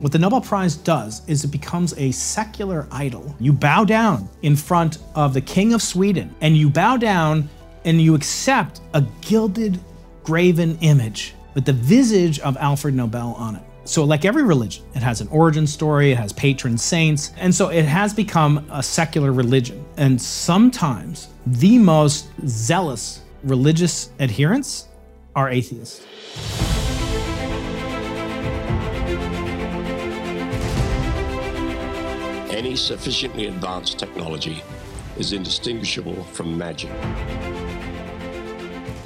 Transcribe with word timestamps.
What 0.00 0.12
the 0.12 0.18
Nobel 0.18 0.40
Prize 0.40 0.76
does 0.76 1.20
is 1.28 1.44
it 1.44 1.48
becomes 1.48 1.92
a 1.98 2.10
secular 2.10 2.86
idol. 2.90 3.36
You 3.38 3.52
bow 3.52 3.84
down 3.84 4.30
in 4.40 4.56
front 4.56 4.96
of 5.14 5.34
the 5.34 5.42
King 5.42 5.74
of 5.74 5.82
Sweden, 5.82 6.34
and 6.40 6.56
you 6.56 6.70
bow 6.70 6.96
down 6.96 7.50
and 7.84 8.00
you 8.00 8.14
accept 8.14 8.80
a 8.94 9.04
gilded, 9.20 9.78
graven 10.24 10.78
image 10.80 11.34
with 11.52 11.66
the 11.66 11.74
visage 11.74 12.40
of 12.40 12.56
Alfred 12.56 12.94
Nobel 12.94 13.34
on 13.34 13.56
it. 13.56 13.62
So, 13.84 14.04
like 14.04 14.24
every 14.24 14.42
religion, 14.42 14.84
it 14.94 15.02
has 15.02 15.20
an 15.20 15.28
origin 15.28 15.66
story, 15.66 16.12
it 16.12 16.16
has 16.16 16.32
patron 16.32 16.78
saints, 16.78 17.32
and 17.36 17.54
so 17.54 17.68
it 17.68 17.84
has 17.84 18.14
become 18.14 18.66
a 18.70 18.82
secular 18.82 19.32
religion. 19.32 19.84
And 19.98 20.20
sometimes 20.20 21.28
the 21.44 21.76
most 21.76 22.28
zealous 22.46 23.20
religious 23.42 24.10
adherents 24.18 24.88
are 25.36 25.50
atheists. 25.50 26.69
Any 32.60 32.76
sufficiently 32.76 33.46
advanced 33.46 33.98
technology 33.98 34.62
is 35.16 35.32
indistinguishable 35.32 36.22
from 36.24 36.58
magic. 36.58 36.90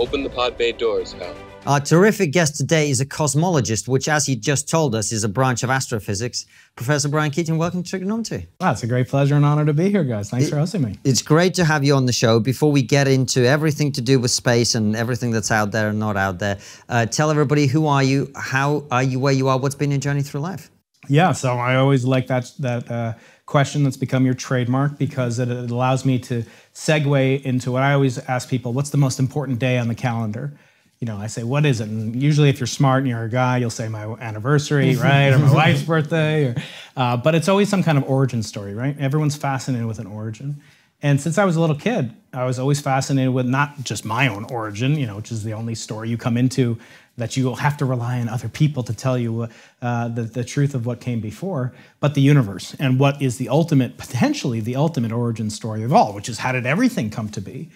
Open 0.00 0.24
the 0.24 0.28
pod 0.28 0.58
bay 0.58 0.72
doors, 0.72 1.12
Hal. 1.12 1.36
Our 1.64 1.78
terrific 1.78 2.32
guest 2.32 2.56
today 2.56 2.90
is 2.90 3.00
a 3.00 3.06
cosmologist, 3.06 3.86
which, 3.86 4.08
as 4.08 4.26
he 4.26 4.34
just 4.34 4.68
told 4.68 4.96
us, 4.96 5.12
is 5.12 5.22
a 5.22 5.28
branch 5.28 5.62
of 5.62 5.70
astrophysics. 5.70 6.46
Professor 6.74 7.08
Brian 7.08 7.30
Keating, 7.30 7.56
welcome 7.56 7.84
to 7.84 7.96
Triggernometry. 7.96 8.48
Wow, 8.60 8.72
it's 8.72 8.82
a 8.82 8.88
great 8.88 9.06
pleasure 9.06 9.36
and 9.36 9.44
honor 9.44 9.64
to 9.64 9.72
be 9.72 9.88
here, 9.88 10.02
guys. 10.02 10.30
Thanks 10.30 10.48
it, 10.48 10.50
for 10.50 10.56
hosting 10.56 10.82
me. 10.82 10.98
It's 11.04 11.22
great 11.22 11.54
to 11.54 11.64
have 11.64 11.84
you 11.84 11.94
on 11.94 12.06
the 12.06 12.12
show. 12.12 12.40
Before 12.40 12.72
we 12.72 12.82
get 12.82 13.06
into 13.06 13.46
everything 13.46 13.92
to 13.92 14.00
do 14.00 14.18
with 14.18 14.32
space 14.32 14.74
and 14.74 14.96
everything 14.96 15.30
that's 15.30 15.52
out 15.52 15.70
there 15.70 15.90
and 15.90 16.00
not 16.00 16.16
out 16.16 16.40
there, 16.40 16.58
uh, 16.88 17.06
tell 17.06 17.30
everybody 17.30 17.68
who 17.68 17.86
are 17.86 18.02
you, 18.02 18.32
how 18.34 18.84
are 18.90 19.04
you 19.04 19.20
where 19.20 19.32
you 19.32 19.46
are, 19.46 19.60
what's 19.60 19.76
been 19.76 19.92
your 19.92 20.00
journey 20.00 20.22
through 20.22 20.40
life? 20.40 20.72
Yeah, 21.08 21.32
so 21.32 21.54
I 21.58 21.76
always 21.76 22.04
like 22.04 22.26
that 22.28 22.50
that 22.60 22.90
uh, 22.90 23.12
question 23.46 23.84
that's 23.84 23.96
become 23.96 24.24
your 24.24 24.34
trademark 24.34 24.98
because 24.98 25.38
it, 25.38 25.48
it 25.48 25.70
allows 25.70 26.04
me 26.04 26.18
to 26.18 26.44
segue 26.74 27.42
into 27.42 27.70
what 27.70 27.82
I 27.82 27.92
always 27.92 28.18
ask 28.18 28.48
people: 28.48 28.72
What's 28.72 28.90
the 28.90 28.98
most 28.98 29.18
important 29.18 29.58
day 29.58 29.78
on 29.78 29.88
the 29.88 29.94
calendar? 29.94 30.52
you 31.00 31.06
know, 31.06 31.18
I 31.18 31.26
say, 31.26 31.42
what 31.42 31.66
is 31.66 31.82
it? 31.82 31.88
And 31.88 32.22
usually, 32.22 32.48
if 32.48 32.58
you're 32.58 32.66
smart 32.66 33.00
and 33.00 33.08
you're 33.08 33.24
a 33.24 33.28
guy, 33.28 33.58
you'll 33.58 33.68
say 33.68 33.88
my 33.88 34.04
anniversary, 34.14 34.96
right, 34.96 35.28
or 35.28 35.38
my 35.38 35.52
wife's 35.52 35.82
birthday. 35.82 36.46
Or, 36.46 36.54
uh, 36.96 37.16
but 37.18 37.34
it's 37.34 37.46
always 37.46 37.68
some 37.68 37.82
kind 37.82 37.98
of 37.98 38.04
origin 38.04 38.42
story, 38.42 38.74
right? 38.74 38.98
Everyone's 38.98 39.36
fascinated 39.36 39.86
with 39.86 39.98
an 39.98 40.06
origin. 40.06 40.62
And 41.02 41.20
since 41.20 41.36
I 41.36 41.44
was 41.44 41.56
a 41.56 41.60
little 41.60 41.76
kid, 41.76 42.14
I 42.32 42.46
was 42.46 42.58
always 42.58 42.80
fascinated 42.80 43.34
with 43.34 43.44
not 43.44 43.84
just 43.84 44.06
my 44.06 44.28
own 44.28 44.44
origin, 44.44 44.96
you 44.96 45.06
know, 45.06 45.16
which 45.16 45.30
is 45.30 45.44
the 45.44 45.52
only 45.52 45.74
story 45.74 46.08
you 46.08 46.16
come 46.16 46.38
into 46.38 46.78
that 47.16 47.36
you 47.36 47.44
will 47.44 47.56
have 47.56 47.76
to 47.76 47.84
rely 47.84 48.20
on 48.20 48.28
other 48.28 48.48
people 48.48 48.82
to 48.82 48.94
tell 48.94 49.16
you 49.16 49.48
uh, 49.82 50.08
the, 50.08 50.22
the 50.22 50.44
truth 50.44 50.74
of 50.74 50.84
what 50.86 51.00
came 51.00 51.20
before, 51.20 51.72
but 52.00 52.14
the 52.14 52.20
universe 52.20 52.74
and 52.78 52.98
what 52.98 53.20
is 53.22 53.38
the 53.38 53.48
ultimate, 53.48 53.96
potentially 53.96 54.60
the 54.60 54.76
ultimate 54.76 55.12
origin 55.12 55.50
story 55.50 55.84
of 55.84 55.92
all, 55.92 56.12
which 56.12 56.28
is 56.28 56.38
how 56.38 56.52
did 56.52 56.66
everything 56.66 57.10
come 57.10 57.28
to 57.28 57.40
be? 57.40 57.70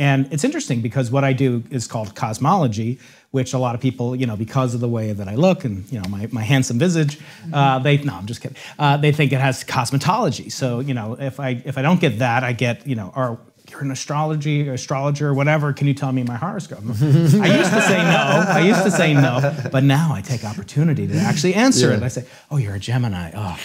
And 0.00 0.32
it's 0.32 0.44
interesting 0.44 0.80
because 0.80 1.10
what 1.10 1.24
I 1.24 1.34
do 1.34 1.62
is 1.70 1.86
called 1.86 2.14
cosmology, 2.14 2.98
which 3.32 3.52
a 3.52 3.58
lot 3.58 3.74
of 3.74 3.82
people, 3.82 4.16
you 4.16 4.26
know, 4.26 4.34
because 4.34 4.72
of 4.72 4.80
the 4.80 4.88
way 4.88 5.12
that 5.12 5.28
I 5.28 5.34
look 5.34 5.62
and 5.62 5.90
you 5.92 6.00
know 6.00 6.08
my, 6.08 6.26
my 6.32 6.42
handsome 6.42 6.78
visage, 6.78 7.18
uh, 7.52 7.78
they 7.80 7.98
no, 7.98 8.14
I'm 8.14 8.24
just 8.24 8.40
kidding. 8.40 8.56
Uh, 8.78 8.96
they 8.96 9.12
think 9.12 9.30
it 9.32 9.40
has 9.40 9.62
cosmetology. 9.62 10.50
So 10.50 10.80
you 10.80 10.94
know, 10.94 11.18
if 11.20 11.38
I 11.38 11.62
if 11.66 11.76
I 11.76 11.82
don't 11.82 12.00
get 12.00 12.18
that, 12.20 12.44
I 12.44 12.54
get 12.54 12.86
you 12.86 12.94
know, 12.94 13.12
or 13.14 13.38
you're 13.70 13.82
an 13.82 13.90
astrology 13.90 14.68
astrologer 14.68 15.32
whatever. 15.32 15.72
Can 15.72 15.86
you 15.86 15.94
tell 15.94 16.12
me 16.12 16.22
my 16.22 16.36
horoscope? 16.36 16.80
I 16.80 16.86
used 16.88 17.72
to 17.72 17.82
say 17.82 18.02
no. 18.02 18.44
I 18.48 18.60
used 18.66 18.82
to 18.82 18.90
say 18.90 19.14
no, 19.14 19.54
but 19.70 19.84
now 19.84 20.12
I 20.12 20.20
take 20.20 20.44
opportunity 20.44 21.06
to 21.06 21.16
actually 21.16 21.54
answer 21.54 21.90
yeah. 21.90 21.96
it. 21.96 22.02
I 22.02 22.08
say, 22.08 22.24
oh, 22.50 22.56
you're 22.56 22.74
a 22.74 22.80
Gemini. 22.80 23.32
Oh. 23.34 23.58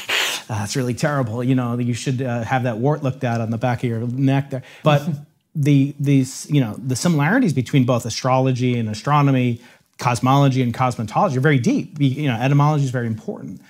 That's 0.47 0.75
really 0.75 0.93
terrible. 0.93 1.43
You 1.43 1.55
know, 1.55 1.77
you 1.77 1.93
should 1.93 2.21
uh, 2.21 2.43
have 2.43 2.63
that 2.63 2.77
wart 2.77 3.03
looked 3.03 3.23
at 3.23 3.41
on 3.41 3.49
the 3.49 3.57
back 3.57 3.83
of 3.83 3.89
your 3.89 4.01
neck 4.01 4.51
there. 4.51 4.63
But 4.83 5.07
the 5.55 5.95
these 5.99 6.47
you 6.49 6.61
know 6.61 6.75
the 6.77 6.95
similarities 6.95 7.53
between 7.53 7.85
both 7.85 8.05
astrology 8.05 8.77
and 8.77 8.89
astronomy, 8.89 9.61
cosmology 9.97 10.61
and 10.61 10.73
cosmetology 10.73 11.37
are 11.37 11.41
very 11.41 11.59
deep. 11.59 11.99
You 11.99 12.27
know, 12.27 12.35
etymology 12.35 12.83
is 12.85 12.91
very 12.91 13.07
important. 13.07 13.61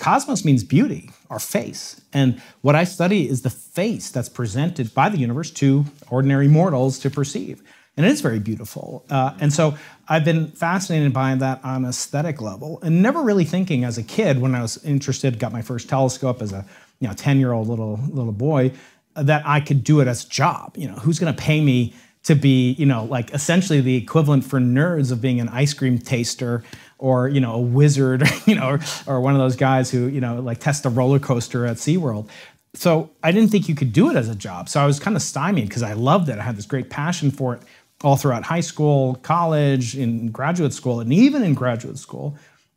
Cosmos 0.00 0.44
means 0.44 0.64
beauty 0.64 1.10
or 1.28 1.38
face, 1.38 2.00
and 2.12 2.40
what 2.62 2.74
I 2.74 2.84
study 2.84 3.28
is 3.28 3.42
the 3.42 3.50
face 3.50 4.10
that's 4.10 4.30
presented 4.30 4.92
by 4.94 5.10
the 5.10 5.18
universe 5.18 5.50
to 5.52 5.84
ordinary 6.08 6.48
mortals 6.48 6.98
to 7.00 7.10
perceive, 7.10 7.62
and 7.96 8.06
it 8.06 8.10
is 8.10 8.22
very 8.22 8.38
beautiful. 8.38 9.04
Uh, 9.10 9.34
and 9.40 9.52
so 9.52 9.76
I've 10.08 10.24
been 10.24 10.48
fascinated 10.52 11.12
by 11.12 11.34
that 11.34 11.60
on 11.62 11.84
an 11.84 11.90
aesthetic 11.90 12.40
level, 12.40 12.80
and 12.82 13.02
never 13.02 13.22
really 13.22 13.44
thinking 13.44 13.84
as 13.84 13.98
a 13.98 14.02
kid 14.02 14.40
when 14.40 14.54
I 14.54 14.62
was 14.62 14.82
interested, 14.84 15.38
got 15.38 15.52
my 15.52 15.62
first 15.62 15.88
telescope 15.88 16.40
as 16.40 16.52
a 16.52 16.64
you 16.98 17.06
know 17.06 17.14
10 17.14 17.38
year 17.38 17.52
old 17.52 17.68
little 17.68 18.00
little 18.08 18.32
boy 18.32 18.72
that 19.14 19.42
I 19.46 19.60
could 19.60 19.84
do 19.84 20.00
it 20.00 20.08
as 20.08 20.24
a 20.24 20.28
job. 20.28 20.76
You 20.78 20.88
know, 20.88 20.94
who's 20.94 21.18
going 21.18 21.34
to 21.34 21.40
pay 21.40 21.60
me 21.60 21.94
to 22.22 22.34
be, 22.34 22.72
you 22.72 22.86
know, 22.86 23.04
like 23.04 23.32
essentially 23.32 23.80
the 23.80 23.96
equivalent 23.96 24.44
for 24.44 24.60
nerds 24.60 25.10
of 25.10 25.20
being 25.20 25.40
an 25.40 25.48
ice 25.48 25.72
cream 25.72 25.98
taster 25.98 26.62
or, 27.00 27.28
you 27.28 27.40
know, 27.40 27.54
a 27.54 27.60
wizard, 27.60 28.22
you 28.46 28.54
know, 28.54 28.68
or, 28.68 28.80
or 29.06 29.20
one 29.20 29.34
of 29.34 29.40
those 29.40 29.56
guys 29.56 29.90
who, 29.90 30.06
you 30.06 30.20
know, 30.20 30.40
like 30.40 30.60
test 30.60 30.86
a 30.86 30.90
roller 30.90 31.18
coaster 31.18 31.66
at 31.66 31.78
SeaWorld. 31.78 32.28
So 32.74 33.10
I 33.22 33.32
didn't 33.32 33.50
think 33.50 33.68
you 33.68 33.74
could 33.74 33.92
do 33.92 34.10
it 34.10 34.16
as 34.16 34.28
a 34.28 34.34
job. 34.34 34.68
So 34.68 34.80
I 34.80 34.86
was 34.86 35.00
kind 35.00 35.16
of 35.16 35.22
stymied 35.22 35.68
because 35.68 35.82
I 35.82 35.94
loved 35.94 36.28
it. 36.28 36.38
I 36.38 36.42
had 36.42 36.56
this 36.56 36.66
great 36.66 36.88
passion 36.90 37.30
for 37.30 37.54
it 37.54 37.62
all 38.02 38.16
throughout 38.16 38.44
high 38.44 38.60
school, 38.60 39.16
college, 39.16 39.96
in 39.96 40.30
graduate 40.30 40.72
school, 40.72 41.00
and 41.00 41.12
even 41.12 41.42
in 41.42 41.54
graduate 41.54 41.98
school. 41.98 42.36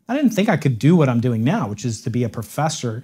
I 0.09 0.15
didn't 0.15 0.31
think 0.31 0.49
I 0.49 0.57
could 0.57 0.79
do 0.79 0.95
what 0.95 1.07
I'm 1.09 1.21
doing 1.21 1.43
now, 1.43 1.67
which 1.67 1.85
is 1.85 2.01
to 2.01 2.09
be 2.09 2.23
a 2.23 2.29
professor 2.29 3.03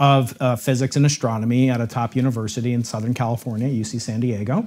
of 0.00 0.36
uh, 0.40 0.56
physics 0.56 0.96
and 0.96 1.04
astronomy 1.04 1.70
at 1.70 1.80
a 1.80 1.86
top 1.86 2.14
university 2.14 2.72
in 2.72 2.84
Southern 2.84 3.14
California, 3.14 3.68
UC 3.68 4.00
San 4.00 4.20
Diego, 4.20 4.66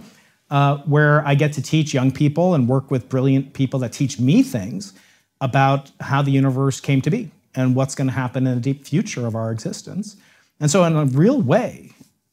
uh, 0.50 0.78
where 0.80 1.26
I 1.26 1.36
get 1.36 1.54
to 1.54 1.62
teach 1.62 1.94
young 1.94 2.12
people 2.12 2.54
and 2.54 2.68
work 2.68 2.92
with 2.92 3.08
brilliant 3.10 3.54
people 3.54 3.80
that 3.80 3.94
teach 3.94 4.20
me 4.20 4.44
things 4.44 4.94
about 5.42 5.92
how 6.00 6.22
the 6.22 6.32
universe 6.32 6.80
came 6.80 7.02
to 7.02 7.10
be 7.10 7.32
and 7.56 7.76
what's 7.76 7.96
going 7.96 8.08
to 8.08 8.14
happen 8.14 8.48
in 8.48 8.56
the 8.56 8.62
deep 8.62 8.86
future 8.86 9.28
of 9.28 9.36
our 9.36 9.52
existence. 9.52 10.16
And 10.60 10.72
so, 10.72 10.84
in 10.86 10.96
a 10.96 11.06
real 11.06 11.42
way, 11.42 11.92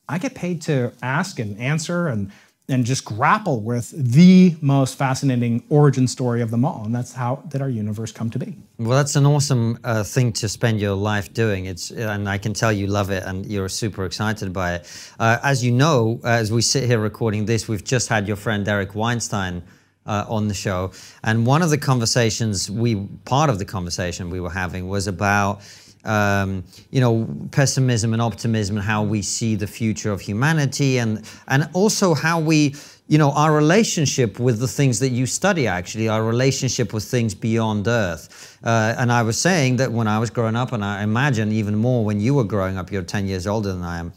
I 0.09 0.19
get 0.19 0.35
paid 0.35 0.63
to 0.63 0.93
ask 1.03 1.39
and 1.39 1.59
answer 1.59 2.09
and 2.09 2.31
and 2.71 2.85
just 2.85 3.03
grapple 3.03 3.61
with 3.61 3.91
the 3.97 4.55
most 4.61 4.99
fascinating 4.99 5.63
origin 5.71 6.07
story 6.07 6.43
of 6.43 6.51
them 6.51 6.67
all 6.67 6.83
and 6.85 6.95
that's 6.95 7.15
how 7.15 7.37
did 7.49 7.63
our 7.63 7.71
universe 7.71 8.13
come 8.13 8.29
to 8.29 8.39
be. 8.39 8.55
Well 8.77 8.99
that's 8.99 9.17
an 9.17 9.25
awesome 9.25 9.79
uh, 9.85 10.05
thing 10.05 10.35
to 10.35 10.51
spend 10.51 10.79
your 10.79 10.95
life 10.95 11.33
doing. 11.33 11.65
It's 11.65 11.91
and 11.91 12.29
i 12.29 12.37
can 12.37 12.53
tell 12.53 12.73
you 12.73 12.87
love 12.87 13.11
it 13.11 13.23
and 13.25 13.47
you're 13.47 13.71
super 13.71 14.05
excited 14.05 14.53
by 14.53 14.75
it. 14.75 15.13
Uh, 15.19 15.39
as 15.43 15.65
you 15.65 15.73
know 15.73 16.21
as 16.25 16.53
we 16.53 16.61
sit 16.61 16.85
here 16.85 16.99
recording 16.99 17.47
this 17.47 17.69
we've 17.69 17.85
just 17.85 18.09
had 18.09 18.29
your 18.29 18.37
friend 18.37 18.69
Eric 18.69 18.95
Weinstein 18.95 19.63
uh, 20.09 20.25
on 20.29 20.49
the 20.49 20.55
show 20.55 20.91
and 21.23 21.47
one 21.47 21.63
of 21.63 21.71
the 21.71 21.79
conversations 21.79 22.69
we 22.71 22.97
part 23.25 23.51
of 23.51 23.59
the 23.59 23.65
conversation 23.65 24.31
we 24.31 24.41
were 24.41 24.51
having 24.51 24.89
was 24.89 25.07
about 25.07 25.61
um, 26.05 26.65
you 26.91 27.01
know, 27.01 27.29
pessimism 27.51 28.13
and 28.13 28.23
optimism 28.23 28.77
and 28.77 28.87
how 28.87 29.03
we 29.03 29.23
see 29.23 29.55
the 29.55 29.67
future 29.67 30.11
of 30.11 30.21
humanity 30.21 30.99
and, 30.99 31.29
and 31.49 31.69
also 31.73 32.15
how 32.15 32.41
we, 32.41 32.75
you 33.09 33.19
know, 33.19 33.33
our 33.33 33.55
relationship 33.55 34.39
with 34.39 34.59
the 34.59 34.69
things 34.69 35.01
that 35.01 35.11
you 35.11 35.27
study, 35.27 35.67
actually, 35.67 36.09
our 36.09 36.23
relationship 36.25 36.93
with 36.93 37.05
things 37.05 37.35
beyond 37.35 37.87
Earth. 37.87 38.59
Uh, 38.65 38.95
and 38.99 39.13
I 39.13 39.23
was 39.23 39.39
saying 39.39 39.77
that 39.77 39.93
when 39.93 40.09
I 40.09 40.19
was 40.19 40.31
growing 40.31 40.57
up, 40.57 40.73
and 40.73 40.85
I 40.85 41.03
imagine 41.03 41.53
even 41.53 41.77
more 41.77 42.05
when 42.05 42.21
you 42.21 42.35
were 42.35 42.45
growing 42.45 42.79
up, 42.79 42.91
you're 42.93 43.03
10 43.03 43.27
years 43.27 43.47
older 43.47 43.73
than 43.73 43.83
I 43.83 43.99
am, 43.99 44.13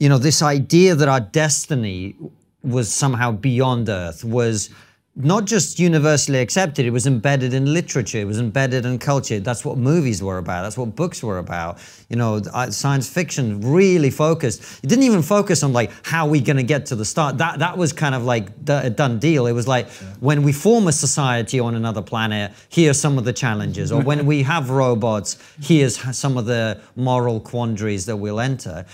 you 0.00 0.08
know, 0.08 0.18
this 0.18 0.42
idea 0.42 0.94
that 0.94 1.08
our 1.08 1.20
destiny 1.20 2.16
was 2.62 2.92
somehow 2.92 3.32
beyond 3.32 3.88
Earth 3.88 4.24
was 4.24 4.70
not 5.16 5.44
just 5.44 5.78
universally 5.78 6.40
accepted, 6.40 6.84
it 6.84 6.90
was 6.90 7.06
embedded 7.06 7.54
in 7.54 7.72
literature, 7.72 8.18
it 8.18 8.26
was 8.26 8.40
embedded 8.40 8.84
in 8.84 8.98
culture. 8.98 9.38
That's 9.38 9.64
what 9.64 9.78
movies 9.78 10.20
were 10.20 10.38
about, 10.38 10.62
that's 10.62 10.76
what 10.76 10.96
books 10.96 11.22
were 11.22 11.38
about. 11.38 11.78
You 12.08 12.16
know, 12.16 12.42
uh, 12.52 12.70
science 12.70 13.08
fiction 13.08 13.60
really 13.60 14.10
focused. 14.10 14.82
It 14.82 14.88
didn't 14.88 15.04
even 15.04 15.22
focus 15.22 15.62
on 15.62 15.72
like 15.72 15.92
how 16.04 16.26
we 16.26 16.40
going 16.40 16.56
to 16.56 16.64
get 16.64 16.86
to 16.86 16.96
the 16.96 17.04
start. 17.04 17.38
That 17.38 17.60
that 17.60 17.78
was 17.78 17.92
kind 17.92 18.14
of 18.14 18.24
like 18.24 18.48
a 18.68 18.90
done 18.90 19.20
deal. 19.20 19.46
It 19.46 19.52
was 19.52 19.68
like 19.68 19.86
yeah. 19.86 20.14
when 20.18 20.42
we 20.42 20.52
form 20.52 20.88
a 20.88 20.92
society 20.92 21.60
on 21.60 21.76
another 21.76 22.02
planet, 22.02 22.52
here's 22.68 22.98
some 22.98 23.16
of 23.16 23.24
the 23.24 23.32
challenges. 23.32 23.92
Or 23.92 24.02
when 24.02 24.26
we 24.26 24.42
have 24.42 24.70
robots, 24.70 25.38
here's 25.60 25.96
some 26.16 26.36
of 26.36 26.46
the 26.46 26.80
moral 26.96 27.38
quandaries 27.38 28.06
that 28.06 28.16
we'll 28.16 28.40
enter. 28.40 28.84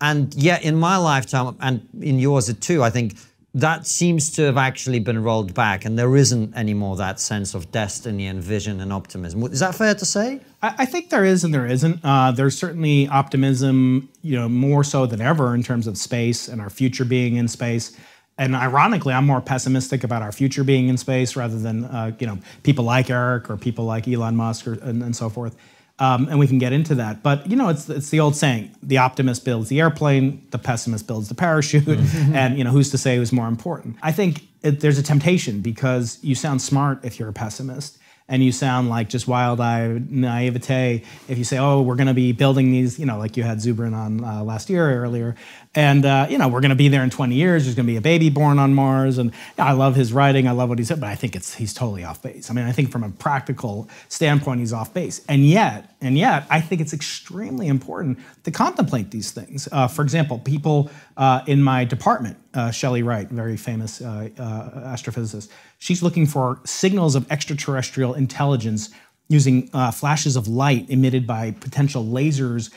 And 0.00 0.34
yet 0.34 0.62
in 0.62 0.76
my 0.76 0.98
lifetime 0.98 1.56
and 1.60 1.88
in 2.00 2.18
yours 2.18 2.52
too, 2.58 2.82
I 2.82 2.90
think 2.90 3.14
that 3.54 3.86
seems 3.86 4.30
to 4.32 4.42
have 4.42 4.56
actually 4.56 4.98
been 4.98 5.22
rolled 5.22 5.54
back, 5.54 5.84
and 5.84 5.96
there 5.96 6.16
isn't 6.16 6.56
anymore 6.56 6.96
that 6.96 7.20
sense 7.20 7.54
of 7.54 7.70
destiny 7.70 8.26
and 8.26 8.42
vision 8.42 8.80
and 8.80 8.92
optimism. 8.92 9.44
Is 9.44 9.60
that 9.60 9.76
fair 9.76 9.94
to 9.94 10.04
say? 10.04 10.40
I, 10.60 10.74
I 10.78 10.86
think 10.86 11.10
there 11.10 11.24
is 11.24 11.44
and 11.44 11.54
there 11.54 11.66
isn't. 11.66 12.00
Uh, 12.02 12.32
there's 12.32 12.58
certainly 12.58 13.06
optimism, 13.08 14.08
you 14.22 14.36
know, 14.36 14.48
more 14.48 14.82
so 14.82 15.06
than 15.06 15.20
ever 15.20 15.54
in 15.54 15.62
terms 15.62 15.86
of 15.86 15.96
space 15.96 16.48
and 16.48 16.60
our 16.60 16.70
future 16.70 17.04
being 17.04 17.36
in 17.36 17.46
space. 17.46 17.96
And 18.36 18.56
ironically, 18.56 19.14
I'm 19.14 19.26
more 19.26 19.40
pessimistic 19.40 20.02
about 20.02 20.20
our 20.20 20.32
future 20.32 20.64
being 20.64 20.88
in 20.88 20.96
space 20.96 21.36
rather 21.36 21.56
than, 21.56 21.84
uh, 21.84 22.10
you 22.18 22.26
know, 22.26 22.38
people 22.64 22.84
like 22.84 23.08
Eric 23.08 23.48
or 23.48 23.56
people 23.56 23.84
like 23.84 24.08
Elon 24.08 24.34
Musk 24.34 24.66
or, 24.66 24.72
and, 24.72 25.00
and 25.04 25.14
so 25.14 25.28
forth. 25.28 25.56
Um, 26.00 26.26
and 26.28 26.40
we 26.40 26.48
can 26.48 26.58
get 26.58 26.72
into 26.72 26.96
that. 26.96 27.22
But 27.22 27.48
you 27.48 27.54
know, 27.54 27.68
it's 27.68 27.88
it's 27.88 28.10
the 28.10 28.18
old 28.18 28.34
saying: 28.34 28.74
the 28.82 28.98
optimist 28.98 29.44
builds 29.44 29.68
the 29.68 29.80
airplane, 29.80 30.44
the 30.50 30.58
pessimist 30.58 31.06
builds 31.06 31.28
the 31.28 31.36
parachute, 31.36 31.86
and 32.34 32.58
you 32.58 32.64
know, 32.64 32.70
who's 32.70 32.90
to 32.90 32.98
say 32.98 33.16
who's 33.16 33.32
more 33.32 33.46
important? 33.46 33.96
I 34.02 34.10
think 34.10 34.42
it, 34.62 34.80
there's 34.80 34.98
a 34.98 35.04
temptation 35.04 35.60
because 35.60 36.18
you 36.22 36.34
sound 36.34 36.62
smart 36.62 37.04
if 37.04 37.20
you're 37.20 37.28
a 37.28 37.32
pessimist, 37.32 37.98
and 38.28 38.42
you 38.42 38.52
sound 38.52 38.88
like 38.88 39.08
just 39.08 39.28
wild-eyed 39.28 40.10
naivete 40.10 41.04
if 41.28 41.38
you 41.38 41.44
say, 41.44 41.58
"Oh, 41.58 41.82
we're 41.82 41.96
going 41.96 42.08
to 42.08 42.14
be 42.14 42.32
building 42.32 42.72
these," 42.72 42.98
you 42.98 43.06
know, 43.06 43.18
like 43.18 43.36
you 43.36 43.44
had 43.44 43.58
Zubrin 43.58 43.94
on 43.94 44.24
uh, 44.24 44.42
last 44.42 44.70
year 44.70 45.00
earlier, 45.00 45.36
and 45.74 46.04
uh, 46.04 46.26
you 46.28 46.38
know, 46.38 46.48
we're 46.48 46.60
going 46.60 46.70
to 46.70 46.76
be 46.76 46.88
there 46.88 47.02
in 47.02 47.10
20 47.10 47.34
years. 47.34 47.64
There's 47.64 47.74
going 47.74 47.86
to 47.86 47.92
be 47.92 47.96
a 47.96 48.02
baby 48.02 48.30
born 48.30 48.58
on 48.58 48.74
Mars, 48.74 49.18
and 49.18 49.32
I 49.58 49.72
love 49.72 49.96
his 49.96 50.12
writing. 50.12 50.46
I 50.46 50.52
love 50.52 50.68
what 50.68 50.78
he 50.78 50.84
said, 50.84 51.00
but 51.00 51.08
I 51.08 51.14
think 51.14 51.36
it's 51.36 51.54
he's 51.54 51.74
totally 51.74 52.04
off 52.04 52.22
base. 52.22 52.50
I 52.50 52.54
mean, 52.54 52.64
I 52.64 52.72
think 52.72 52.90
from 52.90 53.02
a 53.02 53.10
practical 53.10 53.88
standpoint, 54.08 54.60
he's 54.60 54.72
off 54.72 54.94
base, 54.94 55.24
and 55.28 55.46
yet, 55.46 55.94
and 56.00 56.16
yet, 56.18 56.46
I 56.50 56.60
think 56.60 56.80
it's 56.80 56.92
extremely 56.92 57.68
important 57.68 58.18
to 58.44 58.50
contemplate 58.50 59.10
these 59.10 59.30
things. 59.30 59.68
Uh, 59.72 59.88
for 59.88 60.02
example, 60.02 60.38
people 60.38 60.90
uh, 61.16 61.42
in 61.46 61.62
my 61.62 61.84
department, 61.84 62.36
uh, 62.54 62.70
Shelley 62.70 63.02
Wright, 63.02 63.28
very 63.28 63.56
famous 63.56 64.00
uh, 64.00 64.28
astrophysicist 64.38 65.48
She's 65.84 66.02
looking 66.02 66.24
for 66.24 66.60
signals 66.64 67.14
of 67.14 67.30
extraterrestrial 67.30 68.14
intelligence 68.14 68.88
using 69.28 69.68
uh, 69.74 69.90
flashes 69.90 70.34
of 70.34 70.48
light 70.48 70.88
emitted 70.88 71.26
by 71.26 71.50
potential 71.50 72.02
lasers 72.02 72.70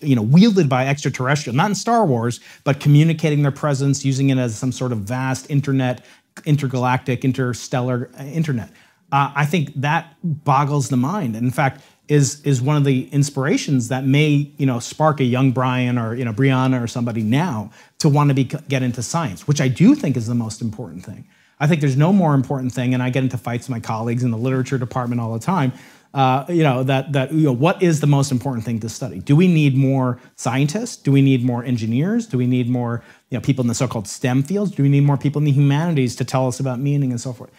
you 0.00 0.16
know 0.16 0.22
wielded 0.22 0.68
by 0.68 0.86
extraterrestrial 0.86 1.54
not 1.54 1.68
in 1.68 1.74
star 1.74 2.04
wars 2.04 2.40
but 2.64 2.80
communicating 2.80 3.42
their 3.42 3.52
presence 3.52 4.04
using 4.04 4.30
it 4.30 4.38
as 4.38 4.56
some 4.56 4.72
sort 4.72 4.90
of 4.90 4.98
vast 4.98 5.48
internet 5.48 6.04
intergalactic 6.44 7.24
interstellar 7.24 8.10
uh, 8.18 8.24
internet 8.24 8.70
uh, 9.12 9.30
i 9.36 9.44
think 9.44 9.72
that 9.76 10.16
boggles 10.24 10.88
the 10.88 10.96
mind 10.96 11.36
and 11.36 11.44
in 11.44 11.52
fact 11.52 11.82
is 12.08 12.40
is 12.42 12.60
one 12.60 12.76
of 12.76 12.84
the 12.84 13.08
inspirations 13.10 13.86
that 13.88 14.04
may 14.04 14.50
you 14.56 14.66
know 14.66 14.80
spark 14.80 15.20
a 15.20 15.24
young 15.24 15.52
brian 15.52 15.98
or 15.98 16.14
you 16.16 16.24
know 16.24 16.32
brianna 16.32 16.82
or 16.82 16.88
somebody 16.88 17.22
now 17.22 17.70
to 17.98 18.08
want 18.08 18.28
to 18.28 18.34
be 18.34 18.44
get 18.44 18.82
into 18.82 19.02
science 19.02 19.46
which 19.46 19.60
i 19.60 19.68
do 19.68 19.94
think 19.94 20.16
is 20.16 20.26
the 20.26 20.34
most 20.34 20.60
important 20.60 21.04
thing 21.04 21.24
I 21.62 21.66
think 21.66 21.82
there's 21.82 21.96
no 21.96 22.10
more 22.10 22.32
important 22.32 22.72
thing, 22.72 22.94
and 22.94 23.02
I 23.02 23.10
get 23.10 23.22
into 23.22 23.36
fights 23.36 23.68
with 23.68 23.76
my 23.76 23.80
colleagues 23.80 24.24
in 24.24 24.30
the 24.30 24.38
literature 24.38 24.78
department 24.78 25.20
all 25.20 25.34
the 25.34 25.38
time. 25.38 25.74
Uh, 26.12 26.44
you 26.48 26.64
know 26.64 26.82
that 26.82 27.12
that 27.12 27.32
you 27.32 27.44
know 27.44 27.52
what 27.52 27.80
is 27.80 28.00
the 28.00 28.06
most 28.06 28.32
important 28.32 28.64
thing 28.64 28.80
to 28.80 28.88
study? 28.88 29.20
Do 29.20 29.36
we 29.36 29.46
need 29.46 29.76
more 29.76 30.20
scientists? 30.34 30.96
Do 30.96 31.12
we 31.12 31.22
need 31.22 31.44
more 31.44 31.62
engineers? 31.64 32.26
Do 32.26 32.36
we 32.36 32.48
need 32.48 32.68
more 32.68 33.04
you 33.30 33.38
know 33.38 33.42
people 33.42 33.62
in 33.62 33.68
the 33.68 33.74
so-called 33.74 34.08
STEM 34.08 34.42
fields? 34.42 34.72
Do 34.72 34.82
we 34.82 34.88
need 34.88 35.04
more 35.04 35.16
people 35.16 35.38
in 35.38 35.44
the 35.44 35.52
humanities 35.52 36.16
to 36.16 36.24
tell 36.24 36.48
us 36.48 36.58
about 36.58 36.80
meaning 36.80 37.12
and 37.12 37.20
so 37.20 37.32
forth? 37.32 37.50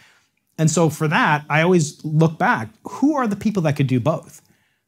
And 0.58 0.70
so 0.70 0.90
for 0.90 1.08
that, 1.08 1.46
I 1.48 1.62
always 1.62 2.04
look 2.04 2.38
back. 2.38 2.68
Who 2.84 3.16
are 3.16 3.26
the 3.26 3.36
people 3.36 3.62
that 3.62 3.76
could 3.76 3.86
do 3.86 4.00
both? 4.00 4.42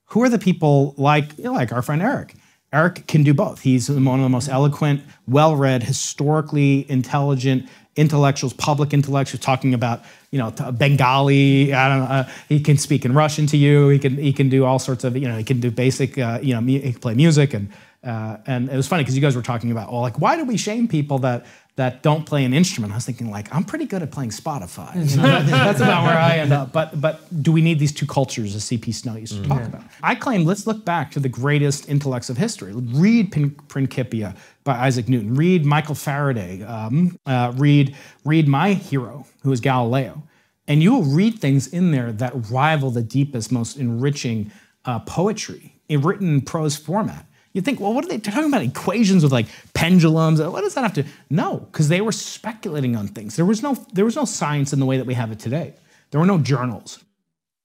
Who 0.09 0.23
are 0.23 0.29
the 0.29 0.39
people 0.39 0.95
like 0.99 1.37
you 1.39 1.45
know, 1.45 1.53
like 1.53 1.73
our 1.73 1.81
friend 1.81 2.03
Eric? 2.03 2.35
Eric 2.71 3.07
can 3.07 3.23
do 3.23 3.33
both. 3.33 3.61
He's 3.61 3.89
one 3.89 4.19
of 4.19 4.25
the 4.25 4.29
most 4.29 4.49
eloquent, 4.49 5.03
well-read, 5.29 5.85
historically 5.85 6.91
intelligent 6.91 7.69
intellectuals, 7.97 8.53
public 8.53 8.93
intellectuals, 8.93 9.41
talking 9.41 9.75
about 9.75 10.03
you 10.31 10.39
know 10.39 10.51
Bengali. 10.73 11.73
I 11.73 11.89
don't 11.89 11.99
know. 12.01 12.15
Uh, 12.15 12.29
he 12.49 12.61
can 12.61 12.77
speak 12.77 13.05
in 13.05 13.15
Russian 13.15 13.47
to 13.49 13.57
you. 13.57 13.89
He 13.89 13.99
can 13.99 14.17
he 14.17 14.33
can 14.33 14.49
do 14.49 14.65
all 14.65 14.79
sorts 14.79 15.05
of 15.05 15.17
you 15.17 15.29
know 15.29 15.37
he 15.37 15.45
can 15.45 15.61
do 15.61 15.71
basic 15.71 16.19
uh, 16.19 16.39
you 16.43 16.55
know 16.55 16.61
he 16.61 16.93
can 16.93 17.01
play 17.01 17.15
music 17.15 17.55
and 17.55 17.71
uh, 18.03 18.37
and 18.47 18.69
it 18.69 18.77
was 18.77 18.87
funny 18.87 19.03
because 19.03 19.15
you 19.17 19.23
guys 19.23 19.37
were 19.37 19.43
talking 19.43 19.71
about 19.71 19.91
well 19.93 20.03
like 20.03 20.19
why 20.19 20.37
do 20.37 20.45
we 20.45 20.57
shame 20.57 20.89
people 20.89 21.19
that 21.21 21.47
that 21.77 22.05
don't 22.05 22.25
play 22.25 22.45
an 22.45 22.55
instrument. 22.55 22.93
I 22.93 22.97
was 22.97 23.05
thinking 23.05 23.31
like 23.31 23.53
I'm 23.55 23.65
pretty 23.65 23.87
good 23.87 24.03
at 24.03 24.13
playing 24.13 24.31
Spotify. 24.31 24.95
You 25.15 25.17
know, 25.17 25.43
that's 25.43 25.81
about 25.81 26.05
where 26.05 26.17
I 26.17 26.39
end 26.39 26.53
up. 26.53 26.73
But 26.73 27.01
but 27.01 27.43
do 27.43 27.53
we 27.53 27.61
need 27.61 27.79
these 27.79 27.93
two 27.93 28.07
cultures, 28.07 28.55
as 28.55 28.65
C.P. 28.65 28.93
Snow 28.93 29.17
used 29.17 29.35
to 29.35 29.41
mm-hmm. 29.41 29.51
talk 29.51 29.63
about? 29.65 29.83
I 30.03 30.15
claim 30.15 30.45
let's 30.45 30.67
look 30.67 30.85
back 30.85 31.11
to 31.13 31.21
the 31.21 31.29
greatest 31.29 31.89
intellects 31.89 32.31
of 32.31 32.37
history. 32.37 32.73
Read 32.73 33.33
Prin- 33.33 33.51
Principia 33.69 34.35
by 34.63 34.75
Isaac 34.87 35.09
Newton. 35.09 35.35
Read 35.35 35.65
Michael 35.65 35.95
Faraday. 35.95 36.63
Um, 36.63 37.19
uh, 37.27 37.53
read 37.57 37.97
read 38.25 38.49
my 38.49 38.75
hero, 38.75 39.27
who 39.43 39.53
is 39.53 39.61
Galileo, 39.61 40.23
and 40.69 40.83
you 40.83 40.93
will 40.93 41.05
read 41.05 41.39
things 41.39 41.67
in 41.67 41.91
there 41.91 42.13
that 42.13 42.51
rival 42.51 42.91
the 42.91 43.03
deepest, 43.03 43.51
most 43.51 43.77
enriching 43.77 44.51
uh, 44.85 45.01
poetry 45.01 45.75
in 45.89 46.03
written 46.03 46.41
prose 46.41 46.77
format. 46.77 47.27
You 47.55 47.63
think, 47.63 47.79
well, 47.79 47.95
what 47.95 48.05
are 48.05 48.09
they 48.09 48.19
talking 48.19 48.49
about? 48.49 48.63
Equations 48.63 49.23
with 49.23 49.33
like 49.33 49.47
pendulums? 49.75 50.43
What 50.43 50.63
does 50.63 50.75
that 50.75 50.83
have 50.83 50.93
to? 50.95 51.05
No, 51.31 51.59
because 51.59 51.89
they 51.89 52.01
were 52.01 52.13
speculating 52.13 52.97
on 52.97 53.07
things. 53.07 53.37
There 53.37 53.45
was 53.45 53.63
no 53.63 53.75
there 53.93 54.05
was 54.05 54.17
no 54.17 54.25
science 54.25 54.73
in 54.73 54.81
the 54.81 54.87
way 54.87 54.99
that 54.99 55.07
we 55.07 55.15
have 55.15 55.31
it 55.31 55.39
today. 55.39 55.75
There 56.11 56.21
were 56.21 56.27
no 56.27 56.39
journals. 56.39 57.03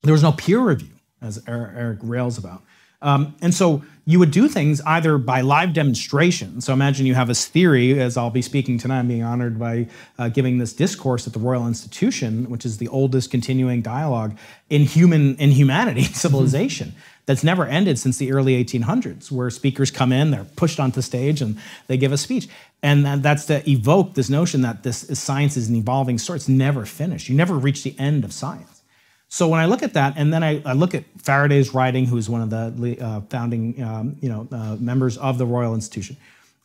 There 0.03 0.13
was 0.13 0.23
no 0.23 0.31
peer 0.31 0.59
review, 0.59 0.93
as 1.21 1.43
Eric 1.47 1.99
rails 2.03 2.37
about. 2.37 2.61
Um, 3.01 3.35
and 3.41 3.53
so 3.53 3.83
you 4.05 4.19
would 4.19 4.31
do 4.31 4.47
things 4.47 4.81
either 4.81 5.17
by 5.17 5.41
live 5.41 5.73
demonstration. 5.73 6.59
So 6.61 6.73
imagine 6.73 7.05
you 7.05 7.15
have 7.15 7.27
this 7.27 7.47
theory, 7.47 7.99
as 7.99 8.17
I'll 8.17 8.29
be 8.29 8.41
speaking 8.41 8.77
tonight, 8.77 8.99
I'm 8.99 9.07
being 9.07 9.23
honored 9.23 9.57
by 9.57 9.87
uh, 10.17 10.29
giving 10.29 10.57
this 10.57 10.73
discourse 10.73 11.25
at 11.25 11.33
the 11.33 11.39
Royal 11.39 11.65
Institution, 11.65 12.49
which 12.49 12.65
is 12.65 12.77
the 12.77 12.89
oldest 12.89 13.31
continuing 13.31 13.81
dialogue 13.81 14.37
in 14.69 14.83
human 14.83 15.35
in 15.37 15.51
humanity, 15.51 16.03
civilization 16.25 16.93
that's 17.29 17.43
never 17.43 17.63
ended 17.67 17.99
since 17.99 18.17
the 18.17 18.31
early 18.31 18.63
1800s, 18.65 19.31
where 19.31 19.51
speakers 19.51 19.91
come 19.91 20.11
in, 20.11 20.31
they're 20.31 20.47
pushed 20.55 20.79
onto 20.79 20.99
stage, 20.99 21.43
and 21.43 21.59
they 21.85 21.95
give 21.95 22.11
a 22.11 22.17
speech. 22.17 22.47
And 22.81 23.05
that's 23.05 23.45
to 23.45 23.69
evoke 23.69 24.15
this 24.15 24.31
notion 24.31 24.61
that 24.61 24.81
this 24.81 25.05
science 25.13 25.55
is 25.55 25.69
an 25.69 25.75
evolving 25.75 26.17
story. 26.17 26.37
It's 26.37 26.49
never 26.49 26.87
finished. 26.87 27.29
You 27.29 27.35
never 27.35 27.53
reach 27.53 27.83
the 27.83 27.93
end 27.99 28.23
of 28.23 28.33
science. 28.33 28.81
So 29.27 29.47
when 29.47 29.59
I 29.59 29.67
look 29.67 29.83
at 29.83 29.93
that, 29.93 30.15
and 30.17 30.33
then 30.33 30.43
I, 30.43 30.59
I 30.65 30.73
look 30.73 30.95
at 30.95 31.03
Faraday's 31.19 31.71
writing, 31.71 32.05
who's 32.05 32.27
one 32.31 32.41
of 32.41 32.49
the 32.49 32.99
uh, 32.99 33.21
founding 33.29 33.79
um, 33.83 34.15
you 34.21 34.29
know, 34.29 34.47
uh, 34.51 34.77
members 34.79 35.15
of 35.19 35.37
the 35.37 35.45
Royal 35.45 35.75
Institution, 35.75 36.17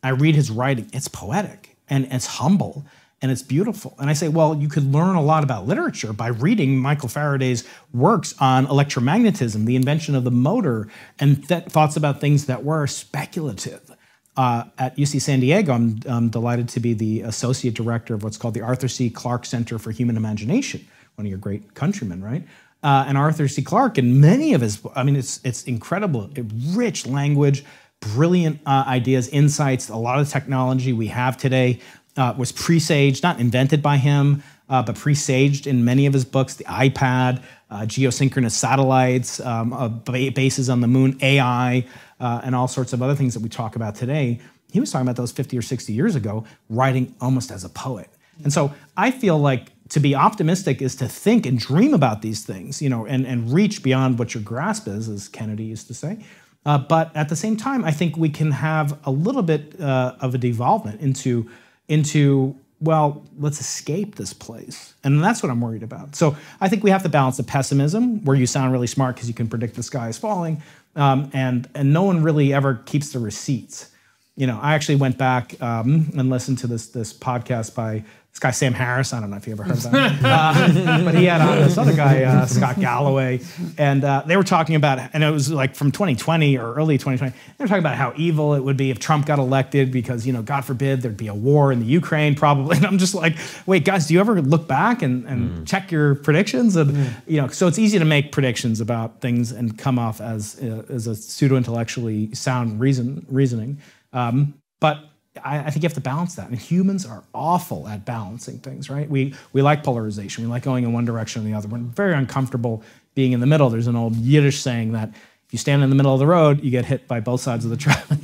I 0.02 0.12
read 0.12 0.34
his 0.34 0.50
writing. 0.50 0.88
It's 0.94 1.08
poetic 1.08 1.76
and 1.90 2.08
it's 2.10 2.24
humble 2.24 2.86
and 3.24 3.32
it's 3.32 3.40
beautiful. 3.40 3.94
And 3.98 4.10
I 4.10 4.12
say, 4.12 4.28
well, 4.28 4.54
you 4.54 4.68
could 4.68 4.92
learn 4.92 5.16
a 5.16 5.22
lot 5.22 5.44
about 5.44 5.66
literature 5.66 6.12
by 6.12 6.26
reading 6.26 6.76
Michael 6.76 7.08
Faraday's 7.08 7.66
works 7.94 8.34
on 8.38 8.66
electromagnetism, 8.66 9.64
the 9.64 9.76
invention 9.76 10.14
of 10.14 10.24
the 10.24 10.30
motor, 10.30 10.88
and 11.18 11.48
th- 11.48 11.64
thoughts 11.64 11.96
about 11.96 12.20
things 12.20 12.44
that 12.44 12.64
were 12.64 12.86
speculative. 12.86 13.90
Uh, 14.36 14.64
at 14.76 14.94
UC 14.98 15.22
San 15.22 15.40
Diego, 15.40 15.72
I'm, 15.72 16.00
I'm, 16.06 16.28
delighted 16.28 16.68
to 16.70 16.80
be 16.80 16.92
the 16.92 17.22
associate 17.22 17.72
director 17.72 18.12
of 18.12 18.22
what's 18.22 18.36
called 18.36 18.52
the 18.52 18.60
Arthur 18.60 18.88
C. 18.88 19.08
Clarke 19.08 19.46
Center 19.46 19.78
for 19.78 19.90
Human 19.90 20.18
Imagination, 20.18 20.86
one 21.14 21.24
of 21.24 21.30
your 21.30 21.38
great 21.38 21.72
countrymen, 21.72 22.22
right? 22.22 22.46
Uh, 22.82 23.06
and 23.08 23.16
Arthur 23.16 23.48
C. 23.48 23.62
Clarke, 23.62 23.96
and 23.96 24.20
many 24.20 24.52
of 24.52 24.60
his, 24.60 24.82
I 24.94 25.02
mean, 25.02 25.16
it's, 25.16 25.40
it's 25.44 25.64
incredible, 25.64 26.28
rich 26.74 27.06
language, 27.06 27.64
brilliant 28.00 28.60
uh, 28.66 28.84
ideas, 28.86 29.28
insights, 29.28 29.88
a 29.88 29.96
lot 29.96 30.20
of 30.20 30.28
technology 30.28 30.92
we 30.92 31.06
have 31.06 31.38
today 31.38 31.80
uh, 32.16 32.34
was 32.36 32.52
presaged, 32.52 33.22
not 33.22 33.40
invented 33.40 33.82
by 33.82 33.96
him, 33.96 34.42
uh, 34.68 34.82
but 34.82 34.96
presaged 34.96 35.66
in 35.66 35.84
many 35.84 36.06
of 36.06 36.12
his 36.12 36.24
books 36.24 36.54
the 36.54 36.64
iPad, 36.64 37.42
uh, 37.70 37.80
geosynchronous 37.80 38.52
satellites, 38.52 39.40
um, 39.40 39.72
uh, 39.72 39.88
bases 39.88 40.70
on 40.70 40.80
the 40.80 40.86
moon, 40.86 41.18
AI, 41.20 41.86
uh, 42.20 42.40
and 42.44 42.54
all 42.54 42.68
sorts 42.68 42.92
of 42.92 43.02
other 43.02 43.14
things 43.14 43.34
that 43.34 43.40
we 43.40 43.48
talk 43.48 43.76
about 43.76 43.94
today. 43.94 44.40
He 44.72 44.80
was 44.80 44.90
talking 44.90 45.06
about 45.06 45.16
those 45.16 45.32
50 45.32 45.56
or 45.58 45.62
60 45.62 45.92
years 45.92 46.16
ago, 46.16 46.44
writing 46.68 47.14
almost 47.20 47.50
as 47.50 47.64
a 47.64 47.68
poet. 47.68 48.08
And 48.42 48.52
so 48.52 48.74
I 48.96 49.10
feel 49.10 49.38
like 49.38 49.70
to 49.90 50.00
be 50.00 50.14
optimistic 50.14 50.82
is 50.82 50.96
to 50.96 51.08
think 51.08 51.46
and 51.46 51.58
dream 51.58 51.94
about 51.94 52.22
these 52.22 52.44
things, 52.44 52.80
you 52.80 52.88
know, 52.88 53.06
and, 53.06 53.26
and 53.26 53.52
reach 53.52 53.82
beyond 53.82 54.18
what 54.18 54.34
your 54.34 54.42
grasp 54.42 54.88
is, 54.88 55.08
as 55.08 55.28
Kennedy 55.28 55.64
used 55.64 55.86
to 55.88 55.94
say. 55.94 56.18
Uh, 56.66 56.78
but 56.78 57.14
at 57.14 57.28
the 57.28 57.36
same 57.36 57.56
time, 57.56 57.84
I 57.84 57.90
think 57.90 58.16
we 58.16 58.30
can 58.30 58.50
have 58.50 58.98
a 59.04 59.10
little 59.10 59.42
bit 59.42 59.78
uh, 59.80 60.14
of 60.20 60.34
a 60.34 60.38
devolvement 60.38 61.00
into 61.00 61.48
into 61.88 62.56
well, 62.80 63.24
let's 63.38 63.60
escape 63.60 64.16
this 64.16 64.34
place. 64.34 64.94
And 65.04 65.24
that's 65.24 65.42
what 65.42 65.50
I'm 65.50 65.60
worried 65.60 65.82
about. 65.82 66.14
So 66.14 66.36
I 66.60 66.68
think 66.68 66.84
we 66.84 66.90
have 66.90 67.02
to 67.04 67.08
balance 67.08 67.38
the 67.38 67.42
pessimism, 67.42 68.22
where 68.24 68.36
you 68.36 68.46
sound 68.46 68.72
really 68.72 68.86
smart 68.86 69.16
because 69.16 69.26
you 69.26 69.34
can 69.34 69.48
predict 69.48 69.74
the 69.74 69.82
sky 69.82 70.08
is 70.08 70.18
falling, 70.18 70.62
um, 70.96 71.30
and, 71.32 71.68
and 71.74 71.92
no 71.92 72.02
one 72.02 72.22
really 72.22 72.52
ever 72.52 72.74
keeps 72.84 73.12
the 73.12 73.18
receipts. 73.18 73.90
You 74.36 74.46
know, 74.46 74.58
I 74.60 74.74
actually 74.74 74.96
went 74.96 75.16
back 75.16 75.60
um, 75.62 76.10
and 76.16 76.28
listened 76.28 76.58
to 76.58 76.66
this, 76.66 76.88
this 76.88 77.12
podcast 77.12 77.74
by 77.74 78.04
this 78.34 78.40
guy 78.40 78.50
Sam 78.50 78.74
Harris. 78.74 79.12
I 79.12 79.20
don't 79.20 79.30
know 79.30 79.36
if 79.36 79.46
you 79.46 79.52
ever 79.52 79.62
heard 79.62 79.78
of 79.78 79.84
him, 79.84 79.94
uh, 80.24 81.04
but 81.04 81.14
he 81.14 81.26
had 81.26 81.40
on 81.40 81.56
this 81.58 81.78
other 81.78 81.94
guy 81.94 82.24
uh, 82.24 82.46
Scott 82.46 82.80
Galloway, 82.80 83.40
and 83.78 84.02
uh, 84.02 84.24
they 84.26 84.36
were 84.36 84.42
talking 84.42 84.74
about, 84.74 84.98
and 85.12 85.22
it 85.22 85.30
was 85.30 85.52
like 85.52 85.76
from 85.76 85.92
2020 85.92 86.58
or 86.58 86.74
early 86.74 86.98
2020. 86.98 87.30
They 87.30 87.62
were 87.62 87.68
talking 87.68 87.78
about 87.78 87.94
how 87.94 88.12
evil 88.16 88.54
it 88.54 88.64
would 88.64 88.76
be 88.76 88.90
if 88.90 88.98
Trump 88.98 89.26
got 89.26 89.38
elected 89.38 89.92
because 89.92 90.26
you 90.26 90.32
know, 90.32 90.42
God 90.42 90.64
forbid, 90.64 91.02
there'd 91.02 91.16
be 91.16 91.28
a 91.28 91.34
war 91.34 91.70
in 91.70 91.78
the 91.78 91.86
Ukraine 91.86 92.34
probably. 92.34 92.74
And 92.84 92.86
I'm 92.86 92.98
just 92.98 93.14
like, 93.14 93.36
wait, 93.66 93.84
guys, 93.84 94.08
do 94.08 94.14
you 94.14 94.20
ever 94.20 94.42
look 94.42 94.66
back 94.66 95.00
and, 95.00 95.24
and 95.26 95.50
mm. 95.50 95.66
check 95.66 95.92
your 95.92 96.16
predictions? 96.16 96.74
And 96.74 96.90
mm. 96.90 97.12
you 97.28 97.40
know, 97.40 97.46
so 97.46 97.68
it's 97.68 97.78
easy 97.78 98.00
to 98.00 98.04
make 98.04 98.32
predictions 98.32 98.80
about 98.80 99.20
things 99.20 99.52
and 99.52 99.78
come 99.78 99.96
off 99.96 100.20
as 100.20 100.60
uh, 100.60 100.82
as 100.88 101.06
a 101.06 101.14
pseudo 101.14 101.54
intellectually 101.54 102.34
sound 102.34 102.80
reason 102.80 103.24
reasoning, 103.28 103.80
um, 104.12 104.54
but 104.80 105.13
I, 105.42 105.58
I, 105.58 105.70
think 105.70 105.82
you 105.82 105.88
have 105.88 105.94
to 105.94 106.00
balance 106.00 106.36
that. 106.36 106.48
And 106.48 106.58
humans 106.58 107.04
are 107.04 107.24
awful 107.34 107.88
at 107.88 108.04
balancing 108.04 108.58
things, 108.58 108.88
right? 108.88 109.08
We, 109.08 109.34
we 109.52 109.62
like 109.62 109.82
polarization. 109.82 110.44
We 110.44 110.50
like 110.50 110.62
going 110.62 110.84
in 110.84 110.92
one 110.92 111.04
direction 111.04 111.42
or 111.42 111.44
the 111.44 111.54
other. 111.54 111.68
We're 111.68 111.78
very 111.78 112.14
uncomfortable 112.14 112.82
being 113.14 113.32
in 113.32 113.40
the 113.40 113.46
middle. 113.46 113.70
There's 113.70 113.86
an 113.86 113.96
old 113.96 114.14
Yiddish 114.16 114.60
saying 114.60 114.92
that 114.92 115.08
if 115.08 115.52
you 115.52 115.58
stand 115.58 115.82
in 115.82 115.90
the 115.90 115.96
middle 115.96 116.12
of 116.12 116.20
the 116.20 116.26
road, 116.26 116.62
you 116.62 116.70
get 116.70 116.84
hit 116.84 117.08
by 117.08 117.20
both 117.20 117.40
sides 117.40 117.64
of 117.64 117.70
the 117.70 117.76
traffic. 117.76 118.18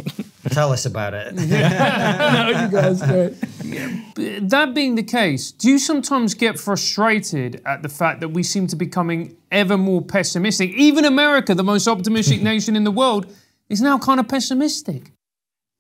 Tell 0.51 0.73
us 0.73 0.87
about 0.87 1.15
it. 1.15 1.35
That 4.43 4.75
being 4.75 4.97
the 4.97 5.03
case, 5.03 5.53
do 5.53 5.71
you 5.71 5.79
sometimes 5.79 6.35
get 6.35 6.59
frustrated 6.59 7.63
at 7.65 7.83
the 7.83 7.89
fact 7.89 8.21
that 8.21 8.31
we 8.31 8.43
seem 8.43 8.67
to 8.67 8.77
be 8.77 8.87
becoming 8.87 9.37
ever 9.51 9.79
more 9.79 10.03
pessimistic? 10.03 10.71
Even 10.71 11.05
America, 11.05 11.55
the 11.55 11.63
most 11.63 11.87
optimistic 11.87 12.43
nation 12.51 12.75
in 12.75 12.85
the 12.85 12.91
world, 12.91 13.33
is 13.69 13.81
now 13.81 13.99
kind 13.99 14.19
of 14.19 14.29
pessimistic. 14.29 15.13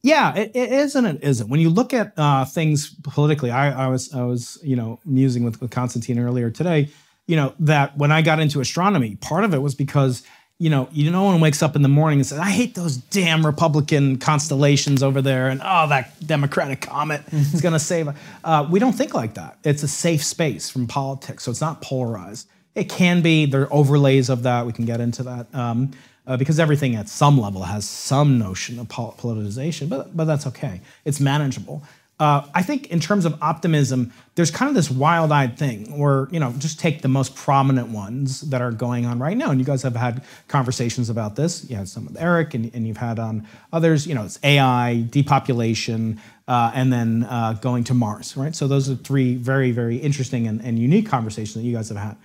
Yeah, 0.02 0.34
it, 0.34 0.52
it 0.54 0.72
is 0.72 0.94
and 0.96 1.06
it 1.06 1.22
isn't. 1.22 1.48
When 1.48 1.60
you 1.60 1.68
look 1.68 1.92
at 1.92 2.12
uh, 2.16 2.44
things 2.44 2.94
politically, 3.02 3.50
I, 3.50 3.86
I 3.86 3.88
was 3.88 4.12
I 4.14 4.22
was 4.22 4.58
you 4.62 4.76
know 4.76 4.98
musing 5.04 5.44
with, 5.44 5.60
with 5.60 5.70
Konstantin 5.70 6.18
earlier 6.18 6.50
today. 6.50 6.88
You 7.26 7.36
know 7.36 7.54
that 7.60 7.96
when 7.98 8.10
I 8.10 8.22
got 8.22 8.40
into 8.40 8.60
astronomy, 8.60 9.16
part 9.16 9.44
of 9.44 9.52
it 9.52 9.58
was 9.58 9.74
because 9.74 10.22
you 10.58 10.70
know 10.70 10.88
you 10.90 11.10
no 11.10 11.24
one 11.24 11.40
wakes 11.40 11.62
up 11.62 11.76
in 11.76 11.82
the 11.82 11.88
morning 11.88 12.18
and 12.18 12.26
says, 12.26 12.38
"I 12.38 12.50
hate 12.50 12.74
those 12.74 12.96
damn 12.96 13.44
Republican 13.44 14.16
constellations 14.18 15.02
over 15.02 15.20
there," 15.20 15.48
and 15.48 15.60
oh 15.62 15.86
that 15.88 16.26
Democratic 16.26 16.80
comet 16.80 17.22
is 17.32 17.60
going 17.60 17.74
to 17.74 17.78
save. 17.78 18.08
Uh, 18.42 18.66
we 18.70 18.78
don't 18.78 18.94
think 18.94 19.12
like 19.12 19.34
that. 19.34 19.58
It's 19.64 19.82
a 19.82 19.88
safe 19.88 20.24
space 20.24 20.70
from 20.70 20.86
politics, 20.86 21.44
so 21.44 21.50
it's 21.50 21.60
not 21.60 21.82
polarized. 21.82 22.48
It 22.74 22.88
can 22.88 23.20
be. 23.20 23.44
There 23.44 23.62
are 23.62 23.72
overlays 23.72 24.30
of 24.30 24.44
that. 24.44 24.64
We 24.64 24.72
can 24.72 24.86
get 24.86 25.00
into 25.00 25.24
that. 25.24 25.54
Um, 25.54 25.92
uh, 26.30 26.36
because 26.36 26.60
everything 26.60 26.94
at 26.94 27.08
some 27.08 27.40
level 27.40 27.64
has 27.64 27.84
some 27.84 28.38
notion 28.38 28.78
of 28.78 28.86
politicization, 28.86 29.88
but, 29.88 30.16
but 30.16 30.26
that's 30.26 30.46
okay. 30.46 30.80
It's 31.04 31.18
manageable. 31.18 31.82
Uh, 32.20 32.46
I 32.54 32.62
think 32.62 32.86
in 32.92 33.00
terms 33.00 33.24
of 33.24 33.36
optimism, 33.42 34.12
there's 34.36 34.52
kind 34.52 34.68
of 34.68 34.76
this 34.76 34.88
wild-eyed 34.90 35.58
thing 35.58 35.98
where 35.98 36.28
you 36.30 36.38
know 36.38 36.52
just 36.58 36.78
take 36.78 37.02
the 37.02 37.08
most 37.08 37.34
prominent 37.34 37.88
ones 37.88 38.42
that 38.42 38.62
are 38.62 38.70
going 38.70 39.06
on 39.06 39.18
right 39.18 39.36
now, 39.36 39.50
and 39.50 39.58
you 39.58 39.66
guys 39.66 39.82
have 39.82 39.96
had 39.96 40.22
conversations 40.46 41.10
about 41.10 41.34
this. 41.34 41.68
You 41.68 41.74
had 41.74 41.88
some 41.88 42.04
with 42.04 42.20
Eric, 42.20 42.54
and, 42.54 42.72
and 42.74 42.86
you've 42.86 42.98
had 42.98 43.18
on 43.18 43.48
others. 43.72 44.06
You 44.06 44.14
know, 44.14 44.24
it's 44.24 44.38
AI, 44.44 45.06
depopulation, 45.10 46.20
uh, 46.46 46.70
and 46.74 46.92
then 46.92 47.24
uh, 47.24 47.54
going 47.54 47.82
to 47.84 47.94
Mars. 47.94 48.36
Right. 48.36 48.54
So 48.54 48.68
those 48.68 48.88
are 48.88 48.94
three 48.94 49.34
very, 49.34 49.72
very 49.72 49.96
interesting 49.96 50.46
and, 50.46 50.60
and 50.62 50.78
unique 50.78 51.08
conversations 51.08 51.54
that 51.54 51.62
you 51.62 51.74
guys 51.74 51.88
have 51.88 51.98
had. 51.98 52.16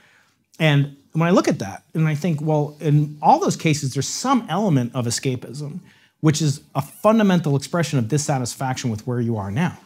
And 0.59 0.97
when 1.15 1.27
I 1.27 1.31
look 1.31 1.47
at 1.47 1.59
that 1.59 1.83
and 1.93 2.07
I 2.07 2.15
think, 2.15 2.41
well, 2.41 2.75
in 2.79 3.17
all 3.21 3.39
those 3.39 3.55
cases, 3.55 3.93
there's 3.93 4.07
some 4.07 4.45
element 4.49 4.93
of 4.93 5.05
escapism, 5.05 5.79
which 6.19 6.41
is 6.41 6.61
a 6.75 6.81
fundamental 6.81 7.55
expression 7.55 7.97
of 7.97 8.07
dissatisfaction 8.07 8.89
with 8.89 9.07
where 9.07 9.21
you 9.21 9.37
are 9.37 9.49
now. 9.49 9.77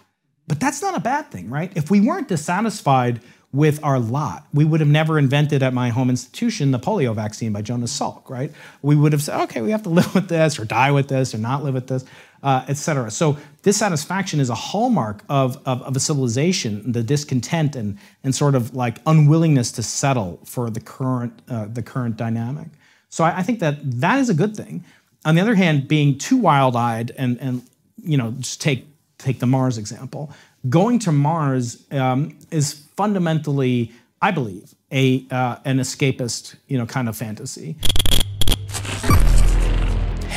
But 0.48 0.60
that's 0.60 0.82
not 0.82 0.98
a 0.98 1.00
bad 1.00 1.30
thing, 1.30 1.50
right? 1.50 1.72
If 1.76 1.92
we 1.92 2.02
weren't 2.02 2.28
dissatisfied 2.28 3.22
with 3.52 3.84
our 3.84 4.00
lot, 4.00 4.48
we 4.54 4.66
would 4.66 4.80
have 4.80 4.90
never 4.90 5.20
invented 5.20 5.62
at 5.62 5.74
my 5.74 5.90
home 5.90 6.10
institution 6.10 6.72
the 6.72 6.80
polio 6.80 7.14
vaccine 7.14 7.54
by 7.54 7.62
Jonas 7.62 7.98
Salk, 7.98 8.30
right? 8.30 8.52
We 8.82 8.96
would 8.96 9.12
have 9.12 9.22
said, 9.22 9.42
okay, 9.44 9.62
we 9.62 9.72
have 9.72 9.84
to 9.84 9.90
live 10.00 10.14
with 10.16 10.30
this 10.30 10.58
or 10.58 10.66
die 10.66 10.92
with 10.92 11.08
this 11.08 11.36
or 11.36 11.38
not 11.38 11.64
live 11.64 11.76
with 11.76 11.88
this, 11.88 12.06
uh, 12.44 12.66
et 12.68 12.78
cetera. 12.78 13.12
So 13.12 13.38
dissatisfaction 13.62 14.40
is 14.40 14.50
a 14.50 14.56
hallmark 14.56 15.24
of, 15.30 15.58
of, 15.66 15.82
of, 15.84 15.96
a 15.96 16.00
civilization, 16.00 16.92
the 16.92 17.04
discontent 17.04 17.76
and, 17.76 17.98
and 18.24 18.34
sort 18.34 18.56
of 18.56 18.74
like 18.76 19.00
unwillingness 19.06 19.72
to 19.74 19.84
settle 19.84 20.40
for 20.46 20.70
the 20.70 20.80
current, 20.80 21.42
uh, 21.50 21.66
the 21.66 21.84
current 21.84 22.18
dynamic. 22.18 22.68
So 23.10 23.24
I, 23.24 23.40
I 23.40 23.44
think 23.44 23.60
that 23.60 23.78
that 24.02 24.20
is 24.20 24.30
a 24.30 24.34
good 24.34 24.56
thing. 24.56 24.84
On 25.26 25.36
the 25.36 25.42
other 25.42 25.56
hand, 25.56 25.88
being 25.88 26.18
too 26.18 26.38
wild-eyed 26.38 27.12
and, 27.18 27.38
and 27.42 27.62
you 28.02 28.18
know, 28.18 28.32
just 28.40 28.62
take, 28.62 28.86
take 29.18 29.40
the 29.40 29.48
Mars 29.48 29.78
example, 29.78 30.32
going 30.70 31.00
to 31.00 31.12
Mars 31.12 31.86
um, 31.92 32.38
is 32.52 32.74
fundamentally, 32.96 33.92
I 34.22 34.32
believe, 34.32 34.74
a, 34.92 35.26
uh, 35.30 35.58
an 35.66 35.80
escapist 35.80 36.56
you 36.68 36.78
know, 36.78 36.86
kind 36.86 37.10
of 37.10 37.18
fantasy. 37.18 37.76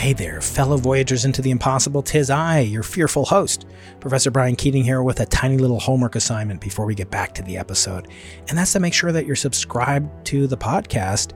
Hey 0.02 0.14
there, 0.14 0.40
fellow 0.40 0.78
voyagers 0.78 1.24
into 1.24 1.42
the 1.42 1.52
impossible. 1.52 2.02
Tis 2.02 2.28
I, 2.28 2.58
your 2.58 2.82
fearful 2.82 3.24
host, 3.24 3.66
Professor 4.00 4.32
Brian 4.32 4.56
Keating 4.56 4.82
here 4.82 5.00
with 5.00 5.20
a 5.20 5.26
tiny 5.26 5.58
little 5.58 5.78
homework 5.78 6.16
assignment 6.16 6.60
before 6.60 6.86
we 6.86 6.96
get 6.96 7.08
back 7.08 7.32
to 7.34 7.42
the 7.42 7.56
episode. 7.56 8.08
And 8.48 8.58
that's 8.58 8.72
to 8.72 8.80
make 8.80 8.94
sure 8.94 9.12
that 9.12 9.26
you're 9.26 9.36
subscribed 9.36 10.26
to 10.26 10.48
the 10.48 10.56
podcast, 10.56 11.34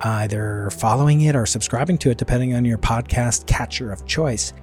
either 0.00 0.70
following 0.70 1.20
it 1.20 1.36
or 1.36 1.44
subscribing 1.44 1.98
to 1.98 2.10
it, 2.10 2.16
depending 2.16 2.54
on 2.54 2.64
your 2.64 2.78
podcast 2.78 3.46
catcher 3.46 3.92
of 3.92 4.06
choice. 4.06 4.54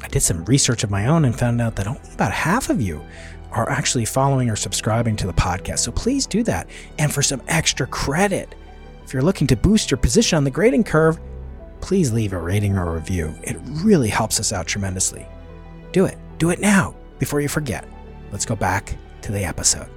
I 0.00 0.06
did 0.06 0.20
some 0.20 0.44
research 0.44 0.84
of 0.84 0.92
my 0.92 1.06
own 1.06 1.24
and 1.24 1.36
found 1.36 1.60
out 1.60 1.74
that 1.74 1.88
only 1.88 2.00
about 2.12 2.30
half 2.30 2.70
of 2.70 2.80
you 2.80 3.04
are 3.50 3.68
actually 3.68 4.04
following 4.04 4.48
or 4.48 4.54
subscribing 4.54 5.16
to 5.16 5.26
the 5.26 5.32
podcast. 5.32 5.80
So 5.80 5.90
please 5.90 6.28
do 6.28 6.44
that. 6.44 6.68
And 7.00 7.12
for 7.12 7.22
some 7.22 7.42
extra 7.48 7.88
credit, 7.88 8.54
if 9.04 9.12
you're 9.12 9.20
looking 9.20 9.48
to 9.48 9.56
boost 9.56 9.90
your 9.90 9.98
position 9.98 10.36
on 10.36 10.44
the 10.44 10.50
grading 10.52 10.84
curve, 10.84 11.18
please 11.84 12.14
leave 12.14 12.32
a 12.32 12.38
rating 12.38 12.78
or 12.78 12.94
review. 12.94 13.34
It 13.42 13.58
really 13.84 14.08
helps 14.08 14.40
us 14.40 14.54
out 14.54 14.66
tremendously. 14.66 15.26
Do 15.92 16.06
it. 16.06 16.16
Do 16.38 16.48
it 16.48 16.58
now 16.58 16.96
before 17.18 17.42
you 17.42 17.48
forget. 17.48 17.86
Let's 18.32 18.46
go 18.46 18.56
back 18.56 18.96
to 19.20 19.30
the 19.30 19.44
episode. 19.44 19.88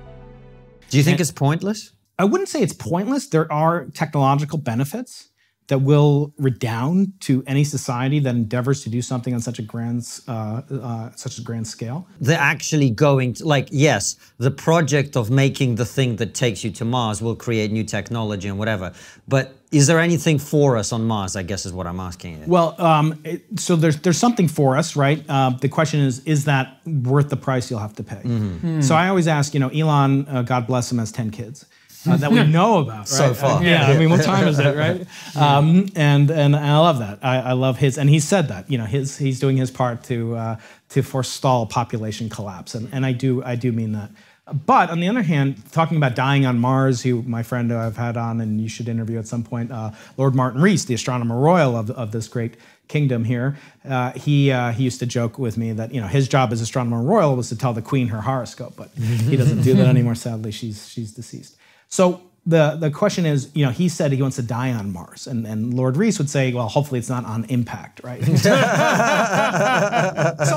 Do 0.89 0.97
you 0.97 1.03
think 1.03 1.15
and 1.15 1.21
it's 1.21 1.31
pointless? 1.31 1.93
I 2.19 2.25
wouldn't 2.25 2.49
say 2.49 2.61
it's 2.61 2.73
pointless. 2.73 3.29
There 3.29 3.49
are 3.51 3.85
technological 3.85 4.57
benefits 4.57 5.29
that 5.67 5.79
will 5.79 6.33
redound 6.37 7.11
to 7.19 7.43
any 7.45 7.63
society 7.63 8.19
that 8.19 8.35
endeavors 8.35 8.83
to 8.83 8.89
do 8.89 9.01
something 9.01 9.33
on 9.33 9.41
such 9.41 9.59
a 9.59 9.61
grand, 9.61 10.21
uh, 10.27 10.61
uh, 10.71 11.11
such 11.15 11.37
a 11.37 11.41
grand 11.41 11.67
scale. 11.67 12.07
They're 12.21 12.39
actually 12.39 12.89
going 12.89 13.33
to, 13.33 13.45
like, 13.45 13.67
yes, 13.69 14.15
the 14.37 14.51
project 14.51 15.17
of 15.17 15.29
making 15.29 15.75
the 15.75 15.85
thing 15.85 16.15
that 16.17 16.33
takes 16.33 16.63
you 16.63 16.71
to 16.71 16.85
Mars 16.85 17.21
will 17.21 17.35
create 17.35 17.71
new 17.71 17.83
technology 17.83 18.47
and 18.47 18.57
whatever. 18.57 18.93
But 19.27 19.55
is 19.71 19.87
there 19.87 19.99
anything 19.99 20.39
for 20.39 20.77
us 20.77 20.93
on 20.93 21.03
Mars? 21.05 21.35
I 21.35 21.43
guess 21.43 21.65
is 21.65 21.73
what 21.73 21.85
I'm 21.85 21.99
asking 21.99 22.39
you. 22.39 22.45
Well, 22.47 22.79
um, 22.81 23.19
it, 23.25 23.43
so 23.59 23.75
there's 23.75 23.97
there's 23.97 24.17
something 24.17 24.47
for 24.47 24.77
us, 24.77 24.95
right? 24.95 25.21
Uh, 25.27 25.49
the 25.49 25.67
question 25.67 25.99
is, 25.99 26.19
is 26.23 26.45
that 26.45 26.79
worth 26.85 27.29
the 27.29 27.35
price 27.35 27.69
you'll 27.69 27.81
have 27.81 27.95
to 27.95 28.03
pay? 28.03 28.21
Mm-hmm. 28.23 28.79
So 28.79 28.95
I 28.95 29.09
always 29.09 29.27
ask, 29.27 29.53
you 29.53 29.59
know, 29.59 29.67
Elon, 29.67 30.25
uh, 30.29 30.43
God 30.43 30.67
bless 30.67 30.89
him, 30.89 30.99
has 30.99 31.11
ten 31.11 31.31
kids 31.31 31.65
uh, 32.09 32.17
that 32.17 32.31
we 32.31 32.43
know 32.45 32.79
about. 32.79 32.99
Right? 32.99 33.07
So 33.07 33.33
far, 33.33 33.63
yeah. 33.63 33.87
I 33.87 33.97
mean, 33.97 34.09
what 34.09 34.23
time 34.23 34.47
is 34.47 34.59
it, 34.59 34.75
right? 34.75 35.05
Um, 35.35 35.87
and 35.95 36.29
and 36.31 36.55
I 36.55 36.77
love 36.79 36.99
that. 36.99 37.19
I, 37.21 37.37
I, 37.37 37.51
love 37.53 37.77
his, 37.77 37.97
and 37.97 38.09
he 38.09 38.19
said 38.19 38.47
that. 38.47 38.69
You 38.69 38.77
know, 38.77 38.85
his 38.85 39.17
he's 39.17 39.39
doing 39.39 39.57
his 39.57 39.71
part 39.71 40.03
to 40.05 40.35
uh, 40.35 40.55
to 40.89 41.03
forestall 41.03 41.65
population 41.65 42.29
collapse, 42.29 42.75
and 42.75 42.89
and 42.91 43.05
I 43.05 43.11
do 43.11 43.43
I 43.43 43.55
do 43.55 43.71
mean 43.71 43.91
that. 43.93 44.09
But 44.53 44.89
on 44.89 45.01
the 45.01 45.09
other 45.09 45.23
hand, 45.23 45.61
talking 45.73 45.97
about 45.97 46.15
dying 46.15 46.45
on 46.45 46.57
Mars, 46.57 47.01
who 47.01 47.21
my 47.23 47.43
friend 47.43 47.73
I've 47.73 47.97
had 47.97 48.15
on, 48.15 48.39
and 48.39 48.61
you 48.61 48.69
should 48.69 48.87
interview 48.87 49.19
at 49.19 49.27
some 49.27 49.43
point, 49.43 49.71
uh, 49.71 49.91
Lord 50.15 50.35
Martin 50.35 50.61
Rees, 50.61 50.85
the 50.85 50.93
astronomer 50.93 51.37
royal 51.37 51.75
of, 51.75 51.91
of 51.91 52.13
this 52.13 52.29
great 52.29 52.55
kingdom 52.87 53.25
here. 53.25 53.57
Uh, 53.87 54.13
he 54.13 54.51
uh, 54.51 54.71
he 54.71 54.83
used 54.83 54.99
to 54.99 55.05
joke 55.05 55.37
with 55.37 55.57
me 55.57 55.73
that 55.73 55.93
you 55.93 55.99
know 55.99 56.07
his 56.07 56.29
job 56.29 56.53
as 56.53 56.61
astronomer 56.61 57.01
royal 57.01 57.35
was 57.35 57.49
to 57.49 57.57
tell 57.57 57.73
the 57.73 57.81
queen 57.81 58.07
her 58.07 58.21
horoscope, 58.21 58.75
but 58.77 58.89
he 58.95 59.35
doesn't 59.35 59.63
do 59.63 59.73
that 59.75 59.87
anymore. 59.95 60.15
Sadly, 60.15 60.51
she's 60.51 60.87
she's 60.89 61.11
deceased. 61.11 61.57
So 61.89 62.21
the, 62.47 62.77
the 62.79 62.89
question 62.89 63.25
is, 63.25 63.51
you 63.53 63.65
know, 63.65 63.71
he 63.71 63.89
said 63.89 64.13
he 64.13 64.21
wants 64.21 64.37
to 64.37 64.41
die 64.41 64.71
on 64.71 64.93
Mars. 64.93 65.27
And, 65.27 65.45
and 65.45 65.73
Lord 65.73 65.97
Rees 65.97 66.17
would 66.17 66.29
say, 66.29 66.53
well, 66.53 66.69
hopefully 66.69 66.97
it's 66.97 67.09
not 67.09 67.25
on 67.25 67.43
impact, 67.45 67.99
right? 68.05 68.23
so 68.23 68.29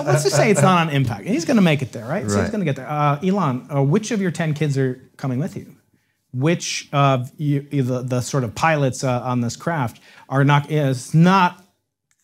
let's 0.07 0.23
just 0.23 0.37
say 0.37 0.53
it's 0.53 0.63
not 0.63 0.87
on 0.87 0.95
impact. 0.95 1.23
And 1.23 1.31
he's 1.31 1.45
going 1.45 1.57
to 1.57 1.63
make 1.63 1.83
it 1.83 1.91
there, 1.91 2.05
right? 2.05 2.23
right. 2.23 2.31
So 2.31 2.41
he's 2.41 2.51
going 2.51 2.61
to 2.61 2.65
get 2.65 2.77
there. 2.77 2.89
Uh, 2.89 3.19
Elon, 3.25 3.67
uh, 3.75 3.83
which 3.83 4.13
of 4.13 4.21
your 4.21 4.31
10 4.31 4.55
kids 4.55 4.79
are 4.79 5.01
coming 5.17 5.41
with 5.41 5.57
you? 5.57 5.75
Which 6.33 6.89
of 6.93 7.33
you, 7.39 7.63
the, 7.63 8.03
the 8.03 8.21
sort 8.21 8.45
of 8.45 8.55
pilots 8.55 9.03
uh, 9.03 9.23
on 9.23 9.41
this 9.41 9.57
craft 9.57 10.01
are 10.29 10.45
not, 10.45 10.71
is 10.71 11.13
not 11.13 11.65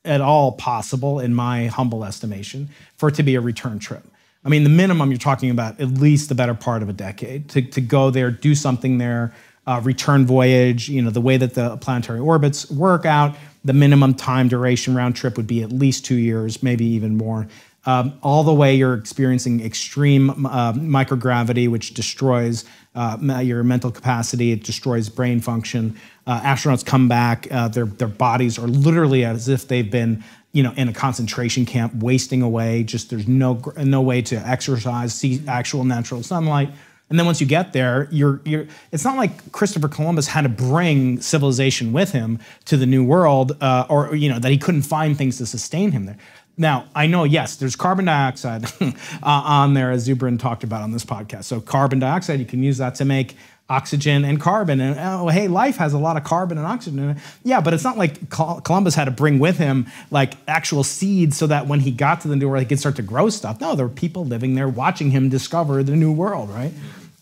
at 0.05 0.21
all 0.21 0.53
possible, 0.53 1.19
in 1.19 1.35
my 1.35 1.67
humble 1.67 2.05
estimation, 2.05 2.69
for 2.97 3.09
it 3.09 3.17
to 3.17 3.25
be 3.25 3.35
a 3.35 3.41
return 3.41 3.81
trip. 3.81 4.05
I 4.47 4.49
mean, 4.49 4.63
the 4.63 4.71
minimum 4.71 5.11
you're 5.11 5.19
talking 5.19 5.51
about 5.51 5.81
at 5.81 5.89
least 5.89 6.29
the 6.29 6.37
better 6.37 6.55
part 6.55 6.81
of 6.81 6.89
a 6.89 6.93
decade 6.93 7.49
to, 7.49 7.63
to 7.63 7.81
go 7.81 8.11
there, 8.11 8.31
do 8.31 8.55
something 8.55 8.99
there, 8.99 9.35
uh, 9.67 9.81
return 9.83 10.25
voyage, 10.25 10.89
you 10.89 11.03
know, 11.03 11.11
the 11.11 11.21
way 11.21 11.37
that 11.37 11.55
the 11.55 11.77
planetary 11.79 12.21
orbits 12.21 12.71
work 12.71 13.05
out, 13.05 13.35
the 13.65 13.73
minimum 13.73 14.15
time 14.15 14.47
duration 14.47 14.95
round 14.95 15.17
trip 15.17 15.37
would 15.37 15.49
be 15.49 15.65
at 15.65 15.73
least 15.73 16.05
two 16.05 16.15
years, 16.15 16.63
maybe 16.63 16.85
even 16.85 17.17
more. 17.17 17.49
Um, 17.87 18.19
all 18.23 18.45
the 18.45 18.55
way 18.55 18.75
you're 18.77 18.95
experiencing 18.95 19.65
extreme 19.65 20.31
uh, 20.47 20.73
microgravity, 20.75 21.69
which 21.69 21.95
destroys 21.95 22.65
uh, 22.95 23.17
your 23.43 23.65
mental 23.65 23.91
capacity, 23.91 24.53
it 24.53 24.63
destroys 24.63 25.09
brain 25.09 25.41
function. 25.41 25.97
Uh, 26.27 26.41
astronauts 26.41 26.85
come 26.85 27.09
back, 27.09 27.47
uh, 27.51 27.69
their, 27.69 27.87
their 27.87 28.09
bodies 28.09 28.59
are 28.59 28.67
literally 28.67 29.25
as 29.25 29.49
if 29.49 29.67
they've 29.69 29.91
been 29.91 30.25
you 30.57 30.63
know, 30.63 30.73
in 30.75 30.89
a 30.89 30.93
concentration 30.93 31.67
camp, 31.67 31.95
wasting 31.97 32.41
away. 32.41 32.83
Just 32.83 33.11
there's 33.11 33.29
no 33.29 33.61
no 33.77 34.01
way 34.01 34.23
to 34.23 34.37
exercise, 34.37 35.15
see 35.15 35.43
actual 35.47 35.85
natural 35.85 36.23
sunlight. 36.23 36.71
And 37.11 37.19
then 37.19 37.27
once 37.27 37.43
you 37.43 37.47
get 37.47 37.75
there, 37.75 38.09
you're 38.11 38.41
you're. 38.47 38.67
It's 38.91 39.05
not 39.05 39.19
like 39.19 39.53
Christopher 39.53 39.89
Columbus 39.89 40.29
had 40.29 40.41
to 40.45 40.49
bring 40.49 41.21
civilization 41.21 41.93
with 41.93 42.13
him 42.13 42.39
to 42.65 42.79
the 42.79 42.87
New 42.87 43.05
World, 43.05 43.55
uh, 43.61 43.85
or 43.91 44.17
you 44.17 44.31
know 44.31 44.39
that 44.39 44.51
he 44.51 44.57
couldn't 44.57 44.83
find 44.83 45.15
things 45.19 45.37
to 45.37 45.45
sustain 45.45 45.93
him 45.93 46.07
there. 46.07 46.17
Now, 46.59 46.87
I 46.95 47.07
know, 47.07 47.25
yes, 47.25 47.57
there's 47.57 47.77
carbon 47.77 48.07
dioxide 48.07 48.65
uh, 48.81 48.93
on 49.23 49.75
there, 49.75 49.91
as 49.91 50.09
Zubrin 50.09 50.39
talked 50.39 50.65
about 50.65 50.83
on 50.83 50.91
this 50.91 51.05
podcast. 51.05 51.45
So, 51.45 51.61
carbon 51.61 51.99
dioxide, 51.99 52.41
you 52.41 52.47
can 52.47 52.63
use 52.63 52.79
that 52.79 52.95
to 52.97 53.05
make 53.05 53.37
oxygen 53.69 54.25
and 54.25 54.41
carbon. 54.41 54.81
And 54.81 54.99
oh, 54.99 55.29
hey, 55.29 55.49
life 55.49 55.77
has 55.77 55.93
a 55.93 55.99
lot 55.99 56.17
of 56.17 56.25
carbon 56.25 56.57
and 56.57 56.67
oxygen 56.67 56.99
in 56.99 57.11
it. 57.11 57.17
Yeah, 57.43 57.61
but 57.61 57.75
it's 57.75 57.85
not 57.85 57.99
like 57.99 58.31
Columbus 58.31 58.95
had 58.95 59.07
to 59.07 59.11
bring 59.11 59.39
with 59.39 59.59
him 59.59 59.87
like 60.11 60.35
actual 60.47 60.85
seeds 60.85 61.37
so 61.37 61.47
that 61.49 61.67
when 61.67 61.81
he 61.81 61.91
got 61.91 62.21
to 62.23 62.29
the 62.29 62.37
new 62.37 62.49
world, 62.49 62.63
he 62.63 62.69
could 62.69 62.79
start 62.79 62.97
to 62.97 63.03
grow 63.03 63.29
stuff. 63.29 63.61
No, 63.61 63.75
there 63.75 63.87
were 63.87 63.93
people 63.93 64.25
living 64.25 64.55
there 64.55 64.69
watching 64.69 65.11
him 65.11 65.29
discover 65.29 65.83
the 65.83 65.97
new 65.97 66.13
world, 66.13 66.49
right? 66.51 66.73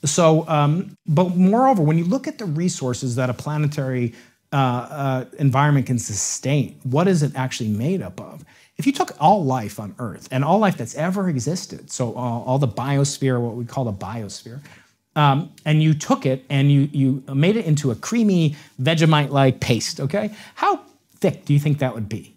So, 0.04 0.46
um, 0.48 0.96
but 1.06 1.34
moreover, 1.34 1.82
when 1.82 1.96
you 1.96 2.04
look 2.04 2.28
at 2.28 2.36
the 2.36 2.44
resources 2.44 3.16
that 3.16 3.30
a 3.30 3.34
planetary 3.34 4.12
uh, 4.52 4.56
uh, 4.56 5.24
environment 5.38 5.86
can 5.86 5.98
sustain, 5.98 6.78
what 6.82 7.08
is 7.08 7.22
it 7.22 7.32
actually 7.34 7.70
made 7.70 8.02
up 8.02 8.20
of? 8.20 8.44
If 8.76 8.86
you 8.86 8.92
took 8.92 9.12
all 9.20 9.44
life 9.44 9.78
on 9.78 9.94
Earth 9.98 10.28
and 10.30 10.44
all 10.44 10.58
life 10.58 10.76
that's 10.76 10.94
ever 10.96 11.28
existed, 11.28 11.90
so 11.90 12.12
all, 12.14 12.42
all 12.44 12.58
the 12.58 12.68
biosphere, 12.68 13.40
what 13.40 13.54
we 13.54 13.64
call 13.64 13.84
the 13.84 13.92
biosphere, 13.92 14.60
um, 15.16 15.52
and 15.64 15.82
you 15.82 15.94
took 15.94 16.26
it 16.26 16.44
and 16.50 16.72
you, 16.72 16.88
you 16.92 17.22
made 17.32 17.56
it 17.56 17.66
into 17.66 17.92
a 17.92 17.94
creamy 17.94 18.56
Vegemite 18.82 19.30
like 19.30 19.60
paste, 19.60 20.00
okay? 20.00 20.30
How 20.56 20.80
thick 21.16 21.44
do 21.44 21.52
you 21.52 21.60
think 21.60 21.78
that 21.78 21.94
would 21.94 22.08
be? 22.08 22.34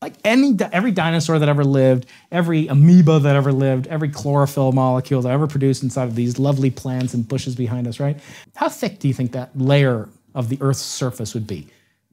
Like 0.00 0.14
any 0.24 0.56
every 0.72 0.92
dinosaur 0.92 1.38
that 1.38 1.48
ever 1.48 1.64
lived, 1.64 2.06
every 2.30 2.68
amoeba 2.68 3.18
that 3.20 3.34
ever 3.34 3.50
lived, 3.50 3.88
every 3.88 4.10
chlorophyll 4.10 4.72
molecule 4.72 5.22
that 5.22 5.32
ever 5.32 5.48
produced 5.48 5.82
inside 5.82 6.04
of 6.04 6.14
these 6.14 6.38
lovely 6.38 6.70
plants 6.70 7.14
and 7.14 7.26
bushes 7.26 7.56
behind 7.56 7.88
us, 7.88 7.98
right? 7.98 8.20
How 8.54 8.68
thick 8.68 9.00
do 9.00 9.08
you 9.08 9.14
think 9.14 9.32
that 9.32 9.58
layer 9.58 10.08
of 10.34 10.50
the 10.50 10.58
Earth's 10.60 10.82
surface 10.82 11.34
would 11.34 11.48
be? 11.48 11.66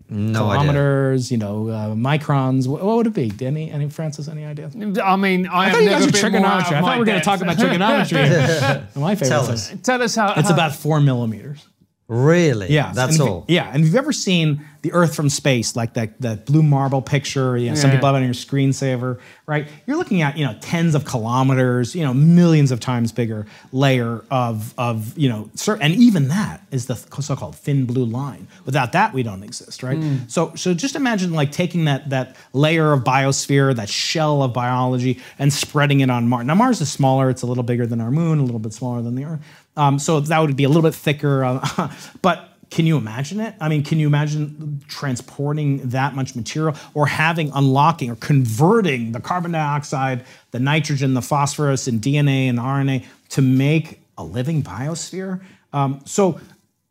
No 0.08 0.50
idea. 0.50 0.62
Kilometers, 0.62 1.32
you 1.32 1.38
know, 1.38 1.70
uh, 1.70 1.88
microns. 1.96 2.68
What, 2.68 2.84
what 2.84 2.98
would 2.98 3.08
it 3.08 3.14
be? 3.14 3.46
Any, 3.46 3.72
any 3.72 3.90
Francis? 3.90 4.28
Any 4.28 4.46
idea? 4.46 4.70
I 5.04 5.16
mean, 5.16 5.48
I, 5.48 5.58
I 5.58 5.66
have 5.66 5.74
thought 5.74 5.84
you 5.84 5.90
guys 5.90 6.06
were 6.06 6.12
been 6.12 6.42
more 6.42 6.46
out 6.46 6.68
trigonometry. 6.68 6.78
I 6.78 6.82
thought 6.82 6.94
we 6.94 7.00
were 7.00 7.06
going 7.06 7.20
to 7.20 7.26
talk 7.26 7.42
about 7.42 7.58
trigonometry. 7.58 8.20
my 9.02 9.16
favorite. 9.16 9.30
Tell 9.30 9.44
thing. 9.44 9.54
us. 9.54 9.74
Tell 9.82 10.02
us 10.02 10.16
how. 10.16 10.34
It's 10.34 10.48
how- 10.48 10.54
about 10.54 10.76
four 10.76 11.00
millimeters. 11.02 11.66
Really? 12.08 12.72
Yeah, 12.72 12.92
That's 12.94 13.14
and 13.14 13.22
if 13.22 13.26
you- 13.28 13.34
all. 13.34 13.46
yeah, 13.48 13.70
and 13.74 13.82
if 13.84 13.88
you've 13.88 13.96
ever 13.96 14.14
seen 14.14 14.64
the 14.84 14.92
Earth 14.94 15.16
from 15.16 15.28
space, 15.28 15.76
like 15.76 15.96
that 15.96 16.22
that 16.22 16.46
blue 16.46 16.62
marble 16.62 17.02
picture, 17.02 17.58
you 17.58 17.70
know, 17.70 17.76
some 17.76 17.90
people 17.90 18.06
have 18.06 18.14
it 18.14 18.20
on 18.20 18.24
your 18.26 18.36
screensaver, 18.36 19.18
right? 19.48 19.68
You're 19.88 19.98
looking 19.98 20.22
at 20.22 20.38
you 20.38 20.46
know 20.46 20.56
tens 20.62 20.94
of 20.94 21.06
kilometers, 21.06 21.96
you 21.96 22.04
know, 22.04 22.14
millions 22.14 22.70
of 22.70 22.80
times 22.80 23.12
bigger 23.12 23.48
layer 23.72 24.24
of 24.30 24.76
of 24.78 25.18
you 25.18 25.28
know, 25.30 25.50
cer- 25.56 25.80
and 25.82 25.96
even 25.96 26.28
that 26.28 26.62
is 26.70 26.86
the 26.86 26.96
so-called 26.96 27.56
thin 27.56 27.86
blue 27.86 28.06
line. 28.06 28.48
Without 28.66 28.92
that, 28.92 29.12
we 29.12 29.24
don't 29.24 29.42
exist, 29.42 29.82
right? 29.82 29.98
Hmm. 29.98 30.18
So 30.28 30.54
so 30.54 30.76
just 30.76 30.96
imagine 30.96 31.34
like 31.34 31.52
taking 31.52 31.86
that 31.86 32.12
that 32.12 32.36
layer 32.54 32.94
of 32.94 33.04
biosphere, 33.04 33.76
that 33.76 33.90
shell 33.90 34.44
of 34.44 34.54
biology, 34.54 35.20
and 35.40 35.52
spreading 35.52 36.02
it 36.02 36.12
on 36.12 36.28
Mars. 36.28 36.46
Now 36.46 36.54
Mars 36.54 36.80
is 36.82 36.92
smaller; 36.92 37.32
it's 37.32 37.42
a 37.42 37.48
little 37.48 37.64
bigger 37.64 37.88
than 37.88 38.00
our 38.00 38.12
moon, 38.12 38.38
a 38.38 38.44
little 38.44 38.60
bit 38.60 38.74
smaller 38.74 39.02
than 39.02 39.16
the 39.16 39.24
Earth. 39.26 39.40
Um, 39.78 40.00
so 40.00 40.20
that 40.20 40.40
would 40.40 40.56
be 40.56 40.64
a 40.64 40.70
little 40.70 40.84
bit 40.84 40.96
thicker, 40.96 41.44
uh, 41.44 41.92
but 42.22 42.50
can 42.70 42.86
you 42.86 42.98
imagine 42.98 43.40
it? 43.40 43.56
I 43.62 43.70
mean, 43.70 43.84
can 43.84 44.00
you 44.00 44.08
imagine 44.08 44.82
transporting 44.88 45.90
that 45.90 46.16
much 46.16 46.36
material 46.36 46.76
or 46.94 47.08
having, 47.08 47.52
unlocking, 47.54 48.10
or 48.10 48.16
converting 48.16 49.12
the 49.12 49.20
carbon 49.20 49.52
dioxide, 49.52 50.26
the 50.52 50.60
nitrogen, 50.60 51.14
the 51.14 51.22
phosphorus, 51.22 51.88
and 51.88 52.02
DNA 52.02 52.50
and 52.50 52.60
RNA 52.60 53.06
to 53.30 53.42
make 53.42 54.02
a 54.18 54.24
living 54.24 54.64
biosphere? 54.64 55.42
Um, 55.74 56.02
so, 56.06 56.40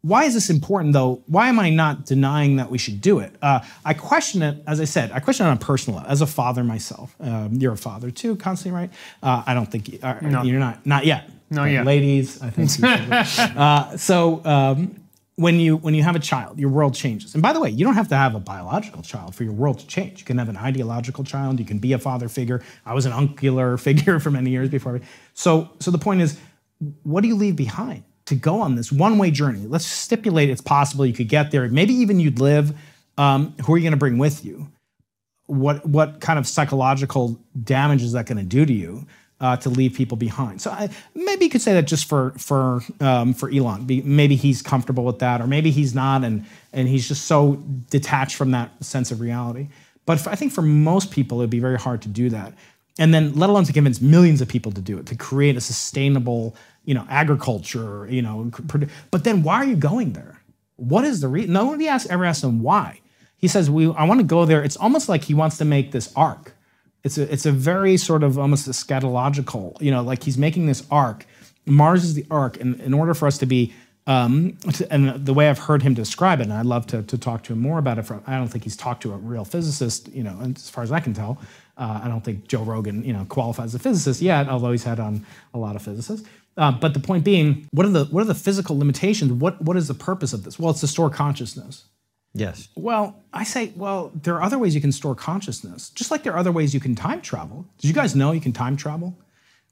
why 0.03 0.25
is 0.25 0.35
this 0.35 0.51
important 0.51 0.93
though? 0.93 1.23
Why 1.27 1.49
am 1.49 1.59
I 1.59 1.71
not 1.71 2.05
denying 2.05 2.57
that 2.57 2.71
we 2.71 2.77
should 2.77 3.01
do 3.01 3.21
it? 3.21 3.35
Uh, 3.41 3.61
I 3.87 3.95
question 3.95 4.43
it, 4.43 4.63
as 4.67 4.79
I 4.79 4.85
said, 4.85 5.11
I 5.13 5.21
question 5.21 5.47
it 5.47 5.49
on 5.49 5.57
a 5.57 5.61
personal 5.61 5.97
level. 5.97 6.13
As 6.13 6.21
a 6.21 6.27
father 6.27 6.63
myself, 6.63 7.17
um, 7.21 7.55
you're 7.55 7.73
a 7.73 7.77
father 7.79 8.11
too, 8.11 8.37
Konstantin, 8.37 8.79
right? 8.79 8.91
Uh, 9.23 9.43
I 9.47 9.55
don't 9.55 9.71
think 9.71 9.89
you, 9.89 9.99
uh, 10.03 10.19
you're 10.45 10.61
not, 10.61 10.85
not 10.85 11.07
yet. 11.07 11.31
But 11.51 11.71
yet. 11.71 11.87
Ladies, 11.87 12.43
I 12.43 12.51
think 12.51 12.71
you 12.79 13.25
should. 13.25 13.57
uh, 13.57 13.97
so, 13.97 14.45
um, 14.45 15.05
when 15.37 15.59
you 15.59 15.77
when 15.77 15.95
you 15.95 16.03
have 16.03 16.15
a 16.15 16.21
child, 16.21 16.59
your 16.59 16.71
world 16.71 16.95
changes. 16.95 17.35
And 17.35 17.43
by 17.43 17.53
the 17.53 17.61
way, 17.61 17.71
you 17.71 17.85
don't 17.85 17.95
have 17.95 18.09
to 18.09 18.17
have 18.17 18.35
a 18.35 18.41
biological 18.41 19.03
child 19.03 19.35
for 19.35 19.43
your 19.43 19.53
world 19.53 19.81
to 19.81 19.87
change. 19.87 20.21
You 20.21 20.25
can 20.25 20.39
have 20.39 20.49
an 20.49 20.57
ideological 20.57 21.25
child. 21.25 21.59
You 21.59 21.65
can 21.65 21.79
be 21.79 21.93
a 21.93 21.99
father 21.99 22.29
figure. 22.29 22.63
I 22.87 22.95
was 22.95 23.07
an 23.07 23.13
uncular 23.13 23.79
figure 23.81 24.21
for 24.21 24.31
many 24.31 24.51
years 24.51 24.69
before. 24.69 25.01
So 25.35 25.71
so 25.81 25.91
the 25.91 25.99
point 25.99 26.21
is, 26.21 26.39
what 27.03 27.23
do 27.23 27.29
you 27.29 27.35
leave 27.35 27.57
behind 27.57 28.05
to 28.27 28.35
go 28.35 28.61
on 28.61 28.77
this 28.77 28.93
one 28.93 29.19
way 29.19 29.31
journey? 29.31 29.67
Let's 29.67 29.87
stipulate 29.87 30.51
it's 30.51 30.61
possible 30.61 31.05
you 31.05 31.13
could 31.13 31.29
get 31.29 31.51
there. 31.51 31.69
Maybe 31.69 31.95
even 31.95 32.21
you'd 32.21 32.39
live. 32.39 32.77
Um, 33.17 33.55
who 33.65 33.75
are 33.75 33.77
you 33.77 33.83
going 33.83 33.93
to 33.93 33.97
bring 33.99 34.19
with 34.19 34.45
you? 34.45 34.69
What 35.47 35.85
what 35.85 36.21
kind 36.21 36.39
of 36.39 36.47
psychological 36.47 37.41
damage 37.61 38.03
is 38.03 38.13
that 38.13 38.27
going 38.27 38.39
to 38.39 38.45
do 38.45 38.65
to 38.65 38.73
you? 38.73 39.07
Uh, 39.41 39.57
to 39.57 39.69
leave 39.69 39.95
people 39.95 40.17
behind. 40.17 40.63
So 40.63 40.71
I, 40.71 40.89
maybe 41.15 41.45
you 41.45 41.51
could 41.51 41.61
say 41.61 41.75
that 41.75 41.87
just 41.87 42.09
for 42.09 42.31
for 42.39 42.81
um, 43.01 43.35
for 43.35 43.51
Elon. 43.51 43.85
Be, 43.85 44.01
maybe 44.01 44.37
he's 44.37 44.63
comfortable 44.63 45.05
with 45.05 45.19
that, 45.19 45.41
or 45.41 45.47
maybe 45.47 45.71
he's 45.73 45.93
not, 45.93 46.23
and 46.25 46.47
and 46.73 46.89
he's 46.89 47.09
just 47.09 47.27
so 47.27 47.57
detached 47.91 48.37
from 48.37 48.53
that 48.53 48.71
sense 48.83 49.11
of 49.11 49.21
reality. 49.21 49.69
But 50.07 50.21
for, 50.21 50.31
I 50.31 50.37
think 50.37 50.53
for 50.53 50.63
most 50.63 51.11
people, 51.11 51.41
it'd 51.41 51.51
be 51.51 51.59
very 51.59 51.79
hard 51.79 52.01
to 52.03 52.09
do 52.09 52.31
that, 52.31 52.55
and 52.99 53.13
then 53.13 53.35
let 53.35 53.51
alone 53.51 53.65
to 53.65 53.73
convince 53.73 54.01
millions 54.01 54.41
of 54.41 54.49
people 54.49 54.73
to 54.73 54.81
do 54.81 54.99
it, 54.99 55.07
to 55.07 55.17
create 55.17 55.57
a 55.57 55.61
sustainable, 55.61 56.55
you 56.85 56.95
know, 56.95 57.05
agriculture, 57.11 58.07
you 58.09 58.23
know. 58.23 58.51
But 59.11 59.25
then 59.25 59.43
why 59.43 59.57
are 59.57 59.67
you 59.67 59.77
going 59.77 60.13
there? 60.13 60.41
What 60.77 61.05
is 61.05 61.21
the 61.21 61.29
reason? 61.29 61.53
Nobody 61.53 61.89
asks, 61.89 62.09
ever 62.09 62.25
asks 62.25 62.45
him 62.45 62.63
why. 62.63 63.01
He 63.37 63.49
says, 63.49 63.69
"We, 63.69 63.93
I 63.93 64.05
want 64.05 64.21
to 64.21 64.27
go 64.27 64.47
there." 64.47 64.63
It's 64.63 64.77
almost 64.77 65.09
like 65.09 65.25
he 65.25 65.35
wants 65.35 65.59
to 65.59 65.65
make 65.65 65.91
this 65.91 66.13
ark. 66.17 66.54
It's 67.05 67.19
a, 67.19 67.31
it's 67.31 67.45
a 67.45 67.53
very 67.53 67.97
sort 67.99 68.23
of 68.23 68.39
almost 68.39 68.69
eschatological, 68.69 69.81
you 69.81 69.91
know, 69.91 70.03
like 70.03 70.23
he's 70.23 70.39
making 70.39 70.67
this 70.67 70.87
ark. 70.91 71.27
Mars 71.67 72.03
is 72.03 72.15
the 72.15 72.27
ark, 72.31 72.59
and 72.61 72.81
in 72.81 72.95
order 72.95 73.13
for 73.15 73.27
us 73.27 73.39
to 73.39 73.47
be, 73.47 73.75
um, 74.07 74.59
and 74.91 75.25
the 75.25 75.35
way 75.35 75.49
I've 75.49 75.59
heard 75.59 75.83
him 75.83 75.95
describe 75.95 76.41
it, 76.41 76.45
and 76.45 76.53
I'd 76.53 76.67
love 76.67 76.87
to, 76.89 77.03
to 77.03 77.19
talk 77.19 77.43
to 77.45 77.53
him 77.53 77.61
more 77.61 77.79
about 77.79 77.99
it. 77.99 78.03
From 78.07 78.23
I 78.27 78.37
don't 78.37 78.49
think 78.49 78.65
he's 78.65 78.77
talked 78.77 79.03
to 79.03 79.13
a 79.13 79.17
real 79.17 79.45
physicist, 79.45 80.09
you 80.13 80.23
know, 80.23 80.39
as 80.57 80.69
far 80.71 80.83
as 80.83 80.93
I 80.93 81.01
can 81.01 81.15
tell. 81.15 81.39
Uh, 81.77 82.01
I 82.05 82.09
don't 82.09 82.23
think 82.23 82.49
Joe 82.49 82.63
Rogan, 82.63 83.05
you 83.05 83.13
know, 83.13 83.25
qualifies 83.29 83.67
as 83.67 83.75
a 83.75 83.79
physicist 83.79 84.21
yet, 84.23 84.49
although 84.49 84.73
he's 84.73 84.85
had 84.85 85.01
on 85.01 85.27
a 85.53 85.59
lot 85.59 85.77
of 85.77 85.83
physicists. 85.83 86.27
Uh, 86.57 86.71
but 86.71 86.95
the 86.95 87.01
point 87.01 87.25
being, 87.25 87.67
what 87.73 87.85
are 87.85 87.91
the 87.91 88.05
what 88.07 88.21
are 88.23 88.27
the 88.27 88.35
physical 88.35 88.79
limitations? 88.79 89.33
What 89.33 89.61
what 89.61 89.77
is 89.77 89.89
the 89.89 89.95
purpose 89.95 90.33
of 90.33 90.45
this? 90.45 90.59
Well, 90.59 90.71
it's 90.71 90.81
to 90.81 90.87
store 90.87 91.11
consciousness. 91.11 91.85
Yes. 92.35 92.69
Well, 92.75 93.17
I 93.33 93.45
say, 93.45 93.73
well, 93.77 94.11
there 94.15 94.35
are 94.35 94.43
other 94.43 94.59
ways 94.59 94.75
you 94.75 94.81
can 94.81 94.93
store 94.93 95.15
consciousness, 95.15 95.91
just 95.91 96.11
like 96.11 96.25
there 96.25 96.33
are 96.33 96.39
other 96.39 96.53
ways 96.53 96.75
you 96.75 96.81
can 96.81 96.95
time 96.95 97.21
travel. 97.21 97.65
Did 97.79 97.89
you 97.89 97.95
guys 97.95 98.17
know 98.17 98.33
you 98.33 98.41
can 98.41 98.53
time 98.53 98.77
travel? 98.77 99.17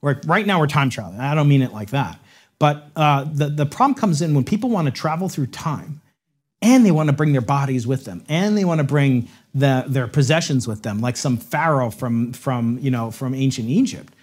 We're, 0.00 0.20
right 0.26 0.46
now, 0.46 0.60
we're 0.60 0.68
time 0.68 0.88
traveling. 0.88 1.20
I 1.20 1.34
don't 1.34 1.48
mean 1.48 1.62
it 1.62 1.72
like 1.72 1.90
that. 1.90 2.18
But 2.58 2.88
uh, 2.94 3.24
the, 3.24 3.48
the 3.48 3.66
problem 3.66 3.94
comes 3.94 4.22
in 4.22 4.34
when 4.34 4.44
people 4.44 4.70
want 4.70 4.86
to 4.86 4.92
travel 4.92 5.28
through 5.28 5.48
time 5.48 6.00
and 6.60 6.86
they 6.86 6.92
want 6.92 7.08
to 7.08 7.12
bring 7.12 7.32
their 7.32 7.40
bodies 7.40 7.86
with 7.86 8.04
them 8.04 8.24
and 8.28 8.56
they 8.56 8.64
want 8.64 8.78
to 8.78 8.84
bring 8.84 9.28
the, 9.52 9.84
their 9.88 10.06
possessions 10.06 10.68
with 10.68 10.82
them, 10.82 11.00
like 11.00 11.16
some 11.16 11.36
pharaoh 11.36 11.90
from, 11.90 12.32
from, 12.32 12.78
you 12.80 12.90
know, 12.90 13.10
from 13.10 13.34
ancient 13.34 13.68
Egypt. 13.68 14.14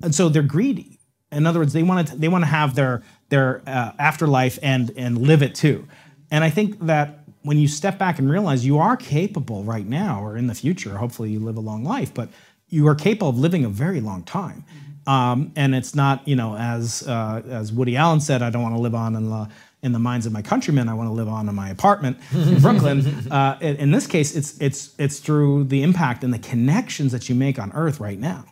And 0.00 0.14
so 0.14 0.28
they're 0.28 0.42
greedy. 0.42 1.00
In 1.32 1.46
other 1.46 1.60
words, 1.60 1.72
they 1.72 1.82
want 1.82 2.08
to 2.08 2.16
they 2.16 2.28
want 2.28 2.42
to 2.42 2.50
have 2.50 2.74
their 2.74 3.02
their 3.28 3.62
uh, 3.66 3.92
afterlife 3.98 4.58
and 4.62 4.92
and 4.96 5.18
live 5.18 5.42
it 5.42 5.54
too. 5.54 5.86
And 6.30 6.42
I 6.44 6.50
think 6.50 6.78
that 6.86 7.19
when 7.42 7.58
you 7.58 7.68
step 7.68 7.98
back 7.98 8.18
and 8.18 8.30
realize 8.30 8.66
you 8.66 8.78
are 8.78 8.96
capable 8.96 9.64
right 9.64 9.86
now 9.86 10.22
or 10.22 10.36
in 10.36 10.46
the 10.46 10.54
future, 10.54 10.98
hopefully 10.98 11.30
you 11.30 11.40
live 11.40 11.56
a 11.56 11.60
long 11.60 11.84
life, 11.84 12.12
but 12.12 12.28
you 12.68 12.86
are 12.86 12.94
capable 12.94 13.30
of 13.30 13.38
living 13.38 13.64
a 13.64 13.68
very 13.68 14.00
long 14.00 14.22
time. 14.22 14.64
Um, 15.06 15.52
and 15.56 15.74
it's 15.74 15.94
not 15.94 16.26
you 16.28 16.36
know 16.36 16.56
as 16.56 17.06
uh, 17.08 17.42
as 17.48 17.72
Woody 17.72 17.96
Allen 17.96 18.20
said, 18.20 18.42
I 18.42 18.50
don't 18.50 18.62
want 18.62 18.74
to 18.74 18.80
live 18.80 18.94
on 18.94 19.16
in 19.16 19.30
the 19.30 19.48
in 19.82 19.92
the 19.92 19.98
minds 19.98 20.26
of 20.26 20.32
my 20.32 20.42
countrymen. 20.42 20.88
I 20.88 20.94
want 20.94 21.08
to 21.08 21.12
live 21.12 21.28
on 21.28 21.48
in 21.48 21.54
my 21.54 21.70
apartment 21.70 22.18
in 22.32 22.60
Brooklyn. 22.60 23.06
uh, 23.30 23.56
in, 23.60 23.76
in 23.76 23.90
this 23.90 24.06
case, 24.06 24.36
it's 24.36 24.60
it's 24.60 24.94
it's 24.98 25.18
through 25.18 25.64
the 25.64 25.82
impact 25.82 26.22
and 26.22 26.32
the 26.34 26.38
connections 26.38 27.12
that 27.12 27.28
you 27.28 27.34
make 27.34 27.58
on 27.58 27.72
Earth 27.72 27.98
right 27.98 28.18
now 28.18 28.44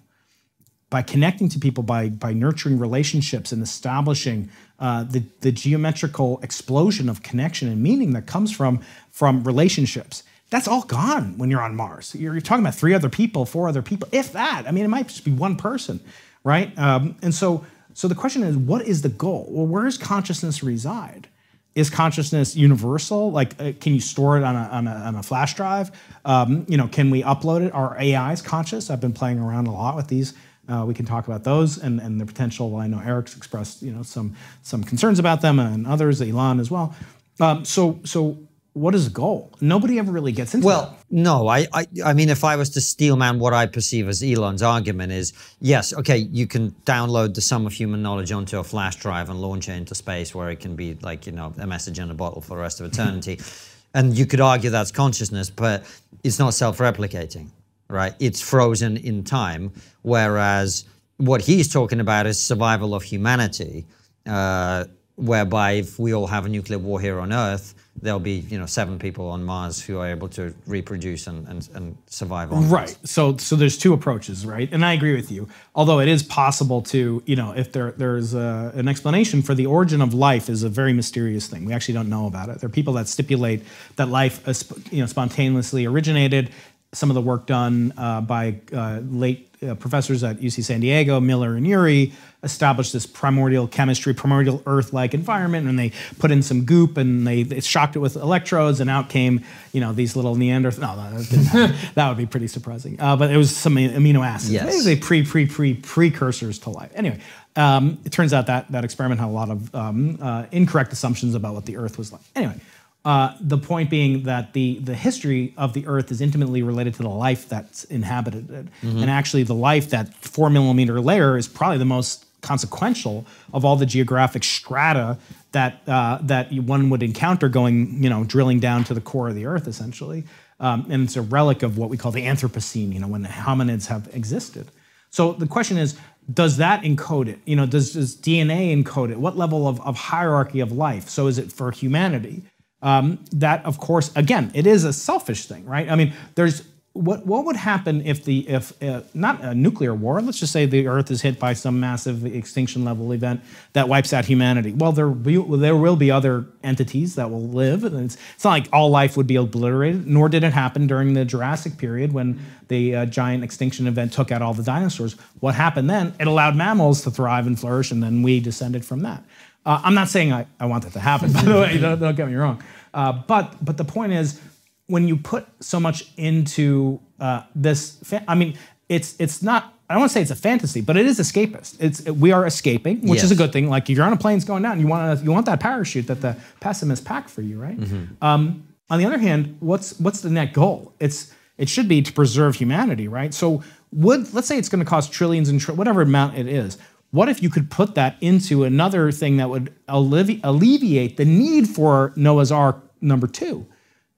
by 0.91 1.03
connecting 1.03 1.49
to 1.51 1.59
people, 1.59 1.83
by, 1.83 2.09
by 2.09 2.33
nurturing 2.33 2.79
relationships 2.79 3.53
and 3.53 3.63
establishing 3.63 4.49
uh, 4.79 5.05
the, 5.05 5.23
the 5.41 5.53
geometrical 5.53 6.41
explosion 6.43 7.09
of 7.09 7.23
connection 7.23 7.69
and 7.69 7.83
meaning 7.83 8.13
that 8.13 8.27
comes 8.27 8.55
from, 8.55 8.81
from 9.11 9.45
relationships. 9.45 10.23
That's 10.51 10.67
all 10.67 10.83
gone 10.83 11.37
when 11.37 11.51
you're 11.51 11.61
on 11.61 11.77
Mars. 11.77 12.15
You're, 12.15 12.33
you're 12.33 12.41
talking 12.41 12.65
about 12.65 12.75
three 12.75 12.95
other 12.95 13.11
people, 13.11 13.45
four 13.45 13.69
other 13.69 13.83
people, 13.83 14.09
if 14.13 14.33
that. 14.33 14.65
I 14.67 14.71
mean, 14.71 14.85
it 14.85 14.89
might 14.89 15.09
just 15.09 15.25
be 15.25 15.33
one 15.33 15.57
person, 15.57 16.01
right? 16.43 16.77
Um, 16.79 17.17
and 17.21 17.35
so, 17.35 17.67
so 17.93 18.09
the 18.09 18.15
question 18.15 18.43
is, 18.43 18.57
what 18.57 18.87
is 18.87 19.03
the 19.03 19.11
goal? 19.11 19.47
Well, 19.51 19.67
where 19.67 19.85
does 19.85 19.99
consciousness 19.99 20.63
reside? 20.63 21.29
Is 21.75 21.91
consciousness 21.91 22.57
universal? 22.57 23.31
Like, 23.31 23.61
uh, 23.61 23.73
can 23.79 23.93
you 23.93 24.01
store 24.01 24.39
it 24.39 24.43
on 24.43 24.57
a, 24.57 24.69
on 24.73 24.87
a, 24.87 24.91
on 24.93 25.15
a 25.17 25.23
flash 25.23 25.55
drive? 25.55 25.91
Um, 26.25 26.65
you 26.67 26.79
know, 26.79 26.89
can 26.89 27.11
we 27.11 27.23
upload 27.23 27.67
it? 27.67 27.75
Are 27.75 27.99
AIs 27.99 28.41
conscious? 28.41 28.89
I've 28.89 29.01
been 29.01 29.13
playing 29.13 29.39
around 29.39 29.67
a 29.67 29.73
lot 29.73 29.97
with 29.97 30.09
these. 30.09 30.33
Uh, 30.69 30.85
we 30.87 30.95
can 30.95 31.07
talk 31.07 31.27
about 31.27 31.45
those 31.45 31.79
and, 31.79 32.01
and 32.01 32.21
the 32.21 32.27
potential. 32.27 32.71
Well, 32.71 32.83
I 32.83 32.87
know 32.87 33.01
Eric's 33.01 33.37
expressed, 33.37 33.83
you 33.83 33.93
know, 33.93 34.03
some 34.03 34.37
some 34.63 34.85
concerns 34.85 35.19
about 35.19 35.41
them, 35.41 35.59
and 35.59 35.87
others, 35.87 36.21
Elon 36.21 36.61
as 36.61 36.71
well. 36.71 36.95
Um, 37.41 37.65
so, 37.65 38.01
so 38.05 38.39
what 38.73 38.95
is 38.95 39.07
the 39.07 39.11
goal? 39.11 39.53
Nobody 39.61 39.99
ever 39.99 40.13
really 40.13 40.33
gets 40.33 40.55
into 40.55 40.67
that. 40.67 40.69
Well, 40.69 40.99
no, 41.11 41.49
I, 41.49 41.67
I, 41.73 41.87
I 42.05 42.13
mean, 42.13 42.29
if 42.29 42.45
I 42.45 42.57
was 42.57 42.71
to 42.71 42.81
steel 42.81 43.17
man 43.17 43.39
what 43.39 43.53
I 43.53 43.67
perceive 43.67 44.09
as 44.09 44.23
Elon's 44.23 44.63
argument 44.63 45.13
is, 45.13 45.33
yes, 45.61 45.93
okay, 45.93 46.19
you 46.19 46.47
can 46.47 46.73
download 46.85 47.35
the 47.35 47.41
sum 47.41 47.67
of 47.67 47.73
human 47.73 48.03
knowledge 48.03 48.31
onto 48.31 48.59
a 48.59 48.65
flash 48.65 48.97
drive 48.97 49.31
and 49.31 49.41
launch 49.41 49.69
it 49.69 49.73
into 49.73 49.95
space 49.95 50.35
where 50.35 50.51
it 50.51 50.61
can 50.61 50.77
be 50.77 50.95
like, 50.95 51.27
you 51.27 51.33
know, 51.33 51.53
a 51.59 51.67
message 51.67 51.99
in 51.99 52.11
a 52.11 52.15
bottle 52.15 52.41
for 52.41 52.57
the 52.57 52.63
rest 52.63 52.81
of 52.81 52.87
eternity. 52.87 53.41
and 53.95 54.17
you 54.17 54.27
could 54.27 54.41
argue 54.41 54.71
that's 54.71 54.93
consciousness, 54.93 55.51
but 55.51 55.85
it's 56.23 56.39
not 56.39 56.55
self-replicating, 56.55 57.49
right? 57.89 58.15
It's 58.21 58.41
frozen 58.41 58.97
in 58.97 59.25
time, 59.25 59.73
whereas 60.09 60.85
what 61.19 61.43
he's 61.43 61.73
talking 61.73 62.01
about 62.01 62.27
is 62.27 62.41
survival 62.41 62.95
of 62.95 63.03
humanity, 63.03 63.87
uh, 64.27 64.85
whereby 65.17 65.73
if 65.73 65.99
we 65.99 66.15
all 66.15 66.27
have 66.27 66.47
a 66.47 66.49
nuclear 66.49 66.79
war 66.79 67.01
here 67.01 67.19
on 67.19 67.33
Earth, 67.33 67.75
there'll 68.01 68.21
be 68.21 68.39
you 68.49 68.59
know 68.59 68.67
seven 68.67 68.99
people 68.99 69.29
on 69.29 69.45
Mars 69.45 69.83
who 69.83 69.99
are 69.99 70.07
able 70.07 70.29
to 70.29 70.55
reproduce 70.67 71.27
and, 71.27 71.47
and, 71.49 71.69
and 71.75 71.99
survive 72.07 72.53
on 72.53 72.69
Right. 72.71 72.97
So 73.05 73.37
so 73.37 73.57
there's 73.57 73.77
two 73.77 73.93
approaches, 73.93 74.47
right? 74.47 74.69
And 74.73 74.85
I 74.85 74.93
agree 74.93 75.15
with 75.15 75.33
you. 75.33 75.49
Although 75.75 75.99
it 75.99 76.09
is 76.09 76.23
possible 76.23 76.83
to, 76.83 77.23
you 77.27 77.37
know, 77.37 77.53
if 77.53 77.73
there 77.73 77.93
there's 77.93 78.35
a, 78.35 78.73
an 78.75 78.87
explanation 78.87 79.43
for 79.43 79.55
the 79.55 79.67
origin 79.67 80.01
of 80.01 80.15
life 80.15 80.49
is 80.49 80.63
a 80.63 80.69
very 80.69 80.93
mysterious 80.93 81.49
thing. 81.49 81.65
We 81.65 81.73
actually 81.73 81.95
don't 81.95 82.09
know 82.09 82.27
about 82.27 82.49
it. 82.49 82.61
There 82.61 82.69
are 82.69 82.73
people 82.73 82.93
that 82.95 83.09
stipulate 83.09 83.63
that 83.97 84.09
life, 84.09 84.47
uh, 84.47 84.55
you 84.91 85.01
know, 85.01 85.07
spontaneously 85.07 85.85
originated. 85.87 86.51
Some 86.93 87.11
of 87.11 87.15
the 87.15 87.21
work 87.23 87.47
done 87.47 87.93
uh, 87.99 88.21
by 88.23 88.61
uh, 88.73 89.01
late 89.11 89.48
uh, 89.67 89.75
professors 89.75 90.23
at 90.25 90.39
UC 90.39 90.65
San 90.65 90.81
Diego, 90.81 91.21
Miller 91.21 91.55
and 91.57 91.67
Urey, 91.67 92.13
established 92.43 92.93
this 92.93 93.07
primordial 93.07 93.67
chemistry, 93.67 94.15
primordial 94.15 94.63
Earth-like 94.67 95.13
environment, 95.15 95.67
and 95.69 95.79
they 95.79 95.93
put 96.19 96.31
in 96.31 96.43
some 96.43 96.65
goop 96.65 96.97
and 96.97 97.27
they, 97.27 97.43
they 97.43 97.61
shocked 97.61 97.97
it 97.97 97.99
with 97.99 98.15
electrodes, 98.17 98.81
and 98.81 98.89
out 98.89 99.09
came, 99.09 99.43
you 99.73 99.81
know, 99.81 99.93
these 99.93 100.15
little 100.15 100.37
Neanderthals. 100.37 100.79
No, 100.79 100.97
that, 100.97 101.75
that 101.95 102.09
would 102.09 102.19
be 102.19 102.27
pretty 102.27 102.47
surprising. 102.47 103.01
Uh, 103.01 103.17
but 103.17 103.31
it 103.31 103.37
was 103.37 103.55
some 103.57 103.75
amino 103.77 104.25
acids, 104.27 104.53
Yes. 104.53 104.67
basically 104.67 104.97
pre, 104.97 105.25
pre, 105.25 105.47
pre, 105.47 105.75
precursors 105.75 106.59
to 106.61 106.71
life. 106.71 106.91
Anyway, 106.95 107.19
um, 107.57 107.99
it 108.05 108.13
turns 108.13 108.33
out 108.33 108.47
that 108.47 108.71
that 108.71 108.85
experiment 108.85 109.21
had 109.21 109.27
a 109.29 109.33
lot 109.33 109.51
of 109.51 109.75
um, 109.75 110.19
uh, 110.23 110.47
incorrect 110.53 110.93
assumptions 110.93 111.35
about 111.35 111.55
what 111.55 111.67
the 111.67 111.77
Earth 111.77 111.99
was 111.99 112.13
like. 112.13 112.23
Anyway. 112.37 112.61
Uh, 113.09 113.35
the 113.41 113.57
point 113.57 113.89
being 113.89 114.25
that 114.25 114.53
the, 114.53 114.79
the 114.81 114.95
history 114.95 115.55
of 115.57 115.73
the 115.73 115.87
Earth 115.87 116.13
is 116.13 116.21
intimately 116.21 116.63
related 116.63 116.93
to 116.93 117.03
the 117.03 117.09
life 117.09 117.49
that's 117.49 117.85
inhabited 117.85 118.51
it. 118.51 118.67
And 118.83 119.09
actually, 119.11 119.45
the 119.45 119.55
life, 119.55 119.89
that 119.89 120.13
four 120.23 120.51
millimeter 120.51 121.01
layer, 121.01 121.39
is 121.39 121.49
probably 121.49 121.79
the 121.79 121.87
most 121.87 122.27
consequential 122.43 123.25
of 123.55 123.65
all 123.65 123.77
the 123.77 123.87
geographic 123.87 124.45
strata 124.45 125.17
that, 125.53 125.81
uh, 125.89 126.19
that 126.21 126.53
one 126.53 126.91
would 126.91 127.03
encounter 127.03 127.49
going, 127.49 128.03
you 128.03 128.11
know, 128.11 128.25
drilling 128.25 128.61
down 128.61 128.85
to 128.85 128.93
the 128.93 129.01
core 129.01 129.31
of 129.31 129.35
the 129.35 129.47
Earth, 129.47 129.67
essentially. 129.67 130.25
Um, 130.61 130.85
and 130.91 131.05
it's 131.05 131.17
a 131.17 131.23
relic 131.23 131.63
of 131.63 131.79
what 131.79 131.89
we 131.89 131.97
call 131.97 132.13
the 132.13 132.27
Anthropocene, 132.27 132.93
you 132.93 133.01
know, 133.01 133.09
when 133.09 133.23
the 133.23 133.31
hominids 133.31 133.87
have 133.87 134.11
existed. 134.13 134.71
So 135.09 135.33
the 135.33 135.47
question 135.47 135.79
is, 135.79 135.99
does 136.31 136.59
that 136.59 136.83
encode 136.83 137.29
it? 137.29 137.39
You 137.47 137.57
know, 137.57 137.65
does, 137.65 137.95
does 137.95 138.15
DNA 138.15 138.77
encode 138.77 139.11
it? 139.11 139.19
What 139.19 139.39
level 139.39 139.67
of, 139.67 139.81
of 139.81 139.97
hierarchy 139.97 140.61
of 140.61 140.73
life? 140.73 141.09
So 141.09 141.27
is 141.27 141.39
it 141.39 141.51
for 141.51 141.71
humanity? 141.71 142.43
Um, 142.81 143.25
that, 143.33 143.65
of 143.65 143.79
course, 143.79 144.13
again, 144.15 144.51
it 144.55 144.67
is 144.67 144.85
a 144.85 144.93
selfish 144.93 145.47
thing, 145.47 145.65
right? 145.65 145.91
I 145.91 145.97
mean, 145.97 146.13
there's 146.37 146.63
what 146.99 147.25
what 147.27 147.45
would 147.45 147.57
happen 147.57 148.05
if 148.05 148.25
the 148.25 148.49
if 148.49 148.83
uh, 148.83 149.03
not 149.15 149.41
a 149.43 149.55
nuclear 149.55 149.95
war? 149.95 150.21
Let's 150.21 150.41
just 150.41 150.53
say 150.53 150.67
the 150.67 150.89
Earth 150.89 151.11
is 151.11 151.23
hit 151.23 151.39
by 151.39 151.53
some 151.53 151.79
massive 151.79 152.27
extinction 152.27 152.85
level 152.85 153.13
event 153.13 153.41
that 153.75 153.89
wipes 153.89 154.13
out 154.13 154.25
humanity. 154.25 154.73
Well, 154.73 154.91
there 154.91 155.09
will, 155.09 155.45
there 155.59 155.77
will 155.77 155.95
be 155.95 156.11
other 156.11 156.47
entities 156.65 157.15
that 157.15 157.31
will 157.31 157.47
live, 157.47 157.85
and 157.85 158.07
it's, 158.07 158.17
it's 158.35 158.45
not 158.45 158.51
like 158.51 158.69
all 158.73 158.91
life 158.91 159.17
would 159.17 159.29
be 159.29 159.37
obliterated. 159.37 160.09
Nor 160.09 160.29
did 160.29 160.43
it 160.43 160.53
happen 160.53 160.89
during 160.89 161.15
the 161.15 161.25
Jurassic 161.25 161.77
period 161.79 162.13
when 162.13 162.41
the 162.67 162.97
uh, 162.97 163.07
giant 163.07 163.45
extinction 163.45 163.87
event 163.87 164.13
took 164.13 164.33
out 164.33 164.43
all 164.43 164.55
the 164.55 164.65
dinosaurs. 164.65 165.15
What 165.39 165.55
happened 165.55 165.89
then? 165.89 166.15
It 166.19 166.27
allowed 166.27 166.57
mammals 166.57 167.03
to 167.03 167.11
thrive 167.13 167.47
and 167.47 167.59
flourish, 167.59 167.93
and 167.93 168.03
then 168.03 168.23
we 168.23 168.41
descended 168.41 168.85
from 168.85 169.01
that. 169.01 169.23
Uh, 169.69 169.83
I'm 169.85 169.93
not 169.95 170.09
saying 170.09 170.33
I, 170.33 170.47
I 170.59 170.65
want 170.65 170.85
that 170.85 170.95
to 170.95 171.01
happen, 171.01 171.31
by 171.39 171.43
the 171.43 171.55
way, 171.61 171.79
don't, 171.81 172.01
don't 172.01 172.15
get 172.15 172.27
me 172.27 172.35
wrong. 172.35 172.63
Uh, 172.95 173.13
but, 173.13 173.63
but 173.63 173.77
the 173.77 173.85
point 173.85 174.13
is, 174.15 174.41
when 174.87 175.07
you 175.07 175.17
put 175.19 175.47
so 175.61 175.79
much 175.79 176.11
into 176.17 176.99
uh, 177.21 177.43
this, 177.55 177.99
I 178.27 178.35
mean, 178.35 178.57
it's, 178.89 179.15
it's 179.19 179.43
not, 179.43 179.75
I 179.91 179.95
don't 179.95 180.01
want 180.01 180.11
to 180.11 180.15
say 180.15 180.23
it's 180.23 180.31
a 180.31 180.37
fantasy, 180.37 180.81
but 180.81 180.97
it 180.97 181.05
is 181.05 181.19
escapist. 181.21 181.77
It's, 181.81 182.03
we 182.07 182.33
are 182.33 182.47
escaping, 182.47 183.03
which 183.07 183.19
is 183.27 183.31
a 183.31 183.37
good 183.37 183.53
thing. 183.53 183.69
Like 183.69 183.91
if 183.91 183.97
you're 183.99 184.07
on 184.07 184.13
a 184.15 184.17
plane, 184.17 184.37
it's 184.37 184.47
going 184.47 184.63
down, 184.63 184.81
you 184.81 184.87
want, 184.87 185.23
you 185.23 185.31
want 185.31 185.45
that 185.47 185.61
parachute 185.61 186.07
that 186.07 186.23
the 186.23 186.35
pessimist 186.61 187.05
packed 187.05 187.29
for 187.29 187.43
you, 187.43 187.61
right? 187.61 187.79
Um, 188.23 188.67
on 188.89 188.99
the 188.99 189.05
other 189.05 189.19
hand, 189.19 189.59
what's, 189.61 190.01
what's 190.01 190.23
the 190.23 190.31
net 190.31 190.55
goal? 190.55 190.95
It's, 190.99 191.31
it 191.59 191.69
should 191.69 191.89
be 191.89 192.01
to 192.01 192.13
preserve 192.13 192.55
humanity, 192.55 193.07
right? 193.09 193.35
So 193.35 193.63
would 193.93 194.33
let's 194.33 194.47
say 194.47 194.57
it's 194.59 194.69
going 194.69 194.83
to 194.85 194.89
cost 194.89 195.13
trillions 195.13 195.49
and 195.51 195.61
tri- 195.61 195.75
whatever 195.75 196.01
amount 196.03 196.39
it 196.39 196.47
is. 196.47 196.79
What 197.11 197.29
if 197.29 197.43
you 197.43 197.49
could 197.49 197.71
put 197.71 197.95
that 197.95 198.17
into 198.21 198.65
another 198.65 199.11
thing 199.11 199.39
that 199.39 199.49
would 199.49 199.75
allevi- 199.89 200.41
alleviate 200.45 201.17
the 201.17 201.25
need 201.25 201.69
for 201.69 202.13
Noah's 202.17 202.53
Ark 202.53 202.83
number 203.01 203.27
two? 203.27 203.67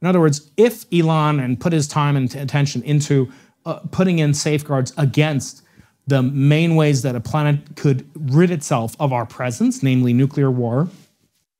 In 0.02 0.08
other 0.08 0.20
words, 0.20 0.50
if 0.56 0.86
Elon 0.92 1.38
and 1.38 1.60
put 1.60 1.72
his 1.72 1.86
time 1.86 2.16
and 2.16 2.34
attention 2.34 2.82
into 2.82 3.30
uh, 3.66 3.74
putting 3.90 4.18
in 4.18 4.34
safeguards 4.34 4.92
against 4.96 5.62
the 6.06 6.22
main 6.22 6.74
ways 6.74 7.02
that 7.02 7.14
a 7.14 7.20
planet 7.20 7.76
could 7.76 8.08
rid 8.14 8.50
itself 8.50 8.96
of 8.98 9.12
our 9.12 9.26
presence, 9.26 9.82
namely 9.82 10.12
nuclear 10.12 10.50
war, 10.50 10.88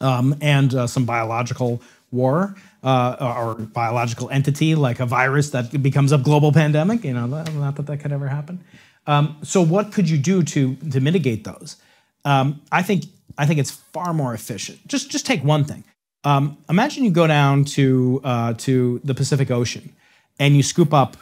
um, 0.01 0.35
and 0.41 0.75
uh, 0.75 0.87
some 0.87 1.05
biological 1.05 1.81
war 2.11 2.57
uh, 2.83 3.17
or 3.21 3.55
biological 3.67 4.29
entity 4.31 4.75
like 4.75 4.99
a 4.99 5.07
virus 5.07 5.51
that 5.51 5.83
becomes 5.83 6.11
a 6.11 6.19
global 6.19 6.53
pandemic. 6.53 7.05
You 7.05 7.15
know, 7.15 7.27
not 7.27 7.77
that 7.77 7.87
that 7.87 8.01
could 8.01 8.11
ever 8.13 8.29
happen. 8.29 8.65
Um, 9.11 9.37
so, 9.43 9.61
what 9.61 9.93
could 9.93 10.09
you 10.09 10.19
do 10.19 10.43
to 10.45 10.77
to 10.77 11.01
mitigate 11.01 11.43
those? 11.43 11.77
Um, 12.25 12.63
I 12.71 12.83
think 12.83 13.05
I 13.37 13.45
think 13.45 13.59
it's 13.59 13.73
far 13.73 14.15
more 14.15 14.33
efficient. 14.35 14.87
Just 14.87 15.11
just 15.11 15.27
take 15.27 15.43
one 15.43 15.65
thing. 15.65 15.83
Um, 16.23 16.59
imagine 16.69 17.03
you 17.03 17.11
go 17.11 17.27
down 17.27 17.65
to 17.77 18.21
uh, 18.23 18.55
to 18.59 19.01
the 19.03 19.15
Pacific 19.15 19.51
Ocean 19.51 19.93
and 20.39 20.57
you 20.57 20.63
scoop 20.63 20.95
up 20.95 21.17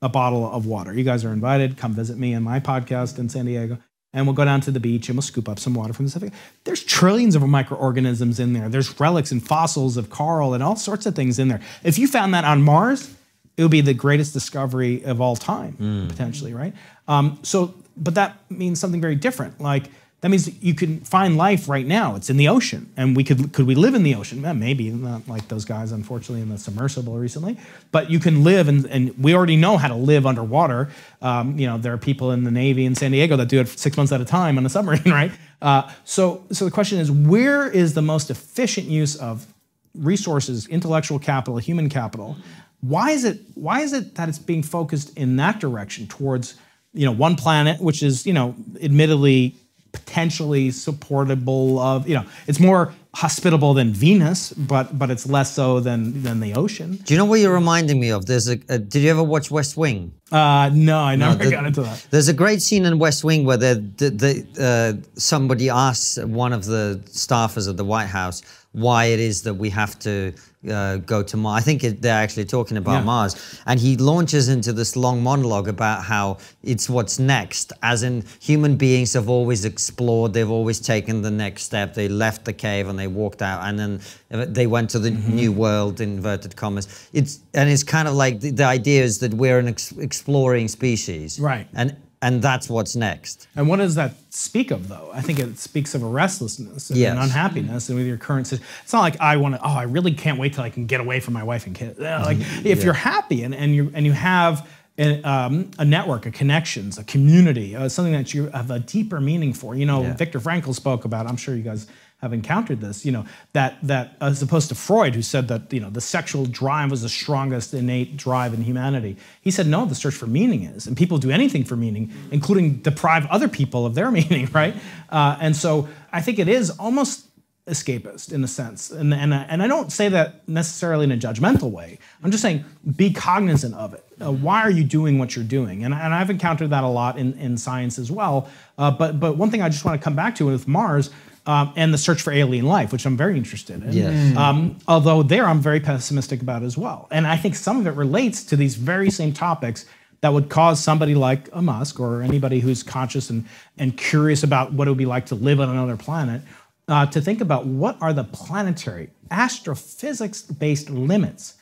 a 0.00 0.08
bottle 0.08 0.48
of 0.48 0.66
water. 0.66 0.94
You 0.94 1.02
guys 1.02 1.24
are 1.24 1.32
invited. 1.32 1.76
Come 1.76 1.94
visit 1.94 2.16
me 2.16 2.32
in 2.32 2.44
my 2.44 2.60
podcast 2.60 3.18
in 3.18 3.28
San 3.28 3.46
Diego. 3.46 3.78
And 4.14 4.26
we'll 4.26 4.34
go 4.34 4.44
down 4.44 4.60
to 4.62 4.70
the 4.70 4.80
beach 4.80 5.08
and 5.08 5.16
we'll 5.16 5.22
scoop 5.22 5.48
up 5.48 5.58
some 5.58 5.72
water 5.72 5.94
from 5.94 6.04
the 6.04 6.12
Pacific. 6.12 6.34
There's 6.64 6.84
trillions 6.84 7.34
of 7.34 7.42
microorganisms 7.42 8.38
in 8.38 8.52
there. 8.52 8.68
There's 8.68 9.00
relics 9.00 9.32
and 9.32 9.44
fossils 9.44 9.96
of 9.96 10.10
coral 10.10 10.52
and 10.52 10.62
all 10.62 10.76
sorts 10.76 11.06
of 11.06 11.14
things 11.16 11.38
in 11.38 11.48
there. 11.48 11.60
If 11.82 11.98
you 11.98 12.06
found 12.06 12.34
that 12.34 12.44
on 12.44 12.62
Mars, 12.62 13.14
it 13.56 13.62
would 13.62 13.70
be 13.70 13.80
the 13.80 13.94
greatest 13.94 14.32
discovery 14.32 15.02
of 15.04 15.20
all 15.20 15.36
time, 15.36 16.06
potentially, 16.08 16.52
right? 16.52 16.74
Um, 17.12 17.38
so, 17.42 17.74
but 17.96 18.14
that 18.14 18.38
means 18.50 18.80
something 18.80 19.00
very 19.00 19.16
different. 19.16 19.60
Like 19.60 19.84
that 20.22 20.28
means 20.28 20.62
you 20.62 20.72
can 20.72 21.00
find 21.00 21.36
life 21.36 21.68
right 21.68 21.84
now. 21.84 22.14
It's 22.14 22.30
in 22.30 22.36
the 22.36 22.48
ocean, 22.48 22.90
and 22.96 23.16
we 23.16 23.24
could 23.24 23.52
could 23.52 23.66
we 23.66 23.74
live 23.74 23.94
in 23.94 24.04
the 24.04 24.14
ocean? 24.14 24.40
Maybe 24.40 24.88
not 24.90 25.26
like 25.26 25.48
those 25.48 25.64
guys, 25.64 25.92
unfortunately, 25.92 26.42
in 26.42 26.48
the 26.48 26.58
submersible 26.58 27.18
recently. 27.18 27.58
But 27.90 28.08
you 28.08 28.20
can 28.20 28.44
live, 28.44 28.68
and, 28.68 28.86
and 28.86 29.18
we 29.18 29.34
already 29.34 29.56
know 29.56 29.76
how 29.76 29.88
to 29.88 29.96
live 29.96 30.24
underwater. 30.24 30.90
Um, 31.20 31.58
you 31.58 31.66
know, 31.66 31.76
there 31.76 31.92
are 31.92 31.98
people 31.98 32.30
in 32.30 32.44
the 32.44 32.52
Navy 32.52 32.86
in 32.86 32.94
San 32.94 33.10
Diego 33.10 33.36
that 33.36 33.48
do 33.48 33.60
it 33.60 33.68
six 33.68 33.96
months 33.96 34.12
at 34.12 34.20
a 34.20 34.24
time 34.24 34.56
on 34.58 34.64
a 34.64 34.68
submarine, 34.68 35.02
right? 35.06 35.32
Uh, 35.60 35.90
so, 36.04 36.44
so 36.50 36.64
the 36.64 36.70
question 36.70 36.98
is, 36.98 37.10
where 37.10 37.68
is 37.68 37.94
the 37.94 38.02
most 38.02 38.30
efficient 38.30 38.86
use 38.86 39.16
of 39.16 39.46
resources, 39.94 40.68
intellectual 40.68 41.18
capital, 41.18 41.58
human 41.58 41.88
capital? 41.88 42.36
Why 42.80 43.10
is 43.10 43.24
it 43.24 43.40
why 43.54 43.80
is 43.80 43.92
it 43.92 44.14
that 44.14 44.28
it's 44.28 44.38
being 44.38 44.62
focused 44.62 45.16
in 45.18 45.36
that 45.36 45.58
direction 45.60 46.06
towards 46.06 46.54
you 46.94 47.06
know 47.06 47.12
one 47.12 47.36
planet, 47.36 47.80
which 47.80 48.02
is 48.02 48.26
you 48.26 48.32
know 48.32 48.54
admittedly 48.82 49.54
potentially 49.92 50.70
supportable 50.70 51.78
of 51.78 52.08
you 52.08 52.14
know 52.14 52.24
it's 52.46 52.58
more 52.60 52.92
hospitable 53.14 53.74
than 53.74 53.92
Venus, 53.92 54.52
but 54.54 54.98
but 54.98 55.10
it's 55.10 55.26
less 55.26 55.52
so 55.52 55.80
than 55.80 56.22
than 56.22 56.40
the 56.40 56.54
ocean. 56.54 56.96
Do 57.04 57.12
you 57.12 57.18
know 57.18 57.26
what 57.26 57.40
you're 57.40 57.52
reminding 57.52 58.00
me 58.00 58.10
of? 58.10 58.26
There's 58.26 58.48
a. 58.48 58.58
a 58.68 58.78
did 58.78 59.02
you 59.02 59.10
ever 59.10 59.22
watch 59.22 59.50
West 59.50 59.76
Wing? 59.76 60.12
Uh, 60.30 60.70
no, 60.72 60.98
I 60.98 61.16
never 61.16 61.44
the- 61.44 61.50
got 61.50 61.66
into 61.66 61.82
that. 61.82 62.06
There's 62.10 62.28
a 62.28 62.32
great 62.32 62.62
scene 62.62 62.86
in 62.86 62.98
West 62.98 63.22
Wing 63.22 63.44
where 63.44 63.58
the, 63.58 63.74
the, 63.98 64.08
the, 64.10 65.02
uh, 65.04 65.06
somebody 65.18 65.68
asks 65.68 66.16
one 66.24 66.54
of 66.54 66.64
the 66.64 67.02
staffers 67.06 67.68
at 67.68 67.76
the 67.76 67.84
White 67.84 68.06
House 68.06 68.42
why 68.72 69.04
it 69.06 69.20
is 69.20 69.42
that 69.42 69.54
we 69.54 69.68
have 69.70 69.98
to 69.98 70.32
uh, 70.70 70.96
go 70.96 71.22
to 71.22 71.36
Mars. 71.36 71.60
I 71.60 71.64
think 71.64 71.84
it, 71.84 72.00
they're 72.00 72.22
actually 72.22 72.46
talking 72.46 72.76
about 72.78 72.98
Yeah. 73.00 73.04
Mars. 73.04 73.60
And 73.66 73.78
he 73.78 73.96
launches 73.96 74.48
into 74.48 74.72
this 74.72 74.96
long 74.96 75.22
monologue 75.22 75.68
about 75.68 76.04
how 76.04 76.38
it's 76.62 76.88
what's 76.88 77.18
next, 77.18 77.72
as 77.82 78.02
in 78.02 78.24
human 78.40 78.76
beings 78.76 79.12
have 79.12 79.28
always 79.28 79.64
explored, 79.64 80.32
they've 80.32 80.50
always 80.50 80.80
taken 80.80 81.20
the 81.20 81.30
next 81.30 81.64
step. 81.64 81.92
They 81.94 82.08
left 82.08 82.44
the 82.46 82.52
cave 82.54 82.88
and 82.88 82.98
they 82.98 83.08
walked 83.08 83.42
out, 83.42 83.62
and 83.64 83.78
then 83.78 84.00
they 84.30 84.66
went 84.66 84.88
to 84.90 84.98
the 84.98 85.10
Mm-hmm. 85.10 85.36
new 85.36 85.52
world, 85.52 86.00
inverted 86.00 86.56
commas. 86.56 87.08
It's, 87.12 87.40
and 87.52 87.68
it's 87.68 87.84
kind 87.84 88.08
of 88.08 88.14
like 88.14 88.40
the, 88.40 88.50
the 88.52 88.64
idea 88.64 89.02
is 89.02 89.18
that 89.18 89.34
we're 89.34 89.58
an 89.58 89.68
ex- 89.68 89.92
exploring 89.98 90.68
species. 90.68 91.38
Right. 91.38 91.66
And 91.74 91.96
and 92.22 92.40
that's 92.40 92.70
what's 92.70 92.96
next. 92.96 93.48
And 93.56 93.68
what 93.68 93.76
does 93.76 93.96
that 93.96 94.14
speak 94.30 94.70
of, 94.70 94.88
though? 94.88 95.10
I 95.12 95.20
think 95.20 95.38
it 95.40 95.58
speaks 95.58 95.94
of 95.94 96.02
a 96.02 96.06
restlessness 96.06 96.88
and 96.88 96.98
Yes. 96.98 97.12
an 97.16 97.18
unhappiness, 97.22 97.88
and 97.88 97.98
with 97.98 98.06
your 98.06 98.16
current 98.16 98.46
situation, 98.46 98.66
it's 98.84 98.92
not 98.92 99.00
like 99.00 99.20
I 99.20 99.36
want 99.36 99.56
to. 99.56 99.60
Oh, 99.62 99.76
I 99.76 99.82
really 99.82 100.12
can't 100.14 100.38
wait 100.38 100.54
till 100.54 100.64
I 100.64 100.70
can 100.70 100.86
get 100.86 101.00
away 101.00 101.20
from 101.20 101.34
my 101.34 101.42
wife 101.42 101.66
and 101.66 101.74
kids. 101.74 101.98
Uh, 101.98 102.22
Like, 102.24 102.38
if 102.64 102.82
you're 102.84 102.94
happy 102.94 103.42
and, 103.42 103.54
and 103.54 103.74
you 103.74 103.90
and 103.92 104.06
you 104.06 104.12
have 104.12 104.66
a, 104.98 105.22
um, 105.22 105.70
a 105.78 105.84
network, 105.84 106.26
a 106.26 106.30
connections, 106.30 106.98
a 106.98 107.04
community, 107.04 107.74
uh, 107.74 107.88
something 107.88 108.12
that 108.12 108.34
you 108.34 108.48
have 108.50 108.70
a 108.70 108.78
deeper 108.78 109.20
meaning 109.20 109.52
for. 109.54 109.74
You 109.74 109.86
know, 109.86 110.02
Yeah. 110.02 110.14
Viktor 110.14 110.38
Frankl 110.38 110.74
spoke 110.74 111.04
about. 111.04 111.26
I'm 111.26 111.36
sure 111.38 111.56
you 111.56 111.62
guys 111.62 111.86
have 112.22 112.32
encountered 112.32 112.80
this. 112.80 113.04
You 113.04 113.12
know 113.12 113.26
that 113.52 113.76
that 113.82 114.16
as 114.20 114.40
opposed 114.40 114.68
to 114.68 114.74
Freud, 114.74 115.14
who 115.14 115.22
said 115.22 115.48
that 115.48 115.72
you 115.72 115.80
know 115.80 115.90
the 115.90 116.00
sexual 116.00 116.46
drive 116.46 116.90
was 116.90 117.02
the 117.02 117.08
strongest 117.08 117.74
innate 117.74 118.16
drive 118.16 118.54
in 118.54 118.62
humanity. 118.62 119.16
He 119.40 119.50
said 119.50 119.66
no, 119.66 119.84
the 119.84 119.94
search 119.94 120.14
for 120.14 120.26
meaning 120.26 120.62
is, 120.62 120.86
and 120.86 120.96
people 120.96 121.18
do 121.18 121.30
anything 121.30 121.64
for 121.64 121.76
meaning, 121.76 122.12
including 122.30 122.76
deprive 122.76 123.26
other 123.26 123.48
people 123.48 123.84
of 123.84 123.94
their 123.94 124.10
meaning, 124.20 124.48
right? 124.52 124.74
Uh, 125.10 125.36
and 125.40 125.56
so 125.56 125.88
I 126.12 126.20
think 126.20 126.38
it 126.38 126.48
is 126.48 126.70
almost 126.70 127.26
escapist 127.68 128.32
in 128.32 128.42
a 128.42 128.48
sense, 128.48 128.90
and 128.90 129.12
and 129.12 129.34
and 129.34 129.62
I 129.62 129.66
don't 129.66 129.90
say 129.90 130.08
that 130.08 130.48
necessarily 130.48 131.04
in 131.04 131.12
a 131.12 131.16
judgmental 131.16 131.70
way. 131.72 131.98
I'm 132.22 132.30
just 132.30 132.42
saying 132.42 132.64
be 132.96 133.12
cognizant 133.12 133.74
of 133.74 133.94
it. 133.94 134.04
Uh, 134.20 134.30
why 134.30 134.62
are 134.62 134.70
you 134.70 134.84
doing 134.84 135.18
what 135.18 135.34
you're 135.34 135.44
doing? 135.44 135.84
And, 135.84 135.92
and 135.92 136.14
I've 136.14 136.30
encountered 136.30 136.70
that 136.70 136.84
a 136.84 136.88
lot 136.88 137.18
in, 137.18 137.32
in 137.34 137.56
science 137.56 137.98
as 137.98 138.12
well. 138.12 138.48
Uh, 138.78 138.92
but 138.92 139.18
but 139.18 139.36
one 139.36 139.50
thing 139.50 139.62
I 139.62 139.68
just 139.68 139.84
want 139.84 140.00
to 140.00 140.04
come 140.04 140.14
back 140.14 140.36
to 140.36 140.46
with 140.46 140.68
Mars. 140.68 141.10
Um, 141.44 141.72
and 141.74 141.92
the 141.92 141.98
search 141.98 142.22
for 142.22 142.32
alien 142.32 142.66
life, 142.66 142.92
which 142.92 143.04
I'm 143.04 143.16
very 143.16 143.36
interested 143.36 143.82
in. 143.82 143.92
Yes. 143.92 144.36
Um, 144.36 144.78
although 144.86 145.24
there, 145.24 145.44
I'm 145.48 145.60
very 145.60 145.80
pessimistic 145.80 146.40
about 146.40 146.62
as 146.62 146.78
well. 146.78 147.08
And 147.10 147.26
I 147.26 147.36
think 147.36 147.56
some 147.56 147.80
of 147.80 147.86
it 147.88 147.96
relates 147.96 148.44
to 148.44 148.56
these 148.56 148.76
very 148.76 149.10
same 149.10 149.32
topics 149.32 149.84
that 150.20 150.32
would 150.32 150.48
cause 150.48 150.82
somebody 150.82 151.16
like 151.16 151.48
a 151.52 151.60
Musk 151.60 151.98
or 151.98 152.22
anybody 152.22 152.60
who's 152.60 152.84
conscious 152.84 153.28
and, 153.28 153.44
and 153.76 153.96
curious 153.96 154.44
about 154.44 154.72
what 154.72 154.86
it 154.86 154.92
would 154.92 154.98
be 154.98 155.04
like 155.04 155.26
to 155.26 155.34
live 155.34 155.60
on 155.60 155.68
another 155.68 155.96
planet 155.96 156.42
uh, 156.88 157.06
to 157.06 157.20
think 157.20 157.40
about 157.40 157.66
what 157.66 158.00
are 158.00 158.12
the 158.12 158.24
planetary 158.24 159.10
astrophysics 159.30 160.42
based 160.42 160.90
limits 160.90 161.54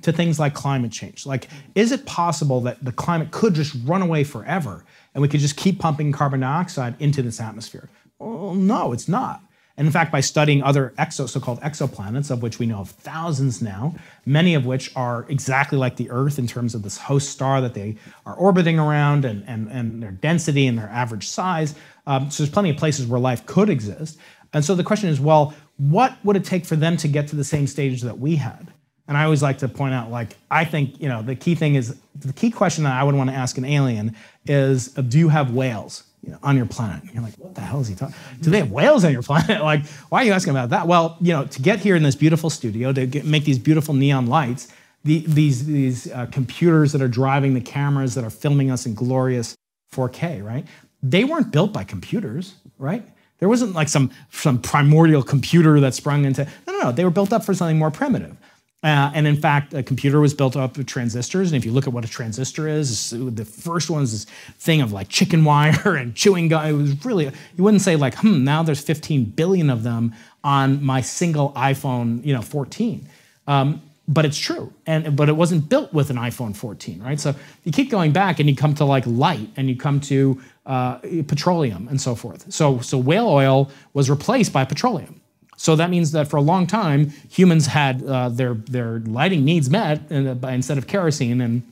to 0.00 0.12
things 0.12 0.38
like 0.38 0.54
climate 0.54 0.90
change. 0.92 1.26
Like, 1.26 1.48
is 1.74 1.92
it 1.92 2.06
possible 2.06 2.60
that 2.62 2.82
the 2.84 2.92
climate 2.92 3.30
could 3.30 3.54
just 3.54 3.76
run 3.84 4.02
away 4.02 4.24
forever 4.24 4.84
and 5.14 5.20
we 5.20 5.28
could 5.28 5.40
just 5.40 5.56
keep 5.56 5.78
pumping 5.78 6.12
carbon 6.12 6.40
dioxide 6.40 6.94
into 6.98 7.22
this 7.22 7.40
atmosphere? 7.40 7.88
Well, 8.22 8.54
no, 8.54 8.92
it's 8.92 9.08
not. 9.08 9.42
And 9.76 9.86
in 9.86 9.92
fact, 9.92 10.12
by 10.12 10.20
studying 10.20 10.62
other 10.62 10.92
exo, 10.98 11.28
so-called 11.28 11.60
exoplanets, 11.62 12.30
of 12.30 12.42
which 12.42 12.58
we 12.58 12.66
know 12.66 12.78
of 12.78 12.90
thousands 12.90 13.62
now, 13.62 13.94
many 14.26 14.54
of 14.54 14.66
which 14.66 14.94
are 14.94 15.24
exactly 15.30 15.78
like 15.78 15.96
the 15.96 16.10
Earth 16.10 16.38
in 16.38 16.46
terms 16.46 16.74
of 16.74 16.82
this 16.82 16.98
host 16.98 17.30
star 17.30 17.60
that 17.62 17.72
they 17.72 17.96
are 18.26 18.34
orbiting 18.34 18.78
around 18.78 19.24
and, 19.24 19.42
and, 19.48 19.68
and 19.68 20.02
their 20.02 20.10
density 20.10 20.66
and 20.66 20.76
their 20.76 20.90
average 20.90 21.26
size. 21.26 21.74
Um, 22.06 22.30
so 22.30 22.42
there's 22.42 22.52
plenty 22.52 22.70
of 22.70 22.76
places 22.76 23.06
where 23.06 23.18
life 23.18 23.46
could 23.46 23.70
exist. 23.70 24.18
And 24.52 24.62
so 24.62 24.74
the 24.74 24.84
question 24.84 25.08
is, 25.08 25.18
well, 25.18 25.54
what 25.78 26.18
would 26.22 26.36
it 26.36 26.44
take 26.44 26.66
for 26.66 26.76
them 26.76 26.98
to 26.98 27.08
get 27.08 27.28
to 27.28 27.36
the 27.36 27.44
same 27.44 27.66
stage 27.66 28.02
that 28.02 28.18
we 28.18 28.36
had? 28.36 28.70
And 29.08 29.16
I 29.16 29.24
always 29.24 29.42
like 29.42 29.58
to 29.58 29.68
point 29.68 29.94
out, 29.94 30.10
like, 30.10 30.36
I 30.50 30.64
think, 30.64 31.00
you 31.00 31.08
know, 31.08 31.22
the 31.22 31.34
key 31.34 31.54
thing 31.54 31.74
is 31.74 31.98
the 32.14 32.32
key 32.32 32.50
question 32.50 32.84
that 32.84 32.92
I 32.92 33.02
would 33.02 33.14
want 33.14 33.30
to 33.30 33.36
ask 33.36 33.56
an 33.56 33.64
alien 33.64 34.14
is, 34.46 34.96
uh, 34.96 35.00
do 35.00 35.18
you 35.18 35.30
have 35.30 35.52
whales 35.52 36.04
you 36.22 36.30
know, 36.30 36.38
on 36.42 36.56
your 36.56 36.66
planet? 36.66 37.02
You're 37.12 37.22
like, 37.22 37.34
what 37.34 37.54
the 37.54 37.60
hell 37.60 37.80
is 37.80 37.88
he 37.88 37.94
talking? 37.94 38.14
Do 38.40 38.50
they 38.50 38.58
have 38.58 38.70
whales 38.70 39.04
on 39.04 39.12
your 39.12 39.22
planet? 39.22 39.62
Like, 39.72 39.86
why 40.08 40.22
are 40.22 40.24
you 40.24 40.32
asking 40.32 40.52
about 40.52 40.70
that? 40.70 40.86
Well, 40.86 41.16
you 41.20 41.32
know, 41.32 41.44
to 41.46 41.62
get 41.62 41.80
here 41.80 41.96
in 41.96 42.02
this 42.02 42.16
beautiful 42.16 42.50
studio, 42.50 42.92
to 42.92 43.06
get, 43.06 43.24
make 43.24 43.44
these 43.44 43.58
beautiful 43.58 43.94
neon 43.94 44.26
lights, 44.26 44.68
the, 45.04 45.24
these, 45.26 45.66
these 45.66 46.10
uh, 46.10 46.26
computers 46.26 46.92
that 46.92 47.02
are 47.02 47.08
driving 47.08 47.54
the 47.54 47.60
cameras 47.60 48.14
that 48.14 48.24
are 48.24 48.30
filming 48.30 48.70
us 48.70 48.86
in 48.86 48.94
glorious 48.94 49.56
4K, 49.92 50.44
right? 50.44 50.64
They 51.02 51.24
weren't 51.24 51.50
built 51.50 51.72
by 51.72 51.84
computers, 51.84 52.54
right? 52.78 53.04
There 53.38 53.48
wasn't 53.48 53.74
like 53.74 53.88
some, 53.88 54.10
some 54.30 54.60
primordial 54.60 55.22
computer 55.22 55.80
that 55.80 55.94
sprung 55.94 56.24
into, 56.24 56.44
no, 56.66 56.72
no, 56.72 56.78
no. 56.84 56.92
They 56.92 57.04
were 57.04 57.10
built 57.10 57.32
up 57.32 57.44
for 57.44 57.54
something 57.54 57.78
more 57.78 57.90
primitive. 57.90 58.36
Uh, 58.82 59.12
and 59.14 59.28
in 59.28 59.36
fact, 59.36 59.74
a 59.74 59.82
computer 59.82 60.18
was 60.18 60.34
built 60.34 60.56
up 60.56 60.76
of 60.76 60.86
transistors. 60.86 61.52
And 61.52 61.56
if 61.56 61.64
you 61.64 61.70
look 61.70 61.86
at 61.86 61.92
what 61.92 62.04
a 62.04 62.08
transistor 62.08 62.66
is, 62.66 63.10
the 63.10 63.44
first 63.44 63.88
one 63.88 64.02
is 64.02 64.12
this 64.12 64.24
thing 64.58 64.80
of 64.80 64.92
like 64.92 65.08
chicken 65.08 65.44
wire 65.52 65.94
and 65.94 66.14
chewing 66.14 66.48
gum. 66.48 66.66
It 66.66 66.72
was 66.72 67.04
really, 67.04 67.26
you 67.56 67.64
wouldn't 67.64 67.82
say 67.82 67.94
like, 67.96 68.16
hmm, 68.16 68.42
now 68.42 68.62
there's 68.62 68.80
15 68.80 69.24
billion 69.24 69.70
of 69.70 69.84
them 69.84 70.14
on 70.42 70.82
my 70.82 71.00
single 71.00 71.52
iPhone, 71.52 72.24
you 72.24 72.34
know, 72.34 72.42
14. 72.42 73.06
Um, 73.46 73.82
but 74.08 74.24
it's 74.24 74.38
true. 74.38 74.72
And 74.84 75.16
but 75.16 75.28
it 75.28 75.36
wasn't 75.36 75.68
built 75.68 75.92
with 75.92 76.10
an 76.10 76.16
iPhone 76.16 76.56
14, 76.56 77.00
right? 77.02 77.20
So 77.20 77.34
you 77.62 77.70
keep 77.70 77.88
going 77.88 78.12
back 78.12 78.40
and 78.40 78.48
you 78.48 78.56
come 78.56 78.74
to 78.74 78.84
like 78.84 79.04
light 79.06 79.48
and 79.56 79.68
you 79.68 79.76
come 79.76 80.00
to 80.00 80.40
uh, 80.66 80.96
petroleum 81.28 81.86
and 81.88 82.00
so 82.00 82.16
forth. 82.16 82.52
So 82.52 82.80
so 82.80 82.98
whale 82.98 83.28
oil 83.28 83.70
was 83.94 84.10
replaced 84.10 84.52
by 84.52 84.64
petroleum. 84.64 85.21
So 85.62 85.76
that 85.76 85.90
means 85.90 86.10
that 86.10 86.26
for 86.26 86.38
a 86.38 86.42
long 86.42 86.66
time, 86.66 87.10
humans 87.30 87.68
had 87.68 88.02
uh, 88.02 88.30
their 88.30 88.54
their 88.54 88.98
lighting 88.98 89.44
needs 89.44 89.70
met 89.70 90.00
uh, 90.10 90.34
instead 90.48 90.76
of 90.76 90.88
kerosene 90.88 91.40
and 91.40 91.62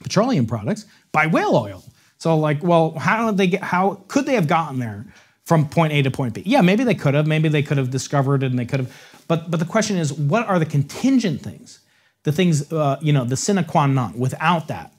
petroleum 0.00 0.46
products 0.46 0.86
by 1.10 1.26
whale 1.26 1.56
oil. 1.56 1.82
So 2.18 2.36
like, 2.36 2.62
well, 2.62 2.92
how 2.92 3.26
did 3.26 3.38
they 3.38 3.48
get? 3.48 3.64
How 3.64 4.04
could 4.06 4.26
they 4.26 4.34
have 4.34 4.46
gotten 4.46 4.78
there 4.78 5.06
from 5.44 5.68
point 5.68 5.92
A 5.92 6.02
to 6.02 6.10
point 6.12 6.34
B? 6.34 6.44
Yeah, 6.46 6.60
maybe 6.60 6.84
they 6.84 6.94
could 6.94 7.14
have. 7.14 7.26
Maybe 7.26 7.48
they 7.48 7.64
could 7.64 7.78
have 7.78 7.90
discovered 7.90 8.44
it, 8.44 8.52
and 8.52 8.58
they 8.60 8.64
could 8.64 8.78
have. 8.78 8.92
But 9.26 9.50
but 9.50 9.58
the 9.58 9.66
question 9.66 9.96
is, 9.96 10.12
what 10.12 10.46
are 10.46 10.60
the 10.60 10.66
contingent 10.76 11.42
things? 11.42 11.80
The 12.22 12.30
things, 12.30 12.72
uh, 12.72 12.98
you 13.02 13.12
know, 13.12 13.24
the 13.24 13.36
sine 13.36 13.64
qua 13.64 13.86
non. 13.86 14.16
Without 14.16 14.68
that, 14.68 14.92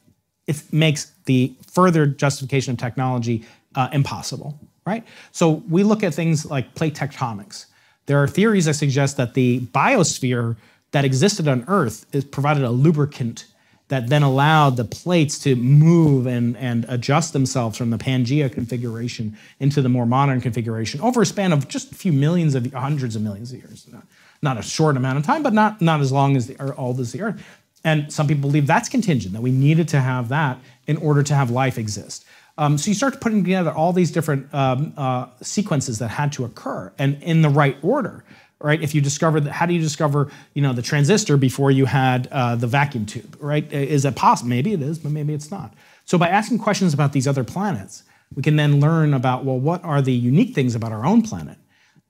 it 0.48 0.62
makes 0.74 1.14
the 1.28 1.56
further 1.72 2.06
justification 2.06 2.74
of 2.74 2.78
technology 2.78 3.46
uh, 3.76 3.88
impossible, 3.94 4.60
right? 4.86 5.06
So 5.32 5.64
we 5.70 5.84
look 5.84 6.04
at 6.04 6.14
things 6.14 6.46
like 6.46 6.76
plate 6.76 6.94
tectonics. 6.94 7.68
There 8.06 8.22
are 8.22 8.28
theories 8.28 8.66
that 8.66 8.76
suggest 8.76 9.18
that 9.18 9.34
the 9.34 9.62
biosphere 9.62 10.56
that 10.92 11.06
existed 11.06 11.48
on 11.48 11.66
Earth 11.68 12.06
is 12.14 12.24
provided 12.24 12.64
a 12.64 12.70
lubricant 12.70 13.46
that 13.90 14.08
then 14.08 14.24
allowed 14.24 14.78
the 14.78 14.86
plates 14.86 15.38
to 15.40 15.56
move 15.56 16.26
and, 16.26 16.58
and 16.58 16.86
adjust 16.88 17.34
themselves 17.34 17.78
from 17.78 17.90
the 17.90 17.98
Pangea 17.98 18.52
configuration 18.52 19.38
into 19.60 19.82
the 19.82 19.90
more 19.90 20.06
modern 20.06 20.42
configuration 20.42 21.02
over 21.02 21.22
a 21.22 21.26
span 21.26 21.52
of 21.52 21.68
just 21.68 21.92
a 21.92 21.96
few 21.96 22.14
millions 22.14 22.56
of 22.56 22.72
hundreds 22.74 23.16
of 23.16 23.22
millions 23.22 23.52
of 23.52 23.60
years. 23.60 23.88
Not, 23.92 24.04
not 24.42 24.58
a 24.58 24.62
short 24.62 24.98
amount 24.98 25.20
of 25.20 25.26
time, 25.26 25.44
but 25.44 25.54
not, 25.54 25.82
not 25.82 26.00
as 26.00 26.12
long 26.12 26.36
as 26.36 26.48
the 26.48 26.56
or 26.60 26.78
old 26.80 27.00
as 27.00 27.12
the 27.12 27.22
Earth. 27.22 27.44
And 27.84 28.12
some 28.12 28.28
people 28.28 28.50
believe 28.50 28.66
that's 28.66 28.88
contingent, 28.88 29.34
that 29.34 29.42
we 29.42 29.52
needed 29.52 29.90
to 29.90 30.00
have 30.00 30.30
that 30.30 30.58
in 30.88 30.98
order 30.98 31.22
to 31.22 31.36
have 31.36 31.50
life 31.50 31.78
exist. 31.78 32.26
Um, 32.58 32.78
so 32.78 32.90
you 32.90 32.94
start 32.94 33.20
putting 33.20 33.44
together 33.44 33.72
all 33.72 33.94
these 33.94 34.12
different 34.12 34.54
um, 34.54 34.94
uh, 34.96 35.28
sequences 35.42 36.00
that 36.00 36.10
had 36.10 36.32
to 36.34 36.46
occur 36.46 36.94
and 37.00 37.22
in 37.24 37.42
the 37.42 37.50
right 37.50 37.78
order, 37.82 38.24
right? 38.60 38.82
If 38.82 38.94
you 38.94 39.02
discover 39.02 39.40
that, 39.40 39.52
how 39.52 39.66
do 39.66 39.74
you 39.74 39.82
discover, 39.82 40.32
you 40.54 40.62
know, 40.62 40.72
the 40.72 40.84
transistor 40.84 41.36
before 41.36 41.72
you 41.72 41.86
had 41.86 42.28
uh, 42.32 42.56
the 42.56 42.68
vacuum 42.68 43.06
tube, 43.06 43.36
right? 43.40 43.72
Is 43.74 44.06
it 44.06 44.16
possible? 44.16 44.50
Maybe 44.50 44.72
it 44.74 44.82
is, 44.82 45.00
but 45.00 45.12
maybe 45.12 45.34
it's 45.34 45.50
not. 45.50 45.74
So 46.06 46.18
by 46.18 46.30
asking 46.30 46.60
questions 46.60 46.94
about 46.94 47.12
these 47.12 47.28
other 47.28 47.44
planets, 47.44 48.04
we 48.36 48.44
can 48.44 48.56
then 48.56 48.80
learn 48.80 49.14
about, 49.14 49.46
well, 49.46 49.60
what 49.60 49.84
are 49.84 50.02
the 50.02 50.14
unique 50.14 50.54
things 50.54 50.76
about 50.76 50.92
our 50.92 51.06
own 51.06 51.22
planet? 51.22 51.58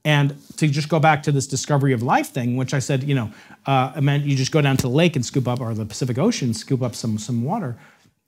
And 0.05 0.35
to 0.57 0.67
just 0.67 0.89
go 0.89 0.99
back 0.99 1.23
to 1.23 1.31
this 1.31 1.47
discovery 1.47 1.93
of 1.93 2.03
life 2.03 2.29
thing, 2.29 2.57
which 2.57 2.73
I 2.73 2.79
said, 2.79 3.03
you 3.03 3.15
know, 3.15 3.31
uh, 3.65 3.99
meant 4.01 4.25
you 4.25 4.35
just 4.35 4.51
go 4.51 4.61
down 4.61 4.75
to 4.77 4.83
the 4.83 4.89
lake 4.89 5.15
and 5.15 5.25
scoop 5.25 5.47
up, 5.47 5.61
or 5.61 5.73
the 5.73 5.85
Pacific 5.85 6.17
Ocean, 6.17 6.53
scoop 6.53 6.81
up 6.81 6.93
some 6.93 7.17
some 7.17 7.43
water. 7.43 7.77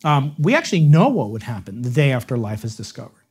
Um, 0.06 0.36
we 0.38 0.56
actually 0.56 0.82
know 0.82 1.10
what 1.10 1.32
would 1.32 1.44
happen 1.44 1.82
the 1.82 1.89
day 1.89 2.12
after 2.12 2.38
life 2.38 2.63
is 2.63 2.78
discovered. 2.78 3.24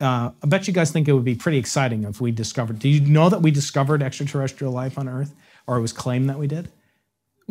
Uh, 0.00 0.30
I 0.42 0.46
bet 0.46 0.66
you 0.66 0.72
guys 0.72 0.90
think 0.90 1.08
it 1.08 1.12
would 1.12 1.26
be 1.26 1.34
pretty 1.34 1.58
exciting 1.58 2.04
if 2.04 2.22
we 2.22 2.32
discovered. 2.32 2.78
Do 2.78 2.88
you 2.88 3.00
know 3.00 3.28
that 3.28 3.42
we 3.42 3.50
discovered 3.50 4.02
extraterrestrial 4.02 4.72
life 4.72 4.98
on 4.98 5.08
Earth, 5.08 5.34
or 5.66 5.76
it 5.76 5.82
was 5.82 5.92
claimed 5.92 6.30
that 6.30 6.38
we 6.38 6.46
did? 6.46 6.70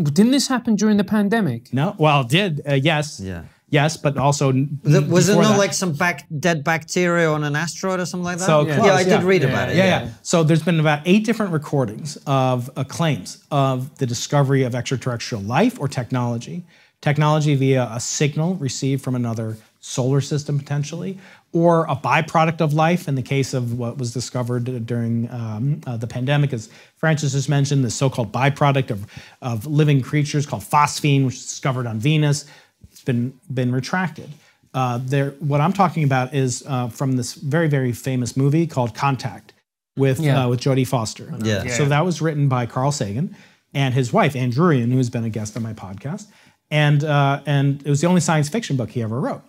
Didn't 0.02 0.32
this 0.32 0.48
happen 0.48 0.76
during 0.76 0.98
the 0.98 1.04
pandemic? 1.04 1.72
No. 1.72 1.96
Well, 2.00 2.22
it 2.22 2.30
did. 2.30 2.62
Uh, 2.68 2.74
yes. 2.74 3.20
Yeah. 3.20 3.44
Yes, 3.72 3.98
but 3.98 4.18
also 4.18 4.52
The- 4.52 5.02
was 5.02 5.28
there 5.28 5.36
before 5.36 5.44
not 5.44 5.52
that. 5.52 5.58
like 5.60 5.74
some 5.74 5.94
bac- 5.94 6.26
dead 6.40 6.64
bacteria 6.64 7.32
on 7.32 7.44
an 7.44 7.56
asteroid 7.56 8.00
or 8.00 8.06
something 8.08 8.26
like 8.26 8.40
that? 8.40 8.46
So 8.46 8.66
yeah. 8.66 8.76
close, 8.78 8.88
yeah, 8.88 8.94
I 8.96 9.04
did 9.04 9.24
read 9.24 9.44
yeah. 9.44 9.50
about 9.50 9.70
it. 9.70 9.76
Yeah, 9.76 9.86
yeah. 9.86 10.10
So 10.24 10.44
there's 10.44 10.64
been 10.64 10.80
about 10.80 11.02
eight 11.06 11.24
different 11.24 11.54
recordings 11.54 12.18
of 12.26 12.72
uh, 12.76 12.84
claims 12.84 13.44
of 13.52 13.96
the 14.00 14.08
discovery 14.08 14.64
of 14.64 14.74
extraterrestrial 14.74 15.44
life 15.44 15.80
or 15.80 15.88
technology. 15.88 16.66
Technology 17.02 17.56
via 17.56 17.90
a 17.92 18.00
signal 18.00 18.56
received 18.56 19.02
from 19.04 19.16
another 19.16 19.58
solar 19.80 20.20
system 20.20 20.60
potentially, 20.60 21.18
or 21.54 21.86
a 21.86 21.96
byproduct 21.96 22.60
of 22.60 22.74
life 22.74 23.08
in 23.08 23.16
the 23.16 23.22
case 23.22 23.54
of 23.54 23.78
what 23.80 23.98
was 23.98 24.14
discovered 24.14 24.86
during 24.86 25.30
um, 25.32 25.80
uh, 25.88 25.96
the 25.96 26.06
pandemic, 26.08 26.52
as 26.52 26.70
Francis 26.98 27.32
just 27.32 27.48
mentioned, 27.48 27.84
the 27.86 27.90
so-called 27.90 28.32
byproduct 28.34 28.92
of, 28.92 29.06
of 29.42 29.66
living 29.66 30.02
creatures 30.02 30.46
called 30.46 30.62
phosphine, 30.64 31.24
which 31.26 31.36
was 31.36 31.46
discovered 31.46 31.88
on 31.88 31.98
Venus. 32.00 32.46
It's 32.92 33.02
been 33.04 33.34
been 33.54 33.72
retracted. 33.72 34.30
Uh, 34.74 35.00
there, 35.02 35.32
what 35.40 35.62
I'm 35.62 35.74
talking 35.74 36.04
about 36.04 36.34
is 36.34 36.64
uh, 36.68 36.90
from 36.90 37.16
this 37.16 37.34
very 37.34 37.70
very 37.70 37.94
famous 37.94 38.36
movie 38.36 38.68
called 38.68 38.94
Contact 38.94 39.54
with 39.96 40.20
Yeah. 40.20 40.44
uh, 40.44 40.50
with 40.50 40.60
Jodie 40.60 40.86
Foster. 40.86 41.34
Yeah. 41.42 41.68
So 41.70 41.86
that 41.86 42.04
was 42.06 42.22
written 42.22 42.50
by 42.50 42.66
Carl 42.66 42.92
Sagan 42.92 43.36
and 43.74 43.94
his 43.94 44.12
wife 44.12 44.36
Ann 44.36 44.52
Druyan, 44.52 44.92
who's 44.92 45.10
been 45.10 45.24
a 45.24 45.30
guest 45.30 45.56
on 45.56 45.64
my 45.64 45.74
podcast, 45.74 46.28
and 46.72 47.04
uh, 47.04 47.42
and 47.46 47.82
it 47.86 47.90
was 47.90 48.02
the 48.02 48.08
only 48.08 48.22
science 48.22 48.50
fiction 48.50 48.78
book 48.78 48.92
he 48.92 49.02
ever 49.02 49.20
wrote. 49.20 49.44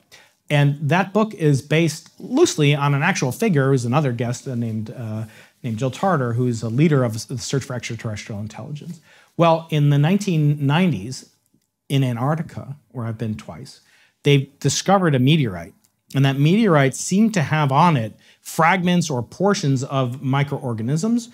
And 0.50 0.76
that 0.80 1.12
book 1.12 1.32
is 1.34 1.62
based 1.62 2.10
loosely 2.18 2.74
on 2.74 2.92
an 2.92 3.02
actual 3.02 3.30
figure 3.30 3.70
who's 3.70 3.84
another 3.84 4.10
guest 4.10 4.48
uh, 4.48 4.56
named, 4.56 4.90
uh, 4.90 5.26
named 5.62 5.78
Jill 5.78 5.92
Tarter, 5.92 6.32
who's 6.32 6.62
a 6.62 6.68
leader 6.68 7.04
of 7.04 7.28
the 7.28 7.38
search 7.38 7.62
for 7.62 7.74
extraterrestrial 7.74 8.40
intelligence. 8.40 9.00
Well, 9.36 9.68
in 9.70 9.90
the 9.90 9.96
1990s, 9.96 11.28
in 11.88 12.02
Antarctica, 12.02 12.76
where 12.90 13.06
I've 13.06 13.16
been 13.16 13.36
twice, 13.36 13.80
they 14.24 14.50
discovered 14.58 15.14
a 15.14 15.20
meteorite. 15.20 15.72
And 16.14 16.24
that 16.24 16.38
meteorite 16.38 16.96
seemed 16.96 17.32
to 17.34 17.42
have 17.42 17.70
on 17.70 17.96
it 17.96 18.14
fragments 18.40 19.08
or 19.08 19.22
portions 19.22 19.84
of 19.84 20.20
microorganisms, 20.20 21.28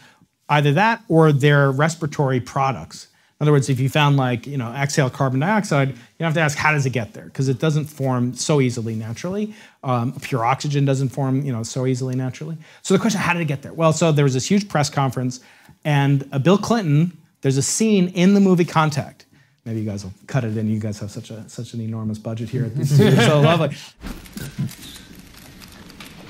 either 0.50 0.72
that 0.72 1.02
or 1.08 1.32
their 1.32 1.70
respiratory 1.70 2.40
products. 2.40 3.08
In 3.38 3.44
other 3.44 3.52
words, 3.52 3.68
if 3.68 3.78
you 3.78 3.90
found 3.90 4.16
like, 4.16 4.46
you 4.46 4.56
know, 4.56 4.72
exhale 4.72 5.10
carbon 5.10 5.40
dioxide, 5.40 5.90
you 5.90 6.24
have 6.24 6.32
to 6.34 6.40
ask, 6.40 6.56
how 6.56 6.72
does 6.72 6.86
it 6.86 6.90
get 6.90 7.12
there? 7.12 7.26
Because 7.26 7.50
it 7.50 7.58
doesn't 7.58 7.84
form 7.84 8.32
so 8.32 8.62
easily 8.62 8.94
naturally. 8.94 9.52
Um, 9.84 10.14
pure 10.20 10.42
oxygen 10.42 10.86
doesn't 10.86 11.10
form, 11.10 11.42
you 11.42 11.52
know, 11.52 11.62
so 11.62 11.84
easily 11.84 12.16
naturally. 12.16 12.56
So 12.80 12.94
the 12.94 13.00
question, 13.00 13.20
how 13.20 13.34
did 13.34 13.42
it 13.42 13.46
get 13.46 13.60
there? 13.60 13.74
Well, 13.74 13.92
so 13.92 14.10
there 14.10 14.24
was 14.24 14.32
this 14.32 14.46
huge 14.46 14.70
press 14.70 14.88
conference, 14.88 15.40
and 15.84 16.26
uh, 16.32 16.38
Bill 16.38 16.56
Clinton, 16.56 17.14
there's 17.42 17.58
a 17.58 17.62
scene 17.62 18.08
in 18.08 18.32
the 18.32 18.40
movie 18.40 18.64
Contact. 18.64 19.26
Maybe 19.66 19.80
you 19.80 19.86
guys 19.86 20.02
will 20.02 20.14
cut 20.26 20.44
it 20.44 20.56
in. 20.56 20.68
You 20.70 20.78
guys 20.78 20.98
have 21.00 21.10
such 21.10 21.30
a 21.30 21.46
such 21.48 21.74
an 21.74 21.80
enormous 21.80 22.18
budget 22.18 22.48
here 22.48 22.64
at 22.64 22.76
the 22.76 22.86
studio. 22.86 23.20
so 23.20 23.40
lovely. 23.40 23.76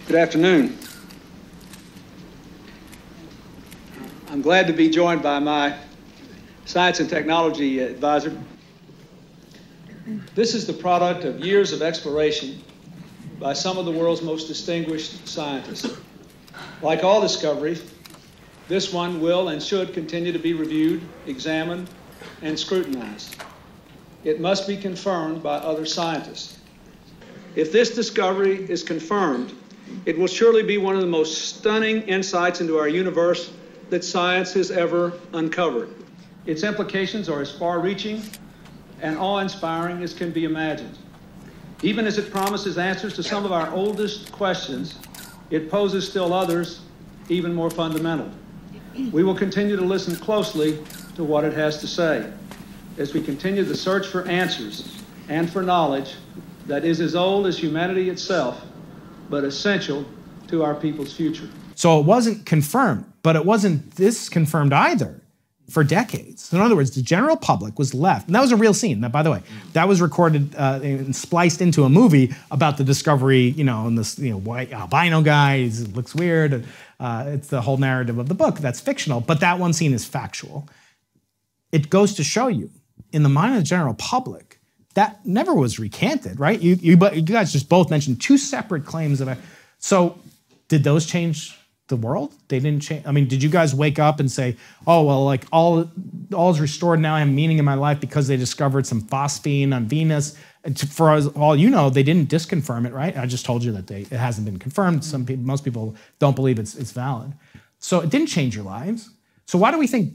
Good 0.06 0.16
afternoon. 0.16 0.76
I'm 4.28 4.42
glad 4.42 4.66
to 4.66 4.72
be 4.72 4.88
joined 4.88 5.22
by 5.22 5.38
my 5.38 5.76
science 6.66 7.00
and 7.00 7.08
technology 7.08 7.78
advisor. 7.78 8.36
This 10.34 10.54
is 10.54 10.66
the 10.66 10.72
product 10.72 11.24
of 11.24 11.40
years 11.40 11.72
of 11.72 11.80
exploration 11.80 12.62
by 13.40 13.52
some 13.54 13.78
of 13.78 13.86
the 13.86 13.92
world's 13.92 14.22
most 14.22 14.46
distinguished 14.46 15.26
scientists. 15.26 15.96
Like 16.82 17.04
all 17.04 17.20
discoveries, 17.20 17.90
this 18.68 18.92
one 18.92 19.20
will 19.20 19.48
and 19.48 19.62
should 19.62 19.94
continue 19.94 20.32
to 20.32 20.38
be 20.38 20.54
reviewed, 20.54 21.02
examined, 21.26 21.88
and 22.42 22.58
scrutinized. 22.58 23.36
It 24.24 24.40
must 24.40 24.66
be 24.66 24.76
confirmed 24.76 25.42
by 25.42 25.56
other 25.56 25.86
scientists. 25.86 26.58
If 27.54 27.72
this 27.72 27.94
discovery 27.94 28.68
is 28.68 28.82
confirmed, 28.82 29.52
it 30.04 30.18
will 30.18 30.26
surely 30.26 30.64
be 30.64 30.78
one 30.78 30.96
of 30.96 31.00
the 31.00 31.06
most 31.06 31.56
stunning 31.56 32.02
insights 32.02 32.60
into 32.60 32.76
our 32.76 32.88
universe 32.88 33.52
that 33.90 34.02
science 34.02 34.52
has 34.54 34.72
ever 34.72 35.12
uncovered. 35.32 35.90
Its 36.46 36.62
implications 36.62 37.28
are 37.28 37.40
as 37.40 37.50
far 37.50 37.80
reaching 37.80 38.22
and 39.02 39.18
awe 39.18 39.38
inspiring 39.38 40.02
as 40.02 40.14
can 40.14 40.30
be 40.30 40.44
imagined. 40.44 40.96
Even 41.82 42.06
as 42.06 42.18
it 42.18 42.30
promises 42.30 42.78
answers 42.78 43.14
to 43.14 43.22
some 43.22 43.44
of 43.44 43.52
our 43.52 43.70
oldest 43.72 44.32
questions, 44.32 44.98
it 45.50 45.70
poses 45.70 46.08
still 46.08 46.32
others 46.32 46.80
even 47.28 47.52
more 47.52 47.70
fundamental. 47.70 48.30
We 49.12 49.24
will 49.24 49.34
continue 49.34 49.76
to 49.76 49.84
listen 49.84 50.16
closely 50.16 50.78
to 51.16 51.24
what 51.24 51.44
it 51.44 51.52
has 51.52 51.78
to 51.80 51.86
say 51.86 52.32
as 52.96 53.12
we 53.12 53.20
continue 53.20 53.62
the 53.62 53.76
search 53.76 54.06
for 54.06 54.26
answers 54.26 55.02
and 55.28 55.50
for 55.50 55.62
knowledge 55.62 56.14
that 56.66 56.84
is 56.84 57.00
as 57.00 57.14
old 57.14 57.46
as 57.46 57.58
humanity 57.58 58.08
itself, 58.08 58.64
but 59.28 59.44
essential 59.44 60.04
to 60.48 60.62
our 60.64 60.74
people's 60.74 61.12
future. 61.12 61.48
So 61.74 62.00
it 62.00 62.06
wasn't 62.06 62.46
confirmed, 62.46 63.04
but 63.22 63.36
it 63.36 63.44
wasn't 63.44 63.96
this 63.96 64.28
confirmed 64.28 64.72
either 64.72 65.20
for 65.68 65.82
decades. 65.82 66.44
So 66.44 66.56
in 66.56 66.62
other 66.62 66.76
words, 66.76 66.92
the 66.92 67.02
general 67.02 67.36
public 67.36 67.78
was 67.78 67.92
left, 67.92 68.26
and 68.26 68.34
that 68.34 68.40
was 68.40 68.52
a 68.52 68.56
real 68.56 68.74
scene. 68.74 69.00
That, 69.00 69.12
by 69.12 69.22
the 69.22 69.30
way, 69.30 69.42
that 69.72 69.88
was 69.88 70.00
recorded 70.00 70.54
uh, 70.56 70.80
and 70.82 71.14
spliced 71.14 71.60
into 71.60 71.84
a 71.84 71.88
movie 71.88 72.34
about 72.50 72.76
the 72.76 72.84
discovery. 72.84 73.50
You 73.50 73.64
know, 73.64 73.86
and 73.86 73.98
this 73.98 74.18
you 74.18 74.30
know 74.30 74.38
white 74.38 74.72
albino 74.72 75.22
guy 75.22 75.58
he 75.58 75.84
looks 75.86 76.14
weird. 76.14 76.64
Uh, 76.98 77.24
it's 77.28 77.48
the 77.48 77.60
whole 77.60 77.76
narrative 77.76 78.18
of 78.18 78.28
the 78.28 78.34
book 78.34 78.58
that's 78.58 78.80
fictional, 78.80 79.20
but 79.20 79.40
that 79.40 79.58
one 79.58 79.72
scene 79.72 79.92
is 79.92 80.04
factual. 80.04 80.68
It 81.72 81.90
goes 81.90 82.14
to 82.14 82.24
show 82.24 82.46
you, 82.46 82.70
in 83.12 83.22
the 83.22 83.28
mind 83.28 83.54
of 83.54 83.60
the 83.60 83.66
general 83.66 83.94
public, 83.94 84.60
that 84.94 85.26
never 85.26 85.52
was 85.52 85.78
recanted, 85.78 86.40
right? 86.40 86.58
You, 86.58 86.76
you, 86.76 86.98
you 87.12 87.22
guys 87.22 87.52
just 87.52 87.68
both 87.68 87.90
mentioned 87.90 88.22
two 88.22 88.38
separate 88.38 88.86
claims 88.86 89.20
of. 89.20 89.36
So, 89.78 90.18
did 90.68 90.84
those 90.84 91.04
change 91.04 91.56
the 91.88 91.96
world? 91.96 92.34
They 92.48 92.58
didn't 92.58 92.82
change. 92.82 93.06
I 93.06 93.12
mean, 93.12 93.28
did 93.28 93.42
you 93.42 93.48
guys 93.48 93.74
wake 93.74 93.98
up 93.98 94.20
and 94.20 94.30
say, 94.30 94.56
"Oh, 94.86 95.02
well, 95.04 95.24
like 95.24 95.44
all 95.52 95.90
all 96.34 96.50
is 96.50 96.60
restored 96.60 97.00
now. 97.00 97.14
I 97.14 97.20
have 97.20 97.28
meaning 97.28 97.58
in 97.58 97.64
my 97.64 97.74
life 97.74 98.00
because 98.00 98.26
they 98.28 98.36
discovered 98.36 98.86
some 98.86 99.02
phosphine 99.02 99.74
on 99.74 99.86
Venus." 99.86 100.36
For 100.88 101.12
all 101.36 101.54
you 101.54 101.70
know, 101.70 101.90
they 101.90 102.02
didn't 102.02 102.28
disconfirm 102.28 102.86
it, 102.86 102.92
right? 102.92 103.16
I 103.16 103.26
just 103.26 103.46
told 103.46 103.62
you 103.62 103.70
that 103.72 103.86
they, 103.86 104.00
it 104.00 104.10
hasn't 104.10 104.44
been 104.46 104.58
confirmed. 104.58 105.04
Some 105.04 105.24
people, 105.24 105.44
most 105.44 105.62
people 105.62 105.94
don't 106.18 106.34
believe 106.34 106.58
it's 106.58 106.74
it's 106.74 106.90
valid. 106.90 107.34
So 107.78 108.00
it 108.00 108.10
didn't 108.10 108.26
change 108.26 108.56
your 108.56 108.64
lives. 108.64 109.10
So 109.46 109.58
why 109.58 109.70
do 109.70 109.78
we 109.78 109.86
think, 109.86 110.14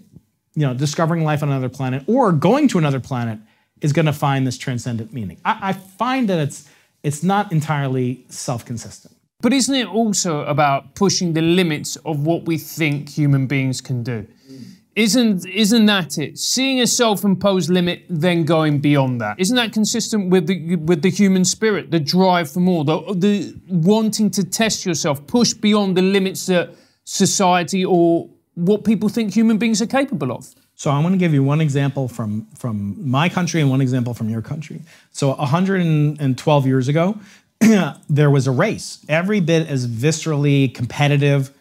you 0.56 0.68
know, 0.68 0.74
discovering 0.74 1.24
life 1.24 1.42
on 1.42 1.50
another 1.50 1.70
planet 1.70 2.04
or 2.06 2.34
going 2.34 2.68
to 2.70 2.78
another 2.78 3.00
planet 3.00 3.40
is 3.80 3.94
going 3.94 4.08
to 4.08 4.14
find 4.14 4.46
this 4.46 4.58
transcendent 4.58 5.14
meaning? 5.14 5.40
I, 5.46 5.70
I 5.70 5.74
find 5.74 6.28
that 6.28 6.40
it's 6.40 6.70
it's 7.02 7.24
not 7.24 7.52
entirely 7.52 8.26
self-consistent. 8.28 9.16
But 9.42 9.54
isn't 9.54 9.74
it 9.74 9.88
also 9.88 10.44
about 10.46 10.96
pushing 10.96 11.34
the 11.34 11.42
limits 11.42 11.96
of 11.98 12.26
what 12.26 12.46
we 12.46 12.58
think 12.58 13.10
human 13.10 13.48
beings 13.48 13.82
can 13.82 14.04
do? 14.04 14.28
Mm. 14.50 14.64
Isn't 14.96 15.46
isn't 15.48 15.86
that 15.86 16.18
it? 16.18 16.38
Seeing 16.38 16.82
a 16.82 16.88
self-imposed 16.88 17.70
limit, 17.70 18.06
then 18.10 18.44
going 18.44 18.80
beyond 18.80 19.22
that. 19.22 19.40
Isn't 19.40 19.56
that 19.56 19.72
consistent 19.72 20.30
with 20.30 20.48
the 20.48 20.76
with 20.76 21.02
the 21.02 21.10
human 21.10 21.46
spirit, 21.46 21.92
the 21.92 22.00
drive 22.00 22.52
for 22.52 22.60
more, 22.60 22.84
the, 22.84 23.00
the 23.16 23.60
wanting 23.70 24.30
to 24.32 24.44
test 24.44 24.86
yourself, 24.86 25.26
push 25.28 25.54
beyond 25.54 25.96
the 25.96 26.02
limits 26.02 26.46
that 26.48 26.76
society 27.06 27.86
or 27.86 28.30
what 28.56 28.84
people 28.84 29.08
think 29.08 29.34
human 29.34 29.58
beings 29.58 29.82
are 29.82 29.88
capable 29.88 30.32
of? 30.32 30.54
So 30.76 30.92
I'm 30.92 31.04
going 31.04 31.14
to 31.14 31.20
give 31.20 31.34
you 31.34 31.44
one 31.44 31.62
example 31.62 32.08
from 32.08 32.48
from 32.58 33.10
my 33.10 33.30
country 33.30 33.62
and 33.62 33.70
one 33.70 33.82
example 33.82 34.14
from 34.14 34.30
your 34.30 34.42
country. 34.42 34.82
So 35.12 35.30
112 35.36 36.68
years 36.68 36.88
ago, 36.90 37.18
there 38.10 38.30
was 38.30 38.48
a 38.48 38.52
race, 38.52 39.04
every 39.08 39.40
bit 39.40 39.68
as 39.68 39.88
viscerally 39.88 40.74
competitive 40.74 41.52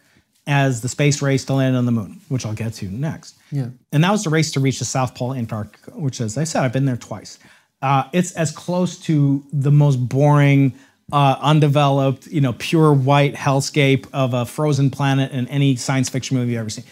as 0.47 0.81
the 0.81 0.89
space 0.89 1.21
race 1.21 1.45
to 1.45 1.53
land 1.53 1.75
on 1.75 1.85
the 1.85 1.91
moon, 1.91 2.19
which 2.29 2.45
I'll 2.45 2.53
get 2.53 2.73
to 2.75 2.85
next. 2.85 3.35
Yeah. 3.51 3.67
And 3.91 4.03
that 4.03 4.11
was 4.11 4.23
the 4.23 4.29
race 4.29 4.51
to 4.53 4.59
reach 4.59 4.79
the 4.79 4.85
South 4.85 5.13
Pole, 5.13 5.33
Antarctica, 5.33 5.91
which, 5.91 6.19
as 6.19 6.37
I 6.37 6.43
said, 6.43 6.63
I've 6.63 6.73
been 6.73 6.85
there 6.85 6.97
twice. 6.97 7.37
Uh, 7.81 8.05
it's 8.13 8.33
as 8.33 8.51
close 8.51 8.97
to 9.01 9.43
the 9.53 9.71
most 9.71 9.97
boring, 9.97 10.73
uh, 11.11 11.35
undeveloped, 11.41 12.27
you 12.27 12.41
know, 12.41 12.53
pure 12.53 12.93
white 12.93 13.35
hellscape 13.35 14.07
of 14.13 14.33
a 14.33 14.45
frozen 14.45 14.89
planet 14.89 15.31
in 15.31 15.47
any 15.47 15.75
science 15.75 16.09
fiction 16.09 16.37
movie 16.37 16.53
you've 16.53 16.59
ever 16.59 16.69
seen. 16.69 16.85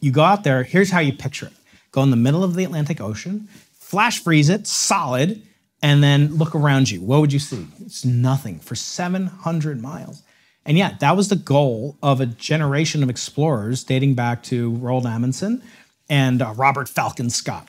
You 0.00 0.12
go 0.12 0.22
out 0.22 0.44
there, 0.44 0.62
here's 0.62 0.90
how 0.90 1.00
you 1.00 1.12
picture 1.12 1.46
it 1.46 1.52
go 1.92 2.02
in 2.02 2.10
the 2.10 2.16
middle 2.16 2.44
of 2.44 2.54
the 2.54 2.64
Atlantic 2.64 3.00
Ocean, 3.00 3.48
flash 3.78 4.22
freeze 4.22 4.50
it, 4.50 4.66
solid, 4.66 5.42
and 5.82 6.02
then 6.02 6.34
look 6.34 6.54
around 6.54 6.90
you. 6.90 7.00
What 7.00 7.20
would 7.20 7.32
you 7.32 7.38
see? 7.38 7.66
It's 7.80 8.04
nothing 8.04 8.58
for 8.60 8.74
700 8.74 9.80
miles. 9.80 10.22
And 10.64 10.76
yet, 10.76 10.98
that 11.00 11.16
was 11.16 11.28
the 11.28 11.36
goal 11.36 11.96
of 12.02 12.20
a 12.20 12.26
generation 12.26 13.02
of 13.02 13.08
explorers 13.08 13.84
dating 13.84 14.14
back 14.14 14.42
to 14.44 14.72
Roald 14.72 15.04
Amundsen 15.04 15.62
and 16.08 16.42
uh, 16.42 16.54
Robert 16.56 16.88
Falcon 16.88 17.30
Scott. 17.30 17.68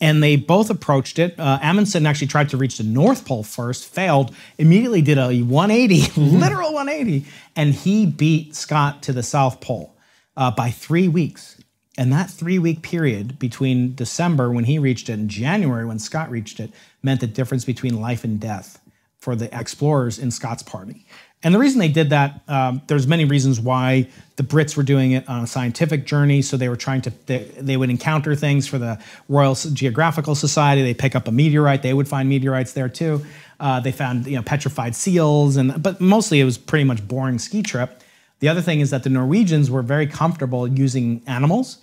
And 0.00 0.22
they 0.22 0.36
both 0.36 0.70
approached 0.70 1.18
it. 1.18 1.38
Uh, 1.38 1.58
Amundsen 1.60 2.06
actually 2.06 2.28
tried 2.28 2.48
to 2.50 2.56
reach 2.56 2.78
the 2.78 2.84
North 2.84 3.26
Pole 3.26 3.42
first, 3.42 3.86
failed, 3.86 4.34
immediately 4.56 5.02
did 5.02 5.18
a 5.18 5.42
180, 5.42 6.20
literal 6.20 6.72
180, 6.72 7.26
and 7.56 7.74
he 7.74 8.06
beat 8.06 8.54
Scott 8.54 9.02
to 9.02 9.12
the 9.12 9.22
South 9.22 9.60
Pole 9.60 9.94
uh, 10.36 10.50
by 10.50 10.70
three 10.70 11.08
weeks. 11.08 11.59
And 12.00 12.10
that 12.14 12.30
three 12.30 12.58
week 12.58 12.80
period 12.80 13.38
between 13.38 13.94
December 13.94 14.50
when 14.50 14.64
he 14.64 14.78
reached 14.78 15.10
it 15.10 15.12
and 15.12 15.28
January 15.28 15.84
when 15.84 15.98
Scott 15.98 16.30
reached 16.30 16.58
it 16.58 16.72
meant 17.02 17.20
the 17.20 17.26
difference 17.26 17.66
between 17.66 18.00
life 18.00 18.24
and 18.24 18.40
death 18.40 18.80
for 19.18 19.36
the 19.36 19.54
explorers 19.56 20.18
in 20.18 20.30
Scott's 20.30 20.62
party. 20.62 21.04
And 21.42 21.54
the 21.54 21.58
reason 21.58 21.78
they 21.78 21.88
did 21.88 22.08
that, 22.08 22.40
um, 22.48 22.80
there's 22.86 23.06
many 23.06 23.26
reasons 23.26 23.60
why 23.60 24.08
the 24.36 24.42
Brits 24.42 24.78
were 24.78 24.82
doing 24.82 25.12
it 25.12 25.28
on 25.28 25.44
a 25.44 25.46
scientific 25.46 26.06
journey. 26.06 26.40
So 26.40 26.56
they 26.56 26.70
were 26.70 26.76
trying 26.76 27.02
to, 27.02 27.12
they, 27.26 27.44
they 27.58 27.76
would 27.76 27.90
encounter 27.90 28.34
things 28.34 28.66
for 28.66 28.78
the 28.78 28.98
Royal 29.28 29.54
Geographical 29.54 30.34
Society. 30.34 30.80
They 30.80 30.94
pick 30.94 31.14
up 31.14 31.28
a 31.28 31.32
meteorite. 31.32 31.82
They 31.82 31.92
would 31.92 32.08
find 32.08 32.30
meteorites 32.30 32.72
there 32.72 32.88
too. 32.88 33.26
Uh, 33.58 33.78
they 33.78 33.92
found 33.92 34.26
you 34.26 34.36
know 34.36 34.42
petrified 34.42 34.96
seals, 34.96 35.58
and 35.58 35.82
but 35.82 36.00
mostly 36.00 36.40
it 36.40 36.44
was 36.44 36.56
pretty 36.56 36.84
much 36.84 37.06
boring 37.06 37.38
ski 37.38 37.62
trip. 37.62 38.02
The 38.38 38.48
other 38.48 38.62
thing 38.62 38.80
is 38.80 38.88
that 38.88 39.02
the 39.02 39.10
Norwegians 39.10 39.70
were 39.70 39.82
very 39.82 40.06
comfortable 40.06 40.66
using 40.66 41.22
animals 41.26 41.76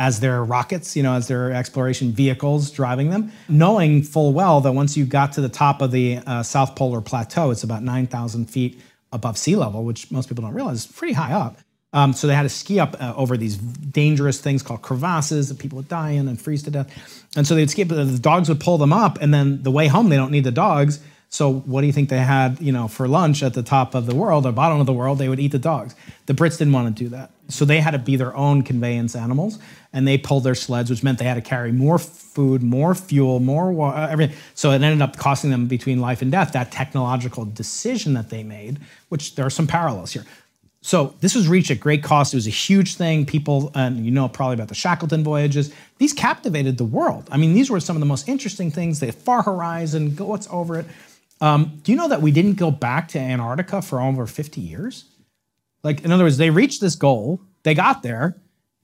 as 0.00 0.18
their 0.18 0.42
rockets, 0.42 0.96
you 0.96 1.02
know, 1.02 1.12
as 1.12 1.28
their 1.28 1.52
exploration 1.52 2.10
vehicles 2.10 2.70
driving 2.70 3.10
them, 3.10 3.30
knowing 3.50 4.02
full 4.02 4.32
well 4.32 4.62
that 4.62 4.72
once 4.72 4.96
you 4.96 5.04
got 5.04 5.30
to 5.30 5.42
the 5.42 5.48
top 5.48 5.82
of 5.82 5.90
the 5.90 6.16
uh, 6.26 6.42
South 6.42 6.74
Polar 6.74 7.02
Plateau, 7.02 7.50
it's 7.50 7.62
about 7.62 7.82
9,000 7.82 8.46
feet 8.46 8.80
above 9.12 9.36
sea 9.36 9.56
level, 9.56 9.84
which 9.84 10.10
most 10.10 10.30
people 10.30 10.42
don't 10.42 10.54
realize 10.54 10.78
is 10.78 10.86
pretty 10.86 11.12
high 11.12 11.34
up. 11.34 11.58
Um, 11.92 12.14
so 12.14 12.26
they 12.26 12.34
had 12.34 12.44
to 12.44 12.48
ski 12.48 12.80
up 12.80 12.96
uh, 12.98 13.12
over 13.14 13.36
these 13.36 13.58
dangerous 13.58 14.40
things 14.40 14.62
called 14.62 14.80
crevasses 14.80 15.50
that 15.50 15.58
people 15.58 15.76
would 15.76 15.88
die 15.88 16.10
in 16.10 16.28
and 16.28 16.40
freeze 16.40 16.62
to 16.62 16.70
death. 16.70 17.26
And 17.36 17.46
so 17.46 17.54
they'd 17.54 17.68
ski, 17.68 17.82
the 17.82 18.18
dogs 18.18 18.48
would 18.48 18.60
pull 18.60 18.78
them 18.78 18.94
up, 18.94 19.18
and 19.20 19.34
then 19.34 19.62
the 19.62 19.70
way 19.70 19.86
home, 19.86 20.08
they 20.08 20.16
don't 20.16 20.30
need 20.30 20.44
the 20.44 20.50
dogs. 20.50 21.00
So 21.28 21.52
what 21.52 21.82
do 21.82 21.86
you 21.86 21.92
think 21.92 22.08
they 22.08 22.18
had, 22.18 22.58
you 22.60 22.72
know, 22.72 22.88
for 22.88 23.06
lunch 23.06 23.42
at 23.42 23.52
the 23.54 23.62
top 23.62 23.94
of 23.94 24.06
the 24.06 24.14
world 24.14 24.46
or 24.46 24.52
bottom 24.52 24.80
of 24.80 24.86
the 24.86 24.92
world? 24.92 25.18
They 25.18 25.28
would 25.28 25.38
eat 25.38 25.52
the 25.52 25.58
dogs. 25.58 25.94
The 26.26 26.32
Brits 26.32 26.58
didn't 26.58 26.72
want 26.72 26.96
to 26.96 27.04
do 27.04 27.10
that. 27.10 27.32
So 27.50 27.64
they 27.64 27.80
had 27.80 27.92
to 27.92 27.98
be 27.98 28.16
their 28.16 28.34
own 28.36 28.62
conveyance 28.62 29.14
animals 29.14 29.58
and 29.92 30.06
they 30.06 30.18
pulled 30.18 30.44
their 30.44 30.54
sleds, 30.54 30.90
which 30.90 31.02
meant 31.02 31.18
they 31.18 31.24
had 31.24 31.34
to 31.34 31.40
carry 31.40 31.72
more 31.72 31.98
food, 31.98 32.62
more 32.62 32.94
fuel, 32.94 33.40
more 33.40 33.72
water, 33.72 34.08
everything. 34.10 34.36
So 34.54 34.70
it 34.70 34.82
ended 34.82 35.02
up 35.02 35.16
costing 35.16 35.50
them 35.50 35.66
between 35.66 36.00
life 36.00 36.22
and 36.22 36.30
death, 36.30 36.52
that 36.52 36.70
technological 36.70 37.44
decision 37.44 38.14
that 38.14 38.30
they 38.30 38.42
made, 38.42 38.78
which 39.08 39.34
there 39.34 39.44
are 39.44 39.50
some 39.50 39.66
parallels 39.66 40.12
here. 40.12 40.24
So 40.82 41.14
this 41.20 41.34
was 41.34 41.46
reached 41.46 41.70
at 41.70 41.78
great 41.78 42.02
cost. 42.02 42.32
It 42.32 42.38
was 42.38 42.46
a 42.46 42.50
huge 42.50 42.94
thing. 42.94 43.26
People, 43.26 43.70
and 43.74 44.04
you 44.04 44.10
know 44.10 44.28
probably 44.28 44.54
about 44.54 44.68
the 44.68 44.74
Shackleton 44.74 45.22
voyages. 45.22 45.72
These 45.98 46.14
captivated 46.14 46.78
the 46.78 46.84
world. 46.84 47.28
I 47.30 47.36
mean, 47.36 47.52
these 47.52 47.68
were 47.68 47.80
some 47.80 47.96
of 47.96 48.00
the 48.00 48.06
most 48.06 48.28
interesting 48.28 48.70
things. 48.70 49.00
The 49.00 49.12
far 49.12 49.42
horizon, 49.42 50.16
what's 50.16 50.48
over 50.50 50.78
it. 50.78 50.86
Um, 51.42 51.80
do 51.82 51.92
you 51.92 51.98
know 51.98 52.08
that 52.08 52.22
we 52.22 52.30
didn't 52.30 52.54
go 52.54 52.70
back 52.70 53.08
to 53.08 53.18
Antarctica 53.18 53.82
for 53.82 54.00
over 54.00 54.26
50 54.26 54.60
years? 54.60 55.04
Like, 55.82 56.04
in 56.04 56.12
other 56.12 56.24
words, 56.24 56.36
they 56.36 56.50
reached 56.50 56.80
this 56.80 56.94
goal, 56.94 57.40
they 57.62 57.74
got 57.74 58.02
there, 58.02 58.36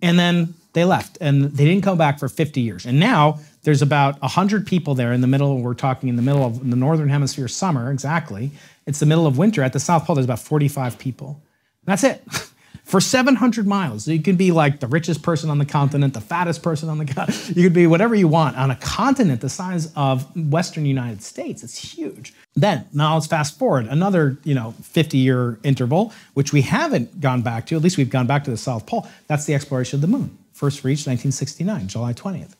and 0.03 0.19
then 0.19 0.55
they 0.73 0.85
left, 0.85 1.19
and 1.21 1.45
they 1.45 1.65
didn't 1.65 1.83
come 1.83 1.99
back 1.99 2.19
for 2.19 2.29
50 2.29 2.61
years. 2.61 2.87
And 2.87 3.01
now 3.01 3.41
there's 3.63 3.83
about 3.83 4.21
100 4.21 4.67
people 4.67 4.95
there 4.95 5.13
in 5.13 5.21
the 5.21 5.27
middle. 5.27 5.61
We're 5.61 5.75
talking 5.75 6.09
in 6.09 6.17
the 6.17 6.23
middle 6.23 6.45
of 6.45 6.69
the 6.69 6.77
northern 6.77 7.09
hemisphere 7.09 7.49
summer, 7.49 7.91
exactly. 7.91 8.51
It's 8.87 9.01
the 9.01 9.07
middle 9.07 9.27
of 9.27 9.39
winter. 9.39 9.63
At 9.63 9.73
the 9.73 9.81
South 9.81 10.05
Pole, 10.05 10.17
there's 10.17 10.27
about 10.27 10.39
45 10.39 10.99
people. 10.99 11.43
That's 11.85 12.05
it. 12.05 12.23
For 12.87 13.01
700 13.01 13.66
miles, 13.66 14.07
you 14.07 14.22
could 14.22 14.39
be 14.39 14.53
like 14.53 14.78
the 14.78 14.87
richest 14.87 15.20
person 15.20 15.51
on 15.51 15.59
the 15.59 15.64
continent, 15.64 16.14
the 16.14 16.20
fattest 16.20 16.62
person 16.62 16.89
on 16.89 16.99
the 16.99 17.05
continent. 17.05 17.57
You 17.57 17.64
could 17.64 17.72
be 17.72 17.89
whatever 17.89 18.14
you 18.14 18.28
want 18.28 18.57
on 18.57 18.70
a 18.70 18.76
continent 18.76 19.41
the 19.41 19.49
size 19.49 19.93
of 19.97 20.24
Western 20.37 20.87
United 20.87 21.20
States. 21.20 21.64
It's 21.64 21.76
huge. 21.76 22.32
Then, 22.55 22.87
now 22.93 23.14
let's 23.14 23.26
fast 23.26 23.59
forward 23.59 23.87
another, 23.87 24.39
you 24.45 24.55
know, 24.55 24.72
50-year 24.80 25.59
interval, 25.64 26.12
which 26.34 26.53
we 26.53 26.62
haven't 26.62 27.20
gone 27.20 27.43
back 27.43 27.66
to. 27.66 27.76
At 27.76 27.82
least 27.82 27.97
we've 27.97 28.09
gone 28.09 28.28
back 28.28 28.45
to 28.45 28.53
the 28.53 28.57
South 28.57 28.87
Pole. 28.87 29.09
That's 29.26 29.47
the 29.47 29.55
exploration 29.55 29.97
of 29.97 30.01
the 30.01 30.07
moon. 30.07 30.39
First 30.53 30.84
reached 30.84 31.09
1969, 31.09 31.89
July 31.89 32.12
20th. 32.12 32.55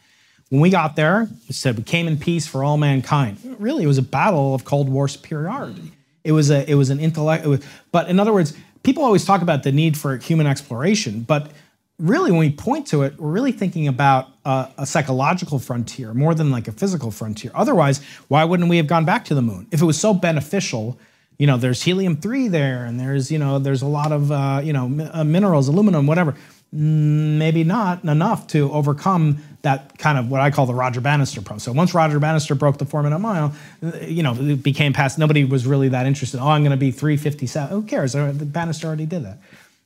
When 0.49 0.61
we 0.61 0.71
got 0.71 0.97
there, 0.97 1.29
it 1.49 1.55
said 1.55 1.77
we 1.77 1.85
came 1.85 2.09
in 2.09 2.19
peace 2.19 2.49
for 2.49 2.65
all 2.65 2.79
mankind. 2.79 3.39
Really, 3.61 3.85
it 3.85 3.89
was 3.89 3.99
a 3.99 4.03
battle 4.03 4.57
of 4.57 4.65
Cold 4.65 4.89
War 4.89 5.07
superiority. 5.07 5.93
It 6.25 6.33
was 6.33 6.51
a, 6.51 6.69
it 6.69 6.75
was 6.75 6.91
an 6.91 6.99
intellect. 6.99 7.47
Was, 7.47 7.65
but 7.93 8.09
in 8.09 8.19
other 8.19 8.33
words, 8.33 8.57
people 8.87 9.05
always 9.05 9.25
talk 9.25 9.43
about 9.43 9.65
the 9.65 9.73
need 9.73 9.99
for 9.99 10.17
human 10.17 10.47
exploration, 10.47 11.23
but 11.23 11.51
really, 11.99 12.31
when 12.31 12.39
we 12.39 12.51
point 12.51 12.87
to 12.87 13.03
it, 13.03 13.19
we're 13.19 13.31
really 13.31 13.51
thinking 13.51 13.89
about 13.89 14.29
a, 14.45 14.69
a, 14.79 14.87
psychological 14.87 15.59
frontier 15.59 16.15
more 16.15 16.35
than 16.35 16.51
like 16.53 16.69
a 16.69 16.73
physical 16.73 17.11
frontier. 17.11 17.51
Otherwise, 17.55 18.01
why 18.29 18.45
wouldn't 18.45 18.69
we 18.69 18.77
have 18.77 18.87
gone 18.87 19.05
back 19.05 19.25
to 19.25 19.35
the 19.35 19.43
moon 19.43 19.67
if 19.73 19.83
it 19.83 19.85
was 19.85 19.99
so 19.99 20.15
beneficial? 20.15 20.97
You 21.37 21.49
know, 21.49 21.57
there's 21.57 21.83
helium 21.83 22.17
three 22.17 22.47
there, 22.47 22.85
and 22.85 22.99
there's 23.01 23.31
you 23.31 23.39
know 23.39 23.59
there's 23.59 23.83
a 23.83 23.87
lot 23.87 24.13
of 24.13 24.31
uh, 24.31 24.61
you 24.63 24.73
know 24.73 25.11
uh, 25.13 25.25
minerals, 25.25 25.67
aluminum, 25.67 26.07
whatever. 26.07 26.37
Maybe 26.73 27.65
not 27.65 28.05
enough 28.05 28.49
to 28.49 28.71
overcome 28.73 29.39
that 29.63 29.99
kind 29.99 30.19
of 30.19 30.31
what 30.31 30.41
I 30.41 30.51
call 30.51 30.67
the 30.67 30.75
Roger 30.75 31.01
Bannister 31.01 31.41
problem. 31.41 31.61
So 31.61 31.73
once 31.73 31.95
Roger 31.95 32.19
Bannister 32.19 32.55
broke 32.55 32.79
the 32.79 32.85
four 32.85 33.03
minute 33.03 33.19
mile, 33.19 33.55
you 34.03 34.23
know, 34.23 34.35
it 34.35 34.63
became 34.63 34.93
past, 34.93 35.19
nobody 35.19 35.45
was 35.45 35.67
really 35.67 35.89
that 35.89 36.07
interested. 36.07 36.41
Oh, 36.41 36.49
I'm 36.49 36.63
going 36.63 36.73
to 36.73 36.77
be 36.77 36.91
357. 36.91 37.71
Who 37.71 37.83
cares? 37.83 38.15
Uh, 38.15 38.33
Bannister 38.33 38.87
already 38.87 39.07
did 39.07 39.25
that. 39.25 39.39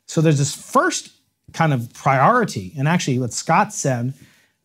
So 0.07 0.20
there's 0.20 0.39
this 0.39 0.55
first 0.55 1.12
kind 1.53 1.72
of 1.72 1.93
priority. 1.93 2.72
And 2.76 2.89
actually, 2.89 3.18
what 3.18 3.33
Scott 3.33 3.72
said 3.72 4.14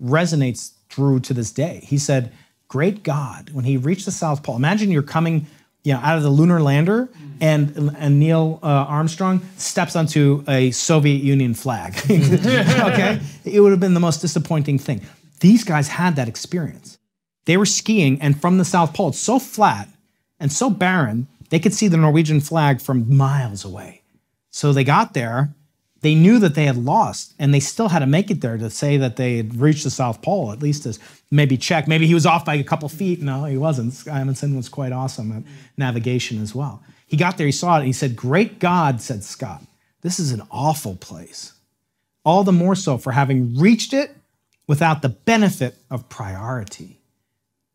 resonates 0.01 0.73
through 0.89 1.19
to 1.21 1.33
this 1.33 1.51
day. 1.51 1.81
He 1.83 1.97
said, 1.97 2.31
Great 2.67 3.03
God, 3.03 3.51
when 3.51 3.65
he 3.65 3.77
reached 3.77 4.05
the 4.05 4.11
South 4.11 4.43
Pole, 4.43 4.55
imagine 4.55 4.91
you're 4.91 5.03
coming 5.03 5.45
you 5.85 5.93
know, 5.93 5.99
out 5.99 6.17
of 6.17 6.23
the 6.23 6.29
lunar 6.31 6.61
lander, 6.61 7.07
and 7.39 7.95
and 7.99 8.19
Neil 8.19 8.59
uh, 8.63 8.65
Armstrong 8.65 9.41
steps 9.57 9.95
onto 9.95 10.43
a 10.47 10.71
Soviet 10.71 11.21
Union 11.23 11.53
flag. 11.53 11.95
okay, 12.09 13.21
it 13.45 13.61
would 13.61 13.71
have 13.71 13.79
been 13.79 13.93
the 13.93 13.99
most 13.99 14.19
disappointing 14.19 14.79
thing. 14.79 15.01
These 15.41 15.63
guys 15.63 15.87
had 15.87 16.15
that 16.15 16.27
experience. 16.27 16.97
They 17.45 17.55
were 17.55 17.67
skiing, 17.67 18.19
and 18.19 18.39
from 18.41 18.57
the 18.57 18.65
South 18.65 18.95
Pole, 18.95 19.09
it's 19.09 19.19
so 19.19 19.37
flat 19.37 19.87
and 20.39 20.51
so 20.51 20.71
barren, 20.71 21.27
they 21.49 21.59
could 21.59 21.73
see 21.73 21.87
the 21.87 21.97
Norwegian 21.97 22.41
flag 22.41 22.81
from 22.81 23.15
miles 23.15 23.63
away. 23.63 24.01
So 24.49 24.73
they 24.73 24.83
got 24.83 25.13
there, 25.13 25.53
they 26.05 26.13
knew 26.13 26.37
that 26.37 26.53
they 26.53 26.65
had 26.65 26.77
lost 26.77 27.33
and 27.39 27.51
they 27.51 27.59
still 27.59 27.89
had 27.89 27.99
to 27.99 28.05
make 28.05 28.29
it 28.29 28.39
there 28.39 28.59
to 28.59 28.69
say 28.69 28.95
that 28.95 29.15
they 29.15 29.37
had 29.37 29.59
reached 29.59 29.83
the 29.83 29.89
South 29.89 30.21
Pole, 30.21 30.51
at 30.51 30.61
least 30.61 30.85
as 30.85 30.99
maybe 31.31 31.57
check. 31.57 31.87
Maybe 31.87 32.05
he 32.05 32.13
was 32.13 32.27
off 32.27 32.45
by 32.45 32.53
a 32.53 32.63
couple 32.63 32.87
feet. 32.89 33.23
No, 33.23 33.45
he 33.45 33.57
wasn't. 33.57 34.07
Amundsen 34.07 34.55
was 34.55 34.69
quite 34.69 34.91
awesome 34.91 35.31
at 35.31 35.43
navigation 35.77 36.43
as 36.43 36.53
well. 36.53 36.83
He 37.07 37.17
got 37.17 37.39
there, 37.39 37.47
he 37.47 37.51
saw 37.51 37.77
it, 37.77 37.79
and 37.79 37.87
he 37.87 37.91
said, 37.91 38.15
Great 38.15 38.59
God, 38.59 39.01
said 39.01 39.23
Scott, 39.23 39.63
this 40.01 40.19
is 40.19 40.31
an 40.31 40.43
awful 40.51 40.95
place. 40.95 41.53
All 42.23 42.43
the 42.43 42.51
more 42.51 42.75
so 42.75 42.99
for 42.99 43.11
having 43.11 43.57
reached 43.57 43.91
it 43.91 44.15
without 44.67 45.01
the 45.01 45.09
benefit 45.09 45.75
of 45.89 46.07
priority. 46.07 46.99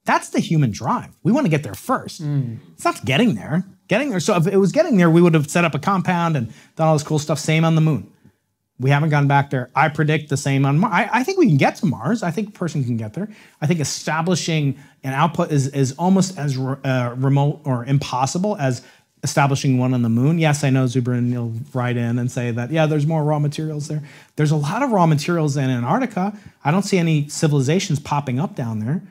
That's 0.05 0.29
the 0.29 0.41
human 0.41 0.71
drive. 0.71 1.11
We 1.25 1.33
want 1.33 1.47
to 1.47 1.51
get 1.51 1.65
there 1.65 1.75
first. 1.75 2.23
Mm. 2.23 2.59
It's 2.75 2.85
not 2.85 3.05
getting 3.05 3.35
there. 3.35 3.65
Getting 3.89 4.11
there. 4.11 4.21
So 4.21 4.37
if 4.37 4.47
it 4.47 4.57
was 4.57 4.71
getting 4.71 4.99
there, 4.99 5.11
we 5.11 5.21
would 5.21 5.35
have 5.35 5.51
set 5.51 5.65
up 5.65 5.75
a 5.75 5.81
compound 5.81 6.37
and 6.37 6.53
done 6.77 6.87
all 6.87 6.95
this 6.95 7.03
cool 7.03 7.19
stuff. 7.19 7.41
Same 7.41 7.65
on 7.65 7.75
the 7.75 7.81
moon. 7.81 8.11
We 8.81 8.91
haven't 8.91 9.11
gone 9.11 9.29
back 9.29 9.51
there. 9.51 9.71
I 9.75 9.91
predict 9.91 10.31
the 10.31 10.39
same 10.39 10.65
on 10.65 10.79
Mars. 10.79 10.95
I, 10.95 11.21
I, 11.21 11.23
think 11.23 11.39
we 11.39 11.47
can 11.47 11.59
get 11.59 11.77
to 11.77 11.87
Mars. 11.87 12.23
I 12.23 12.31
think 12.31 12.49
a 12.49 12.53
person 12.53 12.83
can 12.83 12.97
get 12.97 13.13
there. 13.13 13.29
I 13.61 13.67
think 13.67 13.79
establishing 13.79 14.79
an 15.05 15.13
output 15.13 15.53
is, 15.53 15.69
is 15.69 15.93
almost 15.99 16.39
as 16.39 16.57
re, 16.57 16.77
uh, 16.83 17.15
remote 17.17 17.61
or 17.65 17.85
impossible 17.85 18.57
as 18.57 18.83
establishing 19.23 19.77
one 19.77 19.93
on 19.93 20.01
the 20.01 20.09
moon. 20.09 20.39
Yes, 20.39 20.65
I 20.65 20.71
know 20.71 20.85
Zubrin 20.85 21.33
will 21.35 21.53
write 21.75 21.99
in 21.99 22.19
and 22.19 22.31
say 22.31 22.51
that, 22.53 22.71
yeah, 22.71 22.87
there's 22.87 23.07
more 23.07 23.23
raw 23.23 23.39
materials 23.39 23.89
there. 23.89 24.03
There's 24.37 24.51
a 24.51 24.57
lot 24.57 24.83
of 24.83 24.93
raw 24.93 25.05
materials 25.05 25.59
in 25.59 25.69
Antarctica. 25.69 26.33
I 26.65 26.71
don't 26.71 26.85
see 26.85 26.97
any 26.99 27.29
civilizations 27.29 28.01
popping 28.01 28.41
up 28.41 28.55
down 28.55 28.79
there. 28.79 29.03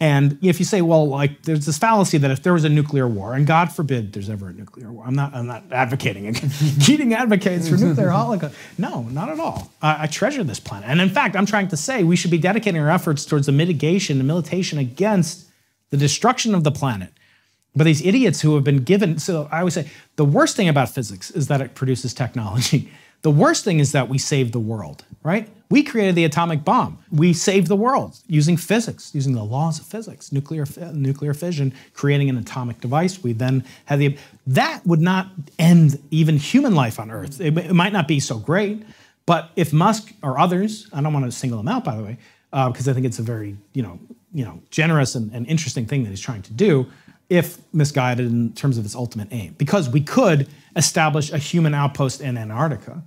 And 0.00 0.38
if 0.42 0.58
you 0.58 0.64
say, 0.64 0.82
well, 0.82 1.06
like 1.06 1.42
there's 1.42 1.66
this 1.66 1.78
fallacy 1.78 2.18
that 2.18 2.30
if 2.30 2.42
there 2.42 2.52
was 2.52 2.64
a 2.64 2.68
nuclear 2.68 3.06
war, 3.06 3.34
and 3.34 3.46
God 3.46 3.72
forbid 3.72 4.12
there's 4.12 4.28
ever 4.28 4.48
a 4.48 4.52
nuclear 4.52 4.90
war, 4.90 5.04
I'm 5.06 5.14
not, 5.14 5.34
I'm 5.34 5.46
not 5.46 5.64
advocating 5.70 6.26
it. 6.26 6.42
Keating 6.80 7.14
advocates 7.14 7.68
for 7.68 7.76
nuclear 7.76 8.08
holocaust. 8.10 8.56
No, 8.76 9.02
not 9.04 9.28
at 9.28 9.38
all. 9.38 9.70
I, 9.80 10.04
I 10.04 10.06
treasure 10.08 10.42
this 10.42 10.58
planet. 10.58 10.88
And 10.88 11.00
in 11.00 11.10
fact, 11.10 11.36
I'm 11.36 11.46
trying 11.46 11.68
to 11.68 11.76
say 11.76 12.02
we 12.02 12.16
should 12.16 12.32
be 12.32 12.38
dedicating 12.38 12.80
our 12.80 12.90
efforts 12.90 13.24
towards 13.24 13.46
the 13.46 13.52
mitigation 13.52 14.18
and 14.18 14.26
militation 14.26 14.78
against 14.78 15.46
the 15.90 15.96
destruction 15.96 16.56
of 16.56 16.64
the 16.64 16.72
planet. 16.72 17.10
But 17.76 17.84
these 17.84 18.04
idiots 18.04 18.40
who 18.40 18.54
have 18.56 18.64
been 18.64 18.82
given, 18.82 19.18
so 19.18 19.48
I 19.50 19.60
always 19.60 19.74
say 19.74 19.90
the 20.16 20.24
worst 20.24 20.56
thing 20.56 20.68
about 20.68 20.88
physics 20.88 21.30
is 21.30 21.48
that 21.48 21.60
it 21.60 21.74
produces 21.74 22.14
technology. 22.14 22.90
The 23.24 23.30
worst 23.30 23.64
thing 23.64 23.80
is 23.80 23.92
that 23.92 24.10
we 24.10 24.18
save 24.18 24.52
the 24.52 24.60
world, 24.60 25.02
right? 25.22 25.48
We 25.70 25.82
created 25.82 26.14
the 26.14 26.26
atomic 26.26 26.62
bomb. 26.62 26.98
We 27.10 27.32
saved 27.32 27.68
the 27.68 27.74
world 27.74 28.20
using 28.26 28.58
physics, 28.58 29.14
using 29.14 29.32
the 29.32 29.42
laws 29.42 29.80
of 29.80 29.86
physics, 29.86 30.30
nuclear 30.30 30.66
nuclear 30.92 31.32
fission, 31.32 31.72
creating 31.94 32.28
an 32.28 32.36
atomic 32.36 32.82
device. 32.82 33.22
We 33.22 33.32
then 33.32 33.64
had 33.86 33.98
the 33.98 34.18
that 34.48 34.86
would 34.86 35.00
not 35.00 35.28
end 35.58 35.98
even 36.10 36.36
human 36.36 36.74
life 36.74 37.00
on 37.00 37.10
Earth. 37.10 37.40
It, 37.40 37.56
it 37.56 37.72
might 37.72 37.94
not 37.94 38.06
be 38.06 38.20
so 38.20 38.36
great, 38.38 38.82
but 39.24 39.50
if 39.56 39.72
Musk 39.72 40.12
or 40.22 40.38
others, 40.38 40.86
I 40.92 41.00
don't 41.00 41.14
want 41.14 41.24
to 41.24 41.32
single 41.32 41.56
them 41.56 41.68
out, 41.68 41.82
by 41.82 41.96
the 41.96 42.02
way, 42.02 42.18
because 42.50 42.86
uh, 42.86 42.90
I 42.90 42.94
think 42.94 43.06
it's 43.06 43.20
a 43.20 43.22
very 43.22 43.56
you 43.72 43.82
know 43.82 43.98
you 44.34 44.44
know 44.44 44.60
generous 44.68 45.14
and, 45.14 45.32
and 45.32 45.46
interesting 45.46 45.86
thing 45.86 46.04
that 46.04 46.10
he's 46.10 46.20
trying 46.20 46.42
to 46.42 46.52
do 46.52 46.86
if 47.30 47.56
misguided 47.72 48.26
in 48.26 48.52
terms 48.52 48.76
of 48.76 48.84
its 48.84 48.94
ultimate 48.94 49.28
aim. 49.30 49.54
Because 49.56 49.88
we 49.88 50.02
could 50.02 50.46
establish 50.76 51.32
a 51.32 51.38
human 51.38 51.72
outpost 51.72 52.20
in 52.20 52.36
Antarctica 52.36 53.02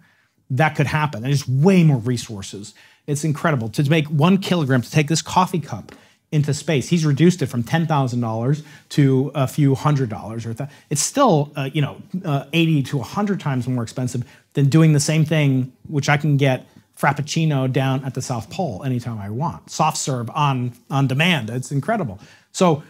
that 0.50 0.76
could 0.76 0.88
happen. 0.88 1.24
And 1.24 1.34
it's 1.34 1.48
way 1.48 1.84
more 1.84 1.98
resources. 1.98 2.74
It's 3.06 3.24
incredible 3.24 3.70
to 3.70 3.90
make 3.90 4.08
one 4.08 4.38
kilogram 4.38 4.82
to 4.82 4.92
take 4.92 5.08
this 5.08 5.22
coffee 5.22 5.60
cup 5.60 5.94
into 6.32 6.54
space. 6.54 6.90
He's 6.90 7.06
reduced 7.06 7.42
it 7.42 7.48
from 7.48 7.64
ten 7.64 7.88
thousand 7.88 8.20
dollars 8.20 8.64
to 8.90 9.32
a 9.34 9.48
few 9.48 9.76
hundred 9.76 10.10
dollars, 10.10 10.46
or 10.46 10.54
th- 10.54 10.70
it's 10.90 11.02
still 11.02 11.52
uh, 11.56 11.70
you 11.74 11.82
know 11.82 12.02
uh, 12.26 12.46
eighty 12.54 12.84
to 12.84 13.00
hundred 13.00 13.40
times 13.40 13.68
more 13.68 13.84
expensive 13.84 14.24
than 14.54 14.68
doing 14.68 14.94
the 14.94 15.00
same 15.00 15.24
thing, 15.24 15.72
which 15.88 16.10
I 16.10 16.18
can 16.18 16.38
get 16.38 16.68
frappuccino 17.00 17.72
down 17.72 18.04
at 18.04 18.14
the 18.16 18.22
South 18.22 18.50
Pole 18.50 18.82
anytime 18.84 19.20
I 19.20 19.30
want, 19.30 19.70
soft 19.70 19.98
serve 19.98 20.30
on 20.32 20.74
on 20.90 21.08
demand. 21.08 21.50
It's 21.50 21.72
incredible. 21.72 22.20
So, 22.52 22.84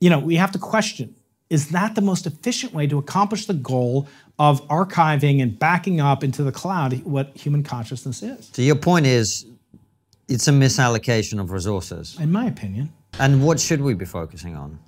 you 0.00 0.10
know, 0.10 0.20
we 0.20 0.36
have 0.36 0.52
to 0.52 0.58
question: 0.58 1.16
Is 1.50 1.70
that 1.70 1.96
the 1.96 2.02
most 2.02 2.24
efficient 2.24 2.72
way 2.72 2.86
to 2.86 2.98
accomplish 2.98 3.46
the 3.46 3.54
goal 3.54 4.06
of 4.38 4.66
archiving 4.68 5.42
and 5.42 5.58
backing 5.58 6.00
up 6.00 6.22
into 6.22 6.42
the 6.42 6.52
cloud 6.52 7.02
what 7.04 7.36
human 7.36 7.62
consciousness 7.62 8.22
is. 8.22 8.50
So 8.52 8.62
your 8.62 8.76
point 8.76 9.06
is 9.06 9.46
it's 10.28 10.48
a 10.48 10.52
misallocation 10.52 11.40
of 11.40 11.50
resources. 11.50 12.16
In 12.20 12.32
my 12.32 12.46
opinion. 12.46 12.92
And 13.18 13.44
what 13.44 13.58
should 13.60 13.80
we 13.80 13.94
be 13.94 14.04
focusing 14.04 14.56
on? 14.56 14.78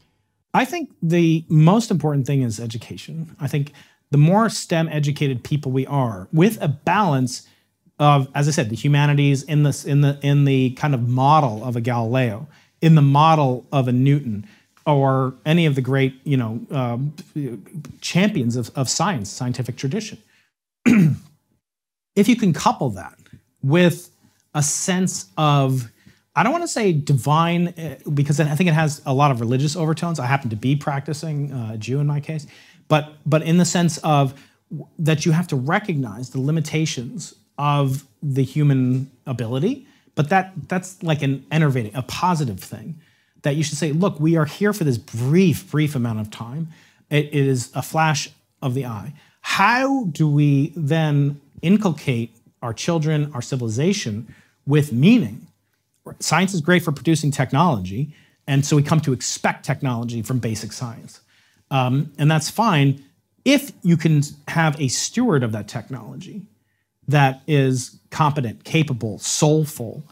I 0.53 0.65
think 0.65 0.91
the 1.03 1.45
most 1.49 1.91
important 1.91 2.27
thing 2.27 2.43
is 2.43 2.61
education. 2.61 3.37
I 3.41 3.49
think 3.49 3.73
the 4.11 4.19
more 4.19 4.49
STEM 4.49 4.89
educated 4.89 5.45
people 5.45 5.73
we 5.73 5.87
are, 5.87 6.29
with 6.33 6.61
a 6.63 6.69
balance 6.69 7.47
of, 7.99 8.29
as 8.35 8.49
I 8.49 8.53
said, 8.53 8.71
the 8.71 8.77
humanities 8.77 9.43
in 9.43 9.63
this 9.63 9.85
in 9.85 10.01
the 10.01 10.19
in 10.23 10.45
the 10.45 10.71
kind 10.71 10.95
of 10.95 11.09
model 11.09 11.65
of 11.65 11.77
a 11.77 11.81
Galileo, 11.81 12.49
in 12.81 12.95
the 12.95 13.03
model 13.03 13.67
of 13.73 13.89
a 13.89 13.93
Newton, 13.93 14.47
or 14.89 15.35
any 15.45 15.67
of 15.67 15.75
the 15.75 15.83
great, 15.83 16.15
you 16.25 16.37
know, 16.39 16.59
um, 16.71 17.15
champions 18.01 18.57
of, 18.57 18.71
of 18.75 18.89
science, 18.89 19.29
scientific 19.29 19.77
tradition. 19.77 20.17
if 22.17 22.27
you 22.27 22.35
can 22.35 22.55
couple 22.55 22.89
that 22.89 23.19
with 23.63 24.11
a 24.55 24.63
sense 24.63 25.27
of, 25.37 25.91
I 26.35 26.43
don't 26.43 26.53
want 26.53 26.65
to 26.65 26.69
say 26.69 26.95
divine, 26.95 27.69
uh, 27.69 27.97
because 28.15 28.41
I 28.41 28.55
think 28.55 28.71
it 28.71 28.73
has 28.73 29.03
a 29.05 29.13
lot 29.13 29.31
of 29.31 29.41
religious 29.41 29.77
overtones. 29.77 30.19
I 30.19 30.25
happen 30.25 30.49
to 30.51 30.57
be 30.57 30.75
practicing 30.75 31.53
uh, 31.53 31.77
Jew 31.77 32.01
in 32.01 32.07
my 32.07 32.21
case, 32.21 32.47
but 32.89 33.13
but 33.27 33.43
in 33.43 33.59
the 33.59 33.67
sense 33.67 33.99
of 33.99 34.41
that 34.99 35.27
you 35.27 35.33
have 35.33 35.49
to 35.49 35.57
recognize 35.57 36.31
the 36.31 36.41
limitations 36.41 37.35
of 37.59 38.05
the 38.23 38.43
human 38.43 39.11
ability, 39.27 39.87
but 40.15 40.31
that 40.31 40.53
that's 40.67 41.03
like 41.03 41.21
an 41.21 41.45
enervating, 41.51 41.95
a 41.95 42.03
positive 42.03 42.61
thing 42.61 42.99
that 43.49 43.57
you 43.57 43.63
should 43.63 43.79
say, 43.79 43.93
look, 43.93 44.21
we 44.21 44.37
are 44.37 44.45
here 44.45 44.75
for 44.75 44.85
this 44.85 44.99
brief, 44.99 45.71
brief 45.71 45.95
amount 45.95 46.21
of 46.21 46.31
time. 46.31 46.69
it, 47.09 47.33
is 47.33 47.71
a 47.75 47.81
flash 47.81 48.29
of 48.61 48.75
the 48.75 48.85
eye. 48.85 49.15
How 49.41 50.05
do 50.13 50.29
we 50.29 50.75
then 50.77 51.41
inculcate 51.63 52.37
our 52.61 52.75
children, 52.75 53.31
our 53.33 53.41
civilization 53.41 54.35
with 54.67 54.93
meaning? 54.93 55.47
Science 56.21 56.53
is 56.53 56.61
great 56.61 56.83
for 56.83 56.93
producing 56.93 57.31
technology, 57.31 58.15
and 58.47 58.67
so 58.67 58.77
we 58.77 58.83
come 58.83 59.01
to 59.01 59.15
expect 59.15 59.65
technology 59.65 60.21
from 60.21 60.41
basic 60.41 60.75
science. 60.75 61.23
Um, 61.71 62.13
and 62.19 62.31
that's 62.31 62.51
fine 62.51 63.03
if 63.47 63.73
you 63.83 63.97
can 63.97 64.21
have 64.49 64.79
a 64.79 64.89
steward 64.89 65.43
of 65.43 65.53
that 65.53 65.69
technology 65.69 66.43
that 67.07 67.41
is 67.47 67.99
competent, 68.11 68.65
capable, 68.65 69.19
soulful, 69.19 70.03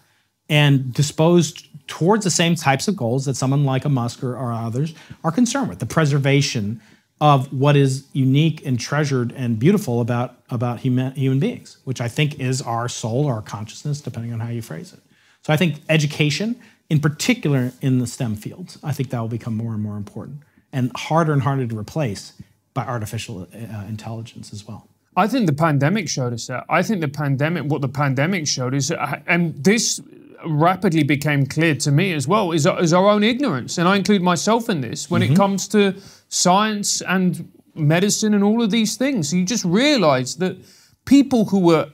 and 0.49 0.95
disposed 0.95 1.67
towards 1.87 2.25
the 2.25 2.31
same 2.31 2.55
types 2.55 2.89
of 2.89 2.97
goals 2.97 3.25
that 3.27 3.37
someone 3.37 3.65
like 3.65 3.85
a 3.85 3.89
Musk 3.89 4.23
or, 4.23 4.37
or 4.37 4.53
others 4.53 4.95
are 5.25 5.33
concerned 5.33 5.69
with 5.69 5.79
the 5.79 5.87
preservation 5.87 6.81
of 7.21 7.53
what 7.53 7.77
is 7.77 8.07
unique 8.13 8.65
and 8.67 8.79
treasured 8.79 9.33
and 9.33 9.59
beautiful 9.59 10.01
about, 10.01 10.43
about 10.51 10.81
human, 10.81 11.13
human 11.13 11.39
beings, 11.39 11.79
which 11.85 12.01
I 12.01 12.09
think 12.09 12.39
is 12.39 12.61
our 12.61 12.89
soul, 12.89 13.27
our 13.27 13.41
consciousness, 13.41 14.01
depending 14.01 14.33
on 14.33 14.41
how 14.41 14.51
you 14.51 14.61
phrase 14.61 14.93
it. 14.93 15.01
So 15.43 15.53
I 15.53 15.57
think 15.57 15.81
education, 15.89 16.57
in 16.91 17.01
particular 17.01 17.73
in 17.81 18.01
the 18.01 18.07
STEM 18.07 18.37
fields, 18.37 18.79
I 18.83 18.93
think 18.93 19.11
that 19.11 19.21
will 19.21 19.29
become 19.29 19.57
more 19.57 19.73
and 19.73 19.83
more 19.83 19.97
important 19.97 20.41
and 20.73 20.91
harder 20.97 21.33
and 21.33 21.43
harder 21.43 21.67
to 21.67 21.79
replace 21.79 22.33
by 22.75 22.85
artificial 22.85 23.49
uh, 23.55 23.85
intelligence 23.89 24.53
as 24.53 24.67
well. 24.69 24.89
I 25.17 25.27
think 25.27 25.47
the 25.47 25.55
pandemic 25.55 26.11
showed 26.11 26.35
us 26.35 26.49
that. 26.49 26.67
I 26.69 26.83
think 26.83 27.01
the 27.01 27.09
pandemic, 27.09 27.65
what 27.65 27.81
the 27.81 27.89
pandemic 27.89 28.47
showed 28.47 28.75
is, 28.75 28.91
uh, 28.91 29.21
and 29.27 29.55
this 29.65 30.01
rapidly 30.45 31.03
became 31.03 31.47
clear 31.47 31.75
to 31.77 31.91
me 31.91 32.13
as 32.13 32.27
well, 32.29 32.53
is, 32.53 32.67
is 32.67 32.93
our 32.93 33.09
own 33.09 33.23
ignorance. 33.23 33.79
And 33.79 33.89
I 33.89 33.97
include 33.97 34.23
myself 34.23 34.69
in 34.69 34.81
this 34.81 35.11
when 35.11 35.23
mm-hmm. 35.23 35.33
it 35.33 35.37
comes 35.37 35.69
to 35.69 35.95
science 36.29 37.01
and 37.03 37.51
medicine 37.75 38.35
and 38.35 38.43
all 38.43 38.63
of 38.63 38.71
these 38.71 38.97
things. 38.97 39.33
You 39.33 39.45
just 39.45 39.65
realize 39.65 40.37
that 40.37 40.57
people 41.05 41.47
who 41.47 41.61
were 41.61 41.91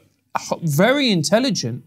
very 0.62 1.10
intelligent 1.10 1.84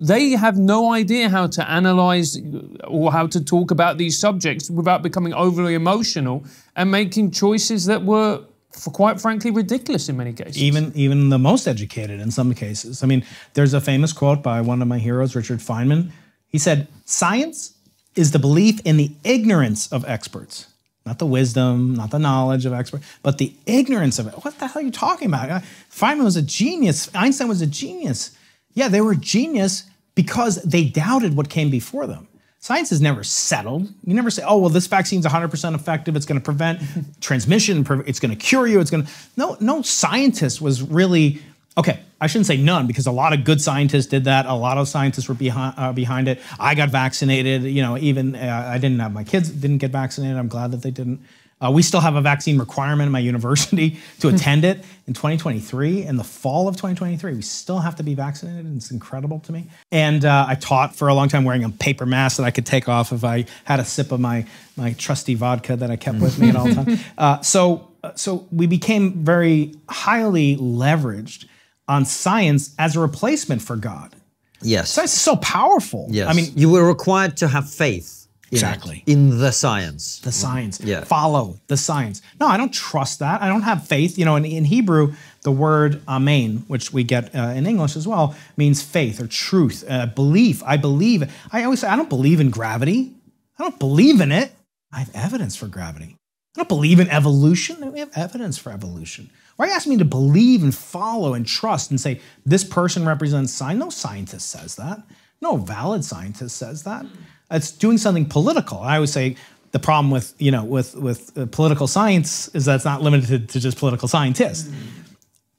they 0.00 0.30
have 0.30 0.56
no 0.56 0.92
idea 0.92 1.28
how 1.28 1.46
to 1.48 1.68
analyze 1.68 2.40
or 2.86 3.10
how 3.10 3.26
to 3.26 3.44
talk 3.44 3.70
about 3.70 3.98
these 3.98 4.18
subjects 4.18 4.70
without 4.70 5.02
becoming 5.02 5.34
overly 5.34 5.74
emotional 5.74 6.44
and 6.76 6.90
making 6.90 7.32
choices 7.32 7.86
that 7.86 8.04
were 8.04 8.44
for 8.78 8.90
quite 8.90 9.20
frankly 9.20 9.50
ridiculous 9.50 10.08
in 10.08 10.16
many 10.16 10.32
cases 10.32 10.62
even 10.62 10.92
even 10.94 11.28
the 11.28 11.38
most 11.38 11.66
educated 11.66 12.20
in 12.20 12.30
some 12.30 12.54
cases 12.54 13.02
i 13.02 13.06
mean 13.06 13.24
there's 13.54 13.74
a 13.74 13.80
famous 13.80 14.12
quote 14.12 14.42
by 14.42 14.60
one 14.60 14.80
of 14.80 14.88
my 14.88 14.98
heroes 14.98 15.34
richard 15.34 15.58
feynman 15.58 16.10
he 16.48 16.58
said 16.58 16.88
science 17.04 17.74
is 18.14 18.32
the 18.32 18.38
belief 18.38 18.80
in 18.84 18.96
the 18.96 19.10
ignorance 19.24 19.90
of 19.92 20.04
experts 20.06 20.66
not 21.08 21.18
the 21.18 21.26
wisdom, 21.26 21.94
not 21.94 22.10
the 22.10 22.18
knowledge 22.18 22.66
of 22.66 22.74
experts, 22.74 23.06
but 23.22 23.38
the 23.38 23.54
ignorance 23.64 24.18
of 24.18 24.26
it. 24.26 24.34
What 24.44 24.58
the 24.58 24.66
hell 24.66 24.82
are 24.82 24.84
you 24.84 24.90
talking 24.90 25.28
about? 25.28 25.48
Uh, 25.48 25.60
feynman 25.90 26.22
was 26.22 26.36
a 26.36 26.42
genius. 26.42 27.08
Einstein 27.14 27.48
was 27.48 27.62
a 27.62 27.66
genius. 27.66 28.36
Yeah, 28.74 28.88
they 28.88 29.00
were 29.00 29.14
genius 29.14 29.84
because 30.14 30.56
they 30.62 30.84
doubted 30.84 31.34
what 31.34 31.48
came 31.48 31.70
before 31.70 32.06
them. 32.06 32.27
Science 32.60 32.90
is 32.90 33.00
never 33.00 33.22
settled. 33.22 33.88
You 34.04 34.14
never 34.14 34.30
say, 34.30 34.42
"Oh, 34.44 34.58
well, 34.58 34.68
this 34.68 34.86
vaccine's 34.86 35.24
100% 35.24 35.74
effective. 35.74 36.16
It's 36.16 36.26
going 36.26 36.40
to 36.40 36.44
prevent 36.44 36.80
transmission. 37.20 37.86
It's 38.06 38.18
going 38.18 38.30
to 38.30 38.36
cure 38.36 38.66
you. 38.66 38.80
It's 38.80 38.90
going 38.90 39.06
to." 39.06 39.12
No, 39.36 39.56
no 39.60 39.82
scientist 39.82 40.60
was 40.60 40.82
really 40.82 41.40
okay. 41.76 42.00
I 42.20 42.26
shouldn't 42.26 42.46
say 42.46 42.56
none 42.56 42.88
because 42.88 43.06
a 43.06 43.12
lot 43.12 43.32
of 43.32 43.44
good 43.44 43.60
scientists 43.60 44.06
did 44.06 44.24
that. 44.24 44.46
A 44.46 44.54
lot 44.54 44.76
of 44.76 44.88
scientists 44.88 45.28
were 45.28 45.34
behind 45.34 45.74
uh, 45.76 45.92
behind 45.92 46.26
it. 46.26 46.40
I 46.58 46.74
got 46.74 46.90
vaccinated. 46.90 47.62
You 47.62 47.80
know, 47.82 47.96
even 47.96 48.34
uh, 48.34 48.70
I 48.72 48.78
didn't 48.78 48.98
have 48.98 49.12
my 49.12 49.24
kids 49.24 49.50
didn't 49.50 49.78
get 49.78 49.92
vaccinated. 49.92 50.36
I'm 50.36 50.48
glad 50.48 50.72
that 50.72 50.82
they 50.82 50.90
didn't. 50.90 51.20
Uh, 51.60 51.70
we 51.70 51.82
still 51.82 52.00
have 52.00 52.14
a 52.14 52.20
vaccine 52.20 52.58
requirement 52.58 53.06
in 53.06 53.12
my 53.12 53.18
university 53.32 53.98
to 54.20 54.28
hmm. 54.28 54.36
attend 54.36 54.64
it 54.64 54.84
in 55.06 55.14
2023. 55.14 56.04
In 56.04 56.16
the 56.16 56.24
fall 56.24 56.68
of 56.68 56.76
2023, 56.76 57.34
we 57.34 57.42
still 57.42 57.78
have 57.78 57.96
to 57.96 58.02
be 58.02 58.14
vaccinated. 58.14 58.64
And 58.64 58.76
it's 58.76 58.90
incredible 58.90 59.40
to 59.40 59.52
me. 59.52 59.66
And 59.90 60.24
uh, 60.24 60.46
I 60.48 60.54
taught 60.54 60.94
for 60.94 61.08
a 61.08 61.14
long 61.14 61.28
time 61.28 61.44
wearing 61.44 61.64
a 61.64 61.70
paper 61.70 62.06
mask 62.06 62.36
that 62.36 62.44
I 62.44 62.50
could 62.50 62.66
take 62.66 62.88
off 62.88 63.12
if 63.12 63.24
I 63.24 63.46
had 63.64 63.80
a 63.80 63.84
sip 63.84 64.12
of 64.12 64.20
my, 64.20 64.46
my 64.76 64.92
trusty 64.92 65.34
vodka 65.34 65.76
that 65.76 65.90
I 65.90 65.96
kept 65.96 66.20
with 66.20 66.38
me 66.38 66.50
at 66.50 66.56
all 66.56 66.72
times. 66.72 67.02
Uh, 67.18 67.40
so, 67.40 67.88
uh, 68.04 68.12
so 68.14 68.46
we 68.52 68.66
became 68.66 69.24
very 69.24 69.74
highly 69.88 70.56
leveraged 70.56 71.46
on 71.88 72.04
science 72.04 72.74
as 72.78 72.94
a 72.94 73.00
replacement 73.00 73.60
for 73.60 73.76
God. 73.76 74.14
Yes. 74.62 74.90
Science 74.90 75.14
is 75.14 75.20
so 75.20 75.36
powerful. 75.36 76.06
Yes. 76.10 76.28
I 76.28 76.32
mean, 76.32 76.52
you 76.54 76.70
were 76.70 76.86
required 76.86 77.36
to 77.38 77.48
have 77.48 77.68
faith 77.68 78.17
Exactly. 78.50 79.02
In 79.06 79.38
the 79.38 79.52
science. 79.52 80.20
The 80.20 80.32
science. 80.32 80.80
Yeah. 80.80 81.04
Follow 81.04 81.58
the 81.66 81.76
science. 81.76 82.22
No, 82.40 82.46
I 82.46 82.56
don't 82.56 82.72
trust 82.72 83.18
that. 83.18 83.42
I 83.42 83.48
don't 83.48 83.62
have 83.62 83.86
faith. 83.86 84.18
You 84.18 84.24
know, 84.24 84.36
in, 84.36 84.44
in 84.44 84.64
Hebrew, 84.64 85.14
the 85.42 85.52
word 85.52 86.00
amen, 86.08 86.64
which 86.66 86.92
we 86.92 87.04
get 87.04 87.34
uh, 87.34 87.52
in 87.54 87.66
English 87.66 87.96
as 87.96 88.08
well, 88.08 88.34
means 88.56 88.82
faith 88.82 89.20
or 89.20 89.26
truth, 89.26 89.84
uh, 89.88 90.06
belief. 90.06 90.62
I 90.64 90.76
believe. 90.76 91.30
I 91.52 91.64
always 91.64 91.80
say, 91.80 91.88
I 91.88 91.96
don't 91.96 92.08
believe 92.08 92.40
in 92.40 92.50
gravity. 92.50 93.12
I 93.58 93.64
don't 93.64 93.78
believe 93.78 94.20
in 94.20 94.32
it. 94.32 94.52
I 94.92 95.00
have 95.00 95.10
evidence 95.14 95.56
for 95.56 95.66
gravity. 95.66 96.16
I 96.56 96.60
don't 96.60 96.68
believe 96.68 97.00
in 97.00 97.08
evolution. 97.08 97.92
We 97.92 98.00
have 98.00 98.10
evidence 98.16 98.56
for 98.56 98.72
evolution. 98.72 99.30
Why 99.56 99.66
are 99.66 99.68
you 99.68 99.74
asking 99.74 99.90
me 99.90 99.98
to 99.98 100.04
believe 100.04 100.62
and 100.62 100.74
follow 100.74 101.34
and 101.34 101.46
trust 101.46 101.90
and 101.90 102.00
say 102.00 102.20
this 102.46 102.64
person 102.64 103.04
represents 103.04 103.52
science? 103.52 103.78
No 103.78 103.90
scientist 103.90 104.48
says 104.48 104.76
that. 104.76 105.02
No 105.40 105.56
valid 105.56 106.04
scientist 106.04 106.56
says 106.56 106.84
that. 106.84 107.04
It's 107.50 107.70
doing 107.70 107.98
something 107.98 108.26
political. 108.26 108.80
I 108.80 108.96
always 108.96 109.12
say 109.12 109.36
the 109.72 109.78
problem 109.78 110.10
with 110.10 110.34
you 110.38 110.50
know 110.50 110.64
with 110.64 110.94
with 110.94 111.36
uh, 111.36 111.46
political 111.46 111.86
science 111.86 112.48
is 112.54 112.64
that 112.66 112.76
it's 112.76 112.84
not 112.84 113.02
limited 113.02 113.48
to 113.50 113.60
just 113.60 113.78
political 113.78 114.08
scientists. 114.08 114.70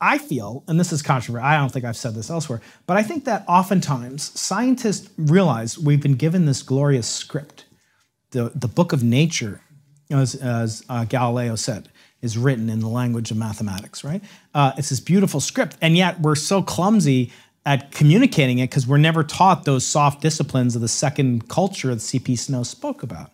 I 0.01 0.17
feel, 0.17 0.63
and 0.67 0.79
this 0.79 0.93
is 0.93 1.01
controversial. 1.01 1.45
I 1.45 1.57
don't 1.57 1.71
think 1.71 1.83
I've 1.83 1.97
said 1.97 2.15
this 2.15 2.29
elsewhere, 2.29 2.61
but 2.87 2.95
I 2.95 3.03
think 3.03 3.25
that 3.25 3.43
oftentimes 3.47 4.31
scientists 4.39 5.09
realize 5.17 5.77
we've 5.77 6.01
been 6.01 6.15
given 6.15 6.45
this 6.45 6.63
glorious 6.63 7.07
script. 7.07 7.65
The 8.31 8.51
the 8.55 8.67
book 8.67 8.93
of 8.93 9.03
nature, 9.03 9.61
as 10.09 10.35
as 10.35 10.83
uh, 10.89 11.05
Galileo 11.05 11.55
said, 11.55 11.89
is 12.21 12.37
written 12.37 12.69
in 12.69 12.79
the 12.79 12.87
language 12.87 13.31
of 13.31 13.37
mathematics. 13.37 14.03
Right? 14.03 14.23
Uh, 14.53 14.71
it's 14.77 14.89
this 14.89 14.99
beautiful 14.99 15.39
script, 15.39 15.75
and 15.81 15.97
yet 15.97 16.21
we're 16.21 16.35
so 16.35 16.61
clumsy 16.61 17.31
at 17.65 17.91
communicating 17.91 18.59
it 18.59 18.69
because 18.69 18.87
we're 18.87 18.97
never 18.97 19.23
taught 19.23 19.65
those 19.65 19.85
soft 19.85 20.21
disciplines 20.21 20.75
of 20.75 20.81
the 20.81 20.87
second 20.87 21.49
culture 21.49 21.89
that 21.89 21.99
CP 21.99 22.37
Snow 22.37 22.63
spoke 22.63 23.03
about. 23.03 23.31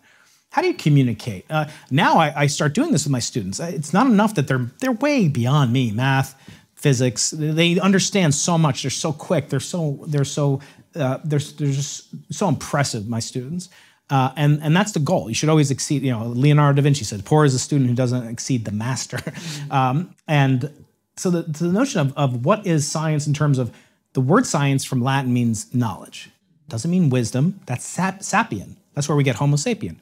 How 0.50 0.62
do 0.62 0.68
you 0.68 0.74
communicate? 0.74 1.44
Uh, 1.50 1.66
now 1.90 2.18
I, 2.18 2.42
I, 2.42 2.46
start 2.46 2.72
doing 2.72 2.90
this 2.90 3.04
with 3.04 3.12
my 3.12 3.18
students. 3.18 3.60
Uh, 3.60 3.70
it's 3.74 3.92
not 3.92 4.06
enough 4.06 4.34
that 4.36 4.48
they're 4.48 4.70
they're 4.80 4.92
way 4.92 5.28
beyond 5.28 5.72
me, 5.72 5.90
math, 5.90 6.34
physics. 6.74 7.30
They 7.30 7.78
understand 7.78 8.34
so 8.34 8.56
much. 8.56 8.82
They're 8.82 8.90
so 8.90 9.12
quick. 9.12 9.50
They're 9.50 9.60
so 9.60 10.04
they're 10.08 10.24
so 10.24 10.60
uh, 10.94 11.18
they're, 11.24 11.40
they're 11.40 11.72
just 11.72 12.08
so 12.32 12.48
impressive. 12.48 13.06
My 13.06 13.20
students. 13.20 13.68
Uh, 14.08 14.32
and 14.36 14.62
and 14.62 14.74
that's 14.74 14.92
the 14.92 15.00
goal. 15.00 15.28
You 15.28 15.34
should 15.34 15.48
always 15.48 15.70
exceed. 15.70 16.02
You 16.02 16.12
know, 16.12 16.26
Leonardo 16.26 16.76
da 16.76 16.82
Vinci 16.82 17.04
said, 17.04 17.24
"Poor 17.24 17.44
is 17.44 17.54
a 17.54 17.58
student 17.58 17.90
who 17.90 17.96
doesn't 17.96 18.26
exceed 18.28 18.64
the 18.64 18.72
master." 18.72 19.18
um, 19.70 20.14
and 20.28 20.70
so 21.16 21.30
the, 21.30 21.42
the 21.42 21.66
notion 21.66 22.00
of, 22.00 22.16
of 22.16 22.44
what 22.44 22.66
is 22.66 22.86
science 22.90 23.26
in 23.26 23.34
terms 23.34 23.58
of 23.58 23.72
the 24.16 24.22
word 24.22 24.46
science 24.46 24.82
from 24.82 25.02
Latin 25.02 25.34
means 25.34 25.74
knowledge. 25.74 26.30
Doesn't 26.70 26.90
mean 26.90 27.10
wisdom. 27.10 27.60
That's 27.66 27.84
sap- 27.84 28.20
sapien. 28.20 28.76
That's 28.94 29.10
where 29.10 29.16
we 29.16 29.22
get 29.22 29.36
Homo 29.36 29.56
sapien. 29.56 29.96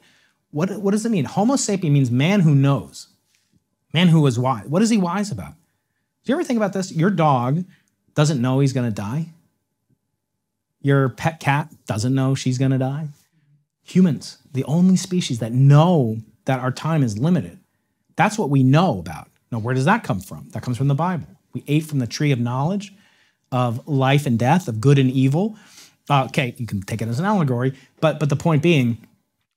What, 0.51 0.71
what 0.77 0.91
does 0.91 1.05
it 1.05 1.09
mean? 1.09 1.25
Homo 1.25 1.55
sapien 1.55 1.91
means 1.91 2.09
man 2.09 2.39
who 2.39 2.55
knows, 2.55 3.09
man 3.93 4.07
who 4.07 4.25
is 4.25 4.39
wise. 4.39 4.67
What 4.67 4.81
is 4.81 4.89
he 4.89 4.95
wise 4.97 5.31
about? 5.31 5.51
Do 6.23 6.31
you 6.31 6.35
ever 6.35 6.45
think 6.45 6.55
about 6.55 6.71
this? 6.71 6.93
Your 6.93 7.09
dog 7.09 7.65
doesn't 8.13 8.41
know 8.41 8.59
he's 8.59 8.71
going 8.71 8.89
to 8.89 8.95
die. 8.95 9.25
Your 10.79 11.09
pet 11.09 11.41
cat 11.41 11.69
doesn't 11.85 12.15
know 12.15 12.35
she's 12.35 12.57
going 12.57 12.71
to 12.71 12.77
die. 12.77 13.09
Humans, 13.83 14.37
the 14.53 14.63
only 14.63 14.95
species 14.95 15.39
that 15.39 15.51
know 15.51 16.19
that 16.45 16.61
our 16.61 16.71
time 16.71 17.03
is 17.03 17.19
limited. 17.19 17.59
That's 18.15 18.37
what 18.37 18.49
we 18.49 18.63
know 18.63 18.97
about. 18.97 19.27
Now, 19.51 19.59
where 19.59 19.75
does 19.75 19.83
that 19.83 20.05
come 20.05 20.21
from? 20.21 20.47
That 20.51 20.63
comes 20.63 20.77
from 20.77 20.87
the 20.87 20.95
Bible. 20.95 21.27
We 21.51 21.65
ate 21.67 21.83
from 21.83 21.99
the 21.99 22.07
tree 22.07 22.31
of 22.31 22.39
knowledge 22.39 22.93
of 23.55 23.87
life 23.87 24.25
and 24.25 24.37
death, 24.37 24.67
of 24.67 24.81
good 24.81 24.99
and 24.99 25.09
evil. 25.09 25.55
Uh, 26.09 26.25
okay, 26.25 26.53
you 26.57 26.67
can 26.67 26.81
take 26.81 27.01
it 27.01 27.07
as 27.07 27.19
an 27.19 27.25
allegory, 27.25 27.73
but 28.01 28.19
but 28.19 28.27
the 28.29 28.35
point 28.35 28.61
being, 28.61 28.97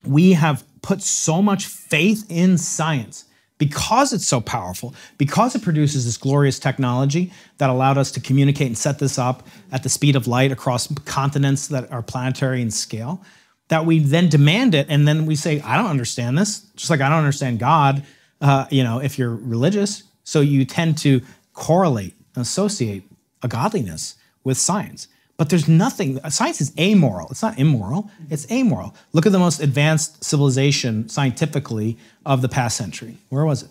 we 0.04 0.34
have 0.34 0.64
put 0.82 1.02
so 1.02 1.42
much 1.42 1.66
faith 1.66 2.24
in 2.28 2.56
science 2.56 3.24
because 3.58 4.12
it's 4.12 4.26
so 4.26 4.40
powerful, 4.40 4.94
because 5.18 5.56
it 5.56 5.62
produces 5.62 6.04
this 6.04 6.16
glorious 6.16 6.60
technology 6.60 7.32
that 7.58 7.68
allowed 7.68 7.98
us 7.98 8.12
to 8.12 8.20
communicate 8.20 8.68
and 8.68 8.78
set 8.78 9.00
this 9.00 9.18
up 9.18 9.44
at 9.72 9.82
the 9.82 9.88
speed 9.88 10.14
of 10.14 10.28
light 10.28 10.52
across 10.52 10.86
continents 11.04 11.66
that 11.66 11.90
are 11.90 12.00
planetary 12.00 12.62
in 12.62 12.70
scale, 12.70 13.20
that 13.66 13.84
we 13.84 13.98
then 13.98 14.28
demand 14.28 14.76
it 14.76 14.86
and 14.88 15.08
then 15.08 15.26
we 15.26 15.34
say, 15.34 15.60
I 15.62 15.76
don't 15.76 15.90
understand 15.90 16.38
this, 16.38 16.60
just 16.76 16.88
like 16.88 17.00
I 17.00 17.08
don't 17.08 17.18
understand 17.18 17.58
God, 17.58 18.04
uh, 18.40 18.66
you 18.70 18.84
know, 18.84 19.00
if 19.00 19.18
you're 19.18 19.34
religious. 19.34 20.04
So 20.22 20.40
you 20.40 20.64
tend 20.64 20.98
to 20.98 21.20
correlate, 21.52 22.14
associate 22.36 23.02
a 23.42 23.48
godliness 23.48 24.16
with 24.44 24.58
science. 24.58 25.08
But 25.36 25.50
there's 25.50 25.68
nothing, 25.68 26.18
science 26.30 26.60
is 26.60 26.72
amoral. 26.78 27.28
It's 27.30 27.42
not 27.42 27.58
immoral, 27.58 28.10
it's 28.28 28.50
amoral. 28.50 28.94
Look 29.12 29.24
at 29.24 29.32
the 29.32 29.38
most 29.38 29.60
advanced 29.60 30.24
civilization 30.24 31.08
scientifically 31.08 31.96
of 32.26 32.42
the 32.42 32.48
past 32.48 32.76
century. 32.76 33.16
Where 33.28 33.44
was 33.44 33.62
it? 33.62 33.70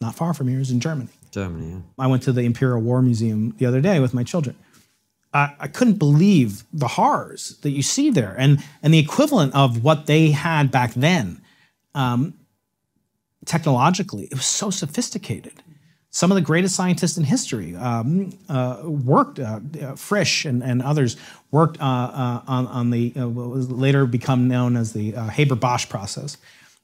Not 0.00 0.14
far 0.14 0.32
from 0.32 0.48
here, 0.48 0.56
it 0.56 0.60
was 0.60 0.70
in 0.70 0.80
Germany. 0.80 1.10
Germany, 1.30 1.70
yeah. 1.70 1.80
I 1.98 2.06
went 2.06 2.22
to 2.24 2.32
the 2.32 2.42
Imperial 2.42 2.80
War 2.80 3.02
Museum 3.02 3.54
the 3.58 3.66
other 3.66 3.80
day 3.80 4.00
with 4.00 4.14
my 4.14 4.24
children. 4.24 4.56
I, 5.34 5.54
I 5.60 5.68
couldn't 5.68 5.98
believe 5.98 6.64
the 6.72 6.88
horrors 6.88 7.58
that 7.62 7.70
you 7.70 7.82
see 7.82 8.10
there 8.10 8.34
and, 8.38 8.62
and 8.82 8.92
the 8.92 8.98
equivalent 8.98 9.54
of 9.54 9.84
what 9.84 10.06
they 10.06 10.30
had 10.30 10.70
back 10.70 10.94
then. 10.94 11.42
Um, 11.94 12.34
technologically, 13.44 14.24
it 14.24 14.34
was 14.34 14.46
so 14.46 14.70
sophisticated 14.70 15.62
some 16.14 16.30
of 16.30 16.34
the 16.34 16.42
greatest 16.42 16.76
scientists 16.76 17.16
in 17.16 17.24
history 17.24 17.74
um, 17.74 18.38
uh, 18.50 18.82
worked, 18.84 19.40
uh, 19.40 19.60
uh, 19.80 19.94
Frisch 19.96 20.44
and, 20.44 20.62
and 20.62 20.82
others 20.82 21.16
worked 21.50 21.80
uh, 21.80 21.84
uh, 21.84 22.42
on, 22.46 22.66
on, 22.66 22.90
the, 22.90 23.14
uh, 23.16 23.26
what 23.26 23.48
was 23.48 23.70
later 23.70 24.04
become 24.04 24.46
known 24.46 24.76
as 24.76 24.92
the 24.92 25.12
Haber-Bosch 25.12 25.88
process. 25.88 26.36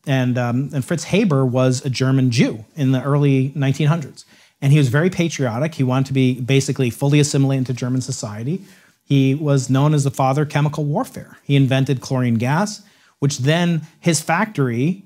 And, 0.07 0.39
um, 0.39 0.71
and 0.73 0.83
Fritz 0.83 1.05
Haber 1.05 1.45
was 1.45 1.85
a 1.85 1.91
German 1.91 2.31
Jew 2.31 2.65
in 2.75 2.93
the 2.93 3.03
early 3.03 3.51
1900s. 3.51 4.25
And 4.63 4.73
he 4.73 4.79
was 4.79 4.89
very 4.89 5.11
patriotic. 5.11 5.75
He 5.75 5.83
wanted 5.83 6.07
to 6.07 6.15
be 6.15 6.41
basically 6.41 6.89
fully 6.89 7.21
assimilated 7.21 7.69
into 7.69 7.75
German 7.75 8.01
society. 8.01 8.65
He 9.05 9.35
was 9.35 9.69
known 9.69 9.93
as 9.93 10.05
the 10.05 10.11
father 10.11 10.43
of 10.43 10.49
chemical 10.49 10.87
warfare. 10.87 11.37
He 11.45 11.55
invented 11.55 12.01
chlorine 12.01 12.37
gas, 12.37 12.83
which 13.19 13.39
then 13.39 13.83
his 14.01 14.23
factory 14.23 15.03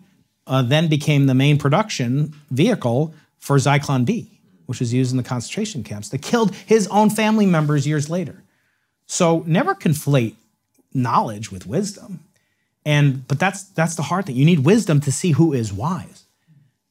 then 0.46 0.86
became 0.86 1.26
the 1.26 1.34
main 1.34 1.58
production 1.58 2.34
vehicle 2.50 3.12
for 3.42 3.56
Zyklon 3.56 4.04
B, 4.04 4.30
which 4.66 4.78
was 4.78 4.94
used 4.94 5.10
in 5.10 5.16
the 5.16 5.24
concentration 5.24 5.82
camps 5.82 6.08
that 6.10 6.22
killed 6.22 6.54
his 6.54 6.86
own 6.86 7.10
family 7.10 7.44
members 7.44 7.88
years 7.88 8.08
later. 8.08 8.44
So 9.06 9.42
never 9.48 9.74
conflate 9.74 10.36
knowledge 10.94 11.50
with 11.50 11.66
wisdom. 11.66 12.20
And 12.86 13.26
but 13.26 13.40
that's 13.40 13.64
that's 13.64 13.96
the 13.96 14.02
hard 14.02 14.26
thing. 14.26 14.36
You 14.36 14.44
need 14.44 14.60
wisdom 14.60 15.00
to 15.00 15.10
see 15.10 15.32
who 15.32 15.52
is 15.52 15.72
wise. 15.72 16.22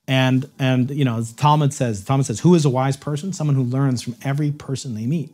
And 0.08 0.50
and 0.60 0.92
you 0.92 1.06
know, 1.06 1.20
as 1.20 1.32
Talmud 1.32 1.74
says, 1.74 2.04
Talmud 2.04 2.26
says, 2.26 2.42
who 2.42 2.54
is 2.54 2.66
a 2.66 2.70
wise 2.70 2.98
person? 2.98 3.32
Someone 3.32 3.56
who 3.56 3.64
learns 3.64 4.02
from 4.02 4.18
every 4.22 4.52
person 4.52 4.94
they 4.94 5.06
meet. 5.06 5.34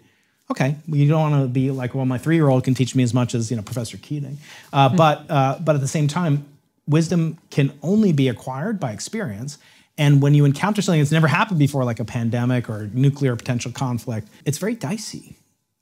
Okay, 0.51 0.75
well, 0.87 0.97
you 0.97 1.09
don't 1.09 1.31
want 1.31 1.43
to 1.43 1.47
be 1.47 1.71
like, 1.71 1.95
well, 1.95 2.05
my 2.05 2.17
three-year-old 2.17 2.63
can 2.63 2.73
teach 2.73 2.95
me 2.95 3.03
as 3.03 3.13
much 3.13 3.33
as 3.33 3.49
you 3.49 3.57
know 3.57 3.63
Professor 3.63 3.97
Keating, 3.97 4.37
uh, 4.71 4.87
but 4.87 5.29
uh, 5.29 5.57
but 5.59 5.73
at 5.75 5.81
the 5.81 5.87
same 5.87 6.07
time, 6.07 6.45
wisdom 6.87 7.39
can 7.49 7.73
only 7.81 8.13
be 8.13 8.29
acquired 8.29 8.79
by 8.79 8.91
experience. 8.91 9.57
And 9.97 10.21
when 10.21 10.33
you 10.33 10.45
encounter 10.45 10.81
something 10.81 11.01
that's 11.01 11.11
never 11.11 11.27
happened 11.27 11.59
before, 11.59 11.83
like 11.83 11.99
a 11.99 12.05
pandemic 12.05 12.69
or 12.69 12.89
nuclear 12.93 13.35
potential 13.35 13.71
conflict, 13.71 14.27
it's 14.45 14.57
very 14.57 14.75
dicey 14.75 15.37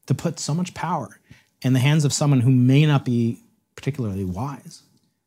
to 0.08 0.14
put 0.14 0.40
so 0.40 0.54
much 0.54 0.74
power 0.74 1.20
in 1.62 1.74
the 1.74 1.80
hands 1.80 2.06
of 2.06 2.14
someone 2.14 2.42
who 2.42 2.52
may 2.52 2.86
not 2.86 3.04
be 3.04 3.42
particularly 3.76 4.24
wise. 4.24 4.84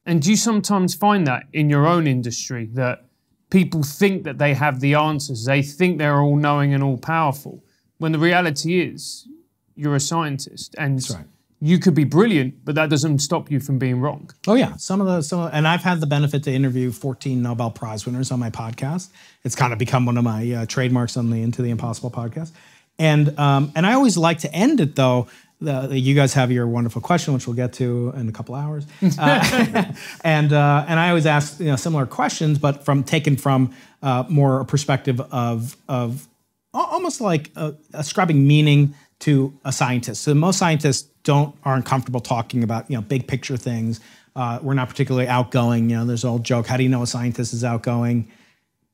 And 0.06 0.22
do 0.22 0.30
you 0.30 0.36
sometimes 0.36 0.94
find 0.94 1.26
that 1.26 1.44
in 1.52 1.68
your 1.68 1.86
own 1.86 2.06
industry 2.06 2.66
that 2.72 3.04
people 3.50 3.82
think 3.82 4.24
that 4.24 4.38
they 4.38 4.54
have 4.54 4.80
the 4.80 4.94
answers? 4.94 5.44
They 5.44 5.62
think 5.62 5.98
they're 5.98 6.20
all 6.20 6.36
knowing 6.36 6.72
and 6.72 6.82
all 6.82 6.96
powerful, 6.96 7.62
when 7.98 8.12
the 8.12 8.18
reality 8.18 8.80
is 8.80 9.28
you're 9.74 9.96
a 9.96 10.00
scientist 10.00 10.74
and 10.78 11.04
right 11.10 11.26
you 11.60 11.78
could 11.78 11.94
be 11.94 12.04
brilliant, 12.04 12.64
but 12.64 12.76
that 12.76 12.88
doesn't 12.88 13.18
stop 13.18 13.50
you 13.50 13.58
from 13.58 13.78
being 13.78 14.00
wrong. 14.00 14.30
Oh 14.46 14.54
yeah, 14.54 14.76
some 14.76 15.00
of 15.00 15.06
the 15.06 15.22
some, 15.22 15.50
and 15.52 15.66
I've 15.66 15.82
had 15.82 16.00
the 16.00 16.06
benefit 16.06 16.44
to 16.44 16.52
interview 16.52 16.92
14 16.92 17.42
Nobel 17.42 17.70
Prize 17.70 18.06
winners 18.06 18.30
on 18.30 18.38
my 18.38 18.50
podcast. 18.50 19.08
It's 19.44 19.56
kind 19.56 19.72
of 19.72 19.78
become 19.78 20.06
one 20.06 20.16
of 20.16 20.24
my 20.24 20.52
uh, 20.52 20.66
trademarks 20.66 21.16
on 21.16 21.30
the 21.30 21.42
Into 21.42 21.62
the 21.62 21.70
Impossible 21.70 22.10
podcast, 22.10 22.52
and 22.98 23.36
um, 23.38 23.72
and 23.74 23.86
I 23.86 23.94
always 23.94 24.16
like 24.16 24.38
to 24.40 24.54
end 24.54 24.80
it 24.80 24.94
though. 24.94 25.28
The, 25.60 25.98
you 25.98 26.14
guys 26.14 26.34
have 26.34 26.52
your 26.52 26.68
wonderful 26.68 27.02
question, 27.02 27.34
which 27.34 27.48
we'll 27.48 27.56
get 27.56 27.72
to 27.74 28.12
in 28.16 28.28
a 28.28 28.32
couple 28.32 28.54
hours, 28.54 28.86
uh, 29.18 29.84
and 30.24 30.52
uh, 30.52 30.84
and 30.86 31.00
I 31.00 31.08
always 31.08 31.26
ask 31.26 31.58
you 31.58 31.66
know 31.66 31.76
similar 31.76 32.06
questions, 32.06 32.60
but 32.60 32.84
from 32.84 33.02
taken 33.02 33.36
from 33.36 33.74
uh, 34.00 34.22
more 34.28 34.60
a 34.60 34.64
perspective 34.64 35.20
of 35.20 35.76
of 35.88 36.28
almost 36.72 37.20
like 37.20 37.50
ascribing 37.92 38.46
meaning 38.46 38.94
to 39.20 39.58
a 39.64 39.72
scientist. 39.72 40.22
So 40.22 40.34
most 40.34 40.58
scientists 40.58 41.08
don't 41.24 41.54
aren't 41.64 41.84
comfortable 41.84 42.20
talking 42.20 42.62
about 42.62 42.90
you 42.90 42.96
know 42.96 43.02
big 43.02 43.26
picture 43.26 43.56
things. 43.56 44.00
Uh, 44.36 44.58
we're 44.62 44.74
not 44.74 44.88
particularly 44.88 45.26
outgoing. 45.26 45.90
You 45.90 45.96
know, 45.96 46.06
there's 46.06 46.24
an 46.24 46.30
old 46.30 46.44
joke. 46.44 46.66
How 46.66 46.76
do 46.76 46.82
you 46.82 46.88
know 46.88 47.02
a 47.02 47.06
scientist 47.06 47.52
is 47.52 47.64
outgoing? 47.64 48.30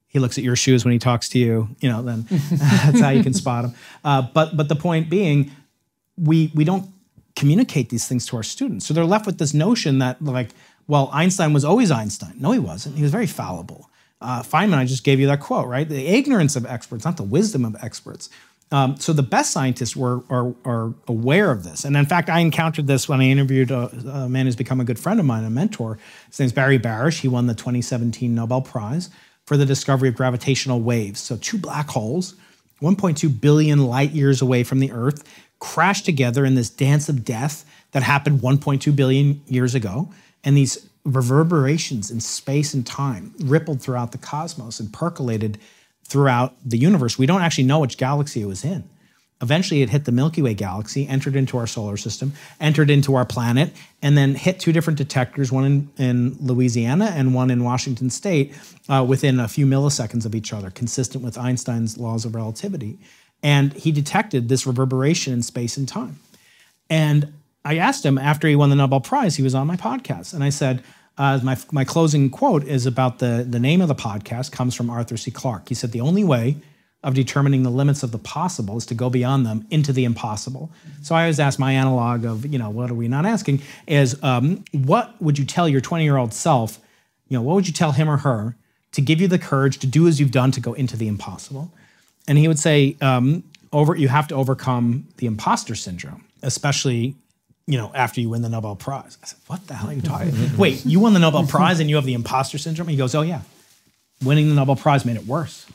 He 0.06 0.18
looks 0.18 0.38
at 0.38 0.44
your 0.44 0.56
shoes 0.56 0.84
when 0.84 0.92
he 0.92 0.98
talks 0.98 1.28
to 1.30 1.38
you. 1.38 1.68
You 1.80 1.90
know, 1.90 2.02
then 2.02 2.26
that's 2.30 3.00
how 3.00 3.10
you 3.10 3.22
can 3.22 3.34
spot 3.34 3.66
him. 3.66 3.74
Uh, 4.02 4.22
but 4.22 4.56
but 4.56 4.68
the 4.68 4.76
point 4.76 5.10
being, 5.10 5.50
we 6.16 6.50
we 6.54 6.64
don't 6.64 6.88
communicate 7.36 7.90
these 7.90 8.06
things 8.08 8.26
to 8.26 8.36
our 8.36 8.42
students, 8.42 8.86
so 8.86 8.94
they're 8.94 9.04
left 9.04 9.26
with 9.26 9.38
this 9.38 9.52
notion 9.52 9.98
that 9.98 10.22
like, 10.22 10.50
well, 10.86 11.10
Einstein 11.12 11.52
was 11.52 11.64
always 11.64 11.90
Einstein. 11.90 12.34
No, 12.38 12.52
he 12.52 12.58
wasn't. 12.58 12.96
He 12.96 13.02
was 13.02 13.12
very 13.12 13.26
fallible. 13.26 13.90
Uh, 14.20 14.42
Feynman, 14.42 14.78
I 14.78 14.86
just 14.86 15.04
gave 15.04 15.20
you 15.20 15.26
that 15.26 15.40
quote, 15.40 15.66
right? 15.66 15.86
The 15.86 16.06
ignorance 16.06 16.56
of 16.56 16.64
experts, 16.64 17.04
not 17.04 17.18
the 17.18 17.22
wisdom 17.22 17.64
of 17.66 17.76
experts. 17.82 18.30
Um, 18.72 18.96
so 18.96 19.12
the 19.12 19.22
best 19.22 19.52
scientists 19.52 19.94
were 19.94 20.22
are, 20.30 20.54
are, 20.64 20.94
aware 21.06 21.50
of 21.50 21.64
this, 21.64 21.84
and 21.84 21.96
in 21.96 22.06
fact, 22.06 22.28
I 22.28 22.40
encountered 22.40 22.86
this 22.86 23.08
when 23.08 23.20
I 23.20 23.24
interviewed 23.24 23.70
a, 23.70 23.88
a, 24.08 24.28
man 24.28 24.46
who's 24.46 24.56
become 24.56 24.80
a 24.80 24.84
good 24.84 24.98
friend 24.98 25.20
of 25.20 25.26
mine, 25.26 25.44
a 25.44 25.50
mentor. 25.50 25.98
His 26.28 26.40
name's 26.40 26.52
Barry 26.52 26.78
Barish. 26.78 27.20
He 27.20 27.28
won 27.28 27.46
the 27.46 27.54
2017 27.54 28.34
Nobel 28.34 28.62
Prize 28.62 29.10
for 29.46 29.56
the 29.56 29.66
discovery 29.66 30.08
of 30.08 30.16
gravitational 30.16 30.80
waves. 30.80 31.20
So 31.20 31.36
two 31.36 31.58
black 31.58 31.88
holes, 31.88 32.34
1.2 32.80 33.40
billion 33.40 33.86
light 33.86 34.10
years 34.10 34.40
away 34.40 34.64
from 34.64 34.80
the 34.80 34.90
Earth, 34.90 35.22
crashed 35.58 36.04
together 36.04 36.44
in 36.44 36.54
this 36.54 36.70
dance 36.70 37.08
of 37.08 37.24
death 37.24 37.64
that 37.92 38.02
happened 38.02 38.40
1.2 38.40 38.96
billion 38.96 39.40
years 39.46 39.74
ago, 39.74 40.10
and 40.42 40.56
these 40.56 40.88
reverberations 41.04 42.10
in 42.10 42.20
space 42.20 42.74
and 42.74 42.86
time 42.86 43.34
rippled 43.40 43.80
throughout 43.80 44.12
the 44.12 44.18
cosmos 44.18 44.80
and 44.80 44.92
percolated 44.92 45.58
throughout 46.06 46.54
the 46.64 46.78
universe. 46.78 47.18
We 47.18 47.26
don't 47.26 47.42
actually 47.42 47.64
know 47.64 47.80
which 47.80 47.96
galaxy 47.98 48.42
it 48.42 48.46
was 48.46 48.64
in. 48.64 48.88
Eventually, 49.42 49.82
it 49.82 49.90
hit 49.90 50.04
the 50.04 50.12
Milky 50.12 50.40
Way 50.42 50.54
galaxy, 50.54 51.06
entered 51.08 51.36
into 51.36 51.58
our 51.58 51.66
solar 51.66 51.96
system, 51.96 52.32
entered 52.60 52.88
into 52.88 53.14
our 53.14 53.26
planet, 53.26 53.72
and 54.00 54.16
then 54.16 54.34
hit 54.34 54.60
two 54.60 54.72
different 54.72 54.96
detectors, 54.96 55.50
one 55.50 55.64
in, 55.64 55.90
in 55.98 56.36
Louisiana 56.40 57.06
and 57.06 57.34
one 57.34 57.50
in 57.50 57.64
Washington 57.64 58.10
state, 58.10 58.54
uh, 58.88 59.04
within 59.06 59.40
a 59.40 59.48
few 59.48 59.66
milliseconds 59.66 60.24
of 60.24 60.34
each 60.34 60.52
other, 60.52 60.70
consistent 60.70 61.24
with 61.24 61.36
Einstein's 61.36 61.98
laws 61.98 62.24
of 62.24 62.34
relativity. 62.34 62.98
And 63.42 63.72
he 63.74 63.92
detected 63.92 64.48
this 64.48 64.66
reverberation 64.66 65.32
in 65.34 65.42
space 65.42 65.76
and 65.76 65.86
time. 65.86 66.20
And 66.88 67.32
I 67.64 67.76
asked 67.76 68.06
him 68.06 68.18
after 68.18 68.46
he 68.46 68.56
won 68.56 68.70
the 68.70 68.76
Nobel 68.76 69.00
Prize, 69.00 69.36
he 69.36 69.42
was 69.42 69.54
on 69.54 69.66
my 69.66 69.76
podcast, 69.76 70.32
and 70.32 70.44
I 70.44 70.50
said, 70.50 70.82
uh, 71.16 71.38
my, 71.42 71.56
my 71.70 71.84
closing 71.84 72.30
quote 72.30 72.64
is 72.64 72.86
about 72.86 73.18
the, 73.18 73.46
the 73.48 73.60
name 73.60 73.80
of 73.80 73.88
the 73.88 73.94
podcast 73.94 74.52
comes 74.52 74.74
from 74.74 74.90
Arthur 74.90 75.16
C. 75.16 75.30
Clarke. 75.30 75.68
He 75.68 75.74
said, 75.74 75.92
The 75.92 76.00
only 76.00 76.24
way 76.24 76.56
of 77.04 77.14
determining 77.14 77.62
the 77.62 77.70
limits 77.70 78.02
of 78.02 78.10
the 78.12 78.18
possible 78.18 78.78
is 78.78 78.86
to 78.86 78.94
go 78.94 79.10
beyond 79.10 79.44
them 79.44 79.66
into 79.70 79.92
the 79.92 80.04
impossible. 80.04 80.72
So 81.02 81.14
I 81.14 81.22
always 81.22 81.38
ask 81.38 81.58
my 81.58 81.72
analog 81.72 82.24
of, 82.24 82.46
you 82.46 82.58
know, 82.58 82.70
what 82.70 82.90
are 82.90 82.94
we 82.94 83.08
not 83.08 83.26
asking? 83.26 83.60
Is 83.86 84.20
um, 84.22 84.64
what 84.72 85.20
would 85.20 85.38
you 85.38 85.44
tell 85.44 85.68
your 85.68 85.82
20 85.82 86.02
year 86.02 86.16
old 86.16 86.32
self? 86.32 86.80
You 87.28 87.36
know, 87.36 87.42
what 87.42 87.54
would 87.56 87.66
you 87.66 87.74
tell 87.74 87.92
him 87.92 88.08
or 88.08 88.16
her 88.18 88.56
to 88.92 89.02
give 89.02 89.20
you 89.20 89.28
the 89.28 89.38
courage 89.38 89.78
to 89.80 89.86
do 89.86 90.08
as 90.08 90.18
you've 90.18 90.30
done 90.30 90.50
to 90.52 90.60
go 90.60 90.72
into 90.72 90.96
the 90.96 91.06
impossible? 91.06 91.70
And 92.26 92.38
he 92.38 92.48
would 92.48 92.58
say, 92.58 92.96
um, 93.02 93.44
over, 93.70 93.94
you 93.94 94.08
have 94.08 94.28
to 94.28 94.34
overcome 94.34 95.06
the 95.18 95.26
imposter 95.26 95.74
syndrome, 95.74 96.24
especially 96.42 97.16
you 97.66 97.78
know, 97.78 97.90
after 97.94 98.20
you 98.20 98.28
win 98.28 98.42
the 98.42 98.48
Nobel 98.48 98.76
Prize. 98.76 99.16
I 99.22 99.26
said, 99.26 99.38
what 99.46 99.66
the 99.66 99.74
hell 99.74 99.90
are 99.90 99.92
you 99.92 100.02
talking? 100.02 100.32
Wait, 100.58 100.84
you 100.84 101.00
won 101.00 101.14
the 101.14 101.20
Nobel 101.20 101.46
Prize 101.46 101.80
and 101.80 101.88
you 101.88 101.96
have 101.96 102.04
the 102.04 102.14
imposter 102.14 102.58
syndrome? 102.58 102.88
He 102.88 102.96
goes, 102.96 103.14
oh 103.14 103.22
yeah, 103.22 103.42
winning 104.22 104.48
the 104.48 104.54
Nobel 104.54 104.76
Prize 104.76 105.04
made 105.04 105.16
it 105.16 105.26
worse. 105.26 105.66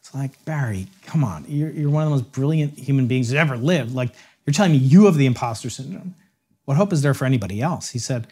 It's 0.00 0.14
like 0.14 0.44
Barry, 0.44 0.86
come 1.06 1.24
on, 1.24 1.44
you're, 1.48 1.70
you're 1.70 1.90
one 1.90 2.04
of 2.04 2.10
the 2.10 2.16
most 2.16 2.32
brilliant 2.32 2.78
human 2.78 3.08
beings 3.08 3.30
that 3.30 3.38
ever 3.38 3.56
lived. 3.56 3.94
Like 3.94 4.14
you're 4.46 4.54
telling 4.54 4.72
me 4.72 4.78
you 4.78 5.06
have 5.06 5.16
the 5.16 5.26
imposter 5.26 5.70
syndrome. 5.70 6.14
What 6.64 6.76
hope 6.76 6.92
is 6.92 7.02
there 7.02 7.14
for 7.14 7.24
anybody 7.24 7.60
else? 7.60 7.90
He 7.90 7.98
said, 7.98 8.26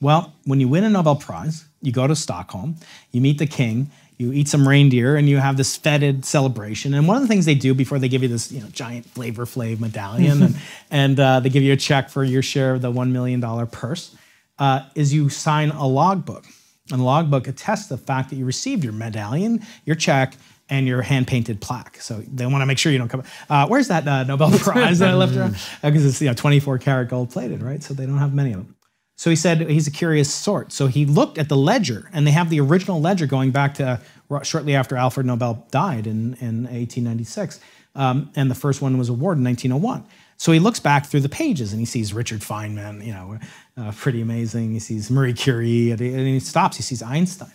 well, 0.00 0.34
when 0.44 0.58
you 0.58 0.66
win 0.66 0.82
a 0.82 0.90
Nobel 0.90 1.14
Prize, 1.16 1.64
you 1.80 1.92
go 1.92 2.06
to 2.06 2.16
Stockholm, 2.16 2.76
you 3.12 3.20
meet 3.20 3.38
the 3.38 3.46
king, 3.46 3.90
you 4.22 4.32
eat 4.32 4.48
some 4.48 4.66
reindeer 4.66 5.16
and 5.16 5.28
you 5.28 5.38
have 5.38 5.56
this 5.56 5.76
feted 5.76 6.24
celebration. 6.24 6.94
And 6.94 7.06
one 7.08 7.16
of 7.16 7.22
the 7.22 7.28
things 7.28 7.44
they 7.44 7.54
do 7.54 7.74
before 7.74 7.98
they 7.98 8.08
give 8.08 8.22
you 8.22 8.28
this, 8.28 8.52
you 8.52 8.60
know, 8.60 8.68
giant 8.68 9.06
Flavor 9.06 9.44
Flav 9.44 9.80
medallion 9.80 10.42
and, 10.42 10.56
and 10.90 11.20
uh, 11.20 11.40
they 11.40 11.48
give 11.48 11.62
you 11.62 11.72
a 11.72 11.76
check 11.76 12.08
for 12.08 12.24
your 12.24 12.42
share 12.42 12.74
of 12.74 12.82
the 12.82 12.92
$1 12.92 13.10
million 13.10 13.66
purse, 13.66 14.16
uh, 14.58 14.88
is 14.94 15.12
you 15.12 15.28
sign 15.28 15.70
a 15.70 15.86
logbook. 15.86 16.46
And 16.90 17.00
the 17.00 17.04
logbook 17.04 17.48
attests 17.48 17.88
the 17.88 17.98
fact 17.98 18.30
that 18.30 18.36
you 18.36 18.44
received 18.44 18.84
your 18.84 18.92
medallion, 18.92 19.64
your 19.84 19.96
check, 19.96 20.34
and 20.68 20.86
your 20.86 21.02
hand 21.02 21.26
painted 21.26 21.60
plaque. 21.60 22.00
So 22.00 22.22
they 22.32 22.46
want 22.46 22.62
to 22.62 22.66
make 22.66 22.78
sure 22.78 22.92
you 22.92 22.98
don't 22.98 23.08
come. 23.08 23.24
Uh, 23.48 23.66
where's 23.66 23.88
that 23.88 24.06
uh, 24.08 24.24
Nobel 24.24 24.50
Prize 24.58 25.00
that 25.00 25.10
I 25.10 25.14
left 25.14 25.36
around? 25.36 25.56
Because 25.82 26.04
it's 26.04 26.20
you 26.20 26.28
know 26.28 26.34
24 26.34 26.78
karat 26.78 27.08
gold 27.08 27.30
plated, 27.30 27.62
right? 27.62 27.82
So 27.82 27.94
they 27.94 28.06
don't 28.06 28.18
have 28.18 28.34
many 28.34 28.52
of 28.52 28.58
them. 28.58 28.76
So 29.16 29.30
he 29.30 29.36
said 29.36 29.68
he's 29.68 29.86
a 29.86 29.90
curious 29.90 30.32
sort. 30.32 30.72
So 30.72 30.86
he 30.86 31.06
looked 31.06 31.38
at 31.38 31.48
the 31.48 31.56
ledger, 31.56 32.08
and 32.12 32.26
they 32.26 32.30
have 32.32 32.50
the 32.50 32.60
original 32.60 33.00
ledger 33.00 33.26
going 33.26 33.50
back 33.50 33.74
to 33.74 34.00
shortly 34.42 34.74
after 34.74 34.96
Alfred 34.96 35.26
Nobel 35.26 35.66
died 35.70 36.06
in, 36.06 36.34
in 36.40 36.64
1896. 36.64 37.60
Um, 37.94 38.30
and 38.34 38.50
the 38.50 38.54
first 38.54 38.80
one 38.80 38.96
was 38.96 39.08
awarded 39.08 39.40
in 39.40 39.44
1901. 39.44 40.04
So 40.38 40.50
he 40.50 40.58
looks 40.58 40.80
back 40.80 41.06
through 41.06 41.20
the 41.20 41.28
pages 41.28 41.72
and 41.72 41.78
he 41.78 41.86
sees 41.86 42.12
Richard 42.12 42.40
Feynman, 42.40 43.04
you 43.04 43.12
know, 43.12 43.38
uh, 43.76 43.92
pretty 43.92 44.20
amazing. 44.20 44.72
He 44.72 44.80
sees 44.80 45.10
Marie 45.10 45.34
Curie, 45.34 45.90
and 45.90 46.00
he, 46.00 46.08
and 46.08 46.26
he 46.26 46.40
stops. 46.40 46.76
He 46.76 46.82
sees 46.82 47.02
Einstein. 47.02 47.52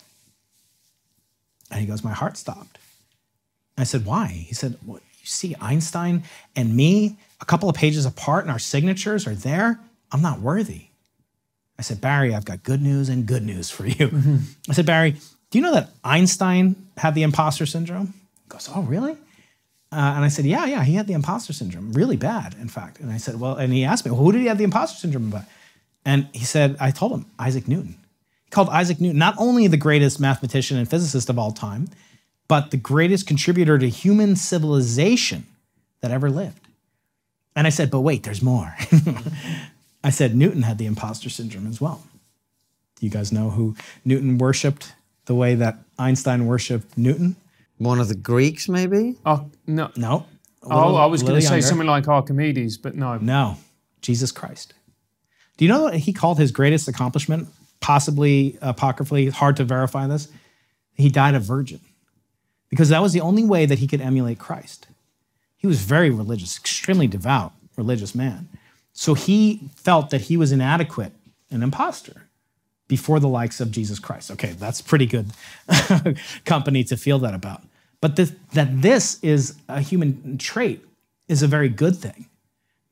And 1.70 1.80
he 1.80 1.86
goes, 1.86 2.02
My 2.02 2.12
heart 2.12 2.36
stopped. 2.36 2.78
I 3.76 3.84
said, 3.84 4.04
Why? 4.06 4.28
He 4.28 4.54
said, 4.54 4.78
well, 4.86 5.00
You 5.20 5.26
see 5.26 5.54
Einstein 5.60 6.22
and 6.56 6.74
me 6.74 7.18
a 7.40 7.44
couple 7.44 7.68
of 7.68 7.76
pages 7.76 8.06
apart, 8.06 8.44
and 8.44 8.50
our 8.50 8.58
signatures 8.58 9.26
are 9.26 9.34
there. 9.34 9.78
I'm 10.10 10.22
not 10.22 10.40
worthy. 10.40 10.87
I 11.78 11.82
said, 11.82 12.00
Barry, 12.00 12.34
I've 12.34 12.44
got 12.44 12.62
good 12.62 12.82
news 12.82 13.08
and 13.08 13.24
good 13.24 13.44
news 13.44 13.70
for 13.70 13.86
you. 13.86 14.10
I 14.68 14.72
said, 14.72 14.86
Barry, 14.86 15.16
do 15.50 15.58
you 15.58 15.62
know 15.62 15.72
that 15.72 15.90
Einstein 16.04 16.76
had 16.96 17.14
the 17.14 17.22
imposter 17.22 17.66
syndrome? 17.66 18.14
He 18.44 18.48
goes, 18.48 18.68
Oh, 18.74 18.82
really? 18.82 19.12
Uh, 19.90 20.12
and 20.16 20.24
I 20.24 20.28
said, 20.28 20.44
Yeah, 20.44 20.66
yeah, 20.66 20.84
he 20.84 20.94
had 20.94 21.06
the 21.06 21.14
imposter 21.14 21.52
syndrome, 21.52 21.92
really 21.92 22.16
bad, 22.16 22.54
in 22.60 22.68
fact. 22.68 23.00
And 23.00 23.10
I 23.10 23.16
said, 23.16 23.40
Well, 23.40 23.54
and 23.56 23.72
he 23.72 23.84
asked 23.84 24.04
me, 24.04 24.10
well, 24.10 24.20
Who 24.20 24.32
did 24.32 24.40
he 24.40 24.46
have 24.48 24.58
the 24.58 24.64
imposter 24.64 24.98
syndrome 24.98 25.28
about? 25.28 25.44
And 26.04 26.28
he 26.32 26.44
said, 26.44 26.76
I 26.80 26.90
told 26.90 27.12
him, 27.12 27.26
Isaac 27.38 27.68
Newton. 27.68 27.96
He 28.44 28.50
called 28.50 28.68
Isaac 28.70 29.00
Newton 29.00 29.18
not 29.18 29.34
only 29.38 29.66
the 29.66 29.76
greatest 29.76 30.20
mathematician 30.20 30.76
and 30.76 30.88
physicist 30.88 31.30
of 31.30 31.38
all 31.38 31.52
time, 31.52 31.88
but 32.48 32.70
the 32.70 32.76
greatest 32.76 33.26
contributor 33.26 33.78
to 33.78 33.88
human 33.88 34.36
civilization 34.36 35.46
that 36.00 36.10
ever 36.10 36.30
lived. 36.30 36.60
And 37.56 37.66
I 37.66 37.70
said, 37.70 37.90
But 37.90 38.00
wait, 38.00 38.24
there's 38.24 38.42
more. 38.42 38.74
I 40.04 40.10
said, 40.10 40.34
Newton 40.34 40.62
had 40.62 40.78
the 40.78 40.86
imposter 40.86 41.28
syndrome 41.28 41.66
as 41.66 41.80
well. 41.80 42.02
Do 42.96 43.06
you 43.06 43.10
guys 43.10 43.32
know 43.32 43.50
who 43.50 43.76
Newton 44.04 44.38
worshiped 44.38 44.92
the 45.26 45.34
way 45.34 45.54
that 45.56 45.78
Einstein 45.98 46.46
worshiped 46.46 46.96
Newton? 46.96 47.36
One 47.78 48.00
of 48.00 48.08
the 48.08 48.14
Greeks, 48.16 48.68
maybe? 48.68 49.16
Oh, 49.24 49.50
no. 49.66 49.90
No. 49.96 50.26
A 50.64 50.66
Oh, 50.70 50.96
I 50.96 51.06
was 51.06 51.22
going 51.22 51.36
to 51.36 51.40
say 51.42 51.54
younger. 51.54 51.66
something 51.66 51.86
like 51.86 52.08
Archimedes, 52.08 52.76
but 52.76 52.96
no. 52.96 53.16
No, 53.18 53.56
Jesus 54.02 54.32
Christ. 54.32 54.74
Do 55.56 55.64
you 55.64 55.70
know 55.70 55.84
what 55.84 55.94
he 55.94 56.12
called 56.12 56.38
his 56.38 56.50
greatest 56.50 56.88
accomplishment? 56.88 57.48
Possibly 57.80 58.58
apocryphally, 58.60 59.28
hard 59.28 59.56
to 59.56 59.64
verify 59.64 60.06
this. 60.08 60.28
He 60.94 61.08
died 61.08 61.34
a 61.36 61.40
virgin 61.40 61.80
because 62.68 62.88
that 62.88 63.00
was 63.02 63.12
the 63.12 63.20
only 63.20 63.44
way 63.44 63.66
that 63.66 63.78
he 63.78 63.86
could 63.86 64.00
emulate 64.00 64.38
Christ. 64.40 64.88
He 65.56 65.66
was 65.68 65.80
very 65.82 66.10
religious, 66.10 66.56
extremely 66.58 67.06
devout, 67.06 67.52
religious 67.76 68.14
man. 68.14 68.48
So 68.98 69.14
he 69.14 69.60
felt 69.76 70.10
that 70.10 70.22
he 70.22 70.36
was 70.36 70.50
inadequate, 70.50 71.12
an 71.52 71.62
imposter, 71.62 72.26
before 72.88 73.20
the 73.20 73.28
likes 73.28 73.60
of 73.60 73.70
Jesus 73.70 74.00
Christ. 74.00 74.28
Okay, 74.32 74.54
that's 74.54 74.82
pretty 74.82 75.06
good 75.06 75.30
company 76.44 76.82
to 76.82 76.96
feel 76.96 77.20
that 77.20 77.32
about. 77.32 77.62
But 78.00 78.16
this, 78.16 78.34
that 78.54 78.82
this 78.82 79.20
is 79.22 79.54
a 79.68 79.80
human 79.80 80.36
trait 80.36 80.84
is 81.28 81.44
a 81.44 81.46
very 81.46 81.68
good 81.68 81.94
thing. 81.94 82.26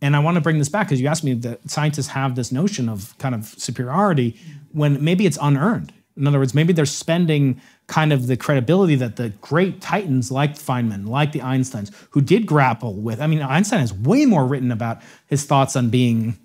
And 0.00 0.14
I 0.14 0.20
want 0.20 0.36
to 0.36 0.40
bring 0.40 0.60
this 0.60 0.68
back 0.68 0.86
because 0.86 1.00
you 1.00 1.08
asked 1.08 1.24
me 1.24 1.34
that 1.34 1.68
scientists 1.68 2.08
have 2.08 2.36
this 2.36 2.52
notion 2.52 2.88
of 2.88 3.18
kind 3.18 3.34
of 3.34 3.46
superiority 3.58 4.38
when 4.70 5.02
maybe 5.02 5.26
it's 5.26 5.38
unearned. 5.42 5.92
In 6.16 6.26
other 6.26 6.38
words, 6.38 6.54
maybe 6.54 6.72
they're 6.72 6.86
spending 6.86 7.60
kind 7.88 8.12
of 8.12 8.26
the 8.26 8.36
credibility 8.36 8.94
that 8.96 9.16
the 9.16 9.30
great 9.40 9.80
titans 9.80 10.30
like 10.30 10.54
Feynman, 10.54 11.06
like 11.06 11.32
the 11.32 11.40
Einsteins, 11.40 11.92
who 12.10 12.20
did 12.20 12.46
grapple 12.46 12.94
with. 12.94 13.20
I 13.20 13.26
mean, 13.26 13.42
Einstein 13.42 13.80
has 13.80 13.92
way 13.92 14.24
more 14.24 14.46
written 14.46 14.72
about 14.72 15.02
his 15.26 15.44
thoughts 15.44 15.76
on 15.76 15.90
being, 15.90 16.38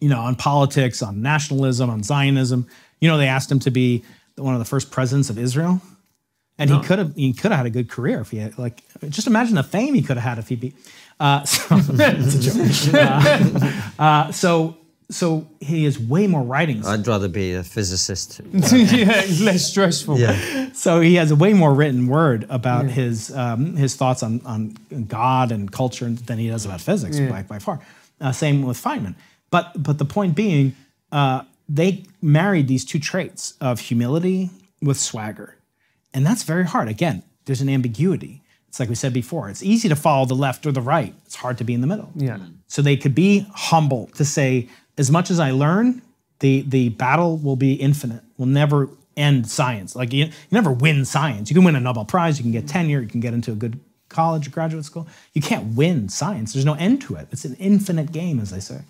you 0.00 0.08
know, 0.08 0.20
on 0.20 0.34
politics, 0.34 1.02
on 1.02 1.22
nationalism, 1.22 1.90
on 1.90 2.02
Zionism. 2.02 2.66
You 3.00 3.08
know, 3.08 3.16
they 3.16 3.28
asked 3.28 3.50
him 3.50 3.60
to 3.60 3.70
be 3.70 4.04
one 4.36 4.54
of 4.54 4.58
the 4.58 4.64
first 4.64 4.90
presidents 4.90 5.30
of 5.30 5.38
Israel. 5.38 5.80
And 6.56 6.70
he 6.70 6.80
could 6.82 7.00
have 7.00 7.14
he 7.16 7.32
could 7.32 7.50
have 7.50 7.58
had 7.58 7.66
a 7.66 7.70
good 7.70 7.90
career 7.90 8.20
if 8.20 8.30
he 8.30 8.36
had 8.36 8.56
like 8.58 8.80
just 9.08 9.26
imagine 9.26 9.56
the 9.56 9.64
fame 9.64 9.92
he 9.92 10.02
could 10.02 10.16
have 10.16 10.36
had 10.36 10.38
if 10.38 10.48
he 10.48 10.54
be 10.54 10.72
uh, 11.18 11.44
so, 11.44 11.66
it's 11.80 12.84
a 12.84 12.90
joke. 12.90 13.62
Uh, 13.98 14.02
uh, 14.02 14.32
so 14.32 14.76
so 15.14 15.46
he 15.60 15.84
has 15.84 15.96
way 15.96 16.26
more 16.26 16.42
writings. 16.42 16.88
I'd 16.88 17.06
rather 17.06 17.28
be 17.28 17.52
a 17.52 17.62
physicist. 17.62 18.40
yeah, 18.52 19.24
less 19.40 19.64
stressful. 19.64 20.18
Yeah. 20.18 20.72
so 20.72 21.00
he 21.00 21.14
has 21.14 21.30
a 21.30 21.36
way 21.36 21.52
more 21.52 21.72
written 21.72 22.08
word 22.08 22.46
about 22.48 22.86
his 22.86 23.34
um, 23.34 23.76
his 23.76 23.94
thoughts 23.94 24.24
on 24.24 24.40
on 24.44 24.76
God 25.06 25.52
and 25.52 25.70
culture 25.70 26.10
than 26.10 26.38
he 26.38 26.48
does 26.48 26.66
about 26.66 26.80
physics 26.80 27.20
by, 27.20 27.42
by 27.42 27.60
far. 27.60 27.78
Uh, 28.20 28.32
same 28.32 28.62
with 28.62 28.76
Feynman. 28.76 29.14
But 29.50 29.80
but 29.80 29.98
the 29.98 30.04
point 30.04 30.34
being, 30.34 30.74
uh, 31.12 31.42
they 31.68 32.02
married 32.20 32.66
these 32.66 32.84
two 32.84 32.98
traits 32.98 33.54
of 33.60 33.78
humility 33.78 34.50
with 34.82 34.98
swagger, 34.98 35.56
and 36.12 36.26
that's 36.26 36.42
very 36.42 36.64
hard. 36.64 36.88
Again, 36.88 37.22
there's 37.44 37.60
an 37.60 37.68
ambiguity. 37.68 38.42
It's 38.68 38.80
like 38.80 38.88
we 38.88 38.96
said 38.96 39.12
before. 39.12 39.48
It's 39.48 39.62
easy 39.62 39.88
to 39.88 39.94
follow 39.94 40.26
the 40.26 40.34
left 40.34 40.66
or 40.66 40.72
the 40.72 40.80
right. 40.80 41.14
It's 41.24 41.36
hard 41.36 41.58
to 41.58 41.64
be 41.64 41.74
in 41.74 41.80
the 41.80 41.86
middle. 41.86 42.10
Yeah. 42.16 42.38
So 42.66 42.82
they 42.82 42.96
could 42.96 43.14
be 43.14 43.46
humble 43.54 44.08
to 44.16 44.24
say, 44.24 44.68
as 44.96 45.10
much 45.10 45.30
as 45.30 45.40
I 45.40 45.50
learn, 45.50 46.02
the 46.40 46.62
the 46.62 46.90
battle 46.90 47.36
will 47.36 47.56
be 47.56 47.74
infinite. 47.74 48.22
Will 48.36 48.46
never 48.46 48.88
end 49.16 49.48
science. 49.48 49.94
Like 49.94 50.12
you, 50.12 50.26
you 50.26 50.32
never 50.50 50.72
win 50.72 51.04
science. 51.04 51.50
You 51.50 51.54
can 51.54 51.64
win 51.64 51.76
a 51.76 51.80
Nobel 51.80 52.04
Prize, 52.04 52.38
you 52.38 52.42
can 52.42 52.52
get 52.52 52.66
tenure, 52.66 53.00
you 53.00 53.08
can 53.08 53.20
get 53.20 53.34
into 53.34 53.52
a 53.52 53.54
good 53.54 53.78
college 54.08 54.46
or 54.46 54.50
graduate 54.50 54.84
school. 54.84 55.06
You 55.32 55.42
can't 55.42 55.74
win 55.74 56.08
science. 56.08 56.52
There's 56.52 56.64
no 56.64 56.74
end 56.74 57.02
to 57.02 57.16
it. 57.16 57.28
It's 57.30 57.44
an 57.44 57.56
infinite 57.56 58.12
game, 58.12 58.40
as 58.40 58.50
they 58.50 58.60
say. 58.60 58.82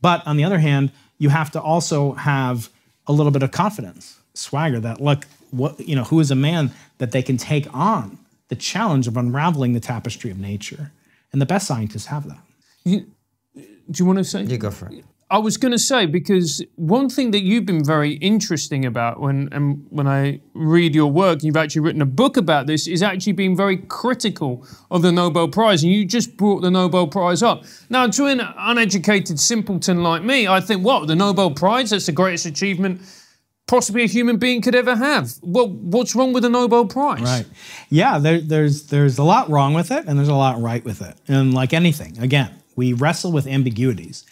But 0.00 0.26
on 0.26 0.36
the 0.36 0.44
other 0.44 0.58
hand, 0.58 0.92
you 1.18 1.30
have 1.30 1.50
to 1.52 1.60
also 1.60 2.12
have 2.12 2.68
a 3.06 3.12
little 3.12 3.32
bit 3.32 3.42
of 3.42 3.50
confidence, 3.50 4.18
swagger 4.34 4.80
that 4.80 5.00
look, 5.00 5.26
what 5.50 5.80
you 5.80 5.96
know, 5.96 6.04
who 6.04 6.20
is 6.20 6.30
a 6.30 6.34
man 6.36 6.72
that 6.98 7.12
they 7.12 7.22
can 7.22 7.36
take 7.36 7.72
on 7.74 8.18
the 8.48 8.56
challenge 8.56 9.06
of 9.08 9.16
unraveling 9.16 9.72
the 9.72 9.80
tapestry 9.80 10.30
of 10.30 10.38
nature. 10.38 10.92
And 11.32 11.40
the 11.40 11.46
best 11.46 11.66
scientists 11.66 12.06
have 12.06 12.28
that. 12.28 12.38
You, 12.84 13.06
Do 13.54 13.64
you 13.96 14.04
want 14.04 14.18
to 14.18 14.24
say? 14.24 14.44
You 14.44 14.58
go 14.58 14.70
for 14.70 14.86
it. 14.86 15.04
I 15.28 15.38
was 15.38 15.56
going 15.56 15.72
to 15.72 15.78
say 15.78 16.06
because 16.06 16.62
one 16.76 17.08
thing 17.08 17.32
that 17.32 17.42
you've 17.42 17.66
been 17.66 17.84
very 17.84 18.12
interesting 18.14 18.84
about 18.84 19.18
when 19.18 19.48
and 19.50 19.84
when 19.90 20.06
I 20.06 20.40
read 20.54 20.94
your 20.94 21.10
work, 21.10 21.42
you've 21.42 21.56
actually 21.56 21.80
written 21.80 22.00
a 22.00 22.06
book 22.06 22.36
about 22.36 22.68
this, 22.68 22.86
is 22.86 23.02
actually 23.02 23.32
being 23.32 23.56
very 23.56 23.76
critical 23.76 24.64
of 24.88 25.02
the 25.02 25.10
Nobel 25.10 25.48
Prize, 25.48 25.82
and 25.82 25.90
you 25.90 26.04
just 26.04 26.36
brought 26.36 26.60
the 26.60 26.70
Nobel 26.70 27.08
Prize 27.08 27.42
up. 27.42 27.64
Now, 27.90 28.06
to 28.06 28.26
an 28.26 28.40
uneducated 28.40 29.40
simpleton 29.40 30.04
like 30.04 30.22
me, 30.22 30.46
I 30.46 30.60
think, 30.60 30.84
what 30.84 31.08
the 31.08 31.16
Nobel 31.16 31.50
Prize? 31.50 31.90
That's 31.90 32.06
the 32.06 32.12
greatest 32.12 32.46
achievement 32.46 33.00
possibly 33.66 34.04
a 34.04 34.06
human 34.06 34.36
being 34.36 34.62
could 34.62 34.76
ever 34.76 34.94
have. 34.94 35.32
Well, 35.42 35.68
what's 35.68 36.14
wrong 36.14 36.32
with 36.32 36.44
the 36.44 36.48
Nobel 36.48 36.86
Prize? 36.86 37.20
Right. 37.22 37.46
Yeah, 37.90 38.18
there, 38.18 38.40
there's 38.40 38.84
there's 38.84 39.18
a 39.18 39.24
lot 39.24 39.50
wrong 39.50 39.74
with 39.74 39.90
it, 39.90 40.04
and 40.06 40.16
there's 40.16 40.28
a 40.28 40.34
lot 40.34 40.60
right 40.60 40.84
with 40.84 41.02
it. 41.02 41.16
And 41.26 41.52
like 41.52 41.72
anything, 41.72 42.16
again, 42.18 42.50
we 42.76 42.92
wrestle 42.92 43.32
with 43.32 43.48
ambiguities. 43.48 44.24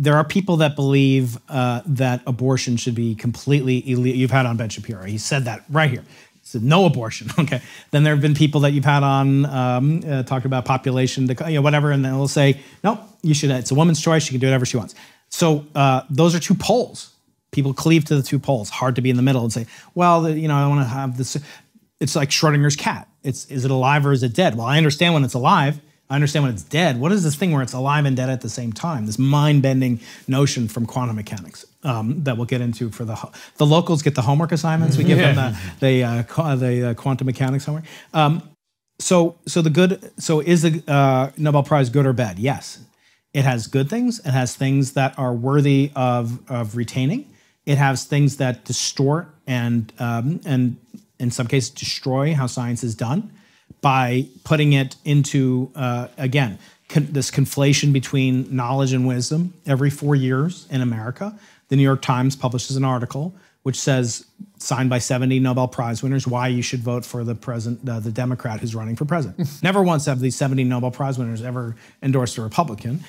There 0.00 0.16
are 0.16 0.24
people 0.24 0.56
that 0.56 0.76
believe 0.76 1.36
uh, 1.50 1.82
that 1.84 2.22
abortion 2.26 2.78
should 2.78 2.94
be 2.94 3.14
completely 3.14 3.86
illegal. 3.86 4.18
You've 4.18 4.30
had 4.30 4.46
on 4.46 4.56
Ben 4.56 4.70
Shapiro. 4.70 5.04
He 5.04 5.18
said 5.18 5.44
that 5.44 5.62
right 5.68 5.90
here. 5.90 6.00
He 6.00 6.40
said 6.42 6.62
no 6.62 6.86
abortion. 6.86 7.28
Okay. 7.38 7.60
Then 7.90 8.02
there 8.02 8.14
have 8.14 8.22
been 8.22 8.34
people 8.34 8.62
that 8.62 8.72
you've 8.72 8.86
had 8.86 9.02
on 9.02 9.44
um, 9.44 10.02
uh, 10.08 10.22
talked 10.22 10.46
about 10.46 10.64
population, 10.64 11.28
you 11.28 11.56
know, 11.56 11.60
whatever, 11.60 11.90
and 11.90 12.02
they'll 12.02 12.28
say 12.28 12.58
no. 12.82 12.98
You 13.20 13.34
should. 13.34 13.50
It's 13.50 13.72
a 13.72 13.74
woman's 13.74 14.00
choice. 14.00 14.22
She 14.22 14.30
can 14.30 14.40
do 14.40 14.46
whatever 14.46 14.64
she 14.64 14.78
wants. 14.78 14.94
So 15.28 15.66
uh, 15.74 16.02
those 16.08 16.34
are 16.34 16.40
two 16.40 16.54
poles. 16.54 17.12
People 17.50 17.74
cleave 17.74 18.06
to 18.06 18.16
the 18.16 18.22
two 18.22 18.38
poles. 18.38 18.70
Hard 18.70 18.96
to 18.96 19.02
be 19.02 19.10
in 19.10 19.16
the 19.16 19.22
middle 19.22 19.42
and 19.42 19.52
say, 19.52 19.66
well, 19.94 20.30
you 20.30 20.48
know, 20.48 20.56
I 20.56 20.66
want 20.66 20.80
to 20.80 20.88
have 20.88 21.18
this. 21.18 21.36
It's 22.00 22.16
like 22.16 22.30
Schrodinger's 22.30 22.76
cat. 22.76 23.06
It's 23.22 23.44
is 23.50 23.66
it 23.66 23.70
alive 23.70 24.06
or 24.06 24.12
is 24.12 24.22
it 24.22 24.32
dead? 24.32 24.56
Well, 24.56 24.66
I 24.66 24.78
understand 24.78 25.12
when 25.12 25.24
it's 25.24 25.34
alive. 25.34 25.78
I 26.10 26.16
understand 26.16 26.44
when 26.44 26.52
it's 26.52 26.64
dead. 26.64 26.98
What 26.98 27.12
is 27.12 27.22
this 27.22 27.36
thing 27.36 27.52
where 27.52 27.62
it's 27.62 27.72
alive 27.72 28.04
and 28.04 28.16
dead 28.16 28.28
at 28.28 28.40
the 28.40 28.48
same 28.48 28.72
time? 28.72 29.06
This 29.06 29.18
mind-bending 29.18 30.00
notion 30.26 30.66
from 30.66 30.84
quantum 30.84 31.14
mechanics 31.14 31.64
um, 31.84 32.24
that 32.24 32.36
we'll 32.36 32.46
get 32.46 32.60
into 32.60 32.90
for 32.90 33.04
the 33.04 33.16
the 33.58 33.66
locals 33.66 34.02
get 34.02 34.16
the 34.16 34.22
homework 34.22 34.50
assignments. 34.50 34.96
We 34.96 35.04
give 35.04 35.18
them 35.18 35.36
the 35.36 35.58
the, 35.78 36.04
uh, 36.04 36.22
qu- 36.24 36.56
the 36.56 36.90
uh, 36.90 36.94
quantum 36.94 37.26
mechanics 37.26 37.64
homework. 37.64 37.84
Um, 38.12 38.42
so 38.98 39.38
so 39.46 39.62
the 39.62 39.70
good 39.70 40.10
so 40.18 40.40
is 40.40 40.62
the 40.62 40.82
uh, 40.92 41.30
Nobel 41.36 41.62
Prize 41.62 41.88
good 41.90 42.06
or 42.06 42.12
bad? 42.12 42.40
Yes, 42.40 42.80
it 43.32 43.44
has 43.44 43.68
good 43.68 43.88
things. 43.88 44.18
It 44.18 44.32
has 44.32 44.56
things 44.56 44.94
that 44.94 45.16
are 45.16 45.32
worthy 45.32 45.92
of 45.94 46.40
of 46.50 46.76
retaining. 46.76 47.32
It 47.66 47.78
has 47.78 48.04
things 48.04 48.38
that 48.38 48.64
distort 48.64 49.32
and 49.46 49.92
um, 50.00 50.40
and 50.44 50.76
in 51.20 51.30
some 51.30 51.46
cases 51.46 51.70
destroy 51.70 52.34
how 52.34 52.48
science 52.48 52.82
is 52.82 52.96
done 52.96 53.32
by 53.80 54.26
putting 54.44 54.72
it 54.72 54.96
into 55.04 55.70
uh, 55.74 56.08
again 56.18 56.58
con- 56.88 57.08
this 57.10 57.30
conflation 57.30 57.92
between 57.92 58.54
knowledge 58.54 58.92
and 58.92 59.06
wisdom 59.06 59.54
every 59.66 59.90
four 59.90 60.14
years 60.14 60.66
in 60.70 60.80
America. 60.80 61.38
the 61.68 61.76
New 61.76 61.82
York 61.82 62.02
Times 62.02 62.36
publishes 62.36 62.76
an 62.76 62.84
article 62.84 63.34
which 63.62 63.78
says, 63.78 64.24
signed 64.58 64.88
by 64.88 64.98
70 64.98 65.38
Nobel 65.38 65.68
Prize 65.68 66.02
winners, 66.02 66.26
why 66.26 66.48
you 66.48 66.62
should 66.62 66.80
vote 66.80 67.04
for 67.04 67.24
the 67.24 67.34
president, 67.34 67.86
uh, 67.88 68.00
the 68.00 68.10
Democrat 68.10 68.60
who's 68.60 68.74
running 68.74 68.96
for 68.96 69.04
president. 69.04 69.48
Never 69.62 69.82
once 69.82 70.06
have 70.06 70.20
these 70.20 70.36
70 70.36 70.64
Nobel 70.64 70.90
Prize 70.90 71.18
winners 71.18 71.42
ever 71.42 71.76
endorsed 72.02 72.38
a 72.38 72.42
Republican. 72.42 73.00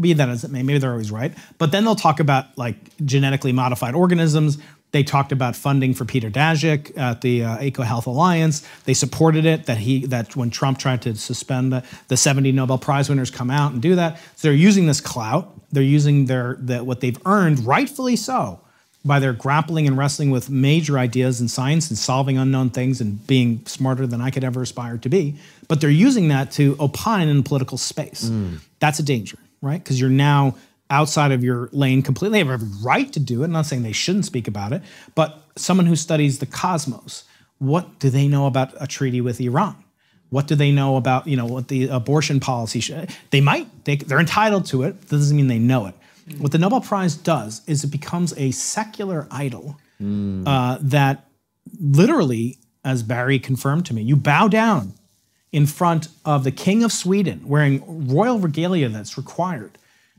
Be 0.00 0.12
that 0.12 0.28
as 0.28 0.44
it 0.44 0.50
may, 0.50 0.62
maybe 0.62 0.78
they're 0.78 0.92
always 0.92 1.10
right. 1.10 1.32
But 1.56 1.72
then 1.72 1.84
they'll 1.84 1.96
talk 1.96 2.20
about 2.20 2.56
like 2.56 2.76
genetically 3.04 3.52
modified 3.52 3.94
organisms. 3.94 4.58
They 4.90 5.02
talked 5.02 5.32
about 5.32 5.54
funding 5.54 5.92
for 5.92 6.04
Peter 6.06 6.30
Daszak 6.30 6.96
at 6.96 7.20
the 7.20 7.44
uh, 7.44 7.58
EcoHealth 7.58 8.06
Alliance. 8.06 8.66
They 8.84 8.94
supported 8.94 9.44
it 9.44 9.66
that 9.66 9.76
he 9.76 10.06
that 10.06 10.34
when 10.34 10.50
Trump 10.50 10.78
tried 10.78 11.02
to 11.02 11.14
suspend 11.14 11.72
the, 11.72 11.84
the 12.08 12.16
70 12.16 12.52
Nobel 12.52 12.78
Prize 12.78 13.08
winners 13.08 13.30
come 13.30 13.50
out 13.50 13.72
and 13.72 13.82
do 13.82 13.96
that. 13.96 14.18
So 14.36 14.48
they're 14.48 14.52
using 14.52 14.86
this 14.86 15.00
clout. 15.00 15.52
They're 15.72 15.82
using 15.82 16.24
their 16.24 16.56
the, 16.58 16.82
what 16.82 17.00
they've 17.00 17.18
earned, 17.26 17.66
rightfully 17.66 18.16
so, 18.16 18.60
by 19.04 19.18
their 19.18 19.34
grappling 19.34 19.86
and 19.86 19.98
wrestling 19.98 20.30
with 20.30 20.48
major 20.48 20.98
ideas 20.98 21.40
in 21.42 21.48
science 21.48 21.90
and 21.90 21.98
solving 21.98 22.38
unknown 22.38 22.70
things 22.70 23.02
and 23.02 23.26
being 23.26 23.64
smarter 23.66 24.06
than 24.06 24.22
I 24.22 24.30
could 24.30 24.44
ever 24.44 24.62
aspire 24.62 24.96
to 24.98 25.08
be. 25.10 25.36
But 25.68 25.82
they're 25.82 25.90
using 25.90 26.28
that 26.28 26.50
to 26.52 26.76
opine 26.80 27.28
in 27.28 27.42
political 27.42 27.76
space. 27.76 28.30
That's 28.80 28.98
a 28.98 29.02
danger, 29.02 29.38
right? 29.60 29.82
Because 29.82 30.00
you're 30.00 30.08
now 30.08 30.56
outside 30.90 31.32
of 31.32 31.44
your 31.44 31.68
lane 31.72 32.02
completely. 32.02 32.42
They 32.42 32.48
have 32.48 32.62
every 32.62 32.68
right 32.82 33.12
to 33.12 33.20
do 33.20 33.42
it. 33.42 33.46
I'm 33.46 33.52
not 33.52 33.66
saying 33.66 33.82
they 33.82 33.92
shouldn't 33.92 34.24
speak 34.24 34.48
about 34.48 34.72
it, 34.72 34.82
but 35.14 35.42
someone 35.56 35.86
who 35.86 35.96
studies 35.96 36.38
the 36.38 36.46
cosmos, 36.46 37.24
what 37.58 37.98
do 37.98 38.10
they 38.10 38.28
know 38.28 38.46
about 38.46 38.72
a 38.80 38.86
treaty 38.86 39.20
with 39.20 39.40
Iran? 39.40 39.76
What 40.30 40.46
do 40.46 40.54
they 40.54 40.72
know 40.72 40.96
about, 40.96 41.26
you 41.26 41.36
know, 41.36 41.46
what 41.46 41.68
the 41.68 41.88
abortion 41.88 42.38
policy 42.40 42.80
should? 42.80 43.10
They 43.30 43.40
might, 43.40 43.66
they, 43.84 43.96
they're 43.96 44.20
entitled 44.20 44.66
to 44.66 44.82
it. 44.82 45.00
That 45.00 45.16
doesn't 45.16 45.36
mean 45.36 45.48
they 45.48 45.58
know 45.58 45.86
it. 45.86 45.94
What 46.36 46.52
the 46.52 46.58
Nobel 46.58 46.82
Prize 46.82 47.16
does 47.16 47.62
is 47.66 47.84
it 47.84 47.90
becomes 47.90 48.34
a 48.36 48.50
secular 48.50 49.26
idol 49.30 49.78
uh, 50.46 50.78
that 50.82 51.24
literally, 51.80 52.58
as 52.84 53.02
Barry 53.02 53.38
confirmed 53.38 53.86
to 53.86 53.94
me, 53.94 54.02
you 54.02 54.14
bow 54.16 54.48
down 54.48 54.92
in 55.50 55.66
front 55.66 56.08
of 56.26 56.44
the 56.44 56.52
King 56.52 56.84
of 56.84 56.92
Sweden 56.92 57.48
wearing 57.48 58.08
royal 58.08 58.38
regalia 58.38 58.90
that's 58.90 59.16
required. 59.16 59.78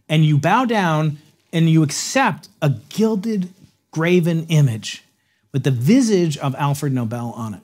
And 0.10 0.26
you 0.26 0.38
bow 0.38 0.66
down 0.66 1.20
and 1.54 1.70
you 1.70 1.84
accept 1.84 2.50
a 2.62 2.72
gilded, 2.90 3.54
graven 3.92 4.46
image 4.48 5.04
with 5.54 5.64
the 5.64 5.72
visage 5.72 6.38
of 6.38 6.56
Alfred 6.56 6.94
Nobel 6.94 7.32
on 7.36 7.54
it. 7.54 7.62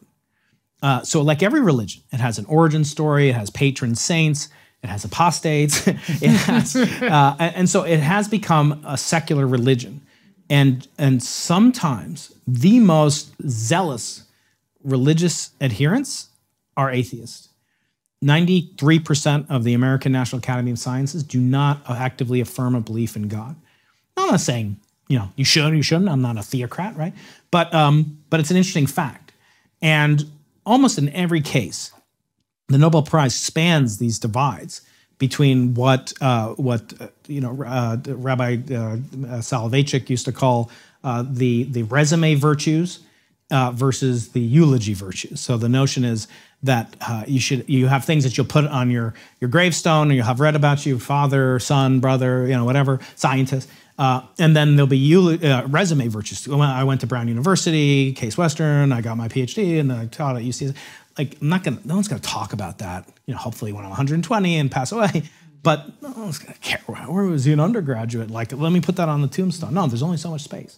Uh, 0.81 1.01
so, 1.01 1.21
like 1.21 1.41
every 1.41 1.61
religion, 1.61 2.03
it 2.11 2.19
has 2.19 2.37
an 2.37 2.45
origin 2.45 2.83
story, 2.83 3.29
it 3.29 3.35
has 3.35 3.49
patron 3.49 3.95
saints, 3.95 4.49
it 4.83 4.87
has 4.87 5.03
apostates, 5.03 5.87
it 5.87 5.97
has, 5.97 6.75
uh, 6.75 7.35
and 7.39 7.67
so 7.69 7.83
it 7.83 7.99
has 7.99 8.27
become 8.27 8.83
a 8.85 8.97
secular 8.97 9.47
religion. 9.47 10.01
And, 10.47 10.87
and 10.97 11.23
sometimes 11.23 12.31
the 12.47 12.79
most 12.79 13.33
zealous 13.47 14.25
religious 14.83 15.49
adherents 15.59 16.29
are 16.77 16.91
atheists. 16.91 17.44
93% 18.25 19.49
of 19.49 19.63
the 19.63 19.73
American 19.73 20.11
National 20.11 20.39
Academy 20.39 20.71
of 20.71 20.79
Sciences 20.79 21.23
do 21.23 21.39
not 21.39 21.81
actively 21.87 22.41
affirm 22.41 22.73
a 22.73 22.81
belief 22.81 23.15
in 23.15 23.27
God. 23.27 23.55
I'm 24.17 24.31
not 24.31 24.39
saying, 24.39 24.77
you 25.07 25.19
know, 25.19 25.29
you 25.35 25.45
should 25.45 25.71
or 25.71 25.75
you 25.75 25.83
shouldn't. 25.83 26.09
I'm 26.09 26.21
not 26.21 26.37
a 26.37 26.41
theocrat, 26.41 26.97
right? 26.97 27.13
But, 27.51 27.73
um, 27.73 28.17
but 28.29 28.39
it's 28.39 28.49
an 28.49 28.57
interesting 28.57 28.87
fact. 28.87 29.31
And 29.81 30.25
almost 30.65 30.97
in 30.97 31.09
every 31.09 31.41
case, 31.41 31.91
the 32.67 32.79
Nobel 32.79 33.03
Prize 33.03 33.35
spans 33.35 33.99
these 33.99 34.17
divides 34.17 34.81
between 35.17 35.73
what 35.75 36.13
uh, 36.19 36.49
what 36.55 36.93
uh, 36.99 37.07
you 37.27 37.39
know 37.39 37.63
uh, 37.63 37.97
Rabbi 38.05 38.53
uh, 38.55 38.97
Soloveitchik 39.41 40.09
used 40.09 40.25
to 40.25 40.31
call 40.31 40.69
uh, 41.03 41.23
the 41.27 41.63
the 41.63 41.83
resume 41.83 42.35
virtues 42.35 42.99
uh, 43.51 43.71
versus 43.71 44.29
the 44.29 44.39
eulogy 44.39 44.93
virtues. 44.93 45.39
So 45.39 45.57
the 45.57 45.69
notion 45.69 46.03
is 46.03 46.27
that 46.63 46.95
uh, 47.01 47.23
you 47.27 47.39
should 47.39 47.69
you 47.69 47.87
have 47.87 48.05
things 48.05 48.23
that 48.23 48.37
you'll 48.37 48.47
put 48.47 48.65
on 48.65 48.89
your 48.89 49.13
your 49.39 49.49
gravestone, 49.49 50.07
and 50.07 50.15
you'll 50.15 50.25
have 50.25 50.39
read 50.39 50.55
about 50.55 50.85
you, 50.85 50.99
father, 50.99 51.59
son, 51.59 51.99
brother, 51.99 52.47
you 52.47 52.53
know, 52.53 52.65
whatever, 52.65 52.99
scientist. 53.15 53.69
Uh, 53.97 54.21
and 54.39 54.55
then 54.55 54.75
there'll 54.75 54.87
be 54.87 54.99
eul- 54.99 55.41
uh, 55.41 55.65
resume 55.67 56.07
virtues. 56.09 56.47
I 56.49 56.83
went 56.83 57.01
to 57.01 57.07
Brown 57.07 57.27
University, 57.29 58.11
Case 58.13 58.37
Western. 58.37 58.91
I 58.91 58.99
got 59.01 59.15
my 59.15 59.29
PhD, 59.29 59.79
and 59.79 59.89
then 59.89 59.97
I 59.97 60.05
taught 60.07 60.35
at 60.35 60.41
UC. 60.41 60.75
Like, 61.17 61.37
I'm 61.39 61.47
not 61.49 61.63
gonna. 61.63 61.79
No 61.85 61.95
one's 61.95 62.07
gonna 62.07 62.21
talk 62.21 62.51
about 62.51 62.79
that. 62.79 63.07
You 63.25 63.33
know, 63.33 63.39
hopefully 63.39 63.71
when 63.71 63.83
I'm 63.83 63.91
120 63.91 64.57
and 64.57 64.71
pass 64.71 64.91
away. 64.91 65.23
But 65.63 65.99
no 65.99 66.11
one's 66.15 66.37
gonna 66.37 66.53
care. 66.61 66.79
Where 66.85 67.23
was 67.23 67.45
he 67.45 67.51
an 67.51 67.59
undergraduate? 67.59 68.29
Like, 68.29 68.53
let 68.53 68.71
me 68.71 68.81
put 68.81 68.97
that 68.97 69.09
on 69.09 69.23
the 69.23 69.27
tombstone. 69.27 69.73
No, 69.73 69.87
there's 69.87 70.03
only 70.03 70.17
so 70.17 70.29
much 70.29 70.43
space. 70.43 70.77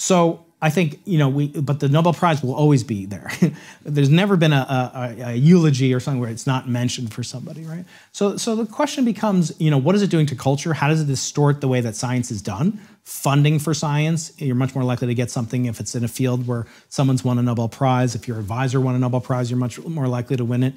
So 0.00 0.42
I 0.62 0.70
think 0.70 0.98
you 1.04 1.18
know 1.18 1.28
we, 1.28 1.48
but 1.48 1.80
the 1.80 1.88
Nobel 1.88 2.14
Prize 2.14 2.42
will 2.42 2.54
always 2.54 2.82
be 2.82 3.04
there. 3.04 3.30
There's 3.84 4.08
never 4.08 4.36
been 4.36 4.54
a, 4.54 4.56
a, 4.94 5.22
a, 5.24 5.34
eulogy 5.34 5.92
or 5.92 6.00
something 6.00 6.20
where 6.20 6.30
it's 6.30 6.46
not 6.46 6.66
mentioned 6.66 7.12
for 7.12 7.22
somebody, 7.22 7.64
right? 7.64 7.84
So, 8.12 8.38
so 8.38 8.56
the 8.56 8.64
question 8.64 9.04
becomes, 9.04 9.52
you 9.60 9.70
know, 9.70 9.76
what 9.76 9.94
is 9.94 10.00
it 10.00 10.08
doing 10.10 10.24
to 10.26 10.34
culture? 10.34 10.72
How 10.72 10.88
does 10.88 11.02
it 11.02 11.06
distort 11.06 11.60
the 11.60 11.68
way 11.68 11.82
that 11.82 11.96
science 11.96 12.30
is 12.30 12.40
done? 12.40 12.80
Funding 13.04 13.58
for 13.58 13.74
science, 13.74 14.32
you're 14.38 14.54
much 14.54 14.74
more 14.74 14.84
likely 14.84 15.06
to 15.06 15.14
get 15.14 15.30
something 15.30 15.66
if 15.66 15.80
it's 15.80 15.94
in 15.94 16.02
a 16.02 16.08
field 16.08 16.46
where 16.46 16.66
someone's 16.88 17.22
won 17.22 17.38
a 17.38 17.42
Nobel 17.42 17.68
Prize. 17.68 18.14
If 18.14 18.26
your 18.26 18.38
advisor 18.38 18.80
won 18.80 18.94
a 18.94 18.98
Nobel 18.98 19.20
Prize, 19.20 19.50
you're 19.50 19.58
much 19.58 19.78
more 19.84 20.08
likely 20.08 20.36
to 20.36 20.44
win 20.46 20.62
it. 20.62 20.74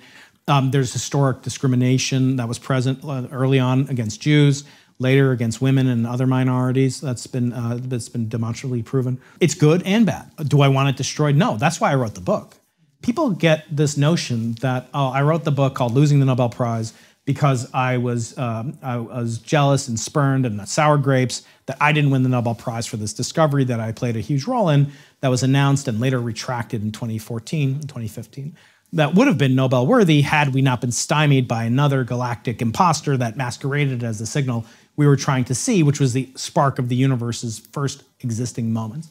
Um, 0.50 0.72
there's 0.72 0.92
historic 0.92 1.44
discrimination 1.44 2.36
that 2.36 2.50
was 2.50 2.60
present 2.60 3.00
early 3.32 3.60
on 3.60 3.88
against 3.90 4.20
Jews 4.20 4.66
later 5.00 5.32
against 5.32 5.62
women 5.62 5.88
and 5.88 6.06
other 6.08 6.28
minorities. 6.28 7.02
That's 7.02 7.28
been 7.28 7.54
uh, 7.54 7.80
that's 7.82 8.10
been 8.10 8.30
demonstrably 8.30 8.84
proven. 8.84 9.20
It's 9.40 9.56
good 9.56 9.84
and 9.84 10.06
bad. 10.06 10.32
Do 10.48 10.62
I 10.62 10.68
want 10.68 10.90
it 10.90 10.98
destroyed? 10.98 11.36
No. 11.36 11.58
That's 11.58 11.80
why 11.80 11.92
I 11.92 11.96
wrote 11.96 12.16
the 12.16 12.22
book. 12.22 12.56
People 13.02 13.32
get 13.32 13.66
this 13.70 13.98
notion 13.98 14.54
that 14.62 14.88
oh, 14.94 15.10
I 15.10 15.22
wrote 15.24 15.44
the 15.44 15.52
book 15.52 15.76
called 15.76 15.94
"Losing 15.94 16.20
the 16.20 16.26
Nobel 16.26 16.50
Prize" 16.50 16.94
because 17.26 17.74
I 17.74 17.98
was 17.98 18.38
um, 18.38 18.78
I 18.82 18.98
was 18.98 19.40
jealous 19.40 19.88
and 19.88 20.00
spurned 20.00 20.46
and 20.46 20.68
sour 20.68 20.98
grapes 20.98 21.44
that 21.66 21.78
I 21.80 21.92
didn't 21.92 22.12
win 22.12 22.24
the 22.24 22.30
Nobel 22.30 22.56
Prize 22.56 22.86
for 22.86 22.98
this 22.98 23.14
discovery 23.14 23.64
that 23.66 23.80
I 23.80 23.92
played 23.92 24.16
a 24.16 24.22
huge 24.22 24.46
role 24.46 24.70
in 24.70 24.92
that 25.22 25.30
was 25.30 25.44
announced 25.44 25.88
and 25.88 26.00
later 26.00 26.20
retracted 26.20 26.82
in 26.82 26.92
2014 26.92 27.72
and 27.72 27.82
2015 27.84 28.56
that 28.94 29.16
would 29.16 29.28
have 29.28 29.40
been 29.40 29.56
Nobel 29.56 29.88
worthy 29.88 30.22
had 30.22 30.54
we 30.54 30.62
not 30.62 30.80
been 30.80 30.92
stymied 30.92 31.48
by 31.48 31.64
another 31.64 32.04
galactic 32.04 32.62
imposter 32.62 33.18
that 33.18 33.36
masqueraded 33.36 34.04
as 34.04 34.20
the 34.20 34.26
signal 34.26 34.66
we 34.96 35.08
were 35.08 35.16
trying 35.16 35.44
to 35.46 35.56
see, 35.56 35.84
which 35.84 36.00
was 36.00 36.14
the 36.14 36.30
spark 36.36 36.80
of 36.80 36.90
the 36.90 36.96
universe's 36.96 37.60
first 37.60 38.04
existing 38.22 38.72
moments. 38.72 39.10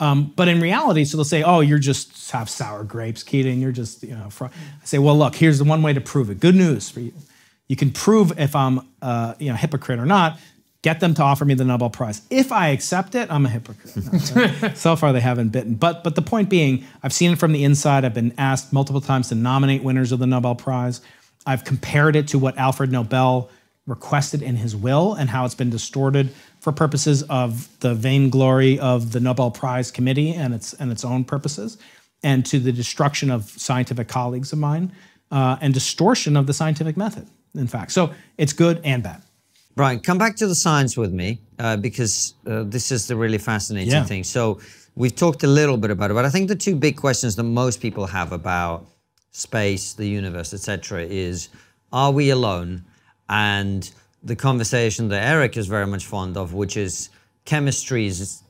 Um, 0.00 0.32
but 0.34 0.48
in 0.48 0.60
reality, 0.60 1.04
so 1.04 1.18
they'll 1.18 1.24
say, 1.24 1.42
"Oh, 1.42 1.60
you're 1.60 1.78
just 1.78 2.30
have 2.30 2.48
sour 2.48 2.84
grapes, 2.84 3.22
Keating. 3.22 3.60
You're 3.60 3.72
just 3.72 4.02
you 4.02 4.16
know." 4.16 4.30
Fr-. 4.30 4.46
I 4.46 4.84
say, 4.84 4.98
"Well, 4.98 5.16
look, 5.16 5.36
here's 5.36 5.58
the 5.58 5.64
one 5.64 5.82
way 5.82 5.92
to 5.92 6.00
prove 6.00 6.30
it. 6.30 6.40
Good 6.40 6.54
news 6.54 6.88
for 6.88 7.00
you. 7.00 7.12
You 7.68 7.76
can 7.76 7.90
prove 7.90 8.38
if 8.38 8.56
I'm 8.56 8.80
uh, 9.02 9.34
you 9.38 9.50
know 9.50 9.56
hypocrite 9.56 9.98
or 9.98 10.06
not. 10.06 10.40
Get 10.82 11.00
them 11.00 11.12
to 11.14 11.22
offer 11.22 11.44
me 11.44 11.52
the 11.52 11.66
Nobel 11.66 11.90
Prize. 11.90 12.22
If 12.30 12.50
I 12.50 12.68
accept 12.68 13.14
it, 13.14 13.30
I'm 13.30 13.44
a 13.44 13.50
hypocrite. 13.50 13.94
No, 13.94 14.18
so, 14.18 14.68
so 14.74 14.96
far, 14.96 15.12
they 15.12 15.20
haven't 15.20 15.50
bitten. 15.50 15.74
But 15.74 16.02
but 16.02 16.14
the 16.14 16.22
point 16.22 16.48
being, 16.48 16.86
I've 17.02 17.12
seen 17.12 17.32
it 17.32 17.38
from 17.38 17.52
the 17.52 17.62
inside. 17.62 18.06
I've 18.06 18.14
been 18.14 18.32
asked 18.38 18.72
multiple 18.72 19.02
times 19.02 19.28
to 19.28 19.34
nominate 19.34 19.82
winners 19.82 20.12
of 20.12 20.18
the 20.18 20.26
Nobel 20.26 20.54
Prize. 20.54 21.02
I've 21.44 21.64
compared 21.64 22.16
it 22.16 22.28
to 22.28 22.38
what 22.38 22.56
Alfred 22.56 22.90
Nobel 22.90 23.50
requested 23.90 24.40
in 24.42 24.56
his 24.56 24.74
will 24.74 25.14
and 25.14 25.28
how 25.28 25.44
it's 25.44 25.54
been 25.54 25.68
distorted 25.70 26.30
for 26.60 26.72
purposes 26.72 27.22
of 27.24 27.68
the 27.80 27.94
vainglory 27.94 28.78
of 28.78 29.12
the 29.12 29.20
Nobel 29.20 29.50
Prize 29.50 29.90
Committee 29.90 30.32
and 30.32 30.54
its 30.54 30.72
and 30.74 30.90
its 30.92 31.04
own 31.04 31.24
purposes, 31.24 31.76
and 32.22 32.46
to 32.46 32.58
the 32.58 32.72
destruction 32.72 33.30
of 33.30 33.44
scientific 33.50 34.08
colleagues 34.08 34.52
of 34.52 34.58
mine 34.58 34.92
uh, 35.30 35.56
and 35.60 35.74
distortion 35.74 36.36
of 36.36 36.46
the 36.46 36.52
scientific 36.54 36.96
method. 36.96 37.26
In 37.54 37.66
fact, 37.66 37.92
so 37.92 38.12
it's 38.38 38.52
good 38.54 38.80
and 38.84 39.02
bad. 39.02 39.22
Brian, 39.76 40.00
come 40.00 40.18
back 40.18 40.36
to 40.36 40.46
the 40.46 40.54
science 40.54 40.96
with 40.96 41.12
me 41.12 41.38
uh, 41.58 41.76
because 41.76 42.34
uh, 42.46 42.62
this 42.64 42.90
is 42.92 43.06
the 43.06 43.16
really 43.16 43.38
fascinating 43.38 43.92
Yeah. 43.92 44.04
thing. 44.04 44.24
So 44.24 44.60
we've 44.94 45.14
talked 45.14 45.42
a 45.42 45.46
little 45.60 45.76
bit 45.76 45.90
about 45.90 46.10
it, 46.10 46.14
but 46.14 46.24
I 46.24 46.30
think 46.30 46.48
the 46.48 46.56
two 46.56 46.76
big 46.76 46.96
questions 46.96 47.34
that 47.36 47.44
most 47.44 47.80
people 47.80 48.06
have 48.06 48.32
about 48.32 48.86
space, 49.32 49.94
the 49.94 50.06
universe, 50.06 50.52
etc., 50.54 51.02
is: 51.02 51.48
Are 51.92 52.12
we 52.12 52.30
alone? 52.30 52.84
And 53.30 53.88
the 54.24 54.36
conversation 54.36 55.08
that 55.08 55.22
Eric 55.22 55.56
is 55.56 55.68
very 55.68 55.86
much 55.86 56.04
fond 56.04 56.36
of, 56.36 56.52
which 56.52 56.76
is 56.76 57.08
chemistry 57.44 58.06
is, 58.06 58.42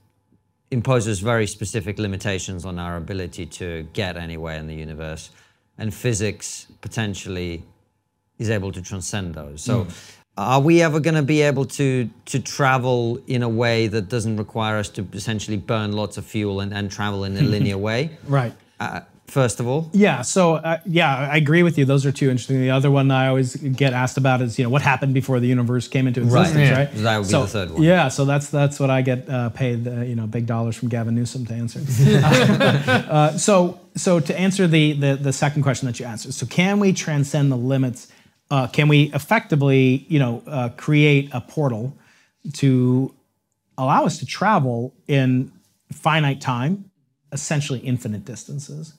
imposes 0.71 1.21
very 1.21 1.47
specific 1.47 1.99
limitations 1.99 2.65
on 2.65 2.79
our 2.79 2.97
ability 2.97 3.45
to 3.47 3.87
get 3.93 4.17
anywhere 4.17 4.57
in 4.57 4.67
the 4.67 4.75
universe, 4.75 5.31
and 5.77 5.93
physics 5.93 6.67
potentially 6.81 7.63
is 8.39 8.49
able 8.49 8.73
to 8.73 8.81
transcend 8.81 9.35
those. 9.35 9.63
So, 9.63 9.87
are 10.39 10.61
we 10.61 10.81
ever 10.81 10.99
going 10.99 11.15
to 11.15 11.23
be 11.23 11.43
able 11.43 11.67
to 11.67 12.09
to 12.25 12.41
travel 12.41 13.21
in 13.27 13.43
a 13.43 13.49
way 13.49 13.87
that 13.89 14.09
doesn't 14.09 14.39
require 14.39 14.79
us 14.79 14.89
to 14.91 15.07
essentially 15.13 15.59
burn 15.59 15.93
lots 15.93 16.17
of 16.17 16.25
fuel 16.25 16.61
and, 16.61 16.73
and 16.73 16.91
travel 16.91 17.25
in 17.25 17.37
a 17.37 17.43
linear 17.55 17.77
way? 17.77 18.17
Right. 18.27 18.55
Uh, 18.79 19.01
first 19.31 19.61
of 19.61 19.67
all? 19.67 19.91
Yeah. 19.93 20.23
So 20.23 20.57
uh, 20.57 20.79
yeah, 20.85 21.31
I 21.33 21.37
agree 21.37 21.63
with 21.63 21.79
you. 21.79 21.85
Those 21.85 22.05
are 22.05 22.13
two 22.13 22.29
interesting. 22.31 22.61
The 22.61 22.71
other 22.71 22.91
one 22.91 23.11
I 23.11 23.29
always 23.29 23.57
get 23.57 23.93
asked 23.93 24.19
about 24.19 24.43
is 24.43 24.59
you 24.59 24.65
know 24.65 24.71
what 24.71 24.83
happened 24.83 25.15
before 25.15 25.41
the 25.41 25.47
universe 25.47 25.89
came 25.89 26.07
into 26.07 26.21
existence, 26.23 26.69
Yeah. 26.69 26.79
right? 26.79 26.93
That 26.95 27.17
would 27.19 27.27
be 27.27 27.31
so, 27.31 27.43
the 27.43 27.49
third 27.49 27.71
one. 27.71 27.83
Yeah. 27.83 28.09
So 28.09 28.25
that's 28.25 28.51
that's 28.51 28.79
what 28.81 28.91
I 28.91 29.03
get 29.03 29.29
uh, 29.29 29.51
paid 29.51 29.87
uh, 29.87 30.03
you 30.03 30.15
know 30.15 30.27
big 30.27 30.47
dollars 30.47 30.77
from 30.77 30.89
Gavin 30.89 31.15
Newsom 31.15 31.47
to 31.47 31.55
answer. 31.55 31.81
uh, 33.11 33.37
so 33.37 33.81
so 33.97 34.21
to 34.21 34.39
answer 34.39 34.67
the, 34.67 34.93
the 34.93 35.17
the 35.17 35.33
second 35.33 35.63
question 35.63 35.87
that 35.87 35.99
you 36.01 36.07
answered, 36.07 36.35
so 36.35 36.47
can 36.47 36.81
we 36.81 36.93
transcend 36.93 37.51
the 37.51 37.57
limits? 37.57 38.09
Uh, 38.51 38.67
can 38.67 38.89
we 38.89 39.13
effectively 39.15 40.05
you 40.09 40.19
know 40.19 40.43
uh, 40.47 40.69
create 40.77 41.31
a 41.33 41.41
portal 41.41 41.97
to 42.55 43.15
allow 43.79 44.05
us 44.05 44.19
to 44.19 44.27
travel 44.27 44.93
in 45.07 45.53
finite 45.93 46.41
time, 46.41 46.91
essentially 47.33 47.79
infinite 47.81 48.25
distances? 48.25 48.95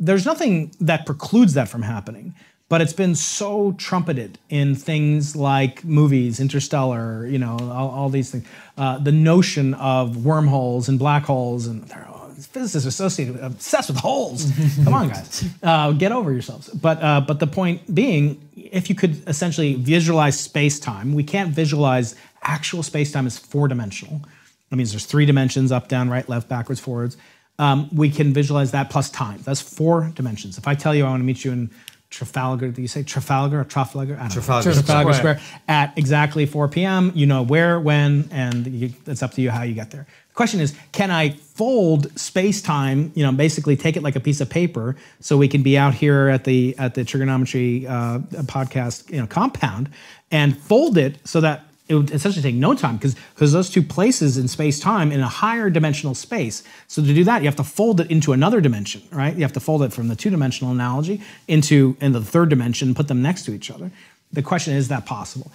There's 0.00 0.26
nothing 0.26 0.72
that 0.80 1.06
precludes 1.06 1.54
that 1.54 1.68
from 1.68 1.82
happening 1.82 2.34
but 2.68 2.80
it's 2.80 2.92
been 2.92 3.16
so 3.16 3.72
trumpeted 3.72 4.38
in 4.48 4.74
things 4.74 5.36
like 5.36 5.84
movies 5.84 6.40
interstellar 6.40 7.26
you 7.26 7.38
know 7.38 7.56
all, 7.70 7.90
all 7.90 8.08
these 8.08 8.30
things 8.30 8.46
uh, 8.78 8.98
the 8.98 9.12
notion 9.12 9.74
of 9.74 10.24
wormholes 10.24 10.88
and 10.88 10.98
black 10.98 11.24
holes 11.24 11.66
and 11.66 11.84
they're 11.84 12.06
all, 12.08 12.20
physicists 12.46 12.86
associated 12.86 13.38
obsessed 13.40 13.90
with 13.90 13.98
holes. 13.98 14.50
Come 14.84 14.94
on 14.94 15.08
guys. 15.08 15.44
Uh, 15.62 15.92
get 15.92 16.12
over 16.12 16.32
yourselves. 16.32 16.68
But 16.68 17.02
uh, 17.02 17.20
but 17.20 17.38
the 17.40 17.46
point 17.46 17.94
being 17.94 18.40
if 18.56 18.88
you 18.88 18.94
could 18.94 19.28
essentially 19.28 19.74
visualize 19.74 20.38
space-time 20.38 21.14
we 21.14 21.24
can't 21.24 21.50
visualize 21.50 22.14
actual 22.42 22.82
space-time 22.82 23.26
as 23.26 23.38
four-dimensional. 23.38 24.22
That 24.70 24.76
means 24.76 24.92
there's 24.92 25.06
three 25.06 25.26
dimensions 25.26 25.72
up 25.72 25.88
down 25.88 26.08
right 26.08 26.28
left 26.28 26.48
backwards 26.48 26.80
forwards 26.80 27.16
um, 27.60 27.90
we 27.92 28.10
can 28.10 28.32
visualize 28.32 28.70
that 28.70 28.88
plus 28.88 29.10
time. 29.10 29.38
That's 29.44 29.60
four 29.60 30.10
dimensions. 30.14 30.56
If 30.56 30.66
I 30.66 30.74
tell 30.74 30.94
you 30.94 31.04
I 31.04 31.10
want 31.10 31.20
to 31.20 31.24
meet 31.24 31.44
you 31.44 31.52
in 31.52 31.70
Trafalgar, 32.08 32.70
do 32.70 32.80
you 32.80 32.88
say 32.88 33.02
Trafalgar 33.02 33.60
or 33.60 33.64
Trafalgar? 33.64 34.16
I 34.16 34.20
don't 34.20 34.30
Trafalgar 34.30 34.70
know. 34.70 34.74
Trafalgar 34.76 35.12
Square. 35.12 35.38
Square. 35.38 35.60
at 35.68 35.96
exactly 35.98 36.46
4 36.46 36.68
p.m. 36.68 37.12
You 37.14 37.26
know 37.26 37.42
where, 37.42 37.78
when, 37.78 38.30
and 38.32 38.66
you, 38.66 38.90
it's 39.06 39.22
up 39.22 39.32
to 39.32 39.42
you 39.42 39.50
how 39.50 39.62
you 39.62 39.74
get 39.74 39.90
there. 39.90 40.06
The 40.28 40.34
question 40.34 40.60
is, 40.60 40.74
can 40.92 41.10
I 41.10 41.30
fold 41.30 42.18
space-time? 42.18 43.12
You 43.14 43.26
know, 43.26 43.32
basically 43.32 43.76
take 43.76 43.96
it 43.98 44.02
like 44.02 44.16
a 44.16 44.20
piece 44.20 44.40
of 44.40 44.48
paper, 44.48 44.96
so 45.20 45.36
we 45.36 45.46
can 45.46 45.62
be 45.62 45.76
out 45.76 45.92
here 45.92 46.28
at 46.28 46.44
the 46.44 46.74
at 46.78 46.94
the 46.94 47.02
Triggernometry 47.02 47.86
uh, 47.86 48.20
podcast, 48.44 49.10
you 49.10 49.20
know, 49.20 49.26
compound, 49.26 49.90
and 50.30 50.56
fold 50.56 50.96
it 50.96 51.18
so 51.28 51.42
that 51.42 51.66
it 51.90 51.94
would 51.96 52.10
essentially 52.12 52.42
take 52.42 52.54
no 52.54 52.72
time 52.72 52.96
because 52.96 53.16
because 53.34 53.52
those 53.52 53.68
two 53.68 53.82
places 53.82 54.38
in 54.38 54.46
space 54.46 54.78
time 54.78 55.10
in 55.10 55.20
a 55.20 55.28
higher 55.28 55.68
dimensional 55.68 56.14
space. 56.14 56.62
So 56.86 57.02
to 57.02 57.12
do 57.12 57.24
that, 57.24 57.42
you 57.42 57.48
have 57.48 57.56
to 57.56 57.64
fold 57.64 58.00
it 58.00 58.10
into 58.10 58.32
another 58.32 58.60
dimension, 58.60 59.02
right? 59.10 59.34
You 59.34 59.42
have 59.42 59.52
to 59.54 59.60
fold 59.60 59.82
it 59.82 59.92
from 59.92 60.06
the 60.06 60.14
two 60.14 60.30
dimensional 60.30 60.72
analogy 60.72 61.20
into 61.48 61.96
in 62.00 62.12
the 62.12 62.20
third 62.20 62.48
dimension, 62.48 62.94
put 62.94 63.08
them 63.08 63.20
next 63.20 63.42
to 63.46 63.52
each 63.52 63.72
other. 63.72 63.90
The 64.32 64.40
question 64.40 64.74
is 64.74 64.86
that 64.86 65.04
possible? 65.04 65.50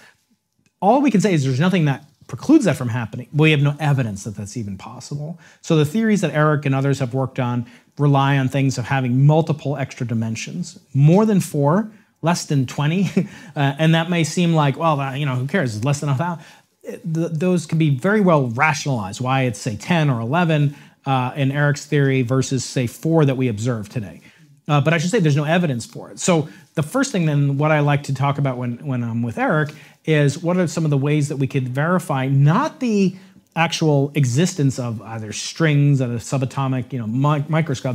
All 0.82 1.00
we 1.00 1.10
can 1.10 1.22
say 1.22 1.32
is 1.32 1.42
there's 1.42 1.58
nothing 1.58 1.86
that 1.86 2.04
precludes 2.26 2.66
that 2.66 2.76
from 2.76 2.90
happening. 2.90 3.28
We 3.32 3.52
have 3.52 3.62
no 3.62 3.74
evidence 3.80 4.24
that 4.24 4.36
that's 4.36 4.58
even 4.58 4.76
possible. 4.76 5.38
So 5.62 5.76
the 5.76 5.86
theories 5.86 6.20
that 6.20 6.34
Eric 6.34 6.66
and 6.66 6.74
others 6.74 6.98
have 6.98 7.14
worked 7.14 7.40
on 7.40 7.64
rely 7.96 8.36
on 8.36 8.48
things 8.48 8.76
of 8.76 8.84
having 8.84 9.24
multiple 9.24 9.78
extra 9.78 10.06
dimensions, 10.06 10.78
more 10.92 11.24
than 11.24 11.40
four 11.40 11.90
less 12.22 12.46
than 12.46 12.66
20 12.66 13.10
uh, 13.56 13.74
and 13.78 13.94
that 13.94 14.10
may 14.10 14.24
seem 14.24 14.54
like 14.54 14.76
well 14.76 15.00
uh, 15.00 15.14
you 15.14 15.26
know 15.26 15.36
who 15.36 15.46
cares? 15.46 15.76
It's 15.76 15.84
less 15.84 16.00
than 16.00 16.08
a 16.08 16.14
thousand 16.14 16.44
Th- 16.82 17.02
those 17.32 17.66
can 17.66 17.78
be 17.78 17.90
very 17.90 18.20
well 18.20 18.48
rationalized 18.48 19.20
why 19.20 19.42
it's 19.42 19.58
say 19.58 19.76
10 19.76 20.10
or 20.10 20.20
11 20.20 20.76
uh, 21.04 21.32
in 21.36 21.52
eric's 21.52 21.86
theory 21.86 22.22
versus 22.22 22.64
say 22.64 22.86
4 22.86 23.26
that 23.26 23.36
we 23.36 23.48
observe 23.48 23.88
today. 23.88 24.20
Uh, 24.68 24.80
but 24.80 24.92
i 24.92 24.98
should 24.98 25.10
say 25.10 25.20
there's 25.20 25.36
no 25.36 25.44
evidence 25.44 25.86
for 25.86 26.10
it. 26.10 26.18
So 26.18 26.48
the 26.74 26.82
first 26.82 27.10
thing 27.10 27.26
then 27.26 27.58
what 27.58 27.72
i 27.72 27.80
like 27.80 28.04
to 28.04 28.14
talk 28.14 28.38
about 28.38 28.56
when, 28.56 28.86
when 28.86 29.02
i'm 29.02 29.22
with 29.22 29.38
eric 29.38 29.70
is 30.04 30.38
what 30.38 30.56
are 30.56 30.66
some 30.68 30.84
of 30.84 30.90
the 30.90 30.98
ways 30.98 31.28
that 31.28 31.36
we 31.36 31.48
could 31.48 31.68
verify 31.68 32.28
not 32.28 32.78
the 32.78 33.16
actual 33.56 34.12
existence 34.14 34.78
of 34.78 35.00
either 35.02 35.32
strings 35.32 36.00
at 36.00 36.10
a 36.10 36.14
subatomic, 36.14 36.92
you 36.92 36.98
know, 36.98 37.06
mi- 37.06 37.44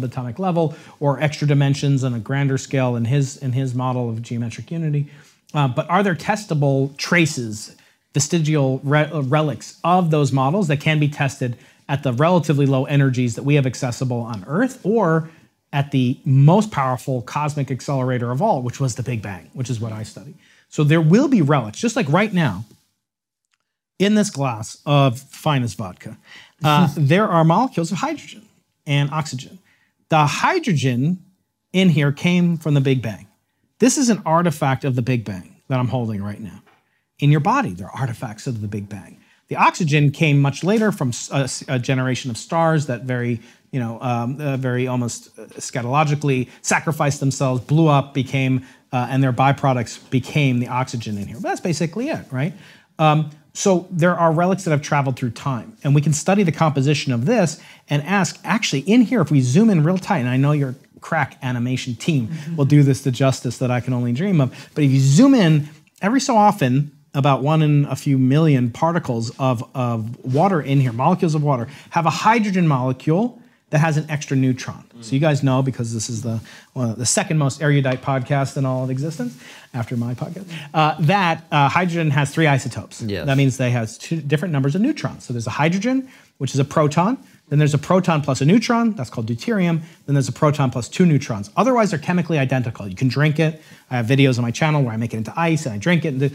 atomic 0.04 0.40
level, 0.40 0.76
or 1.00 1.22
extra 1.22 1.48
dimensions 1.48 2.04
on 2.04 2.14
a 2.14 2.20
grander 2.20 2.58
scale 2.58 2.96
in 2.96 3.06
his 3.06 3.38
in 3.38 3.54
his 3.54 3.74
model 3.74 4.10
of 4.10 4.22
geometric 4.22 4.72
unity. 4.72 5.08
Uh, 5.54 5.68
but 5.68 5.90
are 5.90 6.02
there 6.02 6.16
testable 6.16 6.96
traces, 6.98 7.76
vestigial 8.14 8.80
re- 8.84 9.10
relics 9.14 9.80
of 9.84 10.10
those 10.10 10.32
models 10.32 10.68
that 10.68 10.80
can 10.80 11.00
be 11.00 11.08
tested 11.08 11.58
at 11.88 12.04
the 12.04 12.14
relatively 12.14 12.66
low 12.66 12.86
energies 12.86 13.36
that 13.36 13.44
we 13.44 13.56
have 13.56 13.66
accessible 13.66 14.22
on 14.22 14.44
Earth, 14.48 14.80
or 14.84 15.30
at 15.74 15.92
the 15.92 16.18
most 16.26 16.72
powerful 16.72 17.22
cosmic 17.22 17.70
accelerator 17.70 18.32
of 18.32 18.42
all, 18.42 18.62
which 18.62 18.80
was 18.80 18.96
the 18.96 19.04
Big 19.04 19.22
Bang, 19.22 19.50
which 19.54 19.70
is 19.70 19.80
what 19.80 19.92
I 19.92 20.04
study. 20.04 20.34
So 20.70 20.84
there 20.84 21.02
will 21.02 21.28
be 21.28 21.42
relics, 21.42 21.80
just 21.80 21.96
like 21.96 22.10
right 22.10 22.34
now 22.34 22.66
in 24.02 24.16
this 24.16 24.32
glass 24.32 24.82
of 24.86 25.20
finest 25.20 25.78
vodka, 25.78 26.18
uh, 26.64 26.90
there 26.98 27.28
are 27.28 27.44
molecules 27.44 27.92
of 27.92 28.00
hydrogen 28.00 28.48
and 28.88 29.12
oxygen. 29.12 29.60
The 30.10 30.26
hydrogen 30.26 31.24
in 31.72 31.90
here 31.90 32.12
came 32.12 32.58
from 32.58 32.74
the 32.74 32.82
Big 32.82 33.02
Bang. 33.02 33.28
This 33.80 33.98
is 33.98 34.10
an 34.10 34.22
artifact 34.26 34.84
of 34.84 34.96
the 34.96 35.02
Big 35.02 35.24
Bang 35.24 35.56
that 35.68 35.80
I'm 35.80 35.88
holding 35.88 36.22
right 36.22 36.40
now. 36.40 36.62
In 37.20 37.32
your 37.32 37.40
body, 37.40 37.74
there 37.74 37.88
are 37.88 37.96
artifacts 37.96 38.48
of 38.48 38.62
the 38.62 38.68
Big 38.68 38.90
Bang. 38.90 39.20
The 39.48 39.56
oxygen 39.58 40.12
came 40.12 40.42
much 40.42 40.64
later 40.64 40.92
from 40.92 41.12
a 41.68 41.78
generation 41.78 42.32
of 42.32 42.38
stars 42.38 42.88
that 42.88 43.04
very, 43.04 43.40
you 43.72 43.80
know, 43.80 44.00
um, 44.02 44.40
uh, 44.40 44.58
very 44.58 44.88
almost 44.88 45.38
uh, 45.38 45.44
scatologically 45.58 46.50
sacrificed 46.62 47.20
themselves, 47.20 47.62
blew 47.62 47.88
up, 47.88 48.14
became, 48.14 48.66
uh, 48.92 49.08
and 49.10 49.22
their 49.22 49.34
byproducts 49.34 50.10
became 50.10 50.60
the 50.60 50.68
oxygen 50.68 51.18
in 51.18 51.28
here. 51.28 51.36
But 51.36 51.50
that's 51.50 51.60
basically 51.60 52.10
it, 52.10 52.26
right? 52.32 52.54
Um, 53.02 53.32
so 53.54 53.88
there 53.92 54.16
are 54.16 54.32
relics 54.32 54.64
that 54.64 54.72
have 54.72 54.82
traveled 54.82 55.18
through 55.18 55.32
time, 55.32 55.76
and 55.84 55.94
we 55.94 56.02
can 56.02 56.14
study 56.14 56.44
the 56.44 56.52
composition 56.52 57.12
of 57.12 57.26
this 57.26 57.60
and 57.90 58.02
ask, 58.04 58.40
actually, 58.44 58.82
in 58.82 59.02
here, 59.02 59.20
if 59.22 59.32
we 59.32 59.42
zoom 59.42 59.70
in 59.70 59.84
real 59.84 59.98
tight, 59.98 60.20
and 60.20 60.30
I 60.30 60.38
know 60.38 60.52
your 60.52 60.76
crack 61.02 61.38
animation 61.42 61.96
team 61.96 62.30
will 62.56 62.66
do 62.66 62.84
this 62.84 63.02
the 63.02 63.12
justice 63.12 63.58
that 63.58 63.72
I 63.72 63.82
can 63.82 63.94
only 63.94 64.14
dream 64.14 64.40
of, 64.40 64.70
but 64.76 64.84
if 64.84 64.92
you 64.92 65.00
zoom 65.00 65.34
in 65.34 65.68
every 66.02 66.22
so 66.22 66.38
often, 66.38 66.92
about 67.14 67.42
one 67.42 67.62
in 67.62 67.86
a 67.86 67.96
few 67.96 68.18
million 68.18 68.70
particles 68.70 69.38
of, 69.38 69.64
of 69.76 70.24
water 70.24 70.62
in 70.62 70.80
here, 70.80 70.94
molecules 70.94 71.36
of 71.36 71.44
water, 71.44 71.68
have 71.90 72.06
a 72.06 72.10
hydrogen 72.10 72.68
molecule 72.68 73.42
that 73.72 73.80
has 73.80 73.98
an 73.98 74.06
extra 74.10 74.38
neutron. 74.38 74.86
So 75.02 75.14
you 75.14 75.20
guys 75.20 75.44
know 75.44 75.62
because 75.62 75.94
this 75.94 76.10
is 76.10 76.22
the 76.22 76.40
one 76.74 76.90
of 76.90 76.98
the 76.98 77.06
second 77.06 77.38
most 77.38 77.62
erudite 77.62 78.02
podcast 78.02 78.58
in 78.58 78.66
all 78.66 78.84
of 78.84 78.90
existence 78.90 79.42
after 79.74 79.98
my 79.98 80.14
podcast. 80.14 80.52
Uh, 80.74 80.96
that 81.00 81.46
uh, 81.52 81.70
hydrogen 81.70 82.12
has 82.12 82.34
three 82.34 82.48
isotopes. 82.48 83.02
Yes. 83.02 83.26
That 83.26 83.38
means 83.38 83.58
they 83.58 83.72
have 83.72 83.98
two 84.00 84.22
different 84.22 84.52
numbers 84.52 84.76
of 84.76 84.82
neutrons. 84.82 85.26
So 85.26 85.34
there's 85.34 85.48
a 85.48 85.52
hydrogen, 85.52 86.10
which 86.38 86.54
is 86.54 86.60
a 86.60 86.66
proton. 86.66 87.18
Then 87.50 87.60
there's 87.60 87.74
a 87.74 87.78
proton 87.78 88.22
plus 88.22 88.40
a 88.40 88.46
neutron. 88.46 88.94
That's 88.94 89.10
called 89.10 89.28
deuterium. 89.28 89.82
Then 90.06 90.16
there's 90.16 90.30
a 90.30 90.34
proton 90.34 90.72
plus 90.72 90.88
two 90.88 91.06
neutrons. 91.06 91.50
Otherwise, 91.58 91.90
they're 91.92 92.00
chemically 92.00 92.40
identical. 92.40 92.88
You 92.88 92.96
can 92.96 93.10
drink 93.10 93.40
it. 93.40 93.62
I 93.90 93.98
have 93.98 94.06
videos 94.06 94.38
on 94.38 94.44
my 94.44 94.52
channel 94.52 94.82
where 94.84 94.94
I 94.94 94.98
make 94.98 95.14
it 95.14 95.18
into 95.18 95.34
ice 95.38 95.66
and 95.66 95.76
I 95.76 95.78
drink 95.78 96.06
it. 96.06 96.32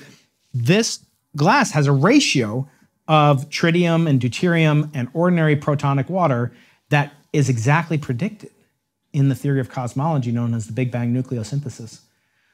This 0.52 1.00
glass 1.34 1.70
has 1.72 1.86
a 1.86 1.92
ratio 1.92 2.68
of 3.08 3.48
tritium 3.48 4.08
and 4.08 4.20
deuterium 4.20 4.90
and 4.92 5.08
ordinary 5.14 5.56
protonic 5.56 6.10
water 6.10 6.52
that 6.90 7.14
is 7.32 7.48
exactly 7.48 7.98
predicted 7.98 8.50
in 9.16 9.30
the 9.30 9.34
theory 9.34 9.60
of 9.60 9.70
cosmology 9.70 10.30
known 10.30 10.52
as 10.52 10.66
the 10.66 10.72
Big 10.72 10.90
Bang 10.90 11.14
nucleosynthesis. 11.14 12.00